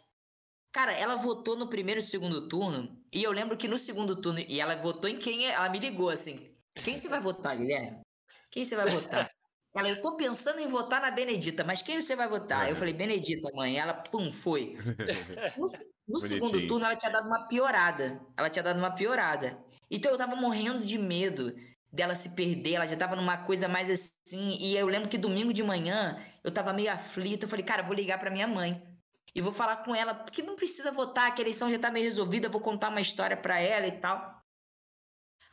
Cara, 0.73 0.93
ela 0.93 1.17
votou 1.17 1.57
no 1.57 1.69
primeiro 1.69 1.99
e 1.99 2.03
segundo 2.03 2.49
turno, 2.49 3.05
e 3.13 3.23
eu 3.25 3.33
lembro 3.33 3.57
que 3.57 3.67
no 3.67 3.77
segundo 3.77 4.21
turno, 4.21 4.39
e 4.39 4.61
ela 4.61 4.77
votou 4.77 5.11
em 5.11 5.19
quem 5.19 5.47
ela 5.47 5.69
me 5.69 5.81
ligou 5.81 6.11
assim: 6.11 6.57
quem 6.85 6.97
você 6.97 7.09
vai 7.09 7.21
votar, 7.21 7.57
Guilherme? 7.57 8.01
Quem 8.51 8.65
você 8.65 8.77
vai 8.77 8.87
votar? 8.87 9.31
Ela, 9.73 9.89
eu 9.89 10.01
tô 10.01 10.17
pensando 10.17 10.59
em 10.59 10.67
votar 10.67 11.01
na 11.01 11.13
Benedita, 11.13 11.63
mas 11.63 11.81
quem 11.81 12.01
você 12.01 12.17
vai 12.17 12.29
votar? 12.29 12.69
Eu 12.69 12.75
falei, 12.75 12.93
Benedita, 12.93 13.49
mãe. 13.55 13.79
Ela, 13.79 13.95
pum, 13.95 14.33
foi. 14.33 14.77
No, 16.11 16.19
no 16.19 16.21
segundo 16.21 16.67
turno, 16.67 16.85
ela 16.85 16.97
tinha 16.97 17.13
dado 17.13 17.27
uma 17.27 17.47
piorada. 17.47 18.21
Ela 18.37 18.51
tinha 18.51 18.63
dado 18.63 18.79
uma 18.79 18.91
piorada. 18.95 19.59
Então 19.91 20.11
eu 20.11 20.19
tava 20.19 20.37
morrendo 20.37 20.85
de 20.85 20.99
medo 20.99 21.55
dela 21.93 22.15
se 22.15 22.35
perder, 22.37 22.75
ela 22.75 22.87
já 22.87 22.97
tava 22.97 23.17
numa 23.17 23.39
coisa 23.39 23.67
mais 23.69 23.91
assim. 23.91 24.57
E 24.61 24.77
eu 24.77 24.87
lembro 24.87 25.09
que 25.09 25.19
domingo 25.19 25.53
de 25.53 25.63
manhã 25.63 26.19
eu 26.45 26.51
tava 26.53 26.73
meio 26.73 26.93
aflito. 26.93 27.45
Eu 27.45 27.49
falei, 27.49 27.65
cara, 27.65 27.83
vou 27.83 27.95
ligar 27.95 28.19
pra 28.19 28.31
minha 28.31 28.47
mãe. 28.47 28.83
e 29.35 29.41
vou 29.41 29.53
falar 29.53 29.79
com 29.85 29.95
ela, 29.95 30.15
porque 30.15 30.43
não 30.43 30.57
precisa 30.57 30.91
votar, 30.91 31.33
que 31.35 31.41
a 31.41 31.45
eleição 31.45 31.71
já 31.71 31.79
tá 31.79 31.91
meio 31.91 32.05
resolvida, 32.07 32.49
vou 32.49 32.61
contar 32.61 32.89
uma 32.89 33.01
história 33.01 33.37
para 33.37 33.61
ela 33.61 33.87
e 33.87 33.93
tal. 34.01 34.41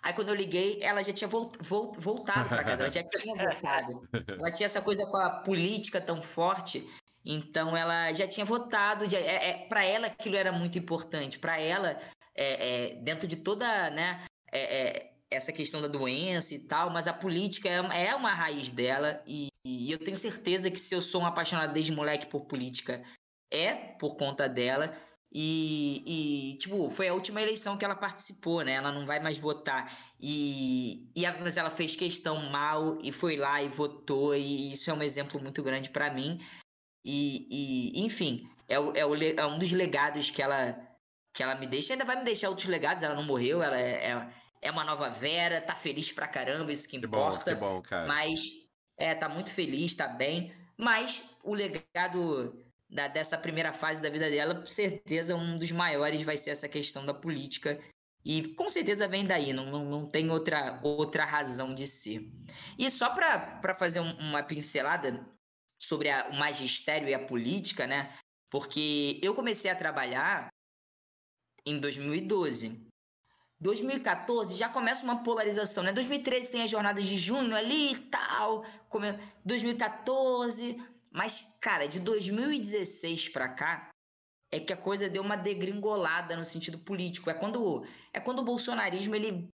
Aí 0.01 0.13
quando 0.13 0.29
eu 0.29 0.35
liguei, 0.35 0.79
ela 0.81 1.03
já 1.03 1.13
tinha 1.13 1.27
volt, 1.27 1.55
volt, 1.61 1.97
voltado 1.99 2.49
para 2.49 2.63
casa, 2.63 2.83
ela 2.83 2.91
já 2.91 3.03
tinha 3.03 3.35
votado. 3.35 4.07
Ela 4.27 4.51
tinha 4.51 4.65
essa 4.65 4.81
coisa 4.81 5.05
com 5.05 5.17
a 5.17 5.29
política 5.41 5.99
tão 6.01 6.21
forte, 6.21 6.87
então 7.27 7.75
ela 7.75 8.13
já 8.13 8.27
tinha 8.27 8.45
votado. 8.45 9.03
É, 9.13 9.49
é 9.49 9.67
para 9.67 9.83
ela 9.83 10.07
aquilo 10.07 10.37
era 10.37 10.51
muito 10.51 10.79
importante. 10.79 11.37
Para 11.37 11.59
ela, 11.59 11.99
é, 12.33 12.93
é, 12.93 12.95
dentro 12.95 13.27
de 13.27 13.35
toda 13.35 13.89
né, 13.89 14.25
é, 14.51 14.59
é, 14.61 15.13
essa 15.29 15.51
questão 15.51 15.81
da 15.81 15.87
doença 15.87 16.55
e 16.55 16.59
tal, 16.59 16.89
mas 16.89 17.07
a 17.07 17.13
política 17.13 17.67
é, 17.69 18.15
uma 18.15 18.33
raiz 18.33 18.69
dela 18.69 19.21
e, 19.27 19.49
e 19.65 19.91
eu 19.91 19.99
tenho 19.99 20.15
certeza 20.15 20.71
que 20.71 20.79
se 20.79 20.95
eu 20.95 21.01
sou 21.01 21.21
um 21.21 21.25
apaixonado 21.25 21.73
desde 21.73 21.91
moleque 21.91 22.27
por 22.27 22.45
política, 22.45 23.03
é 23.51 23.73
por 23.73 24.15
conta 24.15 24.47
dela. 24.47 24.95
E, 25.29 26.03
e, 26.53 26.57
tipo, 26.57 26.89
foi 26.89 27.09
a 27.09 27.13
última 27.13 27.41
eleição 27.41 27.77
que 27.77 27.83
ela 27.83 27.95
participou, 27.95 28.63
né? 28.63 28.73
Ela 28.73 28.93
não 28.93 29.05
vai 29.05 29.19
mais 29.19 29.37
votar. 29.37 29.93
E, 30.19 31.11
e 31.13 31.29
mas 31.41 31.57
ela 31.57 31.69
fez 31.69 31.97
questão 31.97 32.49
mal 32.49 32.97
e 33.01 33.11
foi 33.11 33.35
lá 33.35 33.61
e 33.61 33.67
votou. 33.67 34.33
E 34.33 34.71
isso 34.71 34.89
é 34.89 34.93
um 34.93 35.03
exemplo 35.03 35.41
muito 35.41 35.61
grande 35.61 35.89
para 35.89 36.11
mim. 36.13 36.39
E, 37.03 37.47
e, 37.49 38.05
enfim, 38.05 38.49
é, 38.67 38.79
o, 38.79 38.95
é, 38.95 39.05
o, 39.05 39.15
é 39.15 39.45
um 39.45 39.57
dos 39.57 39.71
legados 39.71 40.29
que 40.29 40.41
ela, 40.41 40.77
que 41.33 41.41
ela 41.41 41.55
me 41.55 41.67
deixa. 41.67 41.93
Ainda 41.93 42.05
vai 42.05 42.17
me 42.17 42.23
deixar 42.23 42.49
outros 42.49 42.67
legados. 42.67 43.03
Ela 43.03 43.15
não 43.15 43.23
morreu, 43.23 43.63
ela 43.63 43.79
é, 43.79 44.11
é, 44.11 44.29
é 44.61 44.71
uma 44.71 44.83
nova 44.83 45.09
Vera, 45.09 45.61
tá 45.61 45.75
feliz 45.75 46.11
pra 46.11 46.27
caramba, 46.27 46.71
isso 46.71 46.87
que, 46.87 46.99
que 46.99 47.05
importa. 47.05 47.55
Bom, 47.55 47.59
que 47.59 47.75
bom, 47.75 47.81
cara. 47.81 48.07
Mas, 48.07 48.41
é, 48.97 49.15
tá 49.15 49.29
muito 49.29 49.51
feliz, 49.53 49.95
tá 49.95 50.07
bem. 50.07 50.53
Mas 50.77 51.23
o 51.43 51.53
legado 51.53 52.63
da, 52.89 53.07
dessa 53.07 53.37
primeira 53.37 53.73
fase 53.73 54.01
da 54.01 54.09
vida 54.09 54.29
dela, 54.29 54.55
com 54.55 54.65
certeza 54.65 55.35
um 55.35 55.57
dos 55.57 55.71
maiores 55.71 56.21
vai 56.21 56.37
ser 56.37 56.51
essa 56.51 56.67
questão 56.67 57.05
da 57.05 57.13
política. 57.13 57.79
E 58.23 58.55
com 58.55 58.67
certeza 58.67 59.07
vem 59.07 59.25
daí, 59.25 59.53
não, 59.53 59.65
não, 59.67 59.85
não 59.85 60.05
tem 60.05 60.29
outra, 60.29 60.79
outra 60.83 61.23
razão 61.23 61.73
de 61.73 61.87
ser. 61.87 62.29
E 62.77 62.89
só 62.89 63.09
para 63.09 63.75
fazer 63.75 64.01
um, 64.01 64.11
uma 64.17 64.43
pincelada 64.43 65.25
sobre 65.81 66.09
a, 66.09 66.29
o 66.29 66.35
magistério 66.35 67.07
e 67.07 67.13
a 67.13 67.25
política, 67.25 67.85
né? 67.85 68.15
Porque 68.49 69.19
eu 69.23 69.33
comecei 69.33 69.69
a 69.69 69.75
trabalhar 69.75 70.49
em 71.65 71.79
2012. 71.79 72.85
2014 73.59 74.55
já 74.55 74.69
começa 74.69 75.03
uma 75.03 75.23
polarização, 75.23 75.83
né? 75.83 75.91
2013 75.91 76.51
tem 76.51 76.63
as 76.63 76.71
jornadas 76.71 77.05
de 77.05 77.17
junho 77.17 77.55
ali 77.55 77.93
e 77.93 77.99
tal. 77.99 78.63
2014 79.43 80.77
mas, 81.17 81.57
cara, 81.59 81.87
de 81.87 81.99
2016 81.99 83.29
para 83.29 83.49
cá, 83.49 83.89
é 84.51 84.59
que 84.59 84.71
a 84.71 84.77
coisa 84.77 85.09
deu 85.09 85.23
uma 85.23 85.35
degringolada 85.35 86.35
no 86.37 86.45
sentido 86.45 86.77
político. 86.77 87.29
É 87.29 87.33
quando, 87.33 87.85
é 88.13 88.19
quando 88.19 88.39
o 88.39 88.45
bolsonarismo 88.45 89.15
ele 89.15 89.49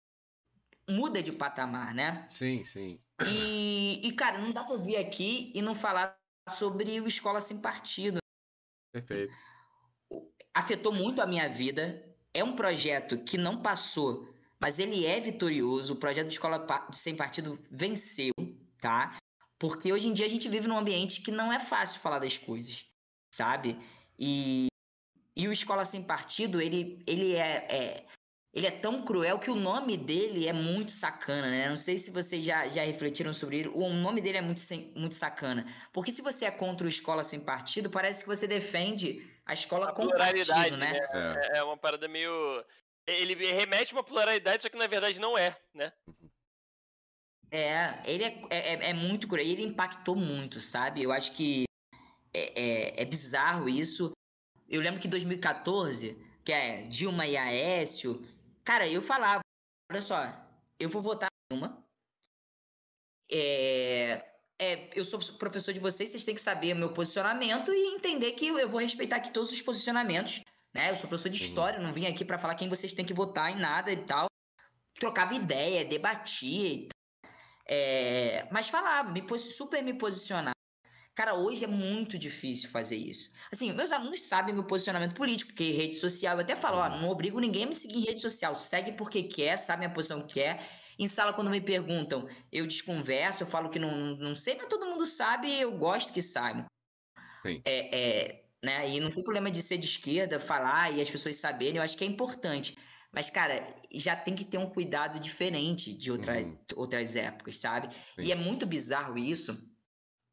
muda 0.88 1.22
de 1.22 1.30
patamar, 1.30 1.94
né? 1.94 2.26
Sim, 2.28 2.64
sim. 2.64 3.00
E, 3.28 4.00
e 4.06 4.12
cara, 4.12 4.38
não 4.38 4.52
dá 4.52 4.64
pra 4.64 4.76
vir 4.76 4.96
aqui 4.96 5.52
e 5.54 5.62
não 5.62 5.74
falar 5.74 6.16
sobre 6.48 7.00
o 7.00 7.06
Escola 7.06 7.40
Sem 7.40 7.60
Partido. 7.60 8.18
Perfeito. 8.92 9.34
Afetou 10.54 10.92
muito 10.92 11.22
a 11.22 11.26
minha 11.26 11.48
vida. 11.48 12.04
É 12.34 12.42
um 12.42 12.56
projeto 12.56 13.18
que 13.18 13.36
não 13.36 13.60
passou, 13.60 14.28
mas 14.58 14.78
ele 14.78 15.06
é 15.06 15.20
vitorioso. 15.20 15.94
O 15.94 15.96
projeto 15.96 16.28
de 16.28 16.34
Escola 16.34 16.66
Sem 16.92 17.16
Partido 17.16 17.58
venceu, 17.70 18.32
tá? 18.80 19.16
Porque 19.58 19.92
hoje 19.92 20.08
em 20.08 20.12
dia 20.12 20.26
a 20.26 20.30
gente 20.30 20.48
vive 20.48 20.66
num 20.66 20.78
ambiente 20.78 21.22
que 21.22 21.30
não 21.30 21.52
é 21.52 21.58
fácil 21.58 22.00
falar 22.00 22.18
das 22.18 22.36
coisas, 22.36 22.86
sabe? 23.32 23.78
E, 24.18 24.66
e 25.36 25.46
o 25.46 25.52
Escola 25.52 25.84
Sem 25.84 26.02
Partido, 26.02 26.60
ele, 26.60 27.02
ele 27.06 27.34
é, 27.34 27.66
é, 27.70 28.06
ele 28.52 28.66
é 28.66 28.70
tão 28.70 29.02
cruel 29.02 29.38
que 29.38 29.50
o 29.50 29.54
nome 29.54 29.96
dele 29.96 30.46
é 30.46 30.52
muito 30.52 30.92
sacana, 30.92 31.48
né? 31.48 31.68
Não 31.70 31.76
sei 31.76 31.96
se 31.96 32.10
vocês 32.10 32.44
já, 32.44 32.68
já 32.68 32.84
refletiram 32.84 33.32
sobre 33.32 33.60
ele. 33.60 33.68
O 33.68 33.88
nome 33.90 34.20
dele 34.20 34.38
é 34.38 34.42
muito, 34.42 34.60
muito 34.94 35.14
sacana. 35.14 35.66
Porque 35.90 36.12
se 36.12 36.20
você 36.20 36.44
é 36.44 36.50
contra 36.50 36.86
o 36.86 36.88
Escola 36.88 37.24
Sem 37.24 37.40
Partido, 37.40 37.88
parece 37.88 38.22
que 38.22 38.28
você 38.28 38.46
defende 38.46 39.26
a 39.46 39.54
escola 39.54 39.88
a 39.88 39.92
com 39.92 40.06
partido, 40.06 40.76
né? 40.76 40.92
né? 40.92 41.40
É. 41.54 41.58
é 41.58 41.64
uma 41.64 41.78
parada 41.78 42.06
meio... 42.06 42.30
Ele 43.06 43.34
remete 43.34 43.94
uma 43.94 44.04
pluralidade, 44.04 44.62
só 44.62 44.68
que 44.68 44.76
na 44.76 44.86
verdade 44.86 45.18
não 45.18 45.36
é, 45.36 45.56
né? 45.74 45.90
É, 47.50 48.00
ele 48.04 48.24
é, 48.24 48.42
é, 48.50 48.74
é, 48.74 48.90
é 48.90 48.92
muito 48.92 49.26
cruel. 49.26 49.46
Ele 49.46 49.64
impactou 49.64 50.14
muito, 50.14 50.60
sabe? 50.60 51.02
Eu 51.02 51.10
acho 51.10 51.32
que 51.32 51.64
é, 52.34 52.60
é, 52.60 53.02
é 53.02 53.04
bizarro 53.06 53.66
isso. 53.66 54.12
Eu 54.68 54.82
lembro 54.82 55.00
que 55.00 55.06
em 55.06 55.10
2014, 55.10 56.16
que 56.44 56.52
é 56.52 56.82
Dilma 56.82 57.26
e 57.26 57.36
Aécio, 57.36 58.22
cara, 58.64 58.88
eu 58.88 59.02
falava, 59.02 59.40
olha 59.90 60.00
só, 60.00 60.16
eu 60.78 60.88
vou 60.88 61.02
votar 61.02 61.28
Dilma. 61.50 61.84
É, 63.30 64.24
é, 64.58 64.90
eu 64.98 65.04
sou 65.04 65.20
professor 65.38 65.72
de 65.72 65.80
vocês, 65.80 66.10
vocês 66.10 66.24
têm 66.24 66.34
que 66.34 66.40
saber 66.40 66.74
o 66.74 66.78
meu 66.78 66.92
posicionamento 66.92 67.72
e 67.72 67.94
entender 67.94 68.32
que 68.32 68.46
eu 68.46 68.68
vou 68.68 68.80
respeitar 68.80 69.16
aqui 69.16 69.30
todos 69.30 69.52
os 69.52 69.60
posicionamentos. 69.60 70.40
Né? 70.74 70.90
Eu 70.90 70.96
sou 70.96 71.08
professor 71.08 71.30
de 71.30 71.42
história, 71.42 71.78
não 71.78 71.92
vim 71.92 72.06
aqui 72.06 72.24
para 72.24 72.38
falar 72.38 72.54
quem 72.54 72.68
vocês 72.68 72.92
têm 72.92 73.04
que 73.04 73.14
votar 73.14 73.50
em 73.50 73.58
nada 73.58 73.92
e 73.92 74.04
tal. 74.04 74.26
Trocava 74.94 75.34
ideia, 75.34 75.84
debatia 75.84 76.68
e 76.68 76.88
é, 77.66 78.48
mas 78.50 78.68
falava, 78.68 79.10
me 79.10 79.22
super 79.38 79.82
me 79.82 79.94
posicionar. 79.94 80.52
Cara, 81.14 81.34
hoje 81.34 81.64
é 81.64 81.68
muito 81.68 82.18
difícil 82.18 82.70
fazer 82.70 82.96
isso. 82.96 83.30
Assim, 83.52 83.70
meus 83.72 83.92
alunos 83.92 84.20
sabem 84.20 84.54
meu 84.54 84.64
posicionamento 84.64 85.14
político, 85.14 85.50
porque 85.50 85.70
rede 85.70 85.94
social, 85.96 86.36
eu 86.36 86.40
até 86.40 86.56
falo, 86.56 86.78
ó, 86.78 86.88
não 86.88 87.10
obrigo 87.10 87.38
ninguém 87.38 87.64
a 87.64 87.66
me 87.66 87.74
seguir 87.74 87.98
em 87.98 88.04
rede 88.04 88.20
social, 88.20 88.54
segue 88.54 88.92
porque 88.92 89.22
quer, 89.22 89.58
sabe 89.58 89.84
a 89.84 89.90
posição 89.90 90.26
que 90.26 90.34
quer. 90.34 90.66
Em 90.98 91.06
sala, 91.06 91.32
quando 91.32 91.50
me 91.50 91.60
perguntam, 91.60 92.26
eu 92.50 92.66
desconverso, 92.66 93.42
eu 93.42 93.46
falo 93.46 93.68
que 93.68 93.78
não, 93.78 93.94
não, 93.94 94.16
não 94.16 94.34
sei, 94.34 94.56
mas 94.56 94.68
todo 94.68 94.86
mundo 94.86 95.04
sabe 95.04 95.52
eu 95.60 95.76
gosto 95.76 96.12
que 96.12 96.22
saibam. 96.22 96.64
É, 97.64 97.98
é, 97.98 98.44
né? 98.64 98.88
E 98.88 99.00
não 99.00 99.10
tem 99.10 99.22
problema 99.22 99.50
de 99.50 99.60
ser 99.60 99.76
de 99.76 99.86
esquerda, 99.86 100.40
falar 100.40 100.92
e 100.92 101.00
as 101.00 101.10
pessoas 101.10 101.36
saberem, 101.36 101.76
eu 101.76 101.82
acho 101.82 101.96
que 101.96 102.04
é 102.04 102.06
importante. 102.06 102.76
Mas, 103.12 103.28
cara, 103.28 103.76
já 103.92 104.16
tem 104.16 104.34
que 104.34 104.44
ter 104.44 104.56
um 104.56 104.70
cuidado 104.70 105.20
diferente 105.20 105.92
de 105.92 106.10
outras, 106.10 106.42
uhum. 106.42 106.58
outras 106.76 107.14
épocas, 107.14 107.58
sabe? 107.58 107.94
Sim. 108.14 108.22
E 108.22 108.32
é 108.32 108.34
muito 108.34 108.64
bizarro 108.64 109.18
isso. 109.18 109.70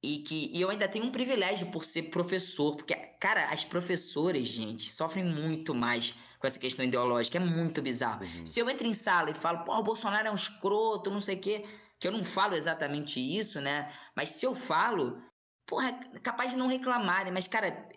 E 0.02 0.20
que 0.20 0.50
e 0.54 0.62
eu 0.62 0.70
ainda 0.70 0.88
tenho 0.88 1.06
um 1.06 1.12
privilégio 1.12 1.68
por 1.68 1.84
ser 1.84 2.04
professor, 2.04 2.76
porque, 2.76 2.96
cara, 3.20 3.50
as 3.50 3.64
professoras, 3.64 4.48
gente, 4.48 4.92
sofrem 4.92 5.26
muito 5.26 5.76
mais 5.76 6.16
com 6.40 6.48
essa 6.48 6.58
questão 6.58 6.86
ideológica. 6.86 7.38
É 7.38 7.42
muito 7.42 7.82
bizarro. 7.82 8.24
Uhum. 8.24 8.46
Se 8.46 8.60
eu 8.60 8.70
entro 8.70 8.88
em 8.88 8.94
sala 8.94 9.30
e 9.30 9.34
falo, 9.34 9.64
pô, 9.66 9.78
o 9.78 9.84
Bolsonaro 9.84 10.28
é 10.28 10.32
um 10.32 10.36
escroto, 10.36 11.12
não 11.12 11.20
sei 11.20 11.36
o 11.36 11.40
quê, 11.40 11.66
que 12.00 12.08
eu 12.08 12.12
não 12.12 12.24
falo 12.24 12.56
exatamente 12.56 13.20
isso, 13.20 13.60
né? 13.60 13.92
Mas 14.16 14.30
se 14.30 14.46
eu 14.46 14.56
falo, 14.56 15.22
porra, 15.68 15.90
é 16.14 16.20
capaz 16.20 16.52
de 16.52 16.58
não 16.58 16.68
reclamarem, 16.68 17.32
mas, 17.32 17.48
cara, 17.48 17.90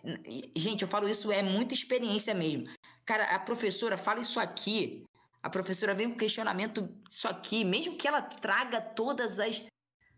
gente, 0.55 0.81
eu 0.81 0.87
falo 0.87 1.07
isso, 1.07 1.31
é 1.31 1.41
muita 1.41 1.73
experiência 1.73 2.33
mesmo. 2.33 2.67
Cara, 3.05 3.23
a 3.35 3.39
professora 3.39 3.97
fala 3.97 4.19
isso 4.19 4.39
aqui, 4.39 5.03
a 5.41 5.49
professora 5.49 5.93
vem 5.93 6.09
com 6.09 6.17
questionamento 6.17 6.87
isso 7.09 7.27
aqui, 7.27 7.65
mesmo 7.65 7.97
que 7.97 8.07
ela 8.07 8.21
traga 8.21 8.79
todas 8.79 9.39
as. 9.39 9.65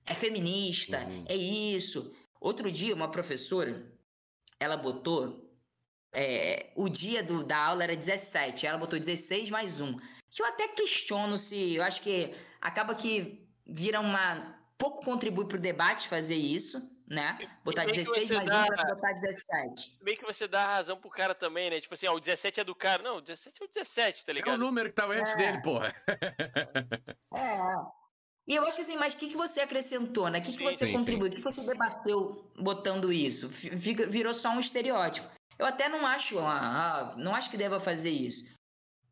É 0.05 0.13
feminista, 0.13 0.99
uhum. 0.99 1.25
é 1.27 1.35
isso. 1.35 2.13
Outro 2.39 2.71
dia, 2.71 2.93
uma 2.93 3.09
professora, 3.09 3.91
ela 4.59 4.77
botou. 4.77 5.43
É, 6.13 6.71
o 6.75 6.87
dia 6.87 7.21
do, 7.23 7.43
da 7.43 7.57
aula 7.57 7.83
era 7.83 7.95
17, 7.95 8.65
ela 8.65 8.77
botou 8.77 8.99
16 8.99 9.49
mais 9.49 9.81
um. 9.81 9.97
Que 10.29 10.41
eu 10.41 10.45
até 10.45 10.67
questiono 10.67 11.37
se. 11.37 11.75
Eu 11.75 11.83
acho 11.83 12.01
que 12.01 12.33
acaba 12.61 12.93
que 12.95 13.47
vira 13.65 13.99
uma. 13.99 14.55
Pouco 14.77 15.03
contribui 15.03 15.45
para 15.45 15.57
o 15.57 15.61
debate 15.61 16.07
fazer 16.07 16.35
isso 16.35 16.81
né? 17.07 17.37
Botar 17.63 17.85
16 17.85 18.29
mais 18.31 18.49
dá, 18.49 18.63
1 18.63 18.65
pra 18.67 18.85
botar 18.95 19.13
17. 19.13 19.97
Meio 20.01 20.17
que 20.17 20.25
você 20.25 20.47
dá 20.47 20.65
razão 20.65 20.97
pro 20.97 21.09
cara 21.09 21.35
também, 21.35 21.69
né? 21.69 21.79
Tipo 21.79 21.93
assim, 21.93 22.07
ó, 22.07 22.15
o 22.15 22.19
17 22.19 22.61
é 22.61 22.63
do 22.63 22.73
cara. 22.73 23.03
Não, 23.03 23.17
o 23.17 23.21
17 23.21 23.61
é 23.61 23.65
o 23.65 23.67
17, 23.67 24.25
tá 24.25 24.33
ligado? 24.33 24.51
É 24.51 24.55
o 24.55 24.57
número 24.57 24.89
que 24.89 24.95
tava 24.95 25.13
antes 25.13 25.33
é. 25.33 25.37
dele, 25.37 25.61
porra. 25.61 25.93
é. 27.33 27.95
E 28.47 28.53
eu 28.53 28.63
acho 28.63 28.81
assim, 28.81 28.95
mas 28.95 29.13
o 29.13 29.17
que, 29.17 29.27
que 29.27 29.37
você 29.37 29.61
acrescentou, 29.61 30.29
né? 30.29 30.39
O 30.39 30.41
que, 30.41 30.55
que 30.55 30.63
você 30.63 30.85
sim, 30.85 30.93
contribuiu? 30.93 31.31
O 31.31 31.35
que, 31.35 31.41
você 31.41 31.61
debateu 31.61 32.51
botando 32.59 33.11
isso? 33.11 33.49
Virou 33.49 34.33
só 34.33 34.49
um 34.49 34.59
estereótipo. 34.59 35.27
Eu 35.57 35.65
até 35.65 35.89
não 35.89 36.05
acho, 36.05 36.37
ah, 36.39 37.15
não 37.17 37.33
acho 37.33 37.49
que 37.49 37.57
deva 37.57 37.79
fazer 37.79 38.11
isso. 38.11 38.45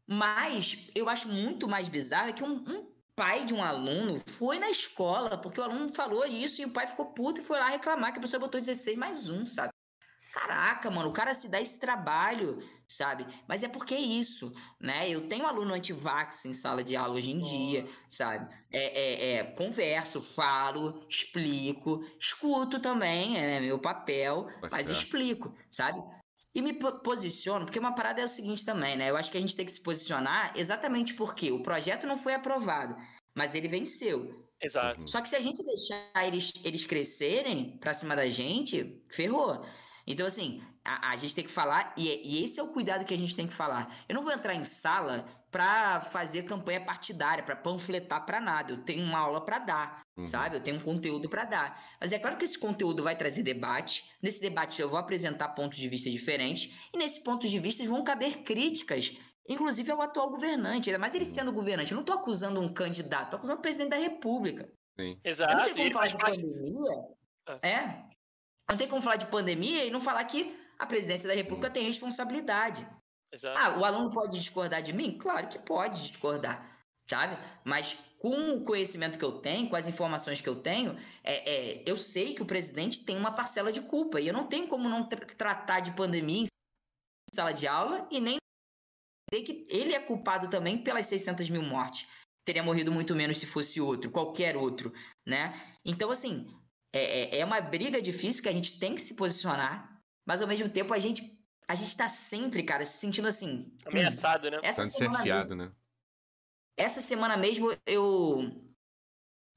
Mas 0.07 0.88
eu 0.93 1.10
acho 1.10 1.27
muito 1.27 1.68
mais 1.68 1.88
bizarro 1.88 2.34
que 2.34 2.43
um, 2.43 2.57
um 2.57 2.93
pai 3.15 3.45
de 3.45 3.53
um 3.53 3.64
aluno 3.64 4.19
foi 4.19 4.60
na 4.60 4.69
escola, 4.69 5.38
porque 5.38 5.60
o 5.60 5.64
aluno 5.64 5.89
falou 5.89 6.26
isso 6.26 6.61
e 6.61 6.65
o 6.65 6.72
pai 6.72 6.85
ficou 6.85 7.07
puto 7.07 7.41
e 7.41 7.43
foi 7.43 7.57
lá 7.57 7.69
reclamar 7.69 8.11
que 8.11 8.19
a 8.19 8.22
pessoa 8.22 8.39
botou 8.39 8.60
16 8.60 8.97
mais 8.97 9.30
um, 9.30 9.45
sabe? 9.45 9.72
Caraca, 10.34 10.89
mano, 10.89 11.10
o 11.10 11.14
cara 11.14 11.31
se 11.35 11.47
dá 11.47 11.61
esse 11.61 11.77
trabalho, 11.77 12.68
sabe? 12.88 13.23
Mas 13.47 13.61
é 13.61 13.68
porque 13.68 13.93
é 13.93 13.99
isso, 13.99 14.51
né? 14.81 15.07
Eu 15.07 15.30
tenho 15.30 15.45
aluno 15.45 15.76
anti-vax 15.76 16.45
em 16.45 16.53
sala 16.53 16.84
de 16.84 16.95
aula 16.95 17.14
hoje 17.14 17.30
em 17.30 17.38
oh. 17.38 17.43
dia, 17.43 17.88
sabe? 18.10 18.51
É, 18.72 18.80
é, 18.99 19.35
é, 19.35 19.43
converso, 19.43 20.19
falo, 20.19 21.05
explico, 21.07 22.03
escuto 22.19 22.80
também, 22.80 23.38
é 23.38 23.60
meu 23.60 23.77
papel, 23.77 24.47
tá 24.60 24.69
mas 24.72 24.89
explico, 24.89 25.55
sabe? 25.69 26.01
E 26.55 26.64
me 26.64 26.73
posiciono, 26.73 27.65
porque 27.65 27.77
uma 27.77 27.93
parada 27.93 28.19
é 28.19 28.23
o 28.23 28.27
seguinte 28.27 28.65
também, 28.65 28.97
né? 28.97 29.11
Eu 29.11 29.18
acho 29.18 29.31
que 29.31 29.38
a 29.38 29.41
gente 29.41 29.55
tem 29.55 29.68
que 29.68 29.72
se 29.72 29.81
posicionar 29.81 30.51
exatamente 30.55 31.14
porque 31.14 31.51
o 31.51 31.61
projeto 31.61 32.07
não 32.07 32.18
foi 32.18 32.34
aprovado, 32.34 32.95
mas 33.35 33.53
ele 33.53 33.68
venceu. 33.68 34.43
Exato. 34.60 35.07
Só 35.07 35.22
que 35.22 35.30
se 35.30 35.35
a 35.35 35.41
gente 35.41 35.64
deixar 35.64 36.26
eles, 36.26 36.53
eles 36.64 36.85
crescerem 36.85 37.77
pra 37.77 37.93
cima 37.93 38.15
da 38.15 38.26
gente, 38.27 38.99
ferrou. 39.11 39.64
Então, 40.05 40.25
assim, 40.25 40.61
a, 40.84 41.11
a 41.11 41.15
gente 41.15 41.34
tem 41.34 41.43
que 41.43 41.51
falar, 41.51 41.93
e, 41.97 42.09
e, 42.23 42.43
esse 42.43 42.59
é 42.59 42.63
o 42.63 42.67
cuidado 42.67 43.05
que 43.05 43.13
a 43.13 43.17
gente 43.17 43.35
tem 43.35 43.47
que 43.47 43.53
falar. 43.53 43.95
Eu 44.07 44.15
não 44.15 44.23
vou 44.23 44.31
entrar 44.31 44.53
em 44.53 44.63
sala 44.63 45.25
para 45.49 46.01
fazer 46.01 46.43
campanha 46.43 46.84
partidária, 46.84 47.43
para 47.43 47.55
panfletar 47.55 48.25
para 48.25 48.41
nada. 48.41 48.73
Eu 48.73 48.84
tenho 48.84 49.03
uma 49.03 49.19
aula 49.19 49.45
para 49.45 49.59
dar, 49.59 50.01
uhum. 50.17 50.23
sabe? 50.23 50.57
Eu 50.57 50.61
tenho 50.61 50.77
um 50.77 50.81
conteúdo 50.81 51.30
para 51.30 51.45
dar. 51.45 51.84
Mas 52.01 52.11
é 52.11 52.19
claro 52.19 52.38
que 52.38 52.43
esse 52.43 52.57
conteúdo 52.57 53.03
vai 53.03 53.15
trazer 53.15 53.43
debate. 53.43 54.03
Nesse 54.21 54.41
debate 54.41 54.81
eu 54.81 54.89
vou 54.89 54.99
apresentar 54.99 55.49
pontos 55.49 55.77
de 55.77 55.88
vista 55.88 56.09
diferentes, 56.09 56.73
e 56.93 56.97
nesses 56.97 57.19
pontos 57.19 57.49
de 57.49 57.59
vista 57.59 57.85
vão 57.85 58.03
caber 58.03 58.43
críticas 58.43 59.15
inclusive 59.47 59.91
ao 59.91 60.01
atual 60.01 60.30
governante, 60.30 60.89
ainda 60.89 60.97
mais 60.97 61.13
ele 61.13 61.25
uhum. 61.25 61.31
sendo 61.31 61.51
governante. 61.51 61.91
Eu 61.91 61.95
não 61.97 62.03
estou 62.03 62.15
acusando 62.15 62.61
um 62.61 62.73
candidato, 62.73 63.25
estou 63.25 63.38
acusando 63.38 63.59
o 63.59 63.61
presidente 63.61 63.89
da 63.89 63.97
República. 63.97 64.69
Sim. 64.95 65.17
Exato. 65.23 65.51
Eu 65.51 65.57
não 65.57 65.65
tem 65.65 65.73
como 65.75 65.91
falar 65.91 66.07
de 66.07 66.17
pandemia. 66.17 66.91
Ah. 67.45 67.67
É. 67.67 68.12
Não 68.69 68.77
tem 68.77 68.88
como 68.88 69.02
falar 69.02 69.18
de 69.18 69.26
pandemia 69.27 69.85
e 69.85 69.91
não 69.91 69.99
falar 69.99 70.23
que 70.26 70.57
a 70.80 70.85
presidência 70.85 71.27
da 71.27 71.35
República 71.35 71.69
tem 71.69 71.84
responsabilidade. 71.84 72.88
Exato. 73.31 73.60
Ah, 73.60 73.80
o 73.80 73.85
aluno 73.85 74.11
pode 74.11 74.38
discordar 74.38 74.81
de 74.81 74.94
mim? 74.94 75.18
Claro 75.18 75.48
que 75.48 75.60
pode 75.60 76.02
discordar, 76.02 76.77
sabe? 77.10 77.38
Mas 77.64 77.98
com 78.19 78.56
o 78.56 78.64
conhecimento 78.64 79.18
que 79.18 79.26
eu 79.26 79.34
tenho, 79.40 79.69
com 79.69 79.76
as 79.76 79.88
informações 79.88 80.40
que 80.40 80.48
eu 80.48 80.56
tenho, 80.56 80.98
é, 81.23 81.81
é, 81.81 81.84
eu 81.85 81.98
sei 81.98 82.34
que 82.34 82.41
o 82.41 82.45
presidente 82.45 83.03
tem 83.03 83.18
uma 83.18 83.34
parcela 83.34 83.72
de 83.72 83.81
culpa. 83.81 84.22
E 84.22 84.27
eu 84.27 84.34
não 84.34 84.48
tenho 84.48 84.68
como 84.68 84.88
não 84.88 85.07
tra 85.07 85.19
tratar 85.26 85.81
de 85.81 85.91
pandemia 85.91 86.44
em 86.44 87.35
sala 87.35 87.52
de 87.52 87.68
aula 87.68 88.07
e 88.10 88.22
nem 88.22 88.38
dizer 89.30 89.44
que 89.44 89.64
ele 89.68 89.94
é 89.94 89.99
culpado 89.99 90.49
também 90.49 90.77
pelas 90.77 91.06
600 91.07 91.49
mil 91.49 91.64
mortes. 91.64 92.07
Teria 92.45 92.64
morrido 92.64 92.91
muito 92.91 93.15
menos 93.15 93.40
se 93.40 93.45
fosse 93.45 93.81
outro, 93.81 94.11
qualquer 94.11 94.56
outro, 94.56 94.94
né? 95.26 95.53
Então, 95.84 96.11
assim, 96.11 96.48
é, 96.94 97.38
é, 97.38 97.40
é 97.40 97.45
uma 97.45 97.60
briga 97.60 98.02
difícil 98.02 98.44
que 98.44 98.49
a 98.49 98.53
gente 98.53 98.80
tem 98.80 98.94
que 98.94 99.02
se 99.02 99.15
posicionar, 99.15 100.02
mas 100.26 100.41
ao 100.41 100.48
mesmo 100.48 100.70
tempo 100.70 100.94
a 100.94 100.99
gente 100.99 101.44
a 101.68 101.76
gente 101.76 101.95
tá 101.95 102.07
sempre, 102.10 102.61
cara, 102.64 102.86
se 102.86 102.98
sentindo 102.98 103.28
assim. 103.28 103.74
Ameaçado, 103.86 104.52
né? 104.52 104.60
Essa 104.61 104.86
cerceado, 104.86 105.56
né? 105.56 105.72
Essa 106.78 107.02
semana 107.02 107.38
mesmo 107.38 107.76
eu 107.86 108.52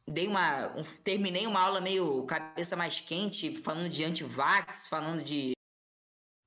dei 0.08 0.26
uma. 0.26 0.76
Um, 0.76 0.82
terminei 1.02 1.46
uma 1.46 1.60
aula 1.60 1.80
meio 1.80 2.24
cabeça 2.24 2.76
mais 2.76 3.00
quente, 3.00 3.56
falando 3.56 3.88
de 3.88 4.04
antivax, 4.04 4.86
falando 4.88 5.22
de. 5.22 5.52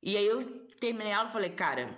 E 0.01 0.15
aí 0.15 0.25
eu 0.25 0.67
terminei 0.79 1.11
a 1.11 1.17
aula 1.19 1.29
e 1.29 1.33
falei, 1.33 1.49
cara, 1.49 1.95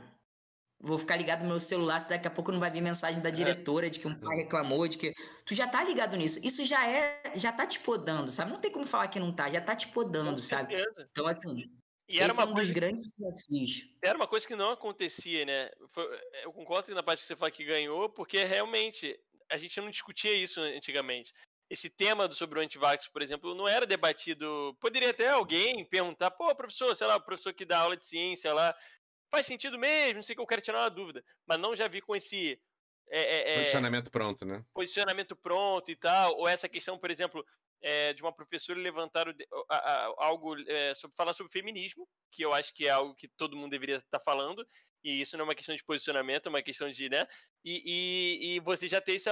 vou 0.82 0.98
ficar 0.98 1.16
ligado 1.16 1.44
no 1.44 1.49
meu 1.49 1.60
celular 1.60 1.99
se 1.99 2.10
daqui 2.10 2.28
a 2.28 2.32
pouco 2.32 2.52
não 2.52 2.60
vai 2.60 2.72
vir 2.72 2.82
mensagem 2.82 3.22
da 3.22 3.30
é. 3.30 3.32
diretora 3.32 3.90
de 3.90 3.99
que 3.99 4.08
um 4.08 4.16
pai 4.16 4.38
reclamou, 4.38 4.88
de 4.88 4.98
que. 4.98 5.14
Tu 5.45 5.53
já 5.53 5.68
tá 5.68 5.84
ligado 5.84 6.18
nisso. 6.18 6.40
Isso 6.44 6.66
já 6.66 6.88
é. 6.88 7.22
Já 7.36 7.52
tá 7.52 7.66
te 7.66 7.80
podando, 7.80 8.30
sabe? 8.30 8.52
Não 8.52 8.60
tem 8.60 8.72
como 8.72 8.86
falar 8.86 9.08
que 9.08 9.20
não 9.20 9.32
tá, 9.32 9.49
já 9.49 9.62
tá 9.62 9.76
te 9.76 9.88
podando, 9.90 10.41
sabe? 10.41 10.76
Então, 11.12 11.28
assim. 11.28 11.72
E 12.10 12.20
era 12.20 12.34
uma 12.34 12.44
é 12.44 12.45
um 12.45 12.53
coisa, 12.53 12.62
dos 12.64 12.72
grandes 12.72 13.12
desafios. 13.18 13.88
Era 14.03 14.18
uma 14.18 14.28
coisa 14.28 14.45
que 14.45 14.56
não 14.56 14.72
acontecia, 14.72 15.45
né? 15.45 15.70
Foi, 15.90 16.03
eu 16.44 16.52
concordo 16.52 16.94
na 16.94 17.02
parte 17.02 17.22
que 17.22 17.28
você 17.28 17.38
fala 17.38 17.52
que 17.52 17.64
ganhou, 17.64 18.10
porque 18.10 18.44
realmente 18.44 19.18
a 19.49 19.58
gente 19.58 19.80
não 19.80 19.90
discutia 19.90 20.34
isso 20.34 20.60
antigamente. 20.60 21.34
Esse 21.70 21.90
tema 21.90 22.30
sobre 22.34 22.60
o 22.60 22.62
antivax, 22.62 23.08
por 23.08 23.22
exemplo, 23.22 23.56
não 23.56 23.66
era 23.66 23.86
debatido. 23.86 24.76
Poderia 24.82 25.12
até 25.12 25.30
alguém 25.30 25.86
perguntar, 25.86 26.32
pô, 26.32 26.53
professor, 26.53 26.94
sei 26.98 27.08
lá, 27.08 27.16
o 27.16 27.22
professor 27.22 27.53
que 27.53 27.64
dá 27.64 27.80
aula 27.80 27.95
de 27.95 28.06
ciência 28.06 28.53
lá, 28.53 28.76
faz 29.32 29.48
sentido 29.48 29.80
mesmo, 29.80 30.16
não 30.16 30.24
sei 30.24 30.34
o 30.34 30.36
que 30.38 30.41
eu 30.41 30.48
quero 30.48 30.62
tirar 30.62 30.82
uma 30.82 30.90
dúvida. 30.90 31.24
Mas 31.48 31.58
não 31.58 31.76
já 31.76 31.88
vi 31.88 32.02
com 32.02 32.16
esse. 32.16 32.62
É, 33.10 33.53
é, 33.53 33.58
posicionamento 33.60 34.12
pronto, 34.12 34.45
né? 34.45 34.64
Posicionamento 34.74 35.36
pronto 35.36 35.90
e 35.90 35.95
tal. 35.95 36.38
Ou 36.38 36.48
essa 36.48 36.70
questão, 36.70 36.98
por 36.99 37.10
exemplo, 37.10 37.45
é, 37.82 38.14
de 38.14 38.22
uma 38.22 38.32
professora 38.32 38.80
levantar 38.80 39.28
o, 39.28 39.34
a, 39.70 39.76
a, 39.76 40.06
algo 40.18 40.56
é, 40.70 40.94
sobre 40.94 41.16
falar 41.16 41.34
sobre 41.34 41.52
feminismo, 41.52 42.08
que 42.32 42.44
eu 42.44 42.53
acho 42.53 42.74
que 42.74 42.88
é 42.88 42.91
algo 42.91 43.16
que 43.16 43.28
todo 43.30 43.58
mundo 43.58 43.72
deveria 43.72 43.98
estar 43.98 44.20
tá 44.20 44.24
falando, 44.24 44.66
e 45.03 45.22
isso 45.22 45.36
não 45.36 45.44
é 45.44 45.48
uma 45.48 45.56
questão 45.56 45.76
de 45.76 45.84
posicionamento, 45.84 46.45
é 46.45 46.49
uma 46.49 46.62
questão 46.62 46.90
de, 46.91 47.10
né? 47.10 47.28
E, 47.66 47.82
e, 47.86 48.56
e 48.56 48.60
você 48.60 48.88
já 48.88 49.02
ter 49.02 49.16
essa, 49.16 49.32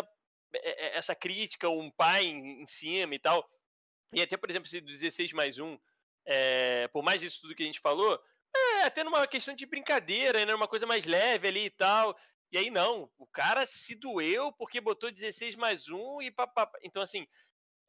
é, 0.56 0.88
é, 0.88 0.98
essa 0.98 1.14
crítica, 1.14 1.70
um 1.70 1.92
pai 1.92 2.26
em, 2.26 2.64
em, 2.64 2.68
cima 2.68 3.14
e 3.14 3.20
tal. 3.20 3.48
E 4.14 4.22
até, 4.22 4.36
por 4.36 4.50
exemplo, 4.50 4.68
esse 4.68 4.82
16 4.82 5.34
mais 5.34 5.60
1, 5.60 5.78
é, 6.26 6.88
por 6.88 7.04
mais 7.04 7.22
disso 7.22 7.42
tudo 7.42 7.56
que 7.56 7.64
a 7.64 7.66
gente 7.66 7.80
falou, 7.80 8.20
é 8.80 8.86
até 8.86 9.04
numa 9.04 9.28
questão 9.28 9.54
de 9.54 9.66
brincadeira, 9.66 10.46
né? 10.46 10.56
Uma 10.56 10.68
coisa 10.68 10.86
mais 10.86 11.06
leve 11.06 11.48
ali 11.48 11.66
e 11.66 11.70
tal. 11.70 12.18
E 12.52 12.58
aí 12.58 12.70
não, 12.70 13.10
o 13.18 13.28
cara 13.28 13.66
se 13.66 13.96
doeu 13.96 14.52
porque 14.54 14.82
botou 14.82 15.12
16 15.12 15.56
mais 15.56 15.88
1 15.88 16.22
e 16.24 16.32
papapá. 16.32 16.80
Então, 16.82 17.02
assim, 17.02 17.28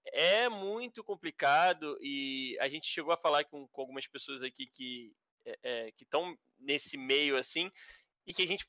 é 0.06 0.48
muito 0.48 1.02
complicado 1.04 1.96
e 2.00 2.56
a 2.60 2.68
gente 2.68 2.86
chegou 2.86 3.12
a 3.12 3.16
falar 3.16 3.44
com, 3.44 3.66
com 3.68 3.80
algumas 3.80 4.06
pessoas 4.06 4.42
aqui 4.42 4.66
que 4.66 5.14
é, 5.44 5.58
é 5.62 5.92
que 5.92 6.04
estão 6.04 6.36
nesse 6.58 6.96
meio 6.96 7.36
assim 7.36 7.70
e 8.26 8.34
que 8.34 8.42
a 8.42 8.46
gente 8.46 8.66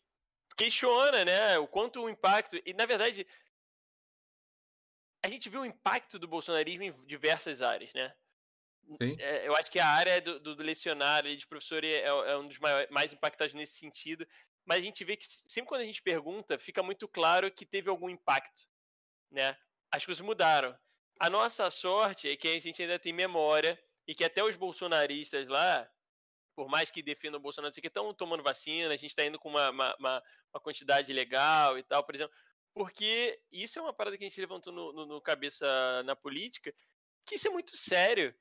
questiona, 0.58 1.26
né, 1.26 1.58
o 1.58 1.68
quanto 1.68 2.02
o 2.02 2.10
impacto 2.10 2.60
e 2.66 2.74
na 2.74 2.86
verdade 2.86 3.26
a 5.24 5.30
gente 5.30 5.50
viu 5.50 5.62
o 5.62 5.66
impacto 5.66 6.20
do 6.20 6.28
bolsonarismo 6.28 6.84
em 6.84 7.06
diversas 7.06 7.62
áreas, 7.62 7.94
né? 7.94 8.14
É, 9.20 9.48
eu 9.48 9.56
acho 9.56 9.72
que 9.72 9.80
a 9.80 9.88
área 9.88 10.20
do, 10.20 10.40
do, 10.40 10.56
do 10.56 10.64
lecionário 10.64 11.36
de 11.36 11.48
professor 11.48 11.84
é, 11.84 12.02
é 12.02 12.38
um 12.38 12.48
dos 12.48 12.60
maiores, 12.60 12.90
mais 12.90 13.14
impactados 13.14 13.54
nesse 13.54 13.78
sentido, 13.78 14.28
mas 14.66 14.80
a 14.80 14.82
gente 14.82 15.04
vê 15.04 15.16
que 15.16 15.26
sempre 15.26 15.70
quando 15.70 15.82
a 15.82 15.86
gente 15.86 16.02
pergunta, 16.02 16.60
fica 16.60 16.84
muito 16.84 17.08
claro 17.08 17.52
que 17.52 17.66
teve 17.66 17.90
algum 17.90 18.10
impacto, 18.10 18.64
né? 19.32 19.58
As 19.92 20.06
coisas 20.06 20.22
mudaram. 20.22 20.78
A 21.20 21.30
nossa 21.30 21.70
sorte 21.70 22.30
é 22.30 22.36
que 22.36 22.48
a 22.48 22.60
gente 22.60 22.82
ainda 22.82 23.00
tem 23.00 23.14
memória 23.14 23.80
e 24.08 24.16
que 24.16 24.24
até 24.24 24.44
os 24.44 24.56
bolsonaristas 24.56 25.48
lá, 25.48 25.90
por 26.56 26.68
mais 26.68 26.90
que 26.90 27.02
defendam 27.02 27.40
o 27.40 27.42
Bolsonaro, 27.42 27.74
estão 27.78 28.14
tomando 28.14 28.44
vacina, 28.44 28.94
a 28.94 28.98
gente 28.98 29.12
está 29.12 29.26
indo 29.26 29.40
com 29.40 29.50
uma, 29.50 29.70
uma, 29.70 29.96
uma, 30.00 30.62
quantidade 30.62 31.14
legal 31.14 31.78
e 31.78 31.84
tal, 31.84 32.04
por 32.04 32.16
exemplo. 32.16 32.34
Porque 32.74 33.40
isso 33.52 33.78
é 33.78 33.82
uma 33.82 33.94
parada 33.94 34.18
que 34.18 34.24
a 34.24 34.28
gente 34.30 34.42
levantou 34.42 34.72
no, 34.72 34.94
no, 34.94 35.06
no 35.06 35.22
cabeça 35.22 36.02
na 36.04 36.16
política, 36.16 36.74
que 37.26 37.36
isso 37.36 37.48
é 37.48 37.52
muito 37.52 37.76
sério. 37.76 38.34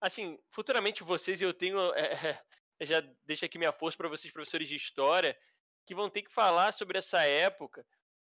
Assim, 0.00 0.38
futuramente 0.50 1.02
vocês, 1.02 1.40
eu 1.40 1.54
tenho. 1.54 1.78
É, 1.94 2.42
já 2.82 3.00
deixo 3.24 3.44
aqui 3.44 3.58
minha 3.58 3.72
força 3.72 3.96
para 3.96 4.08
vocês, 4.08 4.32
professores 4.32 4.68
de 4.68 4.76
história, 4.76 5.36
que 5.84 5.94
vão 5.94 6.10
ter 6.10 6.22
que 6.22 6.32
falar 6.32 6.72
sobre 6.72 6.98
essa 6.98 7.22
época 7.22 7.86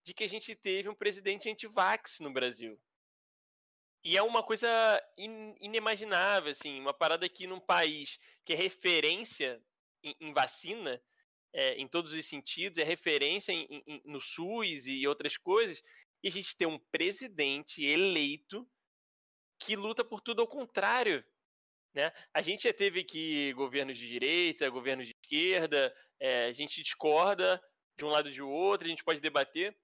de 0.05 0.15
que 0.15 0.25
a 0.25 0.29
gente 0.29 0.55
teve 0.55 0.89
um 0.89 0.95
presidente 0.95 1.51
anti-vax 1.51 2.21
no 2.21 2.33
Brasil. 2.33 2.81
E 4.05 4.17
é 4.17 4.23
uma 4.23 4.41
coisa 4.41 4.69
in, 5.19 5.57
inimaginável, 5.61 6.53
assim, 6.53 6.81
uma 6.81 6.95
parada 6.95 7.29
que 7.29 7.47
num 7.47 7.59
país 7.59 8.21
que 8.45 8.53
é 8.53 8.57
referência 8.57 9.61
em, 10.01 10.15
em 10.21 10.33
vacina, 10.33 11.03
é, 11.53 11.75
em 11.75 11.89
todos 11.89 12.13
os 12.13 12.25
sentidos, 12.25 12.79
é 12.79 12.85
referência 12.85 13.51
em, 13.53 13.83
em, 13.85 14.03
no 14.05 14.21
SUS 14.21 14.87
e 14.87 15.09
outras 15.09 15.37
coisas, 15.37 15.83
e 16.23 16.29
a 16.29 16.31
gente 16.31 16.57
tem 16.57 16.69
um 16.69 16.79
presidente 16.79 17.85
eleito 17.85 18.69
que 19.59 19.75
luta 19.75 20.05
por 20.05 20.21
tudo 20.21 20.41
ao 20.41 20.47
contrário. 20.47 21.25
Né? 21.97 22.13
A 22.35 22.43
gente 22.43 22.65
já 22.65 22.75
teve 22.75 23.01
aqui 23.01 23.55
governos 23.55 23.97
de 23.97 24.07
direita, 24.07 24.69
governos 24.69 25.07
de 25.07 25.15
esquerda, 25.15 25.91
é, 26.21 26.45
a 26.45 26.53
gente 26.53 26.83
discorda 26.83 27.59
de 27.97 28.05
um 28.05 28.09
lado 28.09 28.29
e 28.29 28.33
de 28.33 28.43
outro, 28.43 28.87
a 28.87 28.91
gente 28.91 29.03
pode 29.03 29.19
debater, 29.19 29.75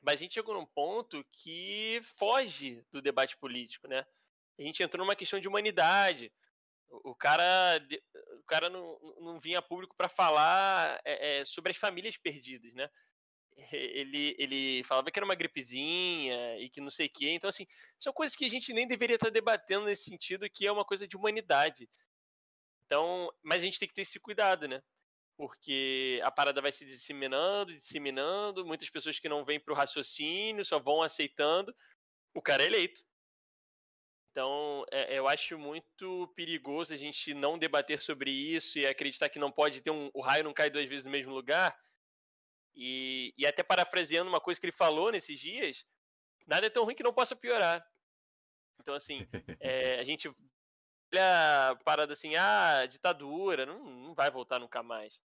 mas 0.00 0.14
a 0.14 0.18
gente 0.18 0.34
chegou 0.34 0.54
num 0.54 0.64
ponto 0.64 1.26
que 1.32 1.98
foge 2.16 2.86
do 2.92 3.02
debate 3.02 3.36
político, 3.36 3.88
né? 3.88 4.06
A 4.56 4.62
gente 4.62 4.84
entrou 4.84 5.04
numa 5.04 5.16
questão 5.16 5.40
de 5.40 5.48
humanidade. 5.48 6.32
O, 6.88 7.12
cara, 7.12 7.84
o 8.38 8.44
cara 8.44 8.70
não, 8.70 8.96
não 9.20 9.40
vinha 9.40 9.60
público 9.60 9.96
para 9.96 10.08
falar 10.08 11.00
é, 11.04 11.40
é, 11.40 11.44
sobre 11.44 11.72
as 11.72 11.76
famílias 11.76 12.16
perdidas, 12.16 12.72
né? 12.72 12.88
Ele, 13.72 14.36
ele 14.38 14.84
falava 14.84 15.10
que 15.10 15.18
era 15.18 15.24
uma 15.24 15.34
gripezinha 15.34 16.58
e 16.58 16.70
que 16.70 16.80
não 16.80 16.90
sei 16.90 17.06
o 17.06 17.10
quê. 17.10 17.30
Então, 17.30 17.48
assim, 17.48 17.66
são 17.98 18.12
coisas 18.12 18.36
que 18.36 18.44
a 18.44 18.50
gente 18.50 18.72
nem 18.72 18.86
deveria 18.86 19.16
estar 19.16 19.30
debatendo 19.30 19.86
nesse 19.86 20.04
sentido, 20.04 20.48
que 20.48 20.66
é 20.66 20.72
uma 20.72 20.84
coisa 20.84 21.06
de 21.08 21.16
humanidade. 21.16 21.88
Então, 22.86 23.30
mas 23.42 23.62
a 23.62 23.64
gente 23.66 23.78
tem 23.78 23.88
que 23.88 23.94
ter 23.94 24.02
esse 24.02 24.20
cuidado, 24.20 24.68
né? 24.68 24.80
porque 25.38 26.20
a 26.24 26.32
parada 26.32 26.60
vai 26.60 26.72
se 26.72 26.84
disseminando, 26.84 27.72
disseminando, 27.72 28.66
muitas 28.66 28.90
pessoas 28.90 29.20
que 29.20 29.28
não 29.28 29.44
vêm 29.44 29.60
para 29.60 29.72
o 29.72 29.76
raciocínio 29.76 30.64
só 30.64 30.80
vão 30.80 31.00
aceitando, 31.00 31.72
o 32.34 32.42
cara 32.42 32.64
é 32.64 32.66
eleito. 32.66 33.02
Então, 34.32 34.84
é, 34.90 35.16
eu 35.16 35.28
acho 35.28 35.56
muito 35.56 36.26
perigoso 36.34 36.92
a 36.92 36.96
gente 36.96 37.34
não 37.34 37.56
debater 37.56 38.00
sobre 38.00 38.32
isso 38.32 38.80
e 38.80 38.86
acreditar 38.86 39.28
que 39.28 39.38
não 39.38 39.50
pode 39.50 39.80
ter 39.80 39.92
um. 39.92 40.10
O 40.12 40.20
raio 40.20 40.42
não 40.42 40.52
cai 40.52 40.70
duas 40.70 40.88
vezes 40.88 41.04
no 41.04 41.10
mesmo 41.10 41.32
lugar. 41.32 41.76
E, 42.80 43.34
e 43.36 43.44
até 43.44 43.64
parafraseando 43.64 44.30
uma 44.30 44.40
coisa 44.40 44.60
que 44.60 44.66
ele 44.66 44.72
falou 44.72 45.10
nesses 45.10 45.40
dias, 45.40 45.84
nada 46.46 46.66
é 46.66 46.70
tão 46.70 46.84
ruim 46.84 46.94
que 46.94 47.02
não 47.02 47.12
possa 47.12 47.34
piorar. 47.34 47.84
Então, 48.80 48.94
assim, 48.94 49.26
é, 49.58 49.98
a 49.98 50.04
gente 50.04 50.32
velha 51.12 51.76
parada 51.84 52.12
assim, 52.12 52.36
ah, 52.36 52.86
ditadura, 52.86 53.66
não, 53.66 53.82
não 53.84 54.14
vai 54.14 54.30
voltar 54.30 54.60
nunca 54.60 54.80
mais. 54.80 55.20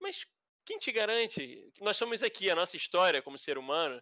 Mas 0.00 0.24
quem 0.64 0.78
te 0.78 0.92
garante 0.92 1.72
nós 1.80 1.96
somos 1.96 2.22
aqui, 2.22 2.48
a 2.48 2.54
nossa 2.54 2.76
história 2.76 3.20
como 3.20 3.36
ser 3.36 3.58
humano 3.58 4.00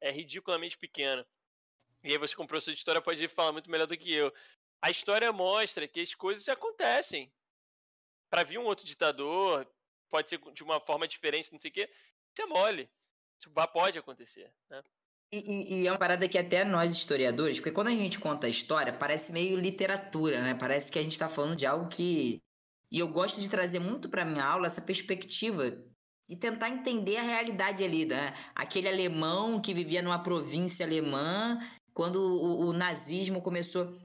é 0.00 0.10
ridiculamente 0.10 0.78
pequena. 0.78 1.26
E 2.02 2.12
aí 2.12 2.18
você, 2.18 2.34
professor 2.34 2.72
de 2.72 2.78
história, 2.78 3.02
pode 3.02 3.28
falar 3.28 3.52
muito 3.52 3.70
melhor 3.70 3.86
do 3.86 3.98
que 3.98 4.10
eu. 4.10 4.32
A 4.80 4.90
história 4.90 5.30
mostra 5.30 5.86
que 5.86 6.00
as 6.00 6.14
coisas 6.14 6.48
acontecem. 6.48 7.30
Para 8.30 8.44
vir 8.44 8.58
um 8.58 8.64
outro 8.64 8.86
ditador, 8.86 9.70
pode 10.12 10.28
ser 10.28 10.38
de 10.52 10.62
uma 10.62 10.78
forma 10.78 11.08
diferente, 11.08 11.50
não 11.50 11.58
sei 11.58 11.70
o 11.70 11.74
quê, 11.74 11.88
isso 12.30 12.42
é 12.42 12.46
mole. 12.46 12.88
Isso 13.40 13.50
pode 13.72 13.98
acontecer, 13.98 14.52
né? 14.70 14.82
E, 15.32 15.80
e, 15.80 15.86
é 15.86 15.90
uma 15.90 15.98
parada 15.98 16.28
que 16.28 16.38
até 16.38 16.62
nós 16.62 16.92
historiadores, 16.92 17.58
porque 17.58 17.72
quando 17.72 17.88
a 17.88 17.96
gente 17.96 18.20
conta 18.20 18.46
a 18.46 18.50
história, 18.50 18.92
parece 18.92 19.32
meio 19.32 19.58
literatura, 19.58 20.42
né? 20.42 20.54
Parece 20.54 20.92
que 20.92 20.98
a 20.98 21.02
gente 21.02 21.12
está 21.12 21.26
falando 21.28 21.56
de 21.56 21.64
algo 21.64 21.88
que. 21.88 22.42
E 22.90 22.98
eu 22.98 23.08
gosto 23.08 23.40
de 23.40 23.48
trazer 23.48 23.78
muito 23.78 24.10
para 24.10 24.26
minha 24.26 24.44
aula 24.44 24.66
essa 24.66 24.82
perspectiva 24.82 25.82
e 26.28 26.36
tentar 26.36 26.68
entender 26.68 27.16
a 27.16 27.22
realidade 27.22 27.82
ali, 27.82 28.04
né? 28.04 28.34
Aquele 28.54 28.88
alemão 28.88 29.58
que 29.58 29.72
vivia 29.72 30.02
numa 30.02 30.22
província 30.22 30.84
alemã, 30.84 31.58
quando 31.94 32.16
o, 32.16 32.68
o 32.68 32.72
nazismo 32.74 33.40
começou. 33.40 33.96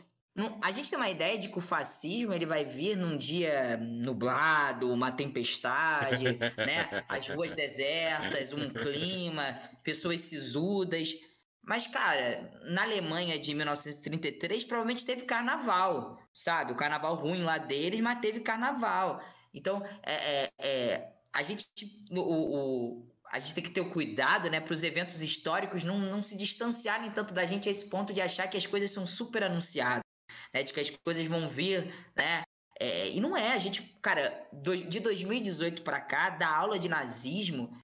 A 0.62 0.72
gente 0.72 0.90
tem 0.90 1.00
uma 1.00 1.10
ideia 1.10 1.36
de 1.36 1.50
que 1.50 1.58
o 1.58 1.62
fascismo 1.62 2.32
ele 2.32 2.46
vai 2.46 2.64
vir 2.64 2.96
num 2.96 3.18
dia 3.18 3.76
nublado, 3.78 4.94
uma 4.94 5.12
tempestade, 5.12 6.26
né? 6.56 7.04
As 7.10 7.28
ruas 7.28 7.56
desertas, 7.56 8.54
um 8.54 8.70
clima, 8.70 9.60
pessoas 9.84 10.22
sisudas. 10.22 11.16
Mas, 11.64 11.88
cara, 11.88 12.52
na 12.66 12.84
Alemanha 12.84 13.40
de 13.40 13.54
1933 13.56 14.64
provavelmente 14.64 15.04
teve 15.04 15.24
carnaval, 15.24 16.20
sabe? 16.32 16.72
O 16.72 16.78
carnaval 16.78 17.16
ruim 17.16 17.42
lá 17.42 17.58
deles, 17.58 18.00
mas 18.00 18.20
teve 18.20 18.40
carnaval. 18.42 19.20
Então, 19.52 19.84
é, 20.04 20.14
é, 20.14 20.52
é 20.60 21.14
a 21.34 21.42
gente. 21.42 21.68
O, 22.12 22.22
o, 22.22 23.12
a 23.32 23.40
gente 23.40 23.56
tem 23.56 23.64
que 23.64 23.72
ter 23.72 23.82
o 23.82 23.90
cuidado, 23.90 24.50
né, 24.50 24.62
para 24.62 24.74
os 24.74 24.84
eventos 24.84 25.22
históricos 25.22 25.84
não, 25.84 25.98
não 25.98 26.22
se 26.22 26.38
distanciarem 26.38 27.12
tanto 27.12 27.34
da 27.34 27.46
gente 27.46 27.68
a 27.68 27.72
esse 27.72 27.90
ponto 27.90 28.14
de 28.14 28.22
achar 28.22 28.48
que 28.48 28.56
as 28.56 28.66
coisas 28.66 28.90
são 28.90 29.06
super 29.06 29.44
anunciadas 29.44 30.07
né, 30.54 30.64
de 30.64 30.74
que 30.74 30.80
as 30.80 30.90
coisas 30.90 31.26
vão 31.26 31.50
vir, 31.50 31.86
né? 32.16 32.44
É, 32.80 33.10
e 33.10 33.20
não 33.20 33.36
é, 33.36 33.54
a 33.54 33.58
gente, 33.58 33.82
cara, 34.02 34.48
do, 34.54 34.76
de 34.76 35.00
2018 35.00 35.82
para 35.82 36.00
cá, 36.00 36.30
da 36.30 36.48
aula 36.48 36.78
de 36.78 36.88
nazismo 36.88 37.76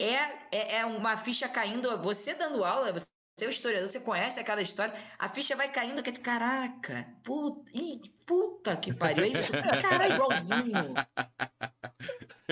é, 0.00 0.14
é, 0.52 0.76
é, 0.76 0.86
uma 0.86 1.16
ficha 1.16 1.48
caindo. 1.48 1.98
Você 1.98 2.34
dando 2.34 2.64
aula, 2.64 2.92
você 2.92 3.08
é 3.44 3.46
o 3.46 3.50
historiador, 3.50 3.88
você 3.88 4.00
conhece 4.00 4.38
aquela 4.38 4.62
história, 4.62 4.94
a 5.18 5.28
ficha 5.28 5.56
vai 5.56 5.70
caindo, 5.70 6.02
que 6.02 6.12
caraca, 6.12 7.08
puta, 7.24 7.70
ih, 7.74 8.00
puta 8.26 8.76
que 8.76 8.92
pariu, 8.92 9.24
é 9.24 9.28
isso, 9.28 9.52
cara, 9.82 10.08
igualzinho. 10.08 10.94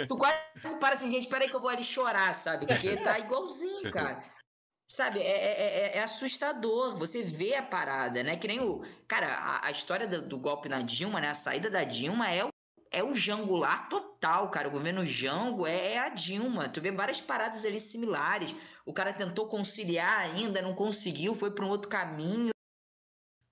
tu 0.09 0.19
quase 0.19 0.79
para 0.81 0.95
assim, 0.95 1.11
gente, 1.11 1.29
peraí 1.29 1.49
que 1.49 1.55
eu 1.55 1.61
vou 1.61 1.71
ali 1.71 1.83
chorar, 1.83 2.33
sabe? 2.35 2.67
Porque 2.67 2.97
tá 2.97 3.19
igualzinho, 3.19 3.91
cara. 3.91 4.23
Sabe, 4.89 5.21
é, 5.21 5.25
é, 5.25 5.63
é, 5.63 5.97
é, 5.97 6.03
assustador. 6.03 6.97
Você 6.97 7.23
vê 7.23 7.55
a 7.55 7.63
parada, 7.63 8.23
né? 8.23 8.37
Que 8.37 8.47
nem 8.47 8.61
o. 8.61 8.85
Cara, 9.09 9.27
a, 9.35 9.67
a 9.67 9.71
história 9.71 10.07
do, 10.07 10.23
do, 10.23 10.39
golpe 10.39 10.69
na 10.69 10.83
Dilma, 10.83 11.21
né? 11.21 11.29
A 11.29 11.35
saída 11.35 11.69
da 11.69 11.83
Dilma 11.83 12.31
é 12.31 12.45
o, 12.45 12.49
é 12.93 13.03
o 13.03 13.13
jangular 13.13 13.89
total, 13.89 14.49
cara. 14.51 14.69
O 14.69 14.71
governo 14.71 15.05
Jango 15.05 15.67
é, 15.67 15.95
é 15.95 15.99
a 15.99 16.09
Dilma. 16.09 16.69
Tu 16.69 16.81
vê 16.81 16.93
várias 16.93 17.21
paradas 17.21 17.65
ali 17.65 17.81
similares. 17.81 18.55
O 18.85 18.93
cara 18.93 19.13
tentou 19.13 19.49
conciliar 19.49 20.21
ainda, 20.21 20.63
não 20.63 20.75
conseguiu, 20.75 21.35
foi 21.35 21.51
para 21.51 21.65
um 21.65 21.71
outro 21.71 21.89
caminho. 21.89 22.51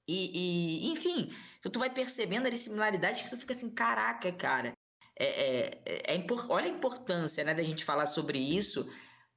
E, 0.06 0.86
e, 0.86 0.92
enfim, 0.92 1.34
então 1.58 1.72
tu 1.72 1.78
vai 1.78 1.90
percebendo 1.90 2.46
ali 2.46 2.56
similaridades 2.56 3.22
que 3.22 3.30
tu 3.30 3.38
fica 3.38 3.52
assim, 3.52 3.70
caraca, 3.70 4.30
cara. 4.32 4.72
É, 5.18 5.26
é, 5.26 5.82
é, 5.84 6.16
é 6.16 6.26
olha 6.48 6.66
a 6.66 6.70
importância 6.70 7.42
né, 7.42 7.54
da 7.54 7.62
gente 7.62 7.84
falar 7.84 8.06
sobre 8.06 8.38
isso 8.38 8.88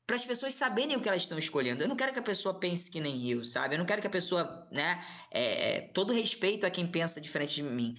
para 0.07 0.15
as 0.15 0.23
pessoas 0.23 0.53
saberem 0.53 0.95
o 0.95 1.01
que 1.01 1.09
elas 1.09 1.23
estão 1.23 1.37
escolhendo. 1.37 1.83
Eu 1.83 1.89
não 1.89 1.95
quero 1.97 2.13
que 2.13 2.19
a 2.19 2.23
pessoa 2.23 2.57
pense 2.57 2.89
que 2.89 3.01
nem 3.01 3.29
eu, 3.29 3.43
sabe? 3.43 3.75
Eu 3.75 3.79
não 3.79 3.85
quero 3.85 4.01
que 4.01 4.07
a 4.07 4.09
pessoa, 4.09 4.65
né? 4.71 5.05
É, 5.29 5.75
é 5.75 5.81
todo 5.81 6.13
respeito 6.13 6.65
a 6.65 6.71
quem 6.71 6.87
pensa 6.87 7.19
diferente 7.19 7.55
de 7.55 7.63
mim. 7.63 7.93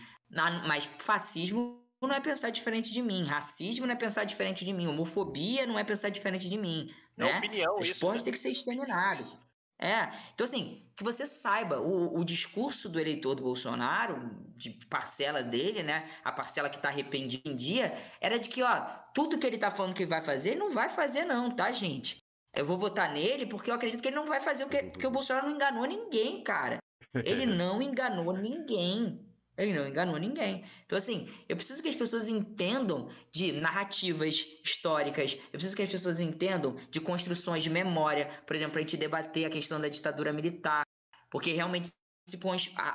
Mas 0.66 0.88
fascismo 0.98 1.84
não 2.00 2.12
é 2.12 2.20
pensar 2.20 2.48
diferente 2.48 2.92
de 2.92 3.02
mim, 3.02 3.24
racismo 3.24 3.86
não 3.86 3.92
é 3.92 3.96
pensar 3.96 4.24
diferente 4.24 4.64
de 4.64 4.72
mim, 4.72 4.86
homofobia 4.86 5.66
não 5.66 5.78
é 5.78 5.84
pensar 5.84 6.08
diferente 6.08 6.48
de 6.48 6.56
mim. 6.56 6.86
É 7.18 7.24
né? 7.24 7.38
opinião, 7.38 7.74
Essas 7.74 7.88
isso. 7.88 8.08
Né? 8.10 8.18
têm 8.20 8.32
que 8.32 8.38
ser 8.38 8.50
exterminadas. 8.50 9.36
É, 9.80 10.10
então 10.34 10.44
assim, 10.44 10.84
que 10.96 11.04
você 11.04 11.24
saiba, 11.24 11.80
o, 11.80 12.18
o 12.18 12.24
discurso 12.24 12.88
do 12.88 12.98
eleitor 12.98 13.36
do 13.36 13.44
Bolsonaro, 13.44 14.28
de 14.56 14.70
parcela 14.90 15.40
dele, 15.42 15.84
né, 15.84 16.10
a 16.24 16.32
parcela 16.32 16.68
que 16.68 16.80
tá 16.80 16.88
arrependida 16.88 17.48
em 17.48 17.54
dia, 17.54 17.96
era 18.20 18.38
de 18.38 18.48
que, 18.48 18.60
ó, 18.62 18.80
tudo 19.14 19.38
que 19.38 19.46
ele 19.46 19.56
tá 19.56 19.70
falando 19.70 19.94
que 19.94 20.04
vai 20.04 20.20
fazer, 20.20 20.50
ele 20.50 20.60
não 20.60 20.70
vai 20.70 20.88
fazer 20.88 21.24
não, 21.24 21.50
tá, 21.50 21.70
gente? 21.70 22.18
Eu 22.52 22.66
vou 22.66 22.76
votar 22.76 23.12
nele 23.12 23.46
porque 23.46 23.70
eu 23.70 23.74
acredito 23.74 24.02
que 24.02 24.08
ele 24.08 24.16
não 24.16 24.26
vai 24.26 24.40
fazer 24.40 24.64
o 24.64 24.68
que... 24.68 24.82
Porque 24.82 25.06
o 25.06 25.10
Bolsonaro 25.10 25.46
não 25.46 25.54
enganou 25.54 25.86
ninguém, 25.86 26.42
cara. 26.42 26.78
Ele 27.14 27.46
não 27.46 27.80
enganou 27.80 28.32
ninguém. 28.32 29.27
Ele 29.58 29.74
não 29.74 29.88
enganou 29.88 30.16
ninguém. 30.16 30.64
Então, 30.86 30.96
assim, 30.96 31.28
eu 31.48 31.56
preciso 31.56 31.82
que 31.82 31.88
as 31.88 31.96
pessoas 31.96 32.28
entendam 32.28 33.10
de 33.32 33.52
narrativas 33.52 34.46
históricas, 34.64 35.34
eu 35.34 35.52
preciso 35.52 35.74
que 35.74 35.82
as 35.82 35.90
pessoas 35.90 36.20
entendam 36.20 36.76
de 36.88 37.00
construções 37.00 37.64
de 37.64 37.68
memória, 37.68 38.30
por 38.46 38.54
exemplo, 38.54 38.78
a 38.78 38.80
gente 38.80 38.96
debater 38.96 39.44
a 39.44 39.50
questão 39.50 39.80
da 39.80 39.88
ditadura 39.88 40.32
militar, 40.32 40.84
porque 41.28 41.52
realmente 41.52 41.90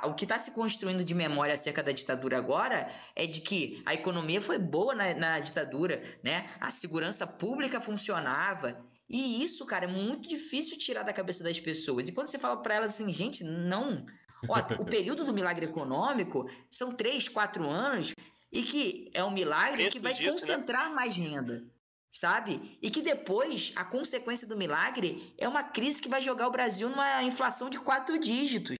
o 0.04 0.14
que 0.14 0.24
está 0.24 0.38
se 0.38 0.52
construindo 0.52 1.04
de 1.04 1.12
memória 1.12 1.54
acerca 1.54 1.82
da 1.82 1.90
ditadura 1.92 2.38
agora 2.38 2.88
é 3.16 3.26
de 3.26 3.40
que 3.40 3.82
a 3.84 3.92
economia 3.92 4.40
foi 4.40 4.58
boa 4.58 4.94
na, 4.94 5.12
na 5.14 5.40
ditadura, 5.40 6.02
né? 6.22 6.48
A 6.60 6.70
segurança 6.70 7.26
pública 7.26 7.80
funcionava. 7.80 8.80
E 9.08 9.42
isso, 9.42 9.66
cara, 9.66 9.84
é 9.84 9.88
muito 9.88 10.28
difícil 10.28 10.78
tirar 10.78 11.02
da 11.02 11.12
cabeça 11.12 11.42
das 11.42 11.58
pessoas. 11.58 12.08
E 12.08 12.12
quando 12.12 12.28
você 12.28 12.38
fala 12.38 12.56
para 12.62 12.76
elas 12.76 12.94
assim, 12.94 13.12
gente, 13.12 13.42
não, 13.42 14.06
Ó, 14.48 14.82
o 14.82 14.84
período 14.84 15.24
do 15.24 15.32
milagre 15.32 15.66
econômico 15.66 16.48
são 16.70 16.94
três, 16.94 17.28
quatro 17.28 17.68
anos 17.68 18.14
e 18.52 18.62
que 18.62 19.10
é 19.12 19.24
um 19.24 19.30
milagre 19.30 19.90
que 19.90 19.98
vai 19.98 20.14
disso, 20.14 20.26
né? 20.26 20.32
concentrar 20.32 20.88
né? 20.88 20.94
mais 20.94 21.16
renda, 21.16 21.64
sabe? 22.10 22.78
E 22.80 22.90
que 22.90 23.02
depois 23.02 23.72
a 23.74 23.84
consequência 23.84 24.46
do 24.46 24.56
milagre 24.56 25.34
é 25.36 25.48
uma 25.48 25.64
crise 25.64 26.00
que 26.00 26.08
vai 26.08 26.22
jogar 26.22 26.46
o 26.46 26.52
Brasil 26.52 26.88
numa 26.88 27.22
inflação 27.24 27.68
de 27.68 27.80
quatro 27.80 28.18
dígitos. 28.18 28.76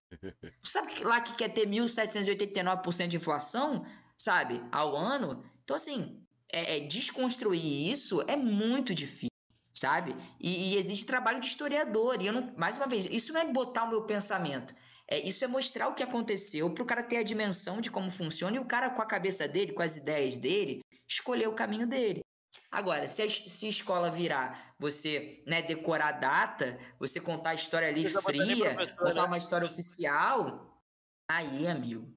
Sabe 0.63 0.93
que 0.93 1.05
lá 1.05 1.21
que 1.21 1.35
quer 1.35 1.49
ter 1.49 1.67
1.789% 1.67 3.09
de 3.09 3.17
inflação, 3.17 3.85
sabe, 4.17 4.63
ao 4.71 4.97
ano? 4.97 5.45
Então, 5.65 5.75
assim, 5.75 6.25
é, 6.53 6.77
é, 6.77 6.81
desconstruir 6.87 7.91
isso 7.91 8.23
é 8.29 8.37
muito 8.37 8.95
difícil 8.95 9.29
sabe? 9.77 10.17
E, 10.41 10.73
e, 10.73 10.79
existe 10.79 11.05
trabalho 11.05 11.41
de 11.41 11.47
historiador. 11.47 12.23
E 12.23 12.27
eu 12.29 12.33
não, 12.33 12.55
mais 12.57 12.79
uma 12.79 12.87
vez, 12.87 13.07
isso 13.07 13.33
não 13.33 13.41
é 13.41 13.53
botar 13.53 13.85
o 13.85 13.89
meu 13.89 14.03
pensamento. 14.03 14.75
É, 15.09 15.19
isso 15.19 15.45
é 15.45 15.47
mostrar 15.47 15.89
o 15.89 15.95
que 15.95 16.03
aconteceu 16.03 16.73
para 16.73 16.83
o 16.83 16.87
cara 16.87 17.03
ter 17.03 17.19
a 17.19 17.23
dimensão 17.23 17.81
de 17.81 17.91
como 17.91 18.11
funciona 18.11 18.57
e 18.57 18.59
o 18.59 18.65
cara, 18.65 18.91
com 18.91 19.03
a 19.03 19.07
cabeça 19.07 19.47
dele, 19.47 19.73
com 19.73 19.83
as 19.83 19.97
ideias 19.97 20.37
dele, 20.37 20.81
escolher 21.07 21.49
o 21.49 21.55
caminho 21.55 21.87
dele. 21.87 22.23
Agora, 22.71 23.07
se 23.07 23.23
a, 23.23 23.31
se 23.31 23.67
a 23.67 23.69
escola 23.69 24.11
virar 24.11 24.75
você 24.79 25.43
né, 25.47 25.63
decorar 25.63 26.09
a 26.09 26.13
data, 26.13 26.79
você 26.99 27.21
contar 27.21 27.51
a 27.51 27.55
história 27.55 27.87
ali 27.87 28.09
você 28.09 28.21
fria, 28.21 28.75
contar 28.97 29.23
né? 29.23 29.29
uma 29.29 29.39
história 29.39 29.69
oficial, 29.69 30.83
aí, 31.31 31.69
amigo, 31.69 32.13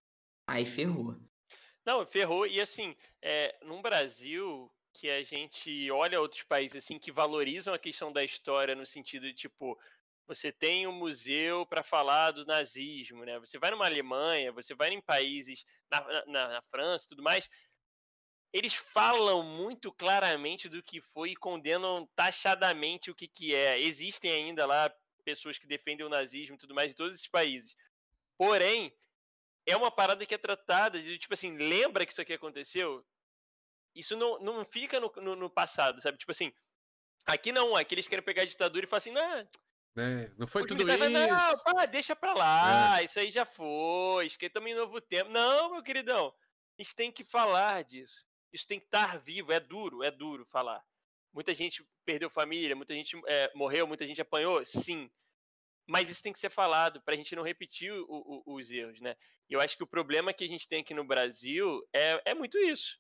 aí 0.50 0.66
ferrou. 0.66 1.16
Não, 1.86 2.06
ferrou. 2.06 2.48
E 2.48 2.60
assim, 2.60 2.96
é, 3.22 3.56
no 3.64 3.82
Brasil, 3.82 4.72
que 4.94 5.10
a 5.10 5.22
gente 5.22 5.92
olha 5.92 6.20
outros 6.20 6.44
países 6.44 6.84
assim 6.84 6.98
que 6.98 7.12
valorizam 7.12 7.74
a 7.74 7.80
questão 7.80 8.12
da 8.12 8.24
história 8.24 8.76
no 8.76 8.86
sentido 8.86 9.28
de 9.28 9.34
tipo 9.34 9.78
você 10.28 10.52
tem 10.52 10.86
um 10.86 10.92
museu 10.92 11.66
para 11.66 11.82
falar 11.82 12.32
do 12.32 12.46
nazismo, 12.46 13.24
né? 13.24 13.40
Você 13.40 13.58
vai 13.58 13.72
numa 13.72 13.86
Alemanha, 13.86 14.52
você 14.52 14.76
vai 14.76 14.90
em 14.90 15.02
países 15.02 15.66
na, 15.90 16.26
na, 16.26 16.48
na 16.50 16.62
França, 16.64 17.08
tudo 17.08 17.24
mais. 17.24 17.50
Eles 18.52 18.76
falam 18.76 19.42
muito 19.42 19.92
claramente 19.92 20.68
do 20.68 20.84
que 20.84 21.00
foi 21.00 21.32
e 21.32 21.36
condenam 21.36 22.06
taxadamente 22.16 23.10
o 23.10 23.16
que, 23.16 23.28
que 23.28 23.56
é. 23.56 23.80
Existem 23.80 24.32
ainda 24.32 24.66
lá 24.66 24.94
pessoas 25.24 25.58
que 25.58 25.68
defendem 25.68 26.06
o 26.06 26.10
nazismo 26.10 26.56
e 26.56 26.58
tudo 26.58 26.76
mais 26.76 26.92
em 26.92 26.96
todos 26.96 27.16
esses 27.16 27.28
países. 27.28 27.76
Porém, 28.38 28.94
é 29.66 29.76
uma 29.78 29.92
parada 29.92 30.26
que 30.26 30.34
é 30.34 30.38
tratada 30.38 31.02
de 31.02 31.18
tipo 31.18 31.34
assim, 31.34 31.56
lembra 31.58 32.06
que 32.06 32.12
isso 32.12 32.22
aqui 32.22 32.34
aconteceu? 32.34 33.06
Isso 33.96 34.16
não, 34.16 34.40
não 34.40 34.66
fica 34.66 35.00
no, 35.00 35.12
no, 35.18 35.36
no 35.36 35.50
passado, 35.50 36.02
sabe? 36.02 36.18
Tipo 36.18 36.32
assim, 36.32 36.54
aqui 37.26 37.52
não, 37.52 37.76
aqui 37.76 37.96
eles 37.96 38.08
querem 38.08 38.24
pegar 38.24 38.44
a 38.44 38.46
ditadura 38.46 38.86
e 38.86 38.88
falar 38.88 38.98
assim, 38.98 39.12
não, 39.12 39.48
é, 39.98 40.32
não 40.38 40.46
foi 40.46 40.66
tudo 40.66 40.88
isso. 40.88 41.10
Não, 41.10 41.60
pá, 41.60 41.86
deixa 41.86 42.16
pra 42.16 42.34
lá, 42.34 43.02
é. 43.02 43.06
isso 43.06 43.20
aí 43.20 43.32
já 43.32 43.46
foi, 43.46 44.26
esquentamos 44.26 44.70
em 44.70 44.76
novo 44.76 45.02
tempo. 45.02 45.30
Não, 45.30 45.72
meu 45.72 45.84
queridão, 45.84 46.34
a 46.78 46.82
gente 46.82 46.96
tem 46.96 47.12
que 47.12 47.24
falar 47.24 47.84
disso. 47.84 48.26
Isso 48.54 48.68
tem 48.68 48.80
que 48.80 48.86
estar 48.86 49.20
vivo, 49.20 49.52
é 49.52 49.60
duro, 49.60 50.04
é 50.04 50.12
duro 50.12 50.46
falar. 50.46 50.84
Muita 51.34 51.54
gente 51.54 51.86
perdeu 52.06 52.30
família, 52.30 52.76
muita 52.76 52.94
gente 52.94 53.20
é, 53.28 53.52
morreu, 53.54 53.86
muita 53.86 54.08
gente 54.08 54.22
apanhou, 54.22 54.66
sim. 54.66 55.10
mas 55.86 56.10
isso 56.10 56.24
tem 56.24 56.32
que 56.32 56.40
ser 56.40 56.50
falado 56.50 57.02
para 57.02 57.14
a 57.14 57.18
gente 57.18 57.36
não 57.36 57.44
repetir 57.44 57.92
o, 57.92 58.06
o, 58.46 58.56
os 58.56 58.72
erros, 58.72 59.02
né? 59.02 59.16
E 59.50 59.54
eu 59.54 59.60
acho 59.60 59.76
que 59.76 59.84
o 59.84 59.88
problema 59.88 60.34
que 60.34 60.44
a 60.44 60.48
gente 60.48 60.68
tem 60.68 60.82
aqui 60.82 60.94
no 60.94 61.04
Brasil 61.04 61.82
é, 61.94 62.32
é 62.32 62.34
muito 62.34 62.58
isso. 62.58 63.00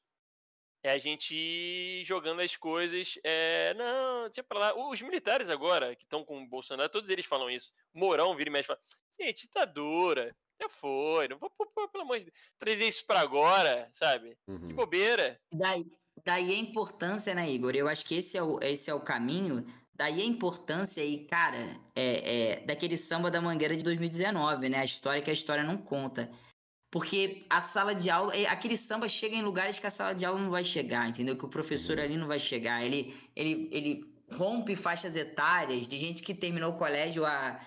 É 0.87 0.91
a 0.91 0.97
gente 0.97 1.35
ir 1.35 2.05
jogando 2.05 2.41
as 2.41 2.55
coisas. 2.55 3.19
É, 3.23 3.73
não, 3.73 4.23
deixa 4.23 4.41
pra 4.41 4.59
lá. 4.59 4.89
Os 4.89 5.01
militares 5.01 5.49
agora, 5.49 5.95
que 5.95 6.03
estão 6.03 6.23
com 6.23 6.41
o 6.41 6.47
Bolsonaro, 6.47 6.89
todos 6.89 7.09
eles 7.09 7.25
falam 7.25 7.49
isso. 7.49 7.73
Mourão 7.93 8.35
vira 8.35 8.49
e 8.49 8.53
mexe 8.53 8.63
e 8.63 8.67
fala: 8.67 8.79
gente, 9.19 9.41
ditadura. 9.41 10.35
Já 10.61 10.69
foi. 10.69 11.27
Não 11.27 11.37
vou, 11.37 11.51
pelo 11.89 12.03
amor 12.03 12.19
de 12.19 12.25
Deus. 12.25 12.37
Trazer 12.57 12.87
isso 12.87 13.05
pra 13.05 13.19
agora, 13.19 13.89
sabe? 13.93 14.37
Uhum. 14.47 14.69
Que 14.69 14.73
bobeira. 14.73 15.39
Daí, 15.51 15.85
daí 16.25 16.51
a 16.51 16.57
importância, 16.57 17.35
né, 17.35 17.49
Igor? 17.49 17.75
Eu 17.75 17.87
acho 17.87 18.05
que 18.05 18.15
esse 18.15 18.37
é 18.37 18.41
o, 18.41 18.59
esse 18.61 18.89
é 18.89 18.93
o 18.93 19.01
caminho 19.01 19.65
Daí 19.97 20.21
a 20.21 20.25
importância 20.25 21.01
aí, 21.01 21.25
cara, 21.25 21.75
é, 21.95 22.59
é, 22.59 22.65
daquele 22.65 22.95
samba 22.95 23.31
da 23.31 23.41
Mangueira 23.41 23.75
de 23.75 23.83
2019, 23.83 24.69
né? 24.69 24.77
A 24.77 24.85
história 24.85 25.23
que 25.23 25.29
a 25.31 25.33
história 25.33 25.63
não 25.63 25.75
conta. 25.75 26.29
Porque 26.89 27.45
a 27.49 27.59
sala 27.59 27.93
de 27.93 28.09
aula, 28.09 28.35
é, 28.35 28.47
aquele 28.47 28.77
samba 28.77 29.07
chega 29.09 29.35
em 29.35 29.41
lugares 29.41 29.77
que 29.77 29.87
a 29.87 29.89
sala 29.89 30.15
de 30.15 30.25
aula 30.25 30.39
não 30.39 30.49
vai 30.49 30.63
chegar, 30.63 31.07
entendeu? 31.09 31.37
Que 31.37 31.45
o 31.45 31.49
professor 31.49 31.97
uhum. 31.97 32.03
ali 32.03 32.17
não 32.17 32.27
vai 32.27 32.39
chegar. 32.39 32.83
Ele, 32.83 33.13
ele, 33.35 33.69
ele 33.71 34.05
rompe 34.31 34.75
faixas 34.75 35.15
etárias 35.15 35.87
de 35.87 35.97
gente 35.97 36.21
que 36.21 36.33
terminou 36.33 36.71
o 36.71 36.77
colégio 36.77 37.25
há 37.25 37.59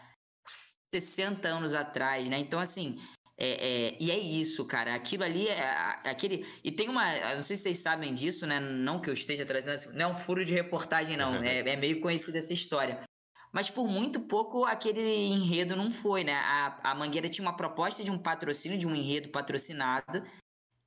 60 0.95 1.47
anos 1.47 1.75
atrás, 1.75 2.27
né? 2.29 2.39
Então, 2.39 2.59
assim, 2.59 2.99
é, 3.37 3.49
é, 3.49 3.97
e 3.99 4.11
é 4.11 4.19
isso, 4.19 4.65
cara. 4.67 4.95
Aquilo 4.95 5.25
ali 5.25 5.49
é, 5.49 5.59
é 6.05 6.11
aquele. 6.11 6.47
E 6.63 6.71
tem 6.71 6.89
uma. 6.89 7.35
Não 7.35 7.43
sei 7.43 7.57
se 7.57 7.63
vocês 7.63 7.79
sabem 7.79 8.15
disso, 8.15 8.47
né? 8.47 8.61
Não 8.61 9.01
que 9.01 9.09
eu 9.09 9.15
esteja 9.15 9.47
trazendo. 9.47 9.95
Não 9.95 10.05
é 10.05 10.07
um 10.09 10.15
furo 10.15 10.45
de 10.45 10.53
reportagem, 10.55 11.17
não. 11.17 11.35
é, 11.45 11.61
é 11.61 11.77
meio 11.77 12.01
conhecida 12.01 12.39
essa 12.39 12.53
história. 12.53 13.01
Mas 13.52 13.68
por 13.68 13.86
muito 13.89 14.20
pouco 14.20 14.64
aquele 14.64 15.01
enredo 15.01 15.74
não 15.74 15.90
foi, 15.90 16.22
né? 16.22 16.35
A, 16.35 16.90
a 16.90 16.94
Mangueira 16.94 17.28
tinha 17.28 17.47
uma 17.47 17.56
proposta 17.56 18.05
de 18.05 18.10
um 18.10 18.18
patrocínio, 18.18 18.78
de 18.78 18.86
um 18.86 18.94
enredo 18.94 19.28
patrocinado. 19.31 20.22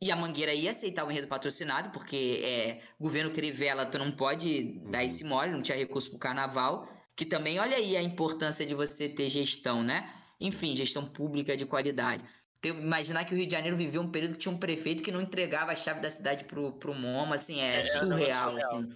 E 0.02 0.12
a 0.12 0.16
Mangueira 0.16 0.54
ia 0.54 0.70
aceitar 0.70 1.06
o 1.06 1.12
enredo 1.12 1.28
patrocinado, 1.28 1.90
porque 1.92 2.42
é, 2.44 2.82
governo 3.00 3.32
Crivella, 3.32 3.86
tu 3.86 3.98
não 3.98 4.12
pode 4.12 4.80
uhum. 4.84 4.92
dar 4.92 5.04
esse 5.04 5.24
mole, 5.24 5.52
não 5.52 5.62
tinha 5.62 5.78
recurso 5.78 6.10
pro 6.10 6.20
carnaval. 6.20 6.88
Que 7.16 7.26
também, 7.26 7.60
olha 7.60 7.78
aí 7.78 7.96
a 7.96 8.02
importância 8.02 8.66
de 8.66 8.74
você 8.74 9.08
ter 9.08 9.30
gestão, 9.30 9.84
né? 9.84 10.12
Enfim, 10.40 10.76
gestão 10.76 11.06
pública 11.06 11.56
de 11.56 11.66
qualidade 11.66 12.24
imaginar 12.70 13.26
que 13.26 13.34
o 13.34 13.38
Rio 13.38 13.46
de 13.46 13.52
Janeiro 13.52 13.76
viveu 13.76 14.02
um 14.02 14.10
período 14.10 14.34
que 14.34 14.40
tinha 14.40 14.54
um 14.54 14.58
prefeito 14.58 15.04
que 15.04 15.12
não 15.12 15.20
entregava 15.20 15.72
a 15.72 15.76
chave 15.76 16.00
da 16.00 16.10
cidade 16.10 16.46
pro, 16.46 16.72
pro 16.74 16.94
MoMA, 16.94 17.36
assim, 17.36 17.60
é, 17.60 17.78
é 17.78 17.82
surreal, 17.82 18.52
surreal, 18.52 18.56
assim. 18.56 18.96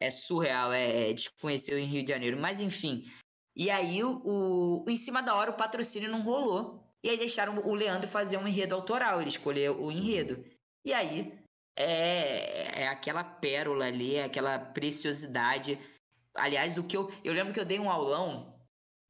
É 0.00 0.10
surreal, 0.10 0.72
é, 0.72 1.10
é 1.10 1.12
desconhecido 1.12 1.78
em 1.78 1.86
Rio 1.86 2.04
de 2.04 2.12
Janeiro. 2.12 2.38
Mas 2.38 2.60
enfim. 2.60 3.04
E 3.54 3.70
aí, 3.70 4.04
o, 4.04 4.20
o, 4.24 4.84
em 4.88 4.96
cima 4.96 5.22
da 5.22 5.34
hora, 5.34 5.50
o 5.50 5.56
patrocínio 5.56 6.10
não 6.10 6.22
rolou. 6.22 6.84
E 7.02 7.10
aí 7.10 7.16
deixaram 7.16 7.58
o 7.58 7.74
Leandro 7.74 8.08
fazer 8.08 8.36
um 8.36 8.46
enredo 8.46 8.74
autoral. 8.74 9.20
Ele 9.20 9.30
escolheu 9.30 9.82
o 9.82 9.90
enredo. 9.90 10.44
E 10.84 10.92
aí, 10.92 11.32
é, 11.76 12.82
é 12.82 12.88
aquela 12.88 13.22
pérola 13.22 13.86
ali, 13.86 14.16
é 14.16 14.24
aquela 14.24 14.58
preciosidade. 14.58 15.78
Aliás, 16.34 16.76
o 16.78 16.84
que 16.84 16.96
eu. 16.96 17.12
Eu 17.24 17.32
lembro 17.32 17.52
que 17.52 17.60
eu 17.60 17.64
dei 17.64 17.78
um 17.78 17.90
aulão. 17.90 18.54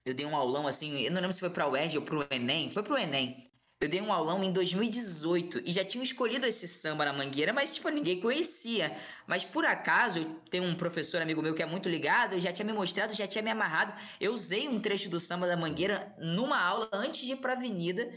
Eu 0.04 0.14
dei 0.14 0.26
um 0.26 0.36
aulão 0.36 0.66
assim. 0.66 1.00
Eu 1.00 1.10
não 1.10 1.20
lembro 1.20 1.32
se 1.32 1.40
foi 1.40 1.50
para 1.50 1.66
o 1.66 1.72
UERJ 1.72 1.98
ou 1.98 2.04
para 2.04 2.16
o 2.16 2.26
Enem. 2.30 2.70
Foi 2.70 2.82
para 2.82 2.94
o 2.94 2.98
Enem. 2.98 3.50
Eu 3.78 3.90
dei 3.90 4.00
um 4.00 4.10
aulão 4.10 4.42
em 4.42 4.50
2018 4.50 5.60
e 5.66 5.70
já 5.70 5.84
tinha 5.84 6.02
escolhido 6.02 6.46
esse 6.46 6.66
samba 6.66 7.04
na 7.04 7.12
Mangueira, 7.12 7.52
mas 7.52 7.74
tipo, 7.74 7.90
ninguém 7.90 8.18
conhecia. 8.20 8.96
Mas 9.26 9.44
por 9.44 9.66
acaso, 9.66 10.18
eu 10.20 10.34
tenho 10.50 10.64
um 10.64 10.74
professor 10.74 11.20
amigo 11.20 11.42
meu 11.42 11.54
que 11.54 11.62
é 11.62 11.66
muito 11.66 11.86
ligado, 11.86 12.40
já 12.40 12.50
tinha 12.50 12.64
me 12.64 12.72
mostrado, 12.72 13.12
já 13.12 13.26
tinha 13.26 13.42
me 13.42 13.50
amarrado. 13.50 13.92
Eu 14.18 14.32
usei 14.32 14.66
um 14.66 14.80
trecho 14.80 15.10
do 15.10 15.20
samba 15.20 15.46
da 15.46 15.58
Mangueira 15.58 16.14
numa 16.18 16.58
aula 16.58 16.88
antes 16.90 17.20
de 17.20 17.32
ir 17.32 17.36
pra 17.36 17.52
avenida 17.52 18.10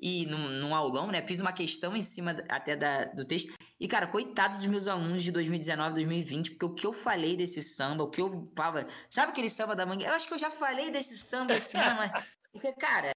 e 0.00 0.26
num, 0.26 0.48
num 0.48 0.74
aulão, 0.74 1.06
né? 1.06 1.24
Fiz 1.24 1.38
uma 1.38 1.52
questão 1.52 1.96
em 1.96 2.00
cima 2.00 2.32
até 2.48 2.74
da, 2.74 3.04
do 3.04 3.24
texto. 3.24 3.54
E, 3.78 3.86
cara, 3.86 4.08
coitado 4.08 4.58
dos 4.58 4.66
meus 4.66 4.88
alunos 4.88 5.22
de 5.22 5.30
2019, 5.30 5.94
2020, 5.94 6.50
porque 6.50 6.66
o 6.66 6.74
que 6.74 6.86
eu 6.88 6.92
falei 6.92 7.36
desse 7.36 7.62
samba, 7.62 8.02
o 8.02 8.10
que 8.10 8.20
eu 8.20 8.50
falava. 8.56 8.88
Sabe 9.08 9.30
aquele 9.30 9.48
samba 9.48 9.76
da 9.76 9.86
Mangueira? 9.86 10.10
Eu 10.10 10.16
acho 10.16 10.26
que 10.26 10.34
eu 10.34 10.38
já 10.38 10.50
falei 10.50 10.90
desse 10.90 11.16
samba 11.16 11.54
assim, 11.54 11.78
mas. 11.78 12.34
Porque, 12.52 12.72
cara, 12.74 13.13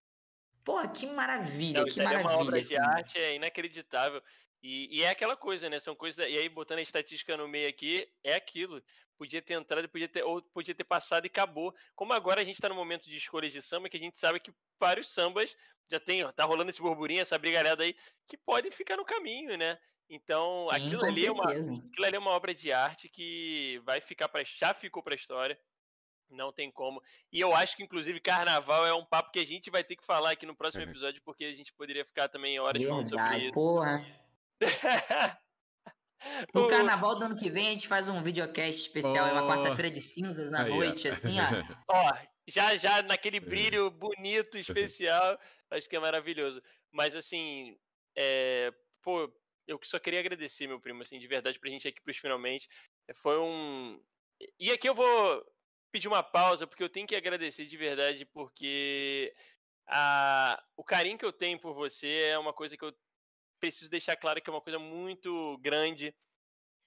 Porra, 0.69 0.87
que 0.87 1.07
maravilha, 1.07 1.81
Não, 1.81 1.87
que 1.87 1.99
maravilha. 2.03 2.29
É 2.29 2.31
uma 2.31 2.43
obra 2.43 2.61
assim. 2.61 2.75
de 2.75 2.77
arte, 2.77 3.19
é 3.19 3.35
inacreditável. 3.37 4.23
E, 4.63 4.99
e, 4.99 5.03
é 5.03 5.09
aquela 5.09 5.35
coisa, 5.35 5.71
né? 5.71 5.81
São 5.81 5.97
coisas. 5.97 6.23
E 6.27 6.37
aí, 6.37 6.47
botando 6.47 6.81
a 6.81 6.83
estatística 6.83 7.35
no 7.39 7.49
meio 7.49 7.67
aqui, 7.71 8.07
é 8.23 8.35
aquilo. 8.35 8.83
Podia 9.17 9.41
ter 9.41 9.55
entrado, 9.55 9.89
podia 9.89 10.09
ter, 10.09 10.23
ou 10.25 10.43
podia 10.43 10.75
ter 10.75 10.85
passado 10.85 11.25
e 11.25 11.29
acabou. 11.29 11.75
Como 11.97 12.13
agora 12.13 12.43
a 12.43 12.45
gente 12.45 12.57
está 12.57 12.69
no 12.69 12.75
momento 12.75 13.09
de 13.09 13.17
escolhas 13.17 13.51
de 13.51 13.63
samba, 13.63 13.89
que 13.89 13.97
a 13.97 14.01
gente 14.01 14.19
sabe 14.19 14.41
que 14.41 14.53
vários 14.79 15.09
sambas 15.09 15.57
já 15.91 15.99
tem, 15.99 16.23
ó, 16.23 16.31
tá 16.31 16.45
rolando 16.45 16.69
esse 16.69 16.83
burburinho, 16.83 17.23
essa 17.23 17.39
brigalhada 17.39 17.83
aí, 17.83 17.97
que 18.27 18.37
podem 18.37 18.71
ficar 18.71 18.99
no 18.99 19.07
caminho, 19.07 19.57
né? 19.57 19.79
Então, 20.11 20.65
Sim, 20.67 20.77
aquilo, 20.77 21.05
ali 21.07 21.25
é 21.25 21.33
uma, 21.33 21.51
aquilo 21.51 22.05
ali 22.05 22.17
é 22.17 22.19
uma 22.19 22.33
obra 22.33 22.55
de 22.55 22.71
arte 22.73 23.09
que 23.09 23.81
vai 23.87 24.03
ficar 24.03 24.29
para 24.29 24.45
já 24.45 24.75
ficou 24.75 25.03
para 25.03 25.15
a 25.15 25.17
história. 25.17 25.59
Não 26.31 26.53
tem 26.53 26.71
como. 26.71 27.03
E 27.33 27.41
eu 27.41 27.55
acho 27.55 27.77
que, 27.77 27.83
inclusive, 27.83 28.21
carnaval 28.21 28.87
é 28.87 28.93
um 28.93 29.05
papo 29.05 29.31
que 29.31 29.39
a 29.39 29.47
gente 29.47 29.71
vai 29.71 29.83
ter 29.83 29.97
que 29.97 30.05
falar 30.05 30.33
aqui 30.33 30.45
no 30.45 30.55
próximo 30.55 30.85
uhum. 30.85 30.91
episódio, 30.91 31.23
porque 31.25 31.45
a 31.45 31.55
gente 31.55 31.73
poderia 31.73 32.05
ficar 32.05 32.29
também 32.29 32.59
horas 32.59 32.83
Verdade, 32.83 33.09
falando 33.11 33.29
sobre 33.29 33.45
isso. 33.45 33.55
Porra. 33.55 34.03
No 36.53 36.69
carnaval 36.69 37.17
do 37.17 37.25
ano 37.27 37.37
que 37.37 37.49
vem 37.49 37.69
a 37.69 37.71
gente 37.71 37.87
faz 37.87 38.09
um 38.09 38.23
videocast 38.23 38.81
especial, 38.81 39.25
oh. 39.25 39.29
é 39.29 39.33
uma 39.33 39.47
quarta-feira 39.47 39.91
de 39.91 40.01
cinzas 40.01 40.51
na 40.51 40.65
Aí, 40.65 40.71
noite, 40.71 41.07
ó. 41.07 41.11
assim, 41.11 41.37
ó. 41.39 41.45
Ó, 41.89 42.19
já 42.47 42.77
já 42.77 43.03
naquele 43.03 43.37
é. 43.37 43.41
brilho 43.41 43.91
bonito, 43.91 44.59
especial, 44.59 45.39
acho 45.71 45.89
que 45.89 45.97
é 45.97 46.01
maravilhoso. 46.01 46.61
Mas 46.91 47.15
assim, 47.15 47.79
é, 48.17 48.73
pô, 49.03 49.33
eu 49.67 49.79
só 49.85 49.99
queria 49.99 50.21
agradecer, 50.21 50.67
meu 50.67 50.81
primo, 50.81 51.03
assim, 51.03 51.19
de 51.19 51.27
verdade, 51.27 51.61
pra 51.61 51.71
gente 51.71 51.87
aqui 51.87 52.01
pros 52.03 52.17
finalmente. 52.17 52.69
Foi 53.15 53.39
um. 53.39 54.01
E 54.59 54.71
aqui 54.71 54.89
eu 54.89 54.95
vou 54.95 55.45
pedir 55.91 56.09
uma 56.09 56.23
pausa, 56.23 56.67
porque 56.67 56.83
eu 56.83 56.89
tenho 56.89 57.07
que 57.07 57.17
agradecer 57.17 57.67
de 57.67 57.77
verdade, 57.77 58.25
porque 58.27 59.35
a, 59.87 60.63
o 60.77 60.85
carinho 60.85 61.19
que 61.19 61.25
eu 61.25 61.33
tenho 61.33 61.59
por 61.59 61.75
você 61.75 62.25
é 62.27 62.39
uma 62.39 62.53
coisa 62.53 62.77
que 62.77 62.85
eu 62.85 62.95
preciso 63.61 63.91
deixar 63.91 64.17
claro 64.17 64.41
que 64.41 64.49
é 64.49 64.53
uma 64.53 64.61
coisa 64.61 64.79
muito 64.79 65.59
grande. 65.59 66.15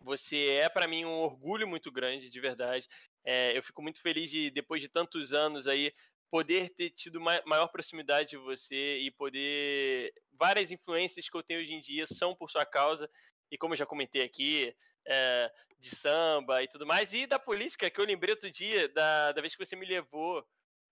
Você 0.04 0.54
é 0.54 0.70
para 0.70 0.88
mim 0.88 1.06
um 1.06 1.20
orgulho 1.20 1.68
muito 1.68 1.92
grande, 1.92 2.30
de 2.30 2.40
verdade. 2.40 2.88
É, 3.24 3.56
eu 3.58 3.62
fico 3.62 3.82
muito 3.82 4.02
feliz 4.02 4.30
de, 4.30 4.50
depois 4.50 4.82
de 4.82 4.90
tantos 4.90 5.34
anos 5.34 5.68
aí, 5.68 5.92
poder 6.32 6.74
ter 6.76 6.90
tido 6.92 7.20
maior 7.20 7.68
proximidade 7.68 8.30
de 8.30 8.38
você 8.38 8.98
e 9.00 9.12
poder. 9.12 10.12
Várias 10.32 10.72
influências 10.72 11.30
que 11.30 11.38
eu 11.38 11.44
tenho 11.44 11.60
hoje 11.60 11.74
em 11.74 11.82
dia 11.82 12.06
são 12.08 12.36
por 12.36 12.50
sua 12.50 12.66
causa. 12.66 13.10
E 13.52 13.58
como 13.58 13.74
eu 13.74 13.78
já 13.78 13.86
comentei 13.86 14.24
aqui, 14.24 14.74
é, 15.08 15.52
de 15.80 15.96
samba 15.96 16.62
e 16.64 16.68
tudo 16.68 16.86
mais, 16.86 17.14
e 17.14 17.26
da 17.26 17.40
política, 17.40 17.90
que 17.90 18.00
eu 18.00 18.06
lembrei 18.06 18.34
outro 18.34 18.50
dia, 18.50 18.88
da, 18.90 19.32
da 19.32 19.42
vez 19.42 19.56
que 19.56 19.66
você 19.66 19.76
me 19.76 19.86
levou 19.86 20.46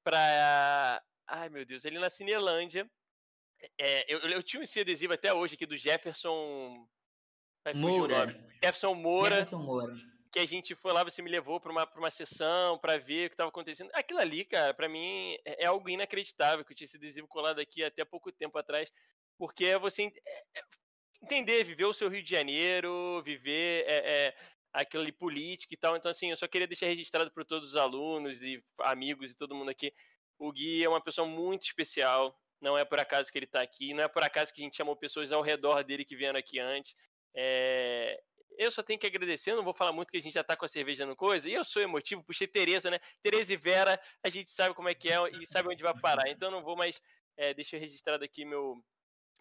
pra. 0.03 1.01
Ai 1.27 1.49
meu 1.49 1.65
Deus, 1.65 1.85
ali 1.85 1.99
na 1.99 2.09
Cinelândia. 2.09 2.89
É, 3.77 4.13
eu, 4.13 4.19
eu 4.19 4.41
tinha 4.41 4.63
esse 4.63 4.79
adesivo 4.79 5.13
até 5.13 5.33
hoje 5.33 5.55
aqui 5.55 5.65
do 5.65 5.77
Jefferson. 5.77 6.73
Moura. 7.75 8.27
Jefferson 8.63 8.95
Moura. 8.95 9.29
Jefferson 9.29 9.59
Moura. 9.59 9.95
Que 10.31 10.39
a 10.39 10.45
gente 10.45 10.75
foi 10.75 10.93
lá, 10.93 11.03
você 11.03 11.21
me 11.21 11.29
levou 11.29 11.59
para 11.59 11.71
uma, 11.71 11.85
pra 11.85 11.99
uma 11.99 12.11
sessão 12.11 12.77
para 12.77 12.97
ver 12.97 13.25
o 13.25 13.29
que 13.29 13.33
estava 13.33 13.49
acontecendo. 13.49 13.89
Aquilo 13.93 14.19
ali, 14.19 14.45
cara, 14.45 14.73
para 14.73 14.87
mim 14.87 15.35
é, 15.45 15.63
é 15.63 15.65
algo 15.65 15.89
inacreditável 15.89 16.63
que 16.63 16.71
eu 16.71 16.75
tinha 16.75 16.85
esse 16.85 16.97
adesivo 16.97 17.27
colado 17.27 17.59
aqui 17.59 17.83
até 17.83 18.05
pouco 18.05 18.31
tempo 18.31 18.57
atrás. 18.57 18.89
Porque 19.37 19.77
você 19.77 20.03
é, 20.03 20.59
é, 20.59 20.63
entender, 21.21 21.63
viver 21.63 21.85
o 21.85 21.93
seu 21.93 22.09
Rio 22.09 22.23
de 22.23 22.29
Janeiro, 22.29 23.21
viver 23.23 23.85
é, 23.87 24.27
é, 24.27 24.35
aquele 24.73 25.11
política 25.11 25.73
e 25.73 25.77
tal. 25.77 25.95
Então, 25.95 26.09
assim, 26.11 26.29
eu 26.29 26.37
só 26.37 26.47
queria 26.47 26.67
deixar 26.67 26.87
registrado 26.87 27.31
para 27.31 27.45
todos 27.45 27.69
os 27.69 27.75
alunos 27.75 28.41
e 28.41 28.63
amigos 28.81 29.31
e 29.31 29.37
todo 29.37 29.55
mundo 29.55 29.69
aqui. 29.69 29.93
O 30.37 30.51
Gui 30.51 30.83
é 30.83 30.89
uma 30.89 31.03
pessoa 31.03 31.27
muito 31.27 31.63
especial. 31.63 32.35
Não 32.61 32.77
é 32.77 32.83
por 32.83 32.99
acaso 32.99 33.31
que 33.31 33.37
ele 33.37 33.45
está 33.45 33.61
aqui, 33.61 33.93
não 33.93 34.03
é 34.03 34.07
por 34.07 34.21
acaso 34.21 34.53
que 34.53 34.61
a 34.61 34.65
gente 34.65 34.75
chamou 34.75 34.95
pessoas 34.95 35.31
ao 35.31 35.41
redor 35.41 35.83
dele 35.83 36.03
que 36.03 36.15
vieram 36.15 36.37
aqui 36.37 36.59
antes. 36.59 36.93
É... 37.35 38.19
Eu 38.57 38.69
só 38.69 38.83
tenho 38.83 38.99
que 38.99 39.07
agradecer, 39.07 39.55
não 39.55 39.63
vou 39.63 39.73
falar 39.73 39.93
muito 39.93 40.09
que 40.09 40.17
a 40.17 40.21
gente 40.21 40.33
já 40.33 40.41
está 40.41 40.57
com 40.57 40.65
a 40.65 40.67
cerveja 40.67 41.05
no 41.05 41.15
coisa. 41.15 41.47
E 41.47 41.53
eu 41.53 41.63
sou 41.63 41.81
emotivo, 41.81 42.21
puxei 42.21 42.45
Tereza, 42.45 42.91
né? 42.91 42.99
Tereza 43.21 43.53
e 43.53 43.57
Vera, 43.57 43.97
a 44.21 44.29
gente 44.29 44.51
sabe 44.51 44.75
como 44.75 44.89
é 44.89 44.93
que 44.93 45.09
é 45.09 45.15
e 45.41 45.47
sabe 45.47 45.69
onde 45.69 45.81
vai 45.81 45.97
parar. 45.97 46.27
Então 46.27 46.51
não 46.51 46.61
vou 46.61 46.75
mais. 46.75 47.01
É, 47.37 47.53
deixa 47.53 47.77
registrado 47.77 48.25
aqui 48.25 48.43
meu, 48.43 48.83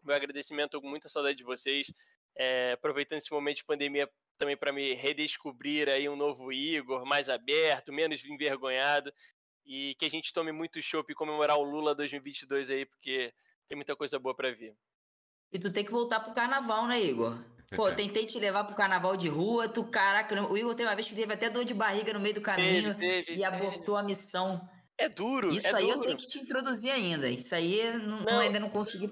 meu 0.04 0.14
agradecimento, 0.14 0.80
com 0.80 0.88
muita 0.88 1.08
saudade 1.08 1.36
de 1.36 1.44
vocês. 1.44 1.92
É, 2.36 2.72
aproveitando 2.72 3.18
esse 3.18 3.32
momento 3.32 3.56
de 3.56 3.64
pandemia 3.64 4.08
também 4.36 4.56
para 4.56 4.72
me 4.72 4.94
redescobrir 4.94 5.88
aí 5.88 6.08
um 6.08 6.16
novo 6.16 6.52
Igor, 6.52 7.04
mais 7.04 7.28
aberto, 7.28 7.92
menos 7.92 8.24
envergonhado. 8.24 9.12
E 9.66 9.94
que 9.98 10.06
a 10.06 10.10
gente 10.10 10.32
tome 10.32 10.52
muito 10.52 10.80
chopp 10.80 11.12
e 11.12 11.14
comemorar 11.14 11.58
o 11.58 11.62
Lula 11.62 11.94
2022 11.94 12.70
aí, 12.70 12.86
porque 12.86 13.34
tem 13.68 13.76
muita 13.76 13.94
coisa 13.94 14.18
boa 14.18 14.34
para 14.34 14.52
vir. 14.52 14.74
E 15.52 15.58
tu 15.58 15.70
tem 15.70 15.84
que 15.84 15.90
voltar 15.90 16.20
pro 16.20 16.32
carnaval, 16.32 16.86
né, 16.86 17.00
Igor? 17.00 17.36
Pô, 17.74 17.90
tentei 17.92 18.24
te 18.24 18.38
levar 18.38 18.64
pro 18.64 18.76
carnaval 18.76 19.16
de 19.16 19.28
rua, 19.28 19.68
tu, 19.68 19.84
caraca, 19.84 20.34
o 20.50 20.56
Igor 20.56 20.74
teve 20.74 20.88
uma 20.88 20.94
vez 20.94 21.08
que 21.08 21.14
teve 21.14 21.32
até 21.32 21.50
dor 21.50 21.64
de 21.64 21.74
barriga 21.74 22.12
no 22.12 22.20
meio 22.20 22.34
do 22.34 22.40
caminho 22.40 22.94
teve, 22.94 23.24
teve, 23.24 23.38
e 23.38 23.44
abortou 23.44 23.96
teve. 23.96 23.98
a 23.98 24.02
missão. 24.02 24.68
É 24.96 25.08
duro, 25.08 25.54
Isso 25.54 25.66
é 25.68 25.74
aí 25.74 25.86
duro. 25.86 25.98
eu 25.98 26.02
tenho 26.02 26.16
que 26.16 26.26
te 26.26 26.38
introduzir 26.38 26.90
ainda. 26.90 27.28
Isso 27.30 27.54
aí 27.54 27.96
não, 27.98 28.20
não, 28.20 28.40
ainda 28.40 28.58
não 28.58 28.68
consegui. 28.68 29.08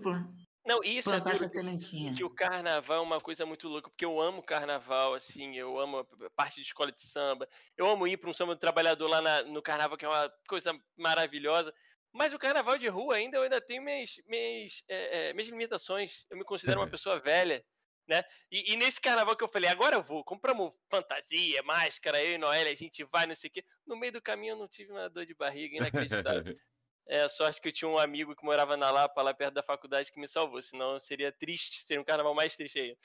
Não, 0.67 0.83
isso 0.83 1.09
plantar 1.09 1.31
é 1.31 1.35
essa 1.35 1.47
sementinha. 1.47 2.13
Que 2.13 2.25
o 2.25 2.31
carnaval 2.31 2.99
é 2.99 3.01
uma 3.01 3.21
coisa 3.21 3.47
muito 3.47 3.69
louca, 3.69 3.89
porque 3.89 4.05
eu 4.05 4.21
amo 4.21 4.43
carnaval, 4.43 5.15
assim, 5.15 5.57
eu 5.57 5.79
amo 5.79 5.99
a 5.99 6.31
parte 6.31 6.57
de 6.57 6.63
escola 6.63 6.91
de 6.91 7.01
samba, 7.01 7.49
eu 7.77 7.87
amo 7.87 8.07
ir 8.09 8.17
para 8.17 8.29
um 8.29 8.35
samba 8.35 8.57
do 8.57 8.59
trabalhador 8.59 9.07
lá 9.07 9.21
na, 9.21 9.43
no 9.45 9.63
carnaval, 9.63 9.97
que 9.97 10.05
é 10.05 10.09
uma 10.09 10.29
coisa 10.49 10.77
maravilhosa. 10.97 11.73
Mas 12.13 12.35
o 12.35 12.39
carnaval 12.39 12.77
de 12.77 12.89
rua 12.89 13.15
ainda, 13.15 13.37
eu 13.37 13.43
ainda 13.43 13.61
tenho 13.61 13.83
minhas, 13.83 14.21
minhas, 14.27 14.83
é, 14.89 15.29
é, 15.29 15.33
minhas 15.35 15.49
limitações. 15.49 16.27
Eu 16.29 16.37
me 16.37 16.45
considero 16.45 16.81
uma 16.81 16.89
pessoa 16.89 17.21
velha, 17.21 17.65
né? 18.09 18.25
E, 18.51 18.73
e, 18.73 18.77
nesse 18.77 19.01
carnaval 19.01 19.37
que 19.37 19.45
eu 19.45 19.49
falei, 19.49 19.71
agora 19.71 19.97
eu 19.97 20.03
vou, 20.03 20.25
compramos 20.25 20.73
fantasia, 20.91 21.63
máscara, 21.63 22.23
eu 22.23 22.33
e 22.33 22.39
Noel, 22.39 22.69
a 22.69 22.75
gente 22.75 23.05
vai, 23.05 23.27
não 23.27 23.37
sei 23.37 23.51
o 23.51 23.53
quê. 23.53 23.65
No 23.87 23.97
meio 23.97 24.13
do 24.13 24.23
caminho 24.23 24.53
eu 24.53 24.59
não 24.59 24.67
tive 24.67 24.91
uma 24.91 25.09
dor 25.09 25.27
de 25.27 25.35
barriga 25.35 25.77
inacreditável. 25.77 26.57
É, 27.09 27.29
sorte 27.29 27.61
que 27.61 27.69
eu 27.69 27.73
tinha 27.73 27.89
um 27.89 27.99
amigo 27.99 28.35
que 28.35 28.45
morava 28.45 28.77
na 28.77 28.91
Lapa, 28.91 29.23
lá 29.23 29.33
perto 29.33 29.55
da 29.55 29.63
faculdade, 29.63 30.11
que 30.11 30.19
me 30.19 30.27
salvou. 30.27 30.61
Senão 30.61 30.99
seria 30.99 31.31
triste, 31.31 31.85
seria 31.85 32.01
um 32.01 32.05
carnaval 32.05 32.35
mais 32.35 32.57
triste 32.57 32.81
aí. 32.81 32.97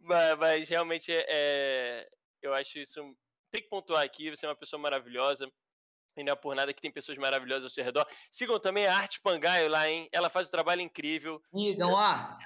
Mas, 0.00 0.38
mas 0.38 0.68
realmente, 0.68 1.12
é, 1.12 1.24
é, 1.28 2.08
eu 2.42 2.52
acho 2.54 2.78
isso. 2.78 3.00
Tem 3.50 3.62
que 3.62 3.68
pontuar 3.68 4.04
aqui, 4.04 4.30
você 4.30 4.46
é 4.46 4.48
uma 4.48 4.56
pessoa 4.56 4.80
maravilhosa. 4.80 5.50
E 6.16 6.24
não 6.24 6.32
é 6.32 6.36
por 6.36 6.54
nada 6.56 6.74
que 6.74 6.82
tem 6.82 6.90
pessoas 6.90 7.18
maravilhosas 7.18 7.64
ao 7.64 7.70
seu 7.70 7.84
redor. 7.84 8.06
Sigam 8.30 8.58
também 8.58 8.86
a 8.86 8.96
Arte 8.96 9.20
Pangaio 9.20 9.68
lá, 9.68 9.88
hein? 9.88 10.08
Ela 10.10 10.28
faz 10.28 10.48
um 10.48 10.50
trabalho 10.50 10.80
incrível. 10.80 11.40
Sigam, 11.54 11.92
ó. 11.92 12.36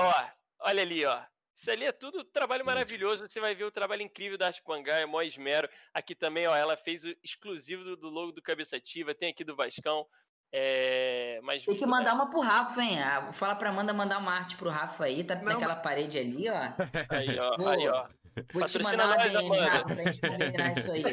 Ó, 0.00 0.12
olha 0.60 0.82
ali, 0.82 1.04
ó. 1.04 1.20
Isso 1.54 1.70
ali 1.72 1.84
é 1.84 1.92
tudo 1.92 2.22
trabalho 2.22 2.64
maravilhoso. 2.64 3.28
Você 3.28 3.40
vai 3.40 3.52
ver 3.52 3.64
o 3.64 3.70
trabalho 3.72 4.02
incrível 4.02 4.38
da 4.38 4.46
Arte 4.46 4.62
Pangaio, 4.62 5.02
é 5.02 5.06
mó 5.06 5.20
esmero. 5.20 5.68
Aqui 5.92 6.14
também, 6.14 6.46
ó, 6.46 6.54
ela 6.54 6.76
fez 6.76 7.04
o 7.04 7.12
exclusivo 7.24 7.82
do, 7.82 7.96
do 7.96 8.08
logo 8.08 8.30
do 8.30 8.40
Cabeça 8.40 8.76
Ativa. 8.76 9.12
Tem 9.12 9.30
aqui 9.30 9.42
do 9.42 9.56
Vascão. 9.56 10.06
É, 10.50 11.40
mas, 11.42 11.64
Tem 11.64 11.76
que 11.76 11.86
mandar 11.86 12.14
uma 12.14 12.30
pro 12.30 12.40
Rafa, 12.40 12.82
hein? 12.82 13.02
Ah, 13.02 13.20
vou 13.20 13.32
falar 13.32 13.56
pra 13.56 13.68
Amanda 13.68 13.92
mandar 13.92 14.18
uma 14.18 14.32
arte 14.32 14.56
pro 14.56 14.70
Rafa 14.70 15.04
aí, 15.04 15.22
tá 15.22 15.34
Não, 15.34 15.44
naquela 15.44 15.76
parede 15.76 16.18
ali, 16.18 16.48
ó. 16.48 16.72
Aí, 17.10 17.38
ó, 17.38 17.56
Pô, 17.56 17.68
aí, 17.68 17.88
ó. 17.88 18.06
Vou 18.52 18.64
te 18.64 18.78
Patrocina 18.78 19.06
mandar 19.06 19.06
uma 19.06 19.16
DM. 19.16 19.58
Rafa, 19.58 19.84
pra 19.94 20.04
gente 20.04 20.20
combinar 20.20 20.72
isso 20.72 20.90
aí. 20.90 21.04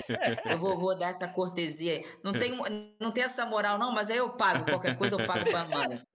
Eu 0.50 0.58
vou, 0.58 0.78
vou 0.80 0.96
dar 0.96 1.10
essa 1.10 1.28
cortesia 1.28 1.94
aí. 1.94 2.06
Não 2.24 2.32
tem, 2.34 2.58
não 3.00 3.12
tem 3.12 3.24
essa 3.24 3.46
moral, 3.46 3.78
não, 3.78 3.92
mas 3.92 4.10
aí 4.10 4.18
eu 4.18 4.30
pago. 4.30 4.66
Qualquer 4.66 4.98
coisa 4.98 5.16
eu 5.16 5.26
pago 5.26 5.46
pra 5.46 5.62
Amanda. 5.62 6.08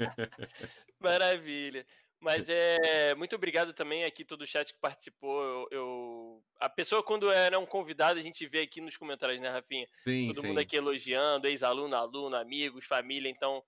Maravilha. 1.01 1.85
Mas 2.21 2.49
é 2.51 3.15
muito 3.15 3.35
obrigado 3.35 3.73
também 3.73 4.05
aqui 4.05 4.25
todo 4.27 4.43
o 4.43 4.47
chat 4.47 4.75
que 4.75 4.79
participou. 4.81 5.43
Eu, 5.43 5.69
eu- 5.71 6.45
a 6.61 6.69
pessoa 6.69 7.03
quando 7.03 7.31
era 7.33 7.59
um 7.59 7.65
convidado 7.65 8.21
a 8.21 8.23
gente 8.23 8.47
vê 8.47 8.61
aqui 8.61 8.81
nos 8.83 8.97
comentários, 8.97 9.41
né, 9.41 9.49
Rafinha? 9.49 9.87
Sim, 10.05 10.27
Todo 10.29 10.43
sim. 10.43 10.49
mundo 10.49 10.61
aqui 10.61 10.77
elogiando, 10.77 11.47
ex-aluno, 11.49 11.97
aluno, 11.97 12.37
amigos, 12.37 12.85
família. 12.85 13.31
Então 13.31 13.65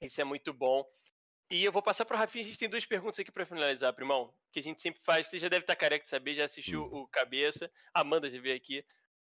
isso 0.00 0.18
é 0.20 0.24
muito 0.24 0.52
bom. 0.52 0.82
E 1.50 1.62
eu 1.62 1.70
vou 1.70 1.82
passar 1.82 2.06
para 2.06 2.16
o 2.16 2.18
Rafinha. 2.18 2.42
A 2.42 2.46
gente 2.46 2.58
tem 2.58 2.70
duas 2.70 2.86
perguntas 2.86 3.18
aqui 3.18 3.30
para 3.30 3.44
finalizar, 3.44 3.92
primão. 3.92 4.34
Que 4.50 4.60
a 4.60 4.62
gente 4.62 4.80
sempre 4.80 5.02
faz. 5.02 5.28
Você 5.28 5.38
já 5.38 5.48
deve 5.48 5.62
estar 5.64 5.76
careca 5.76 6.02
de 6.02 6.08
saber, 6.08 6.34
já 6.34 6.44
assistiu 6.46 6.84
Hum. 6.84 7.02
o 7.02 7.08
Cabeça. 7.08 7.70
A 7.92 8.00
Amanda 8.00 8.30
já 8.30 8.40
veio 8.40 8.56
aqui. 8.56 8.82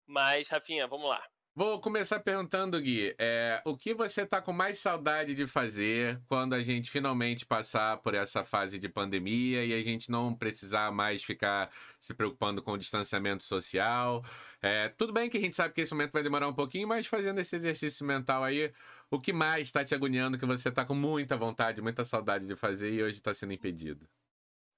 Mas, 0.06 0.48
Rafinha, 0.48 0.86
vamos 0.86 1.08
lá. 1.08 1.26
Vou 1.54 1.78
começar 1.78 2.18
perguntando, 2.20 2.80
Gui, 2.80 3.14
é, 3.18 3.60
o 3.66 3.76
que 3.76 3.92
você 3.92 4.24
tá 4.24 4.40
com 4.40 4.54
mais 4.54 4.78
saudade 4.78 5.34
de 5.34 5.46
fazer 5.46 6.18
quando 6.26 6.54
a 6.54 6.62
gente 6.62 6.90
finalmente 6.90 7.44
passar 7.44 7.98
por 7.98 8.14
essa 8.14 8.42
fase 8.42 8.78
de 8.78 8.88
pandemia 8.88 9.62
e 9.62 9.74
a 9.74 9.82
gente 9.82 10.10
não 10.10 10.34
precisar 10.34 10.90
mais 10.90 11.22
ficar 11.22 11.70
se 12.00 12.14
preocupando 12.14 12.62
com 12.62 12.72
o 12.72 12.78
distanciamento 12.78 13.44
social? 13.44 14.24
É, 14.62 14.88
tudo 14.88 15.12
bem 15.12 15.28
que 15.28 15.36
a 15.36 15.40
gente 15.40 15.54
sabe 15.54 15.74
que 15.74 15.82
esse 15.82 15.92
momento 15.92 16.12
vai 16.12 16.22
demorar 16.22 16.48
um 16.48 16.54
pouquinho, 16.54 16.88
mas 16.88 17.06
fazendo 17.06 17.38
esse 17.38 17.54
exercício 17.54 18.06
mental 18.06 18.42
aí, 18.42 18.72
o 19.10 19.20
que 19.20 19.30
mais 19.30 19.64
está 19.64 19.84
te 19.84 19.94
agoniando 19.94 20.38
que 20.38 20.46
você 20.46 20.70
tá 20.70 20.86
com 20.86 20.94
muita 20.94 21.36
vontade, 21.36 21.82
muita 21.82 22.02
saudade 22.02 22.46
de 22.46 22.56
fazer 22.56 22.94
e 22.94 23.02
hoje 23.02 23.16
está 23.16 23.34
sendo 23.34 23.52
impedido? 23.52 24.08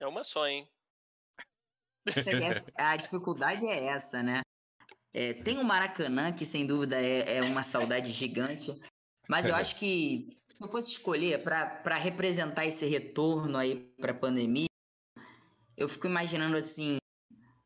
É 0.01 0.09
uma 0.09 0.25
só, 0.25 0.49
hein? 0.49 0.69
A 2.75 2.97
dificuldade 2.97 3.65
é 3.65 3.85
essa, 3.87 4.25
né? 4.25 4.44
É, 5.15 5.32
tem 5.32 5.59
o 5.59 5.65
Maracanã, 5.65 6.32
que 6.32 6.45
sem 6.45 6.66
dúvida 6.66 7.01
é, 7.01 7.36
é 7.36 7.43
uma 7.43 7.62
saudade 7.62 8.11
gigante. 8.11 8.73
Mas 9.28 9.49
eu 9.49 9.55
acho 9.57 9.77
que 9.77 10.36
se 10.49 10.65
eu 10.65 10.69
fosse 10.69 10.91
escolher 10.91 11.43
para 11.43 11.97
representar 11.97 12.66
esse 12.66 12.85
retorno 12.86 13.57
aí 13.57 13.77
para 14.01 14.11
a 14.11 14.19
pandemia, 14.19 14.66
eu 15.77 15.89
fico 15.89 16.09
imaginando 16.09 16.57
assim 16.57 16.99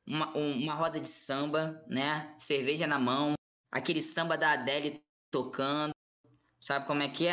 uma, 0.06 0.36
um- 0.36 0.62
uma 0.62 0.74
roda 0.74 1.00
de 1.00 1.08
samba, 1.08 1.84
né? 1.88 2.34
Cerveja 2.38 2.86
na 2.86 2.98
mão, 2.98 3.32
aquele 3.72 4.02
samba 4.02 4.36
da 4.36 4.52
Adele 4.52 5.02
tocando, 5.30 5.92
sabe 6.60 6.86
como 6.86 7.02
é 7.02 7.08
que 7.08 7.28
é? 7.28 7.32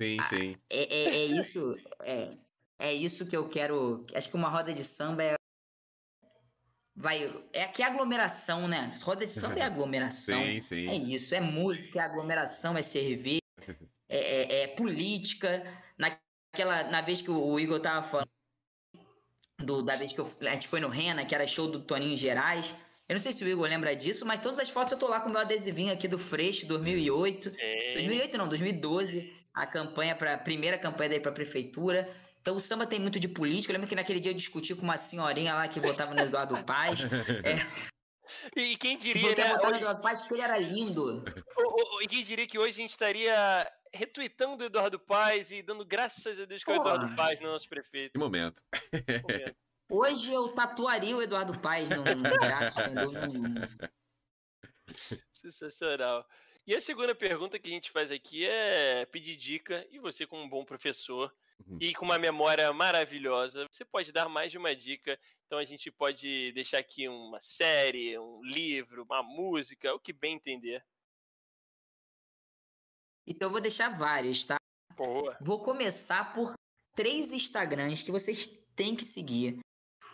Sim, 0.00 0.18
sim. 0.22 0.56
É, 0.70 0.82
é, 0.82 1.04
é 1.04 1.24
isso, 1.26 1.74
é, 2.02 2.38
é 2.78 2.94
isso 2.94 3.26
que 3.28 3.36
eu 3.36 3.48
quero. 3.48 4.06
Acho 4.14 4.28
que 4.30 4.36
uma 4.36 4.50
roda 4.50 4.72
de 4.72 4.84
samba 4.84 5.22
é. 5.24 5.37
Vai, 7.00 7.32
é 7.52 7.62
aqui 7.62 7.80
a 7.80 7.86
aglomeração, 7.86 8.66
né? 8.66 8.88
Roda 9.02 9.24
de 9.24 9.30
samba 9.30 9.60
é 9.60 9.62
aglomeração. 9.62 10.42
Sim, 10.42 10.60
sim. 10.60 10.88
É 10.88 10.96
isso, 10.96 11.32
é 11.32 11.40
música, 11.40 12.00
é 12.00 12.02
aglomeração, 12.02 12.76
é 12.76 12.82
cerveja, 12.82 13.40
é, 14.08 14.18
é- 14.18 14.62
é 14.62 14.66
política. 14.66 15.62
Naquela, 15.96 16.84
na 16.90 17.00
vez 17.00 17.22
que 17.22 17.30
o 17.30 17.58
Igor 17.60 17.78
tava 17.78 18.02
falando, 18.02 18.28
do, 19.60 19.82
da 19.82 19.96
vez 19.96 20.12
que 20.12 20.20
eu- 20.20 20.28
a 20.42 20.54
gente 20.54 20.66
foi 20.66 20.80
no 20.80 20.88
Rena, 20.88 21.24
que 21.24 21.34
era 21.34 21.46
show 21.46 21.70
do 21.70 21.80
Toninho 21.80 22.16
Gerais. 22.16 22.74
Eu 23.08 23.14
não 23.14 23.20
sei 23.20 23.32
se 23.32 23.44
o 23.44 23.48
Igor 23.48 23.68
lembra 23.68 23.94
disso, 23.94 24.26
mas 24.26 24.40
todas 24.40 24.58
as 24.58 24.68
fotos 24.68 24.92
eu 24.92 24.98
tô 24.98 25.06
lá 25.06 25.20
com 25.20 25.28
o 25.28 25.32
meu 25.32 25.40
adesivinho 25.40 25.92
aqui 25.92 26.08
do 26.08 26.18
Freixo, 26.18 26.66
2008. 26.66 27.50
Sim. 27.52 27.56
2008 27.94 28.36
não, 28.36 28.48
2012, 28.48 29.32
a 29.54 29.66
campanha 29.66 30.14
para 30.16 30.36
primeira 30.36 30.76
campanha 30.76 31.10
daí 31.10 31.20
para 31.20 31.32
prefeitura. 31.32 32.08
Então 32.48 32.56
o 32.56 32.60
samba 32.60 32.86
tem 32.86 32.98
muito 32.98 33.20
de 33.20 33.28
política. 33.28 33.70
Eu 33.70 33.74
lembro 33.74 33.86
que 33.86 33.94
naquele 33.94 34.20
dia 34.20 34.30
eu 34.30 34.34
discuti 34.36 34.74
com 34.74 34.80
uma 34.80 34.96
senhorinha 34.96 35.52
lá 35.52 35.68
que 35.68 35.78
votava 35.78 36.14
no 36.14 36.22
Eduardo 36.22 36.64
Paes. 36.64 37.00
E 38.54 38.76
quem 38.76 38.98
Que 38.98 39.14
diria, 39.14 39.30
votava 39.30 39.48
né? 39.48 39.54
votar 39.54 39.70
no 39.70 39.76
Hoje, 39.76 39.82
Eduardo 39.84 40.02
Paes 40.02 40.20
porque 40.20 40.34
ele 40.34 40.42
era 40.42 40.58
lindo. 40.58 41.24
e 42.02 42.06
quem 42.06 42.22
diria 42.22 42.46
que 42.46 42.58
hoje 42.58 42.70
a 42.70 42.82
gente 42.82 42.90
estaria 42.90 43.72
retweetando 43.92 44.62
o 44.62 44.66
Eduardo 44.66 44.98
Paes 45.00 45.50
e 45.50 45.62
dando 45.62 45.82
graças 45.84 46.38
a 46.38 46.44
Deus 46.44 46.62
que 46.62 46.70
é 46.70 46.74
o. 46.74 46.76
Eduardo 46.76 47.16
Paes, 47.16 47.40
não 47.40 47.48
é 47.48 47.52
nosso 47.52 47.68
prefeito. 47.68 48.12
Que 48.12 48.18
momento. 48.18 48.62
Momento. 49.22 49.56
Hoje 49.90 50.30
eu 50.30 50.48
tatuaria 50.50 51.16
o 51.16 51.22
Eduardo 51.22 51.58
Paes 51.58 51.88
no, 51.88 52.04
no 52.04 52.38
braço, 52.38 52.82
sem 52.82 52.94
dúvida 52.94 53.26
nenhuma. 53.26 53.68
Sensacional. 55.32 56.26
E 56.66 56.76
a 56.76 56.80
segunda 56.82 57.14
pergunta 57.14 57.58
que 57.58 57.68
a 57.70 57.72
gente 57.72 57.90
faz 57.90 58.10
aqui 58.10 58.46
é 58.46 59.06
pedir 59.06 59.36
dica, 59.36 59.86
e 59.90 59.98
você, 59.98 60.26
como 60.26 60.42
um 60.42 60.48
bom 60.48 60.66
professor 60.66 61.34
Uhum. 61.66 61.78
e 61.80 61.94
com 61.94 62.04
uma 62.04 62.18
memória 62.18 62.72
maravilhosa, 62.72 63.66
você 63.70 63.84
pode 63.84 64.12
dar 64.12 64.28
mais 64.28 64.50
de 64.50 64.58
uma 64.58 64.74
dica. 64.74 65.18
Então 65.46 65.58
a 65.58 65.64
gente 65.64 65.90
pode 65.90 66.52
deixar 66.52 66.78
aqui 66.78 67.08
uma 67.08 67.40
série, 67.40 68.18
um 68.18 68.42
livro, 68.44 69.04
uma 69.04 69.22
música, 69.22 69.94
o 69.94 69.98
que 69.98 70.12
bem 70.12 70.34
entender. 70.34 70.84
Então 73.26 73.48
eu 73.48 73.52
vou 73.52 73.60
deixar 73.60 73.96
vários, 73.96 74.44
tá? 74.44 74.56
Boa. 74.96 75.36
Vou 75.40 75.60
começar 75.60 76.32
por 76.32 76.54
três 76.94 77.32
Instagrams 77.32 78.02
que 78.02 78.10
vocês 78.10 78.46
têm 78.74 78.96
que 78.96 79.04
seguir. 79.04 79.58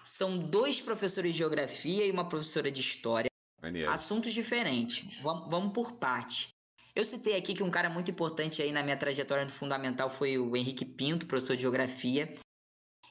São 0.05 0.39
dois 0.39 0.81
professores 0.81 1.33
de 1.33 1.39
geografia 1.39 2.07
e 2.07 2.11
uma 2.11 2.29
professora 2.29 2.71
de 2.71 2.81
história. 2.81 3.31
Maneiro. 3.63 3.91
Assuntos 3.91 4.33
diferentes. 4.33 5.07
Vamos, 5.23 5.49
vamos 5.49 5.73
por 5.73 5.93
parte. 5.93 6.49
Eu 6.95 7.05
citei 7.05 7.37
aqui 7.37 7.55
que 7.55 7.63
um 7.63 7.71
cara 7.71 7.91
muito 7.91 8.11
importante 8.11 8.63
aí 8.63 8.71
na 8.71 8.83
minha 8.83 8.97
trajetória 8.97 9.45
no 9.45 9.51
fundamental 9.51 10.09
foi 10.09 10.39
o 10.39 10.57
Henrique 10.57 10.85
Pinto, 10.85 11.27
professor 11.27 11.57
de 11.57 11.63
geografia. 11.63 12.33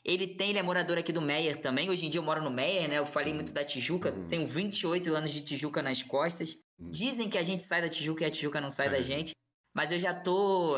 Ele 0.06 0.28
tem, 0.28 0.50
ele 0.50 0.60
é 0.60 0.64
morador 0.64 0.98
aqui 0.98 1.12
do 1.12 1.22
Meier 1.22 1.60
também. 1.60 1.90
Hoje 1.90 2.06
em 2.06 2.10
dia 2.10 2.20
eu 2.20 2.24
moro 2.24 2.42
no 2.42 2.50
Meier, 2.50 2.88
né? 2.90 2.98
Eu 2.98 3.06
falei 3.06 3.34
muito 3.34 3.54
da 3.54 3.64
Tijuca. 3.64 4.12
Uhum. 4.12 4.28
Tenho 4.28 4.46
28 4.46 5.14
anos 5.14 5.32
de 5.32 5.42
Tijuca 5.42 5.82
nas 5.82 6.02
costas. 6.04 6.58
Uhum. 6.80 6.90
Dizem 6.90 7.30
que 7.30 7.38
a 7.38 7.44
gente 7.44 7.64
sai 7.64 7.82
da 7.82 7.90
Tijuca 7.90 8.24
e 8.24 8.28
a 8.28 8.32
Tijuca 8.32 8.60
não 8.60 8.70
sai 8.70 8.90
da 8.90 8.98
Uhum. 8.98 9.04
gente. 9.04 9.34
Mas 9.74 9.92
eu 9.92 10.00
já 10.00 10.14
tô, 10.14 10.76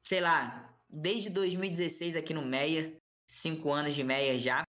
sei 0.00 0.20
lá, 0.20 0.72
desde 0.88 1.28
2016 1.30 2.16
aqui 2.16 2.32
no 2.34 2.42
Meier. 2.42 2.96
Cinco 3.26 3.72
anos 3.72 3.94
de 3.94 4.02
Meier 4.04 4.38
já. 4.38 4.64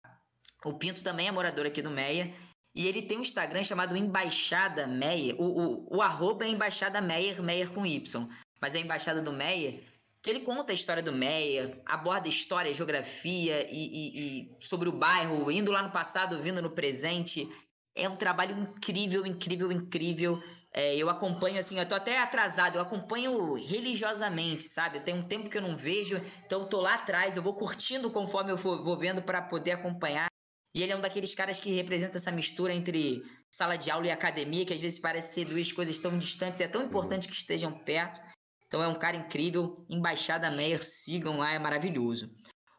O 0.64 0.74
Pinto 0.74 1.02
também 1.02 1.28
é 1.28 1.32
morador 1.32 1.64
aqui 1.66 1.80
do 1.80 1.90
Meier. 1.90 2.34
E 2.78 2.86
ele 2.86 3.02
tem 3.02 3.18
um 3.18 3.22
Instagram 3.22 3.64
chamado 3.64 3.96
Embaixada 3.96 4.86
Meyer. 4.86 5.34
O, 5.36 5.44
o, 5.90 5.96
o 5.96 6.00
arroba 6.00 6.44
é 6.44 6.48
Embaixada 6.48 7.00
Meyer, 7.00 7.42
Meyer 7.42 7.70
com 7.70 7.84
Y. 7.84 8.28
Mas 8.60 8.72
é 8.76 8.78
Embaixada 8.78 9.20
do 9.20 9.32
Meyer, 9.32 9.82
que 10.22 10.30
ele 10.30 10.40
conta 10.40 10.70
a 10.70 10.74
história 10.76 11.02
do 11.02 11.10
Meyer, 11.12 11.82
aborda 11.84 12.28
história, 12.28 12.72
geografia 12.72 13.68
e, 13.68 13.80
e- 13.84 14.50
e 14.60 14.64
sobre 14.64 14.88
o 14.88 14.92
bairro, 14.92 15.50
indo 15.50 15.72
lá 15.72 15.82
no 15.82 15.90
passado, 15.90 16.40
vindo 16.40 16.62
no 16.62 16.70
presente. 16.70 17.48
É 17.96 18.08
um 18.08 18.14
trabalho 18.14 18.56
incrível, 18.56 19.26
incrível, 19.26 19.72
incrível. 19.72 20.40
É, 20.72 20.94
eu 20.94 21.10
acompanho, 21.10 21.58
assim, 21.58 21.80
eu 21.80 21.88
tô 21.88 21.96
até 21.96 22.16
atrasado, 22.20 22.76
eu 22.76 22.82
acompanho 22.82 23.54
religiosamente, 23.54 24.62
sabe? 24.68 25.00
Tem 25.00 25.16
um 25.16 25.26
tempo 25.26 25.50
que 25.50 25.58
eu 25.58 25.62
não 25.62 25.74
vejo, 25.74 26.22
então 26.46 26.60
eu 26.60 26.68
tô 26.68 26.80
lá 26.80 26.94
atrás, 26.94 27.36
eu 27.36 27.42
vou 27.42 27.54
curtindo 27.54 28.08
conforme 28.08 28.52
eu 28.52 28.56
for, 28.56 28.80
vou 28.84 28.96
vendo 28.96 29.20
para 29.20 29.42
poder 29.42 29.72
acompanhar. 29.72 30.28
E 30.74 30.82
ele 30.82 30.92
é 30.92 30.96
um 30.96 31.00
daqueles 31.00 31.34
caras 31.34 31.58
que 31.58 31.74
representa 31.74 32.18
essa 32.18 32.30
mistura 32.30 32.74
entre 32.74 33.22
sala 33.50 33.76
de 33.76 33.90
aula 33.90 34.06
e 34.06 34.10
academia, 34.10 34.64
que 34.64 34.74
às 34.74 34.80
vezes 34.80 34.98
parece 34.98 35.34
ser 35.34 35.46
duas 35.46 35.72
coisas 35.72 35.98
tão 35.98 36.16
distantes, 36.18 36.60
é 36.60 36.68
tão 36.68 36.84
importante 36.84 37.26
que 37.26 37.34
estejam 37.34 37.72
perto. 37.72 38.20
Então 38.66 38.82
é 38.82 38.88
um 38.88 38.98
cara 38.98 39.16
incrível, 39.16 39.84
Embaixada 39.88 40.50
Meyer, 40.50 40.82
sigam 40.84 41.38
lá, 41.38 41.52
é 41.52 41.58
maravilhoso. 41.58 42.30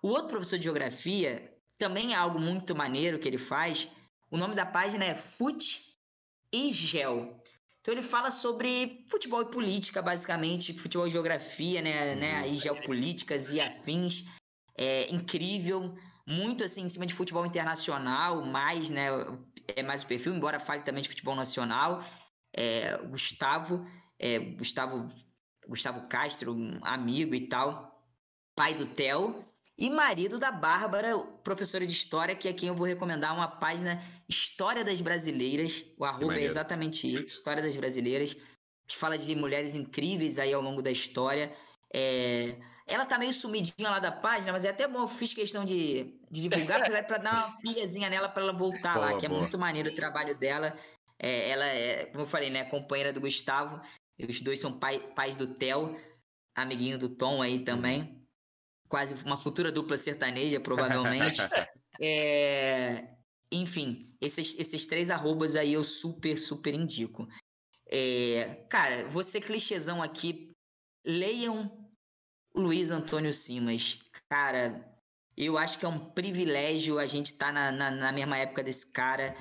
O 0.02 0.10
outro 0.10 0.30
professor 0.30 0.58
de 0.58 0.66
geografia 0.66 1.52
também 1.78 2.14
é 2.14 2.16
algo 2.16 2.40
muito 2.40 2.76
maneiro 2.76 3.18
que 3.18 3.28
ele 3.28 3.38
faz. 3.38 3.90
O 4.30 4.38
nome 4.38 4.54
da 4.54 4.66
página 4.66 5.04
é 5.04 5.16
Fut 5.16 5.82
e 6.54 6.72
Gel. 6.72 7.42
Então 7.82 7.94
ele 7.94 8.04
fala 8.04 8.30
sobre 8.30 9.04
futebol 9.10 9.42
e 9.42 9.52
política, 9.52 10.02
basicamente, 10.02 10.74
futebol 10.74 11.08
e 11.08 11.12
geografia, 11.12 11.82
né, 11.82 12.14
uhum. 12.14 12.20
né, 12.20 12.48
e 12.48 12.56
geopolíticas 12.56 13.52
e 13.52 13.60
afins. 13.60 14.26
É 14.78 15.12
incrível, 15.14 15.96
muito 16.30 16.64
assim 16.64 16.84
em 16.84 16.88
cima 16.88 17.08
de 17.08 17.14
futebol 17.14 17.44
internacional, 17.44 18.46
mais, 18.46 18.90
né, 18.90 19.08
é 19.76 19.82
mais 19.82 20.04
o 20.04 20.08
perfil, 20.08 20.36
embora 20.36 20.60
fale 20.60 20.84
também 20.84 21.02
de 21.02 21.10
futebol 21.10 21.36
nacional. 21.36 22.04
É, 22.54 22.98
Gustavo, 23.08 23.86
é, 24.20 24.38
Gustavo, 24.38 25.08
Gustavo 25.68 26.08
Castro, 26.08 26.54
um 26.54 26.80
amigo 26.84 27.34
e 27.34 27.48
tal, 27.48 28.00
pai 28.56 28.76
do 28.76 28.86
Theo, 28.86 29.44
e 29.76 29.90
marido 29.90 30.38
da 30.38 30.52
Bárbara, 30.52 31.18
professora 31.44 31.88
de 31.88 31.94
história, 31.94 32.36
que 32.36 32.48
é 32.48 32.54
quem 32.54 32.70
eu 32.70 32.76
vou 32.76 32.86
recomendar 32.86 33.34
uma 33.34 33.48
página 33.48 34.00
História 34.28 34.84
das 34.84 35.00
Brasileiras. 35.00 35.86
O 35.98 36.04
arroba 36.06 36.36
é 36.36 36.44
exatamente 36.44 37.08
isso, 37.08 37.38
História 37.38 37.64
das 37.64 37.76
Brasileiras, 37.76 38.36
que 38.86 38.98
fala 38.98 39.18
de 39.18 39.34
mulheres 39.36 39.76
incríveis 39.76 40.38
aí 40.38 40.54
ao 40.54 40.62
longo 40.62 40.82
da 40.82 40.92
história. 40.92 41.56
É... 41.94 42.56
Ela 42.90 43.06
tá 43.06 43.18
meio 43.18 43.32
sumidinha 43.32 43.90
lá 43.90 44.00
da 44.00 44.12
página, 44.12 44.52
mas 44.52 44.66
é 44.66 44.70
até 44.70 44.88
bom, 44.88 45.02
eu 45.02 45.08
fiz 45.08 45.34
questão 45.34 45.64
de, 45.64 46.20
de 46.30 46.50
divulgar 46.50 46.82
para 47.06 47.18
dar 47.18 47.48
uma 47.48 47.58
pilhazinha 47.62 48.10
nela 48.10 48.28
para 48.28 48.44
ela 48.44 48.54
voltar 48.54 48.96
boa, 48.96 49.12
lá, 49.12 49.18
que 49.18 49.26
é 49.26 49.30
boa. 49.30 49.40
é 49.40 49.42
muito 49.42 49.58
maneiro 49.58 49.90
o 49.90 49.96
trabalho 49.96 50.36
dela. 50.36 50.78
É, 51.18 51.50
ela 51.50 51.66
é, 51.66 52.06
como 52.08 52.24
eu 52.24 52.28
falei, 52.28 52.50
né, 52.50 52.66
companheira 52.66 53.14
do 53.14 53.22
Gustavo. 53.22 53.82
Os 54.18 54.42
dois 54.42 54.60
são 54.60 54.78
pai, 54.78 55.00
pais 55.16 55.36
do 55.36 55.48
Theo, 55.48 55.98
amiguinho 56.56 56.98
do 56.98 57.08
Tom 57.08 57.42
aí 57.42 57.64
também. 57.64 58.02
Uhum 58.02 58.20
quase 58.90 59.14
uma 59.24 59.38
futura 59.38 59.72
dupla 59.72 59.98
sertaneja, 59.98 60.60
provavelmente. 60.60 61.40
é, 62.02 63.08
enfim, 63.52 64.14
esses, 64.20 64.58
esses 64.60 64.88
três 64.88 65.10
arrobas 65.12 65.56
aí 65.56 65.74
eu 65.74 65.84
super, 65.84 66.38
super 66.38 66.74
indico. 66.74 67.28
É, 67.86 68.66
cara, 68.70 69.08
você 69.08 69.40
clichêzão 69.40 70.02
aqui, 70.02 70.52
leiam 71.06 71.79
Luiz 72.56 72.92
Antônio 72.92 73.32
Simas. 73.32 74.00
Cara, 74.30 74.86
eu 75.38 75.58
acho 75.58 75.80
que 75.80 75.86
é 75.86 75.88
um 75.90 76.00
privilégio 76.00 77.00
a 77.00 77.06
gente 77.06 77.28
estar 77.28 77.48
tá 77.48 77.52
na, 77.52 77.72
na, 77.72 77.92
na 77.92 78.12
mesma 78.12 78.38
época 78.38 78.64
desse 78.64 78.92
cara 78.92 79.36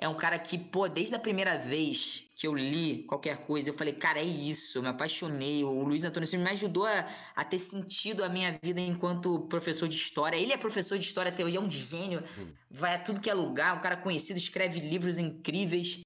é 0.00 0.08
um 0.08 0.14
cara 0.14 0.38
que, 0.38 0.56
pô, 0.56 0.88
desde 0.88 1.16
a 1.16 1.18
primeira 1.18 1.58
vez 1.58 2.24
que 2.36 2.46
eu 2.46 2.54
li 2.54 3.02
qualquer 3.02 3.38
coisa, 3.38 3.70
eu 3.70 3.74
falei, 3.74 3.92
cara, 3.92 4.20
é 4.20 4.24
isso, 4.24 4.78
eu 4.78 4.82
me 4.82 4.88
apaixonei. 4.88 5.64
O 5.64 5.82
Luiz 5.82 6.04
Antônio 6.04 6.26
Silva 6.26 6.44
me 6.44 6.52
ajudou 6.52 6.86
a, 6.86 7.08
a, 7.34 7.44
ter 7.44 7.58
sentido 7.58 8.22
a 8.22 8.28
minha 8.28 8.56
vida 8.62 8.80
enquanto 8.80 9.48
professor 9.48 9.88
de 9.88 9.96
história. 9.96 10.36
Ele 10.36 10.52
é 10.52 10.56
professor 10.56 10.96
de 10.96 11.04
história 11.04 11.32
até 11.32 11.44
hoje, 11.44 11.56
é 11.56 11.60
um 11.60 11.68
gênio, 11.68 12.22
hum. 12.38 12.46
vai 12.70 12.94
a 12.94 12.98
tudo 13.00 13.20
que 13.20 13.28
é 13.28 13.34
lugar, 13.34 13.76
um 13.76 13.80
cara 13.80 13.96
conhecido, 13.96 14.36
escreve 14.36 14.78
livros 14.78 15.18
incríveis. 15.18 16.00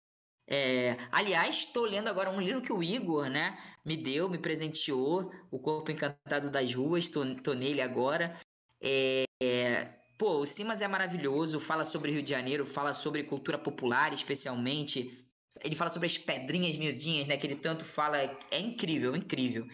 É, 0.49 0.97
aliás, 1.11 1.57
estou 1.57 1.85
lendo 1.85 2.09
agora 2.09 2.31
um 2.31 2.41
livro 2.41 2.61
que 2.61 2.73
o 2.73 2.83
Igor, 2.83 3.29
né, 3.29 3.57
me 3.85 3.97
deu, 3.97 4.29
me 4.29 4.39
presenteou, 4.39 5.33
O 5.51 5.59
Corpo 5.59 5.91
Encantado 5.91 6.51
das 6.51 6.75
Ruas, 6.75 7.09
tô, 7.09 7.55
nele 7.55 7.81
agora. 7.81 8.39
É, 8.81 9.25
é, 9.43 10.03
Pô, 10.23 10.37
o 10.37 10.47
Simas 10.47 10.81
é 10.81 10.87
maravilhoso, 10.87 11.59
fala 11.59 11.85
sobre 11.85 12.13
Rio 12.13 12.23
de 12.23 12.31
Janeiro, 12.31 12.65
fala 12.65 12.93
sobre 12.93 13.25
cultura 13.25 13.59
popular, 13.59 14.13
especialmente. 14.13 15.27
Ele 15.65 15.75
fala 15.75 15.91
sobre 15.91 16.07
as 16.07 16.17
pedrinhas 16.17 16.77
miudinhas, 16.77 17.27
né? 17.27 17.37
Que 17.37 17.45
ele 17.45 17.57
tanto 17.57 17.85
fala. 17.85 18.19
É 18.49 18.61
incrível, 18.61 19.17
incrível. 19.17 19.67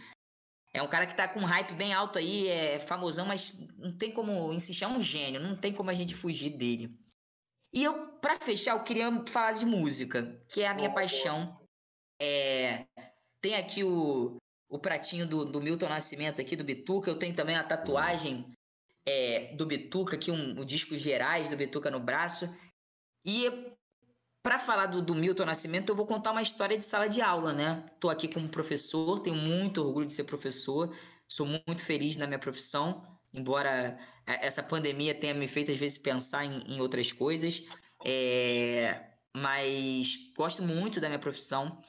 É 0.73 0.83
um 0.83 0.89
cara 0.89 1.07
que 1.07 1.15
tá 1.15 1.29
com 1.29 1.41
um 1.41 1.45
hype 1.45 1.75
bem 1.75 1.93
alto 1.93 2.19
aí, 2.19 2.49
é 2.49 2.79
famosão, 2.79 3.27
mas 3.27 3.53
não 3.77 3.95
tem 3.95 4.11
como 4.11 4.51
insistir, 4.53 4.85
é 4.85 4.89
um 4.89 5.03
gênio, 5.03 5.39
não 5.39 5.55
tem 5.55 5.73
como 5.73 5.91
a 5.91 5.95
gente 5.95 6.15
fugir 6.15 6.51
dele. 6.57 6.99
E 7.71 7.85
eu, 7.85 8.08
para 8.21 8.37
fechar, 8.37 8.77
eu 8.77 8.83
queria 8.83 9.11
falar 9.27 9.53
de 9.53 9.65
música, 9.67 10.41
que 10.49 10.63
é 10.63 10.69
a 10.69 10.75
minha 10.75 10.93
paixão. 10.93 11.59
É... 12.21 12.87
Tem 13.41 13.55
aqui 13.55 13.85
o, 13.85 14.37
o 14.69 14.79
pratinho 14.79 15.27
do, 15.27 15.45
do 15.45 15.61
Milton 15.61 15.89
Nascimento 15.89 16.41
aqui, 16.41 16.57
do 16.57 16.65
Bituca, 16.65 17.11
eu 17.11 17.19
tenho 17.19 17.35
também 17.35 17.57
a 17.57 17.65
tatuagem 17.65 18.53
é, 19.07 19.55
do 19.55 19.65
Bituca, 19.65 20.17
aqui 20.17 20.31
um, 20.31 20.61
um 20.61 20.65
disco 20.65 20.97
gerais 20.97 21.49
do 21.49 21.57
Bituca 21.57 21.91
no 21.91 22.01
braço. 22.01 22.53
E 23.25 23.73
para 24.43 24.59
falar 24.59 24.87
do, 24.87 25.01
do, 25.01 25.15
Milton 25.15 25.47
Nascimento, 25.47 25.91
eu 25.91 25.97
vou 25.97 26.07
contar 26.07 26.33
uma 26.33 26.43
história 26.43 26.77
de 26.77 26.85
sala 26.85 27.09
de 27.09 27.21
aula, 27.21 27.53
né? 27.53 27.85
Tô 27.99 28.11
aqui 28.11 28.29
como 28.29 28.49
professor, 28.49 29.21
tenho 29.21 29.37
muito 29.37 29.83
orgulho 29.83 30.07
de 30.07 30.13
ser 30.13 30.25
professor, 30.25 30.95
sou 31.27 31.47
muito 31.47 31.85
feliz 31.85 32.17
na 32.17 32.27
minha 32.27 32.39
profissão, 32.39 33.03
embora 33.33 33.99
essa 34.27 34.63
pandemia 34.63 35.15
tenha 35.15 35.35
me 35.35 35.49
feito 35.49 35.73
às 35.73 35.79
vezes 35.79 35.99
pensar 35.99 36.45
em, 36.45 36.75
em 36.75 36.81
outras 36.81 37.13
coisas. 37.13 37.63
É, 38.05 39.05
mas 39.37 40.33
gosto 40.37 40.63
muito 40.63 41.01
da 41.01 41.09
minha 41.09 41.19
profissão 41.19 41.81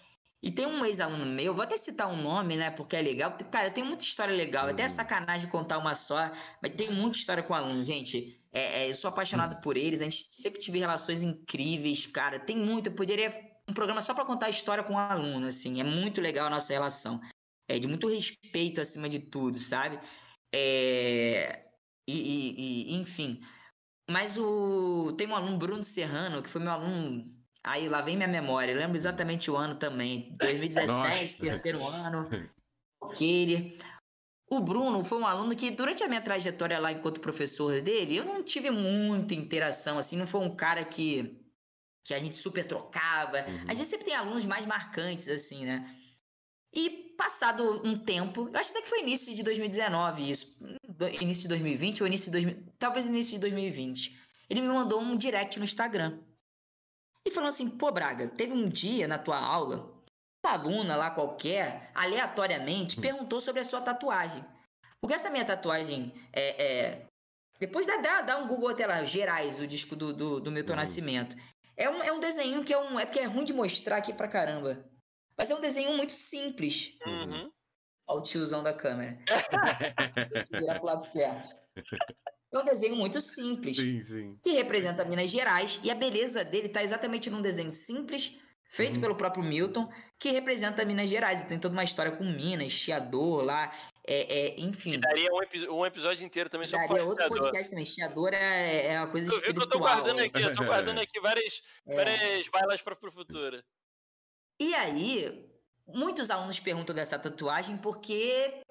e 0.41 0.49
tem 0.49 0.65
um 0.65 0.85
ex-aluno 0.85 1.25
meu, 1.25 1.53
vou 1.53 1.63
até 1.63 1.75
citar 1.75 2.07
um 2.07 2.21
nome, 2.21 2.55
né? 2.55 2.71
Porque 2.71 2.95
é 2.95 3.01
legal. 3.01 3.35
Cara, 3.51 3.69
tem 3.69 3.83
muita 3.83 4.03
história 4.03 4.33
legal. 4.33 4.65
Uhum. 4.65 4.71
Até 4.71 4.83
é 4.83 4.87
sacanagem 4.87 5.49
contar 5.49 5.77
uma 5.77 5.93
só, 5.93 6.31
mas 6.61 6.73
tem 6.75 6.89
muita 6.91 7.17
história 7.17 7.43
com 7.43 7.53
aluno, 7.53 7.83
gente. 7.83 8.39
É, 8.53 8.83
é, 8.83 8.89
eu 8.89 8.93
sou 8.93 9.09
apaixonado 9.09 9.55
uhum. 9.55 9.61
por 9.61 9.75
eles. 9.75 9.99
A 9.99 10.05
gente 10.05 10.27
sempre 10.33 10.59
tive 10.61 10.79
relações 10.79 11.23
incríveis, 11.23 12.05
cara. 12.05 12.39
Tem 12.39 12.55
muito. 12.55 12.87
Eu 12.87 12.93
poderia 12.93 13.37
um 13.67 13.73
programa 13.73 13.99
só 13.99 14.13
para 14.13 14.25
contar 14.25 14.45
a 14.45 14.49
história 14.49 14.83
com 14.83 14.93
o 14.93 14.97
aluno, 14.97 15.47
assim. 15.47 15.81
É 15.81 15.83
muito 15.83 16.21
legal 16.21 16.47
a 16.47 16.49
nossa 16.49 16.71
relação. 16.71 17.19
É 17.67 17.77
de 17.77 17.87
muito 17.87 18.07
respeito 18.07 18.79
acima 18.79 19.09
de 19.09 19.19
tudo, 19.19 19.59
sabe? 19.59 19.99
É... 20.53 21.63
E, 22.07 22.13
e, 22.13 22.93
e, 22.93 22.95
enfim. 22.95 23.41
Mas 24.09 24.37
o 24.37 25.13
tem 25.17 25.27
um 25.27 25.35
aluno, 25.35 25.57
Bruno 25.57 25.83
Serrano, 25.83 26.41
que 26.41 26.49
foi 26.49 26.61
meu 26.61 26.71
aluno 26.71 27.39
Aí 27.63 27.89
lá 27.89 28.01
vem 28.01 28.15
minha 28.15 28.27
memória, 28.27 28.71
eu 28.71 28.77
lembro 28.77 28.95
exatamente 28.95 29.51
o 29.51 29.57
ano 29.57 29.75
também. 29.75 30.33
2017, 30.39 31.37
terceiro 31.39 31.85
ano. 31.85 32.27
Aquele. 33.03 33.77
O 34.49 34.61
Bruno 34.61 35.03
foi 35.03 35.19
um 35.19 35.27
aluno 35.27 35.55
que, 35.55 35.69
durante 35.69 36.03
a 36.03 36.07
minha 36.07 36.21
trajetória 36.21 36.79
lá 36.79 36.91
enquanto 36.91 37.19
professor 37.19 37.81
dele, 37.81 38.17
eu 38.17 38.25
não 38.25 38.41
tive 38.41 38.71
muita 38.71 39.35
interação, 39.35 39.99
assim, 39.99 40.17
não 40.17 40.25
foi 40.25 40.41
um 40.41 40.55
cara 40.55 40.83
que, 40.83 41.39
que 42.03 42.13
a 42.13 42.19
gente 42.19 42.35
super 42.35 42.65
trocava. 42.65 43.37
Uhum. 43.37 43.65
A 43.67 43.73
gente 43.75 43.87
sempre 43.87 44.05
tem 44.05 44.15
alunos 44.15 44.45
mais 44.45 44.65
marcantes, 44.65 45.27
assim, 45.27 45.65
né? 45.65 45.95
E 46.73 47.13
passado 47.15 47.81
um 47.85 47.97
tempo, 47.99 48.49
eu 48.51 48.59
acho 48.59 48.71
até 48.71 48.81
que 48.81 48.89
foi 48.89 49.01
início 49.01 49.35
de 49.35 49.43
2019 49.43 50.31
isso, 50.31 50.57
início 51.07 51.43
de 51.43 51.49
2020 51.49 52.01
ou 52.01 52.07
início 52.07 52.31
de 52.31 52.41
2000, 52.41 52.73
talvez 52.77 53.07
início 53.07 53.33
de 53.33 53.39
2020. 53.39 54.19
Ele 54.49 54.61
me 54.61 54.67
mandou 54.67 54.99
um 54.99 55.15
direct 55.15 55.57
no 55.57 55.63
Instagram 55.63 56.19
e 57.25 57.31
falou 57.31 57.49
assim: 57.49 57.69
pô, 57.69 57.91
Braga, 57.91 58.27
teve 58.27 58.53
um 58.53 58.67
dia 58.67 59.07
na 59.07 59.17
tua 59.17 59.39
aula, 59.39 59.93
uma 60.43 60.53
aluna 60.53 60.95
lá 60.95 61.11
qualquer, 61.11 61.91
aleatoriamente, 61.93 62.97
hum. 62.97 63.01
perguntou 63.01 63.39
sobre 63.39 63.61
a 63.61 63.65
sua 63.65 63.81
tatuagem. 63.81 64.43
Porque 65.01 65.13
essa 65.13 65.29
minha 65.29 65.45
tatuagem 65.45 66.13
é. 66.33 66.63
é... 66.63 67.05
Depois 67.59 67.85
dá, 67.85 67.97
dá, 67.97 68.21
dá 68.21 68.37
um 68.37 68.47
Google 68.47 68.69
até 68.69 68.87
lá, 68.87 69.03
Gerais, 69.03 69.59
o 69.59 69.67
disco 69.67 69.93
do, 69.93 70.13
do, 70.13 70.39
do 70.39 70.49
Milton 70.49 70.73
uhum. 70.73 70.79
Nascimento. 70.79 71.35
É 71.75 71.89
um, 71.89 72.01
é 72.01 72.11
um 72.11 72.19
desenho 72.19 72.63
que 72.63 72.73
é 72.73 72.77
um. 72.77 72.97
É 72.97 73.05
porque 73.05 73.19
é 73.19 73.25
ruim 73.25 73.43
de 73.43 73.53
mostrar 73.53 73.97
aqui 73.97 74.13
pra 74.13 74.29
caramba. 74.29 74.85
Mas 75.37 75.51
é 75.51 75.55
um 75.55 75.61
desenho 75.61 75.95
muito 75.95 76.13
simples. 76.13 76.93
Uhum. 77.05 77.51
Olha 78.09 78.19
o 78.19 78.23
tiozão 78.23 78.63
da 78.63 78.73
câmera. 78.73 79.19
Virar 80.51 80.79
pro 80.79 80.87
lado 80.87 81.01
certo. 81.01 81.55
É 82.51 82.57
um 82.57 82.65
desenho 82.65 82.95
muito 82.95 83.21
simples, 83.21 83.77
sim, 83.77 84.03
sim. 84.03 84.39
que 84.41 84.53
representa 84.53 85.05
Minas 85.05 85.29
Gerais, 85.29 85.79
e 85.83 85.91
a 85.91 85.95
beleza 85.95 86.43
dele 86.43 86.65
está 86.65 86.81
exatamente 86.81 87.29
num 87.29 87.39
desenho 87.39 87.69
simples, 87.69 88.39
feito 88.65 88.95
uhum. 88.95 89.01
pelo 89.01 89.15
próprio 89.15 89.43
Milton, 89.43 89.87
que 90.17 90.31
representa 90.31 90.83
Minas 90.83 91.07
Gerais. 91.07 91.45
Tem 91.45 91.59
toda 91.59 91.73
uma 91.73 91.83
história 91.83 92.11
com 92.11 92.23
Minas, 92.23 92.71
Chiador 92.71 93.43
lá, 93.43 93.71
é, 94.07 94.39
é, 94.39 94.59
enfim. 94.59 94.93
Que 94.93 94.97
daria 94.97 95.29
um, 95.31 95.75
um, 95.75 95.85
episódio 95.85 96.25
inteiro 96.25 96.49
também 96.49 96.67
só 96.67 96.77
Daria 96.77 97.05
outro 97.05 97.29
podcast 97.29 97.69
também. 97.69 97.85
Chiador 97.85 98.33
é, 98.33 98.87
é 98.87 98.99
uma 98.99 99.11
coisa 99.11 99.31
eu, 99.31 99.37
espiritual. 99.37 99.65
Eu 99.65 99.69
tô 99.69 99.77
guardando 99.77 100.19
aqui, 100.19 100.41
eu 100.41 100.53
tô 100.53 100.65
guardando 100.65 100.97
aqui 101.01 101.19
várias, 101.19 101.61
é. 101.85 101.95
várias 101.95 102.47
balas 102.47 102.81
para 102.81 102.95
o 102.95 103.11
futuro. 103.11 103.63
E 104.59 104.73
aí, 104.73 105.47
muitos 105.93 106.29
alunos 106.29 106.59
perguntam 106.59 106.95
dessa 106.95 107.17
tatuagem 107.17 107.77
porque 107.77 108.63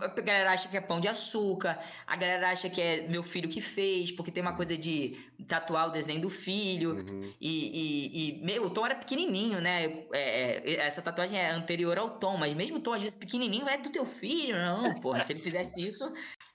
a 0.00 0.20
galera 0.20 0.50
acha 0.50 0.68
que 0.68 0.76
é 0.76 0.80
pão 0.80 1.00
de 1.00 1.08
açúcar, 1.08 1.78
a 2.06 2.16
galera 2.16 2.50
acha 2.50 2.68
que 2.68 2.80
é 2.80 3.08
meu 3.08 3.22
filho 3.22 3.48
que 3.48 3.60
fez, 3.60 4.10
porque 4.10 4.30
tem 4.30 4.42
uma 4.42 4.54
coisa 4.54 4.76
de 4.76 5.16
tatuar 5.46 5.88
o 5.88 5.90
desenho 5.90 6.20
do 6.20 6.28
filho. 6.28 6.96
Uhum. 6.96 7.32
E, 7.40 7.70
e, 7.72 8.40
e, 8.40 8.44
meu, 8.44 8.64
o 8.64 8.70
Tom 8.70 8.84
era 8.84 8.94
pequenininho, 8.94 9.60
né? 9.60 10.04
É, 10.12 10.72
é, 10.72 10.74
essa 10.76 11.00
tatuagem 11.00 11.38
é 11.38 11.50
anterior 11.50 11.98
ao 11.98 12.18
Tom, 12.18 12.36
mas 12.36 12.52
mesmo 12.52 12.76
o 12.76 12.80
Tom, 12.80 12.92
às 12.92 13.00
vezes, 13.00 13.16
pequenininho, 13.16 13.68
é 13.68 13.78
do 13.78 13.90
teu 13.90 14.04
filho, 14.04 14.56
não, 14.56 14.94
porra. 15.00 15.20
Se 15.20 15.32
ele 15.32 15.40
fizesse 15.40 15.86
isso, 15.86 16.12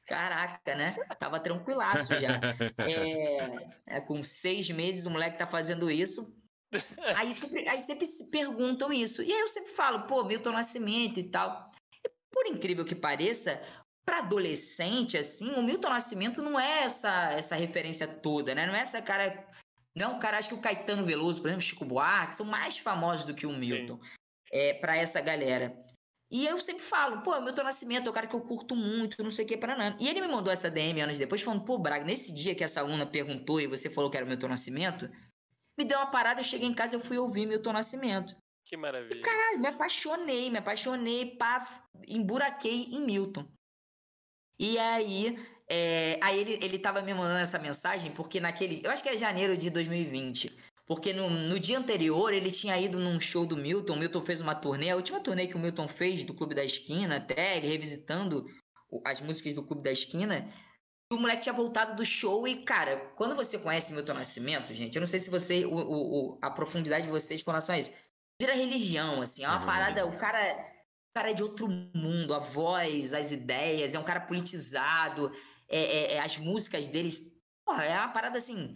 caraca, 0.08 0.76
né? 0.76 0.96
Tava 1.18 1.40
tranquilaço 1.40 2.14
já. 2.20 2.40
É, 2.78 3.98
é, 3.98 4.02
com 4.02 4.24
seis 4.24 4.70
meses, 4.70 5.06
o 5.06 5.10
moleque 5.10 5.38
tá 5.38 5.46
fazendo 5.46 5.90
isso. 5.90 6.34
Aí, 7.16 7.34
sempre, 7.34 7.68
aí 7.68 7.82
sempre 7.82 8.06
se 8.06 8.30
perguntam 8.30 8.92
isso. 8.92 9.22
E 9.22 9.32
aí 9.32 9.40
eu 9.40 9.48
sempre 9.48 9.72
falo, 9.72 10.08
pô, 10.08 10.24
Milton 10.24 10.52
Nascimento 10.52 11.20
e 11.20 11.24
tal. 11.24 11.72
E 12.06 12.10
por 12.32 12.48
incrível 12.48 12.86
que 12.86 12.96
pareça, 12.96 13.62
para 14.06 14.20
adolescente, 14.20 15.18
assim, 15.18 15.52
o 15.54 15.64
Milton 15.64 15.90
Nascimento 15.90 16.42
não 16.42 16.60
é 16.60 16.84
essa, 16.84 17.32
essa 17.34 17.56
referência 17.56 18.08
toda, 18.08 18.56
né? 18.56 18.66
Não 18.66 18.76
é 18.76 18.82
essa 18.82 19.02
cara. 19.02 19.48
Não, 19.96 20.20
cara, 20.20 20.38
acho 20.38 20.50
que 20.50 20.56
o 20.56 20.62
Caetano 20.62 21.04
Veloso, 21.04 21.42
por 21.42 21.48
exemplo, 21.48 21.62
Chico 21.62 21.86
Buarque, 21.86 22.36
são 22.36 22.46
mais 22.46 22.78
famosos 22.78 23.26
do 23.26 23.36
que 23.36 23.46
o 23.46 23.52
Milton. 23.52 24.00
É, 24.52 24.74
para 24.74 24.96
essa 24.96 25.22
galera. 25.22 25.78
E 26.30 26.46
eu 26.46 26.62
sempre 26.62 26.84
falo, 26.84 27.22
pô, 27.22 27.40
Milton 27.42 27.64
Nascimento 27.64 28.08
é 28.08 28.10
o 28.10 28.14
cara 28.14 28.26
que 28.26 28.36
eu 28.36 28.40
curto 28.40 28.74
muito, 28.74 29.22
não 29.22 29.30
sei 29.30 29.44
o 29.44 29.48
que, 29.48 29.58
para 29.58 29.76
nada. 29.76 29.98
E 30.00 30.08
ele 30.08 30.22
me 30.22 30.30
mandou 30.30 30.52
essa 30.52 30.72
DM 30.72 31.02
anos 31.02 31.18
depois, 31.18 31.42
falando, 31.42 31.66
pô, 31.66 31.78
Braga, 31.78 32.06
nesse 32.06 32.34
dia 32.34 32.56
que 32.56 32.64
essa 32.64 32.80
aluna 32.80 33.06
perguntou 33.06 33.60
e 33.60 33.68
você 33.68 33.90
falou 33.90 34.10
que 34.10 34.16
era 34.16 34.26
o 34.26 34.30
Milton 34.30 34.48
Nascimento, 34.48 35.10
me 35.78 35.86
deu 35.86 35.98
uma 35.98 36.12
parada, 36.12 36.42
eu 36.42 36.46
cheguei 36.46 36.68
em 36.68 36.74
casa 36.74 36.96
eu 36.96 37.00
fui 37.00 37.18
ouvir 37.18 37.46
Milton 37.46 37.74
Nascimento. 37.74 38.36
Que 38.66 38.78
maravilha. 38.78 39.20
E, 39.20 39.22
caralho, 39.22 39.60
me 39.60 39.68
apaixonei, 39.68 40.50
me 40.50 40.60
apaixonei, 40.60 41.36
pá, 41.36 41.68
emburaquei 42.08 42.84
em 42.92 43.02
Milton. 43.02 43.46
E 44.60 44.78
aí, 44.78 45.38
é, 45.68 46.20
aí 46.22 46.40
ele, 46.40 46.60
ele 46.62 46.78
tava 46.78 47.02
me 47.02 47.14
mandando 47.14 47.40
essa 47.40 47.58
mensagem, 47.58 48.12
porque 48.12 48.40
naquele. 48.40 48.82
Eu 48.84 48.92
acho 48.92 49.02
que 49.02 49.10
é 49.10 49.18
janeiro 49.18 49.58
de 49.58 49.70
2020. 49.70 50.56
Porque 50.86 51.14
no, 51.14 51.30
no 51.30 51.60
dia 51.60 51.78
anterior 51.78 52.34
ele 52.34 52.52
tinha 52.52 52.78
ido 52.78 53.00
num 53.00 53.20
show 53.20 53.46
do 53.46 53.56
Milton. 53.56 53.94
O 53.94 53.98
Milton 53.98 54.22
fez 54.22 54.42
uma 54.42 54.54
turnê, 54.54 54.90
a 54.90 54.96
última 54.96 55.20
turnê 55.20 55.48
que 55.48 55.56
o 55.56 55.60
Milton 55.60 55.88
fez 55.88 56.24
do 56.24 56.34
Clube 56.34 56.54
da 56.54 56.64
Esquina, 56.64 57.18
até 57.18 57.58
ele 57.58 57.68
revisitando 57.68 58.46
as 59.06 59.22
músicas 59.22 59.54
do 59.54 59.64
Clube 59.64 59.82
da 59.82 59.92
Esquina. 59.92 60.46
O 61.12 61.18
moleque 61.18 61.42
tinha 61.42 61.54
voltado 61.54 61.96
do 61.96 62.06
show 62.06 62.48
e, 62.48 62.64
cara, 62.64 63.12
quando 63.16 63.36
você 63.36 63.58
conhece 63.58 63.94
Milton 63.94 64.14
Nascimento, 64.14 64.74
gente, 64.74 64.96
eu 64.96 65.02
não 65.02 65.08
sei 65.08 65.20
se 65.20 65.30
você. 65.30 65.66
O, 65.66 65.76
o, 65.76 66.38
a 66.42 66.50
profundidade 66.50 67.06
de 67.06 67.12
vocês 67.12 67.44
com 67.44 67.52
relação 67.52 67.76
a 67.76 67.80
isso. 67.80 67.92
Vira 68.42 68.56
religião, 68.56 69.22
assim, 69.22 69.44
é 69.44 69.48
uma 69.48 69.60
uhum. 69.60 69.66
parada. 69.66 70.06
O 70.06 70.18
cara 70.18 70.72
cara 71.14 71.32
é 71.32 71.34
de 71.34 71.44
outro 71.44 71.68
mundo, 71.68 72.34
a 72.34 72.40
voz, 72.40 73.14
as 73.14 73.32
ideias, 73.32 73.94
é 73.94 74.00
um 74.00 74.04
cara 74.04 74.22
politizado, 74.22 75.32
é, 75.68 75.80
é, 75.80 76.14
é 76.16 76.20
as 76.20 76.38
músicas 76.38 76.88
deles, 76.88 77.32
porra, 77.66 77.84
é 77.84 77.98
uma 77.98 78.10
parada 78.10 78.38
assim. 78.38 78.76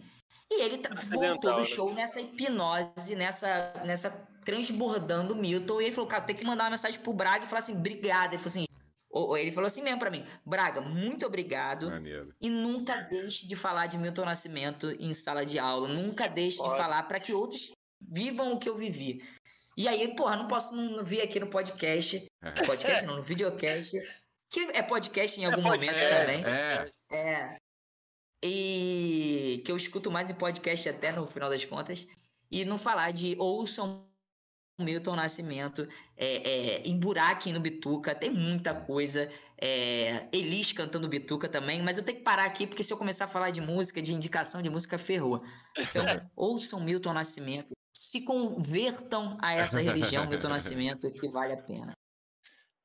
E 0.50 0.62
ele 0.62 0.82
voltou 1.10 1.52
do 1.52 1.58
né? 1.58 1.64
show 1.64 1.92
nessa 1.92 2.20
hipnose, 2.20 3.16
nessa, 3.16 3.72
nessa 3.84 4.10
transbordando 4.44 5.34
Milton, 5.34 5.80
e 5.80 5.84
ele 5.86 5.94
falou, 5.94 6.08
cara, 6.08 6.22
tem 6.22 6.36
que 6.36 6.44
mandar 6.44 6.64
uma 6.64 6.70
mensagem 6.70 7.00
pro 7.00 7.12
Braga 7.12 7.44
e 7.44 7.48
falar 7.48 7.58
assim, 7.58 7.76
obrigado. 7.76 8.34
Ele 8.34 8.38
falou 8.38 8.48
assim, 8.48 8.65
ele 9.36 9.50
falou 9.50 9.66
assim 9.66 9.82
mesmo 9.82 9.98
para 9.98 10.10
mim, 10.10 10.24
Braga, 10.44 10.80
muito 10.80 11.24
obrigado. 11.26 11.90
Maneiro. 11.90 12.34
E 12.40 12.50
nunca 12.50 13.02
deixe 13.02 13.46
de 13.46 13.56
falar 13.56 13.86
de 13.86 13.96
Milton 13.96 14.24
Nascimento 14.24 14.90
em 15.00 15.12
sala 15.12 15.44
de 15.44 15.58
aula. 15.58 15.88
Nunca 15.88 16.28
deixe 16.28 16.58
Pode. 16.58 16.70
de 16.70 16.76
falar 16.76 17.02
para 17.04 17.20
que 17.20 17.32
outros 17.32 17.70
vivam 18.00 18.52
o 18.52 18.58
que 18.58 18.68
eu 18.68 18.76
vivi. 18.76 19.22
E 19.76 19.86
aí, 19.88 20.14
porra, 20.14 20.36
não 20.36 20.48
posso 20.48 20.74
não 20.74 21.04
vir 21.04 21.20
aqui 21.20 21.38
no 21.38 21.48
podcast. 21.48 22.26
É. 22.42 22.50
Podcast 22.64 23.04
não, 23.06 23.16
no 23.16 23.22
videocast. 23.22 23.92
Que 24.48 24.60
é 24.72 24.82
podcast 24.82 25.40
em 25.40 25.44
é 25.44 25.46
algum 25.46 25.60
é 25.60 25.70
podcast, 25.70 26.04
momento 26.04 26.20
também. 26.20 26.44
É. 26.44 26.90
é. 27.10 27.56
E 28.42 29.62
que 29.64 29.72
eu 29.72 29.76
escuto 29.76 30.10
mais 30.10 30.30
em 30.30 30.34
podcast 30.34 30.88
até 30.88 31.12
no 31.12 31.26
final 31.26 31.50
das 31.50 31.64
contas. 31.64 32.06
E 32.50 32.64
não 32.64 32.78
falar 32.78 33.10
de 33.10 33.36
ouçam 33.38 34.06
Milton 34.78 35.16
Nascimento, 35.16 35.88
é, 36.16 36.36
é, 36.36 36.88
Emburaquem 36.88 37.52
no 37.52 37.60
Bituca, 37.60 38.14
tem 38.14 38.30
muita 38.30 38.74
coisa. 38.74 39.30
É, 39.58 40.28
Elis 40.32 40.72
cantando 40.72 41.08
Bituca 41.08 41.48
também, 41.48 41.82
mas 41.82 41.96
eu 41.96 42.04
tenho 42.04 42.18
que 42.18 42.24
parar 42.24 42.44
aqui, 42.44 42.66
porque 42.66 42.82
se 42.82 42.92
eu 42.92 42.98
começar 42.98 43.24
a 43.24 43.28
falar 43.28 43.50
de 43.50 43.60
música, 43.60 44.02
de 44.02 44.12
indicação 44.12 44.60
de 44.60 44.68
música, 44.68 44.98
ferrou. 44.98 45.42
Então, 45.78 46.04
ouçam 46.36 46.80
Milton 46.80 47.14
Nascimento, 47.14 47.70
se 47.96 48.20
convertam 48.20 49.38
a 49.40 49.54
essa 49.54 49.80
religião 49.80 50.28
Milton 50.28 50.48
Nascimento 50.48 51.10
que 51.10 51.28
vale 51.28 51.54
a 51.54 51.62
pena. 51.62 51.92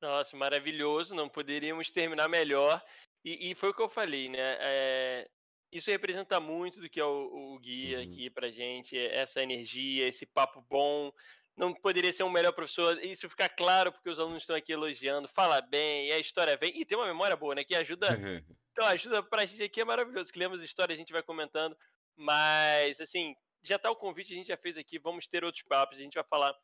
Nossa, 0.00 0.36
maravilhoso, 0.36 1.14
não 1.14 1.28
poderíamos 1.28 1.90
terminar 1.90 2.28
melhor. 2.28 2.82
E, 3.24 3.50
e 3.50 3.54
foi 3.54 3.70
o 3.70 3.74
que 3.74 3.82
eu 3.82 3.88
falei, 3.88 4.28
né? 4.28 4.56
É, 4.60 5.30
isso 5.70 5.90
representa 5.90 6.38
muito 6.38 6.80
do 6.80 6.88
que 6.88 7.00
é 7.00 7.04
o, 7.04 7.54
o 7.54 7.58
guia 7.58 7.98
uhum. 7.98 8.04
aqui 8.04 8.28
pra 8.28 8.50
gente, 8.50 8.98
essa 8.98 9.42
energia, 9.42 10.06
esse 10.06 10.26
papo 10.26 10.64
bom. 10.68 11.12
Não 11.56 11.74
poderia 11.74 12.12
ser 12.12 12.22
um 12.22 12.30
melhor 12.30 12.52
professor, 12.52 12.98
isso 13.04 13.28
fica 13.28 13.48
claro 13.48 13.92
porque 13.92 14.08
os 14.08 14.18
alunos 14.18 14.42
estão 14.42 14.56
aqui 14.56 14.72
elogiando, 14.72 15.28
fala 15.28 15.60
bem, 15.60 16.08
e 16.08 16.12
a 16.12 16.18
história 16.18 16.56
vem, 16.56 16.72
e 16.80 16.84
tem 16.84 16.96
uma 16.96 17.06
memória 17.06 17.36
boa, 17.36 17.54
né? 17.54 17.62
Que 17.62 17.74
ajuda. 17.74 18.06
então, 18.72 18.86
ajuda 18.86 19.22
pra 19.22 19.44
gente 19.44 19.62
aqui 19.62 19.80
é 19.80 19.84
maravilhoso, 19.84 20.32
que 20.32 20.38
lemos 20.38 20.62
a 20.62 20.64
história, 20.64 20.94
a 20.94 20.96
gente 20.96 21.12
vai 21.12 21.22
comentando. 21.22 21.76
Mas, 22.16 23.00
assim, 23.00 23.34
já 23.62 23.78
tá 23.78 23.90
o 23.90 23.96
convite, 23.96 24.32
a 24.32 24.36
gente 24.36 24.48
já 24.48 24.56
fez 24.56 24.76
aqui, 24.76 24.98
vamos 24.98 25.26
ter 25.26 25.44
outros 25.44 25.62
papos, 25.62 25.98
a 25.98 26.02
gente 26.02 26.14
vai 26.14 26.24
falar 26.24 26.54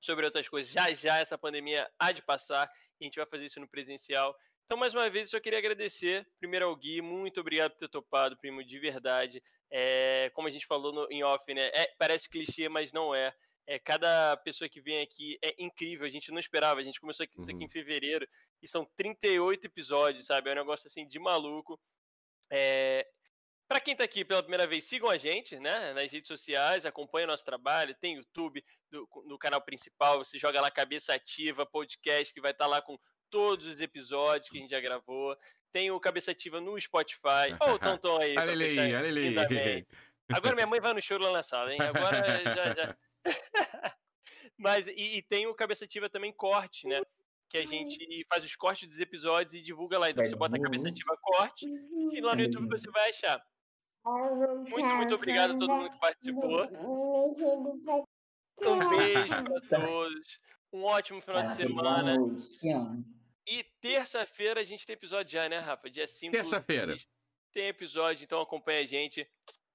sobre 0.00 0.24
outras 0.24 0.48
coisas. 0.48 0.70
Já 0.70 0.92
já 0.92 1.18
essa 1.18 1.38
pandemia 1.38 1.88
há 1.98 2.12
de 2.12 2.22
passar 2.22 2.70
e 3.00 3.04
a 3.04 3.06
gente 3.06 3.16
vai 3.16 3.26
fazer 3.26 3.46
isso 3.46 3.60
no 3.60 3.68
presencial. 3.68 4.36
Então, 4.64 4.76
mais 4.76 4.94
uma 4.94 5.08
vez, 5.10 5.24
eu 5.24 5.30
só 5.38 5.40
queria 5.40 5.58
agradecer 5.58 6.26
primeiro 6.38 6.66
ao 6.66 6.76
Gui, 6.76 7.02
muito 7.02 7.40
obrigado 7.40 7.72
por 7.72 7.78
ter 7.78 7.88
topado, 7.88 8.36
primo, 8.38 8.64
de 8.64 8.78
verdade. 8.78 9.42
É, 9.70 10.30
como 10.34 10.48
a 10.48 10.50
gente 10.50 10.66
falou 10.66 10.92
no, 10.92 11.06
em 11.10 11.22
off, 11.22 11.52
né? 11.52 11.70
É, 11.74 11.92
parece 11.98 12.28
clichê, 12.28 12.68
mas 12.68 12.92
não 12.92 13.14
é. 13.14 13.34
É. 13.66 13.78
Cada 13.78 14.36
pessoa 14.38 14.68
que 14.68 14.80
vem 14.80 15.02
aqui 15.02 15.38
é 15.42 15.54
incrível, 15.58 16.06
a 16.06 16.10
gente 16.10 16.30
não 16.30 16.38
esperava, 16.38 16.80
a 16.80 16.84
gente 16.84 17.00
começou 17.00 17.24
aqui, 17.24 17.40
isso 17.40 17.50
aqui 17.50 17.60
em 17.60 17.64
uhum. 17.64 17.70
fevereiro 17.70 18.26
e 18.62 18.68
são 18.68 18.84
38 18.96 19.66
episódios, 19.66 20.26
sabe? 20.26 20.50
É 20.50 20.52
um 20.52 20.56
negócio 20.56 20.86
assim 20.86 21.06
de 21.06 21.18
maluco. 21.18 21.80
É, 22.50 23.06
para 23.68 23.80
quem 23.80 23.92
está 23.92 24.04
aqui 24.04 24.24
pela 24.24 24.42
primeira 24.42 24.66
vez, 24.66 24.84
sigam 24.84 25.08
a 25.08 25.16
gente, 25.16 25.58
né, 25.58 25.92
nas 25.94 26.12
redes 26.12 26.28
sociais, 26.28 26.84
acompanhem 26.84 27.26
o 27.26 27.30
nosso 27.30 27.44
trabalho, 27.44 27.94
tem 27.94 28.16
YouTube 28.16 28.62
do, 28.90 29.08
no 29.26 29.38
canal 29.38 29.60
principal, 29.60 30.18
você 30.18 30.38
joga 30.38 30.60
lá 30.60 30.70
Cabeça 30.70 31.14
Ativa, 31.14 31.64
podcast, 31.64 32.32
que 32.32 32.40
vai 32.40 32.52
estar 32.52 32.64
tá 32.64 32.70
lá 32.70 32.82
com 32.82 32.98
todos 33.30 33.66
os 33.66 33.80
episódios 33.80 34.48
que 34.48 34.58
a 34.58 34.60
gente 34.60 34.70
já 34.70 34.80
gravou. 34.80 35.36
Tem 35.72 35.90
o 35.90 35.98
Cabeça 35.98 36.30
Ativa 36.30 36.60
no 36.60 36.80
Spotify. 36.80 37.56
Olha 37.58 37.74
o 37.74 37.78
Tonton 37.78 38.20
aí. 38.20 38.36
olha 38.38 38.52
ele 38.52 38.80
aí, 38.80 38.94
olha 38.94 39.06
ele 39.06 39.40
aí. 39.40 39.84
Agora 40.32 40.54
minha 40.54 40.66
mãe 40.66 40.80
vai 40.80 40.92
no 40.92 41.02
choro 41.02 41.24
lá 41.24 41.32
na 41.32 41.42
sala, 41.42 41.72
hein? 41.72 41.80
Agora 41.80 42.22
já... 42.22 42.74
já... 42.74 42.96
Mas, 44.58 44.86
e, 44.88 45.18
e, 45.18 45.22
tem 45.22 45.46
o 45.46 45.54
Cabeça 45.54 45.84
Ativa 45.84 46.08
também 46.08 46.32
corte, 46.32 46.86
né? 46.86 47.00
Que 47.48 47.58
a 47.58 47.66
gente 47.66 48.26
faz 48.28 48.44
os 48.44 48.56
cortes 48.56 48.88
dos 48.88 48.98
episódios 48.98 49.54
e 49.54 49.62
divulga 49.62 49.98
lá. 49.98 50.10
Então 50.10 50.24
você 50.24 50.36
bota 50.36 50.56
a 50.56 50.60
Cabeça 50.60 50.88
Ativa 50.88 51.16
corte 51.20 51.66
e 52.12 52.20
lá 52.20 52.34
no 52.34 52.42
YouTube 52.42 52.68
você 52.68 52.90
vai 52.90 53.10
achar. 53.10 53.42
Muito, 54.04 54.96
muito 54.96 55.14
obrigado 55.14 55.52
a 55.52 55.56
todo 55.56 55.72
mundo 55.72 55.90
que 55.90 55.98
participou. 55.98 56.68
Um 58.60 58.88
beijo 58.88 59.28
para 59.28 59.80
todos. 59.80 60.38
Um 60.72 60.84
ótimo 60.84 61.20
final 61.20 61.46
de 61.46 61.54
semana. 61.54 62.16
E 63.46 63.62
terça-feira 63.80 64.60
a 64.60 64.64
gente 64.64 64.86
tem 64.86 64.94
episódio 64.94 65.32
já, 65.32 65.48
né, 65.48 65.58
Rafa? 65.58 65.90
Dia 65.90 66.06
5. 66.06 66.32
Terça-feira. 66.32 66.96
Tem 67.54 67.68
episódio, 67.68 68.24
então 68.24 68.40
acompanha 68.40 68.80
a 68.80 68.84
gente. 68.84 69.26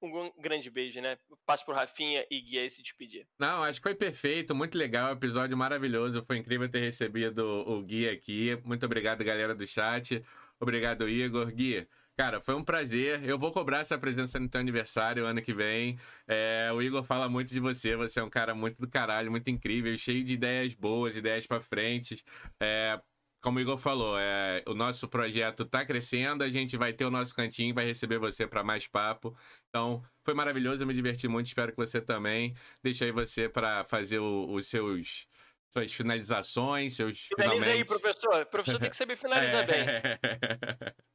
Um 0.02 0.32
grande 0.38 0.70
beijo, 0.70 1.02
né? 1.02 1.18
Passo 1.46 1.66
pro 1.66 1.74
Rafinha 1.74 2.26
e 2.30 2.40
Guia 2.42 2.62
aí 2.62 2.70
se 2.70 2.82
despedir. 2.82 3.26
Não, 3.40 3.64
acho 3.64 3.80
que 3.80 3.88
foi 3.88 3.96
perfeito, 3.96 4.54
muito 4.54 4.78
legal, 4.78 5.12
episódio 5.14 5.58
maravilhoso. 5.58 6.24
Foi 6.24 6.38
incrível 6.38 6.70
ter 6.70 6.80
recebido 6.80 7.46
o 7.46 7.82
Guia 7.82 8.12
aqui. 8.12 8.58
Muito 8.66 8.86
obrigado, 8.86 9.24
galera 9.24 9.56
do 9.56 9.66
chat. 9.66 10.22
Obrigado, 10.60 11.08
Igor. 11.08 11.52
Guia. 11.52 11.88
Cara, 12.18 12.42
foi 12.42 12.54
um 12.54 12.64
prazer. 12.64 13.24
Eu 13.24 13.40
vou 13.40 13.50
cobrar 13.50 13.80
essa 13.80 13.98
presença 13.98 14.38
no 14.38 14.50
teu 14.50 14.60
aniversário 14.60 15.26
ano 15.26 15.42
que 15.42 15.54
vem. 15.54 15.98
É, 16.28 16.70
o 16.74 16.82
Igor 16.82 17.02
fala 17.02 17.30
muito 17.30 17.54
de 17.54 17.62
você. 17.62 17.96
Você 17.96 18.20
é 18.20 18.24
um 18.24 18.30
cara 18.30 18.54
muito 18.54 18.78
do 18.78 18.90
caralho, 18.90 19.32
muito 19.32 19.50
incrível, 19.50 19.98
cheio 19.98 20.22
de 20.22 20.34
ideias 20.34 20.76
boas, 20.76 21.16
ideias 21.16 21.48
para 21.48 21.62
frente. 21.62 22.22
É, 22.62 23.00
como 23.42 23.58
o 23.58 23.62
Igor 23.62 23.78
falou, 23.78 24.18
é, 24.20 24.64
o 24.68 24.74
nosso 24.74 25.08
projeto 25.08 25.66
tá 25.66 25.86
crescendo, 25.86 26.44
a 26.44 26.50
gente 26.50 26.76
vai 26.78 26.94
ter 26.94 27.06
o 27.06 27.12
nosso 27.12 27.34
cantinho, 27.36 27.74
vai 27.74 27.86
receber 27.86 28.18
você 28.18 28.46
para 28.48 28.64
mais 28.64 28.88
papo. 28.88 29.36
Então, 29.70 30.04
foi 30.24 30.34
maravilhoso, 30.34 30.84
eu 30.84 30.88
me 30.88 30.94
diverti 30.94 31.28
muito, 31.28 31.48
espero 31.48 31.72
que 31.72 31.78
você 31.78 32.02
também. 32.02 32.56
Deixa 32.84 33.06
aí 33.06 33.12
você 33.12 33.48
para 33.48 33.84
fazer 33.86 34.20
o, 34.20 34.52
os 34.52 34.68
seus 34.68 35.28
suas 35.72 35.94
finalizações, 35.94 36.96
seus 36.96 37.28
Finaliza 37.28 37.64
finalmente. 37.64 37.78
aí, 37.78 37.86
professor. 37.86 38.42
O 38.42 38.46
professor 38.48 38.80
tem 38.80 38.90
que 38.90 38.96
saber 38.96 39.16
finalizar 39.16 39.68
bem. 39.68 39.86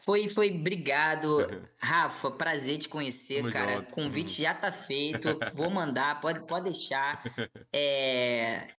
Foi, 0.00 0.28
foi, 0.28 0.50
obrigado. 0.50 1.38
Rafa, 1.78 2.30
prazer 2.30 2.78
te 2.78 2.88
conhecer, 2.88 3.50
cara. 3.52 3.76
Junto. 3.76 3.92
Convite 3.92 4.42
já 4.42 4.54
tá 4.54 4.70
feito. 4.70 5.38
Vou 5.54 5.68
mandar, 5.70 6.20
pode, 6.20 6.46
pode 6.46 6.64
deixar. 6.64 7.22
É, 7.74 8.77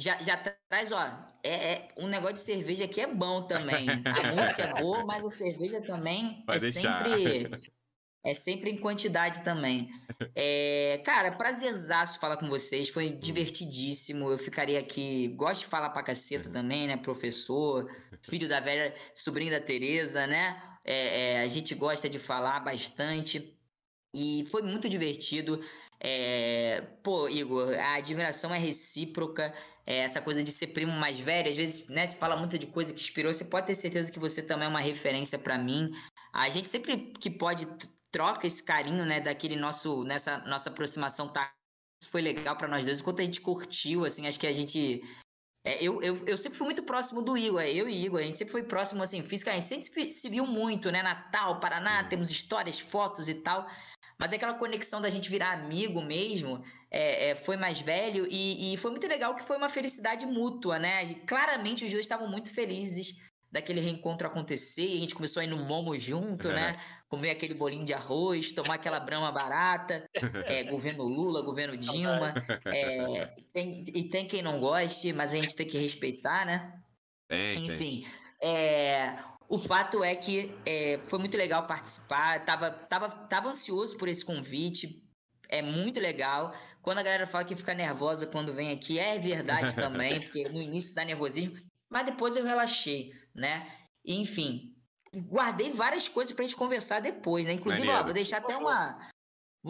já, 0.00 0.18
já 0.22 0.36
traz, 0.36 0.90
ó, 0.92 1.28
é, 1.42 1.72
é, 1.72 1.88
um 1.96 2.08
negócio 2.08 2.36
de 2.36 2.40
cerveja 2.40 2.84
aqui 2.84 3.00
é 3.00 3.06
bom 3.06 3.42
também. 3.42 3.86
A 3.88 4.32
música 4.34 4.62
é 4.62 4.80
boa, 4.80 5.04
mas 5.04 5.24
a 5.24 5.28
cerveja 5.28 5.80
também 5.82 6.42
pode 6.46 6.66
é 6.66 6.70
deixar. 6.70 7.04
sempre 7.04 7.72
é 8.24 8.34
sempre 8.34 8.70
em 8.70 8.76
quantidade 8.76 9.42
também. 9.42 9.90
É, 10.34 11.00
cara, 11.04 11.32
prazerzaço 11.32 12.18
falar 12.18 12.36
com 12.36 12.48
vocês, 12.48 12.88
foi 12.88 13.10
hum. 13.10 13.18
divertidíssimo. 13.18 14.30
Eu 14.30 14.38
ficaria 14.38 14.78
aqui, 14.78 15.28
gosto 15.36 15.62
de 15.62 15.66
falar 15.66 15.90
pra 15.90 16.02
caceta 16.02 16.48
uhum. 16.48 16.52
também, 16.52 16.86
né? 16.86 16.96
Professor, 16.96 17.90
filho 18.22 18.48
da 18.48 18.60
velha, 18.60 18.94
sobrinho 19.14 19.50
da 19.50 19.60
Tereza, 19.60 20.26
né? 20.26 20.60
É, 20.84 21.34
é, 21.34 21.40
a 21.40 21.48
gente 21.48 21.74
gosta 21.74 22.08
de 22.08 22.18
falar 22.18 22.60
bastante. 22.60 23.56
E 24.14 24.44
foi 24.50 24.62
muito 24.62 24.88
divertido. 24.88 25.62
É... 26.00 26.82
Pô, 27.02 27.28
Igor, 27.28 27.74
a 27.78 27.94
admiração 27.96 28.54
é 28.54 28.58
recíproca. 28.58 29.54
É 29.90 29.96
essa 30.04 30.22
coisa 30.22 30.40
de 30.44 30.52
ser 30.52 30.68
primo 30.68 30.92
mais 30.92 31.18
velho, 31.18 31.50
às 31.50 31.56
vezes, 31.56 31.88
né, 31.88 32.06
se 32.06 32.16
fala 32.16 32.36
muito 32.36 32.56
de 32.56 32.68
coisa 32.68 32.94
que 32.94 33.00
inspirou, 33.00 33.34
você 33.34 33.44
pode 33.44 33.66
ter 33.66 33.74
certeza 33.74 34.12
que 34.12 34.20
você 34.20 34.40
também 34.40 34.66
é 34.66 34.68
uma 34.68 34.80
referência 34.80 35.36
para 35.36 35.58
mim. 35.58 35.90
A 36.32 36.48
gente 36.48 36.68
sempre 36.68 37.12
que 37.18 37.28
pode 37.28 37.66
troca 38.12 38.46
esse 38.46 38.62
carinho, 38.62 39.04
né, 39.04 39.20
daquele 39.20 39.56
nosso 39.56 40.04
nessa 40.04 40.38
nossa 40.46 40.70
aproximação 40.70 41.26
tá 41.26 41.52
isso 42.00 42.10
foi 42.10 42.22
legal 42.22 42.56
para 42.56 42.68
nós 42.68 42.84
dois, 42.84 43.00
enquanto 43.00 43.20
a 43.20 43.24
gente 43.24 43.40
curtiu, 43.40 44.04
assim, 44.04 44.28
acho 44.28 44.38
que 44.38 44.46
a 44.46 44.52
gente 44.52 45.02
é, 45.64 45.82
eu, 45.84 46.00
eu, 46.02 46.16
eu 46.24 46.38
sempre 46.38 46.56
fui 46.56 46.66
muito 46.66 46.84
próximo 46.84 47.20
do 47.20 47.36
Igor, 47.36 47.60
eu 47.62 47.88
e 47.88 48.04
Igor, 48.04 48.20
a 48.20 48.22
gente 48.22 48.38
sempre 48.38 48.52
foi 48.52 48.62
próximo, 48.62 49.02
assim, 49.02 49.24
fisicamente, 49.24 49.66
sempre 49.66 50.08
se 50.10 50.28
viu 50.28 50.46
muito, 50.46 50.90
né? 50.90 51.02
Natal, 51.02 51.58
Paraná, 51.58 52.04
temos 52.04 52.30
histórias, 52.30 52.78
fotos 52.78 53.28
e 53.28 53.34
tal. 53.34 53.68
Mas 54.20 54.34
aquela 54.34 54.52
conexão 54.52 55.00
da 55.00 55.08
gente 55.08 55.30
virar 55.30 55.52
amigo 55.52 56.02
mesmo 56.02 56.62
é, 56.90 57.30
é, 57.30 57.34
foi 57.34 57.56
mais 57.56 57.80
velho 57.80 58.26
e, 58.30 58.74
e, 58.74 58.76
foi 58.76 58.90
muito 58.90 59.06
legal 59.06 59.34
que 59.34 59.42
foi 59.42 59.56
uma 59.56 59.70
felicidade 59.70 60.26
mútua, 60.26 60.78
né? 60.78 61.06
E, 61.06 61.14
claramente 61.14 61.86
os 61.86 61.90
dois 61.90 62.04
estavam 62.04 62.28
muito 62.28 62.52
felizes 62.52 63.16
daquele 63.50 63.80
reencontro 63.80 64.26
acontecer. 64.26 64.86
E 64.86 64.98
a 64.98 65.00
gente 65.00 65.14
começou 65.14 65.40
a 65.40 65.44
ir 65.44 65.48
no 65.48 65.64
Momo 65.64 65.98
junto, 65.98 66.48
né? 66.48 66.78
Comer 67.08 67.30
aquele 67.30 67.54
bolinho 67.54 67.84
de 67.84 67.94
arroz, 67.94 68.52
tomar 68.52 68.74
aquela 68.74 69.00
brama 69.00 69.32
barata. 69.32 70.06
É, 70.44 70.64
governo 70.68 71.04
Lula, 71.04 71.40
governo 71.40 71.74
Dilma. 71.74 72.34
É, 72.66 73.24
tem, 73.54 73.84
e 73.88 74.04
tem 74.04 74.28
quem 74.28 74.42
não 74.42 74.60
goste, 74.60 75.14
mas 75.14 75.32
a 75.32 75.36
gente 75.36 75.56
tem 75.56 75.66
que 75.66 75.78
respeitar, 75.78 76.44
né? 76.44 76.78
Tem, 77.26 77.66
Enfim. 77.66 78.06
Tem. 78.38 78.50
É, 78.50 79.18
o 79.50 79.58
fato 79.58 80.02
é 80.02 80.14
que 80.14 80.54
é, 80.64 81.00
foi 81.04 81.18
muito 81.18 81.36
legal 81.36 81.66
participar, 81.66 82.44
tava, 82.44 82.70
tava, 82.70 83.10
tava 83.10 83.48
ansioso 83.50 83.96
por 83.98 84.08
esse 84.08 84.24
convite, 84.24 85.04
é 85.48 85.60
muito 85.60 85.98
legal. 85.98 86.54
Quando 86.80 86.98
a 86.98 87.02
galera 87.02 87.26
fala 87.26 87.44
que 87.44 87.56
fica 87.56 87.74
nervosa 87.74 88.26
quando 88.28 88.52
vem 88.52 88.70
aqui, 88.70 88.98
é 88.98 89.18
verdade 89.18 89.74
também, 89.76 90.20
porque 90.20 90.48
no 90.48 90.62
início 90.62 90.94
dá 90.94 91.04
nervosismo, 91.04 91.56
mas 91.90 92.06
depois 92.06 92.36
eu 92.36 92.44
relaxei, 92.44 93.12
né? 93.34 93.76
enfim, 94.04 94.74
guardei 95.14 95.72
várias 95.72 96.08
coisas 96.08 96.32
pra 96.32 96.44
gente 96.44 96.56
conversar 96.56 97.00
depois, 97.00 97.46
né? 97.46 97.52
Inclusive, 97.52 97.88
ó, 97.88 98.02
vou 98.02 98.12
deixar 98.12 98.38
até 98.38 98.56
uma. 98.56 99.10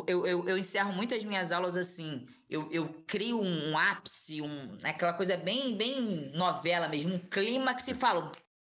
Eu, 0.06 0.24
eu, 0.24 0.48
eu 0.48 0.56
encerro 0.56 0.92
muitas 0.92 1.24
minhas 1.24 1.50
aulas 1.50 1.76
assim. 1.76 2.26
Eu, 2.48 2.70
eu 2.70 2.88
crio 3.06 3.40
um, 3.40 3.70
um 3.70 3.78
ápice, 3.78 4.40
um, 4.40 4.78
aquela 4.84 5.12
coisa 5.12 5.36
bem, 5.36 5.76
bem 5.76 6.30
novela 6.34 6.88
mesmo, 6.88 7.14
um 7.14 7.18
clima 7.18 7.74
que 7.74 7.82
se 7.82 7.94
fala. 7.94 8.30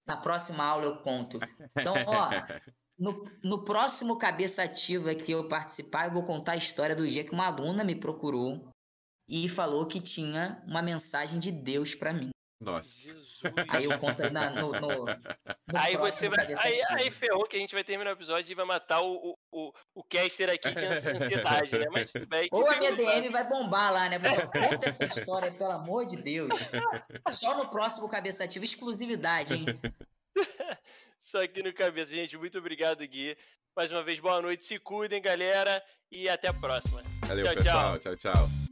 Na 0.07 0.17
próxima 0.17 0.65
aula 0.65 0.85
eu 0.85 0.97
conto. 0.99 1.39
Então, 1.77 1.95
ó, 2.07 2.31
no, 2.99 3.25
no 3.43 3.65
próximo 3.65 4.19
Cabeça 4.19 4.63
Ativa 4.63 5.15
que 5.15 5.33
eu 5.33 5.49
participar, 5.49 6.07
eu 6.07 6.13
vou 6.13 6.25
contar 6.25 6.53
a 6.53 6.57
história 6.57 6.97
do 6.97 7.07
dia 7.07 7.25
que 7.25 7.33
uma 7.33 7.47
aluna 7.47 7.85
me 7.85 7.95
procurou 7.95 8.69
e 9.29 9.49
falou 9.49 9.87
que 9.87 10.01
tinha 10.01 10.63
uma 10.67 10.83
mensagem 10.83 11.39
de 11.39 11.51
Deus 11.51 11.95
para 11.95 12.13
mim. 12.13 12.31
Nossa. 12.61 12.95
Jesus. 12.95 13.41
Aí 13.69 13.85
eu 13.85 13.99
conto 13.99 14.23
aí 14.23 14.31
na, 14.31 14.51
no, 14.51 14.73
no, 14.73 15.05
no 15.05 15.07
Aí 15.75 15.97
você 15.97 16.29
vai. 16.29 16.47
Aí, 16.47 16.81
aí, 16.91 17.11
ferrou 17.11 17.45
que 17.45 17.57
a 17.57 17.59
gente 17.59 17.75
vai 17.75 17.83
terminar 17.83 18.11
o 18.11 18.15
episódio 18.15 18.53
e 18.53 18.55
vai 18.55 18.65
matar 18.65 19.03
o, 19.03 19.37
o, 19.53 19.73
o 19.95 20.03
caster 20.03 20.51
aqui 20.51 20.75
de 20.75 20.85
ansiedade, 20.85 21.79
né? 21.79 21.87
Mas 21.93 22.11
tudo 22.11 22.27
bem. 22.27 22.49
Ou 22.51 22.69
a 22.69 22.77
minha 22.79 22.93
DM 22.93 23.29
vai 23.29 23.47
bombar 23.47 23.93
lá, 23.93 24.09
né? 24.09 24.19
conta 24.19 24.89
essa 24.89 25.05
história, 25.05 25.53
pelo 25.53 25.73
amor 25.73 26.07
de 26.07 26.17
Deus. 26.17 26.53
Só 27.31 27.57
no 27.57 27.69
próximo 27.69 28.09
Cabeça 28.09 28.45
Ativa, 28.45 28.65
exclusividade, 28.65 29.55
hein? 29.55 29.67
Só 31.21 31.45
aqui 31.45 31.63
no 31.63 31.73
cabeça, 31.73 32.13
gente. 32.13 32.37
Muito 32.37 32.59
obrigado, 32.59 33.07
Gui. 33.07 33.37
Mais 33.77 33.93
uma 33.93 34.03
vez, 34.03 34.19
boa 34.19 34.43
noite. 34.43 34.65
Se 34.65 34.79
cuidem, 34.79 35.23
galera. 35.23 35.81
E 36.11 36.29
até 36.29 36.49
a 36.49 36.53
próxima. 36.53 37.01
Valeu, 37.27 37.45
tchau, 37.45 37.55
pessoal. 37.55 37.99
tchau. 38.01 38.17
tchau. 38.17 38.33
tchau. 38.35 38.72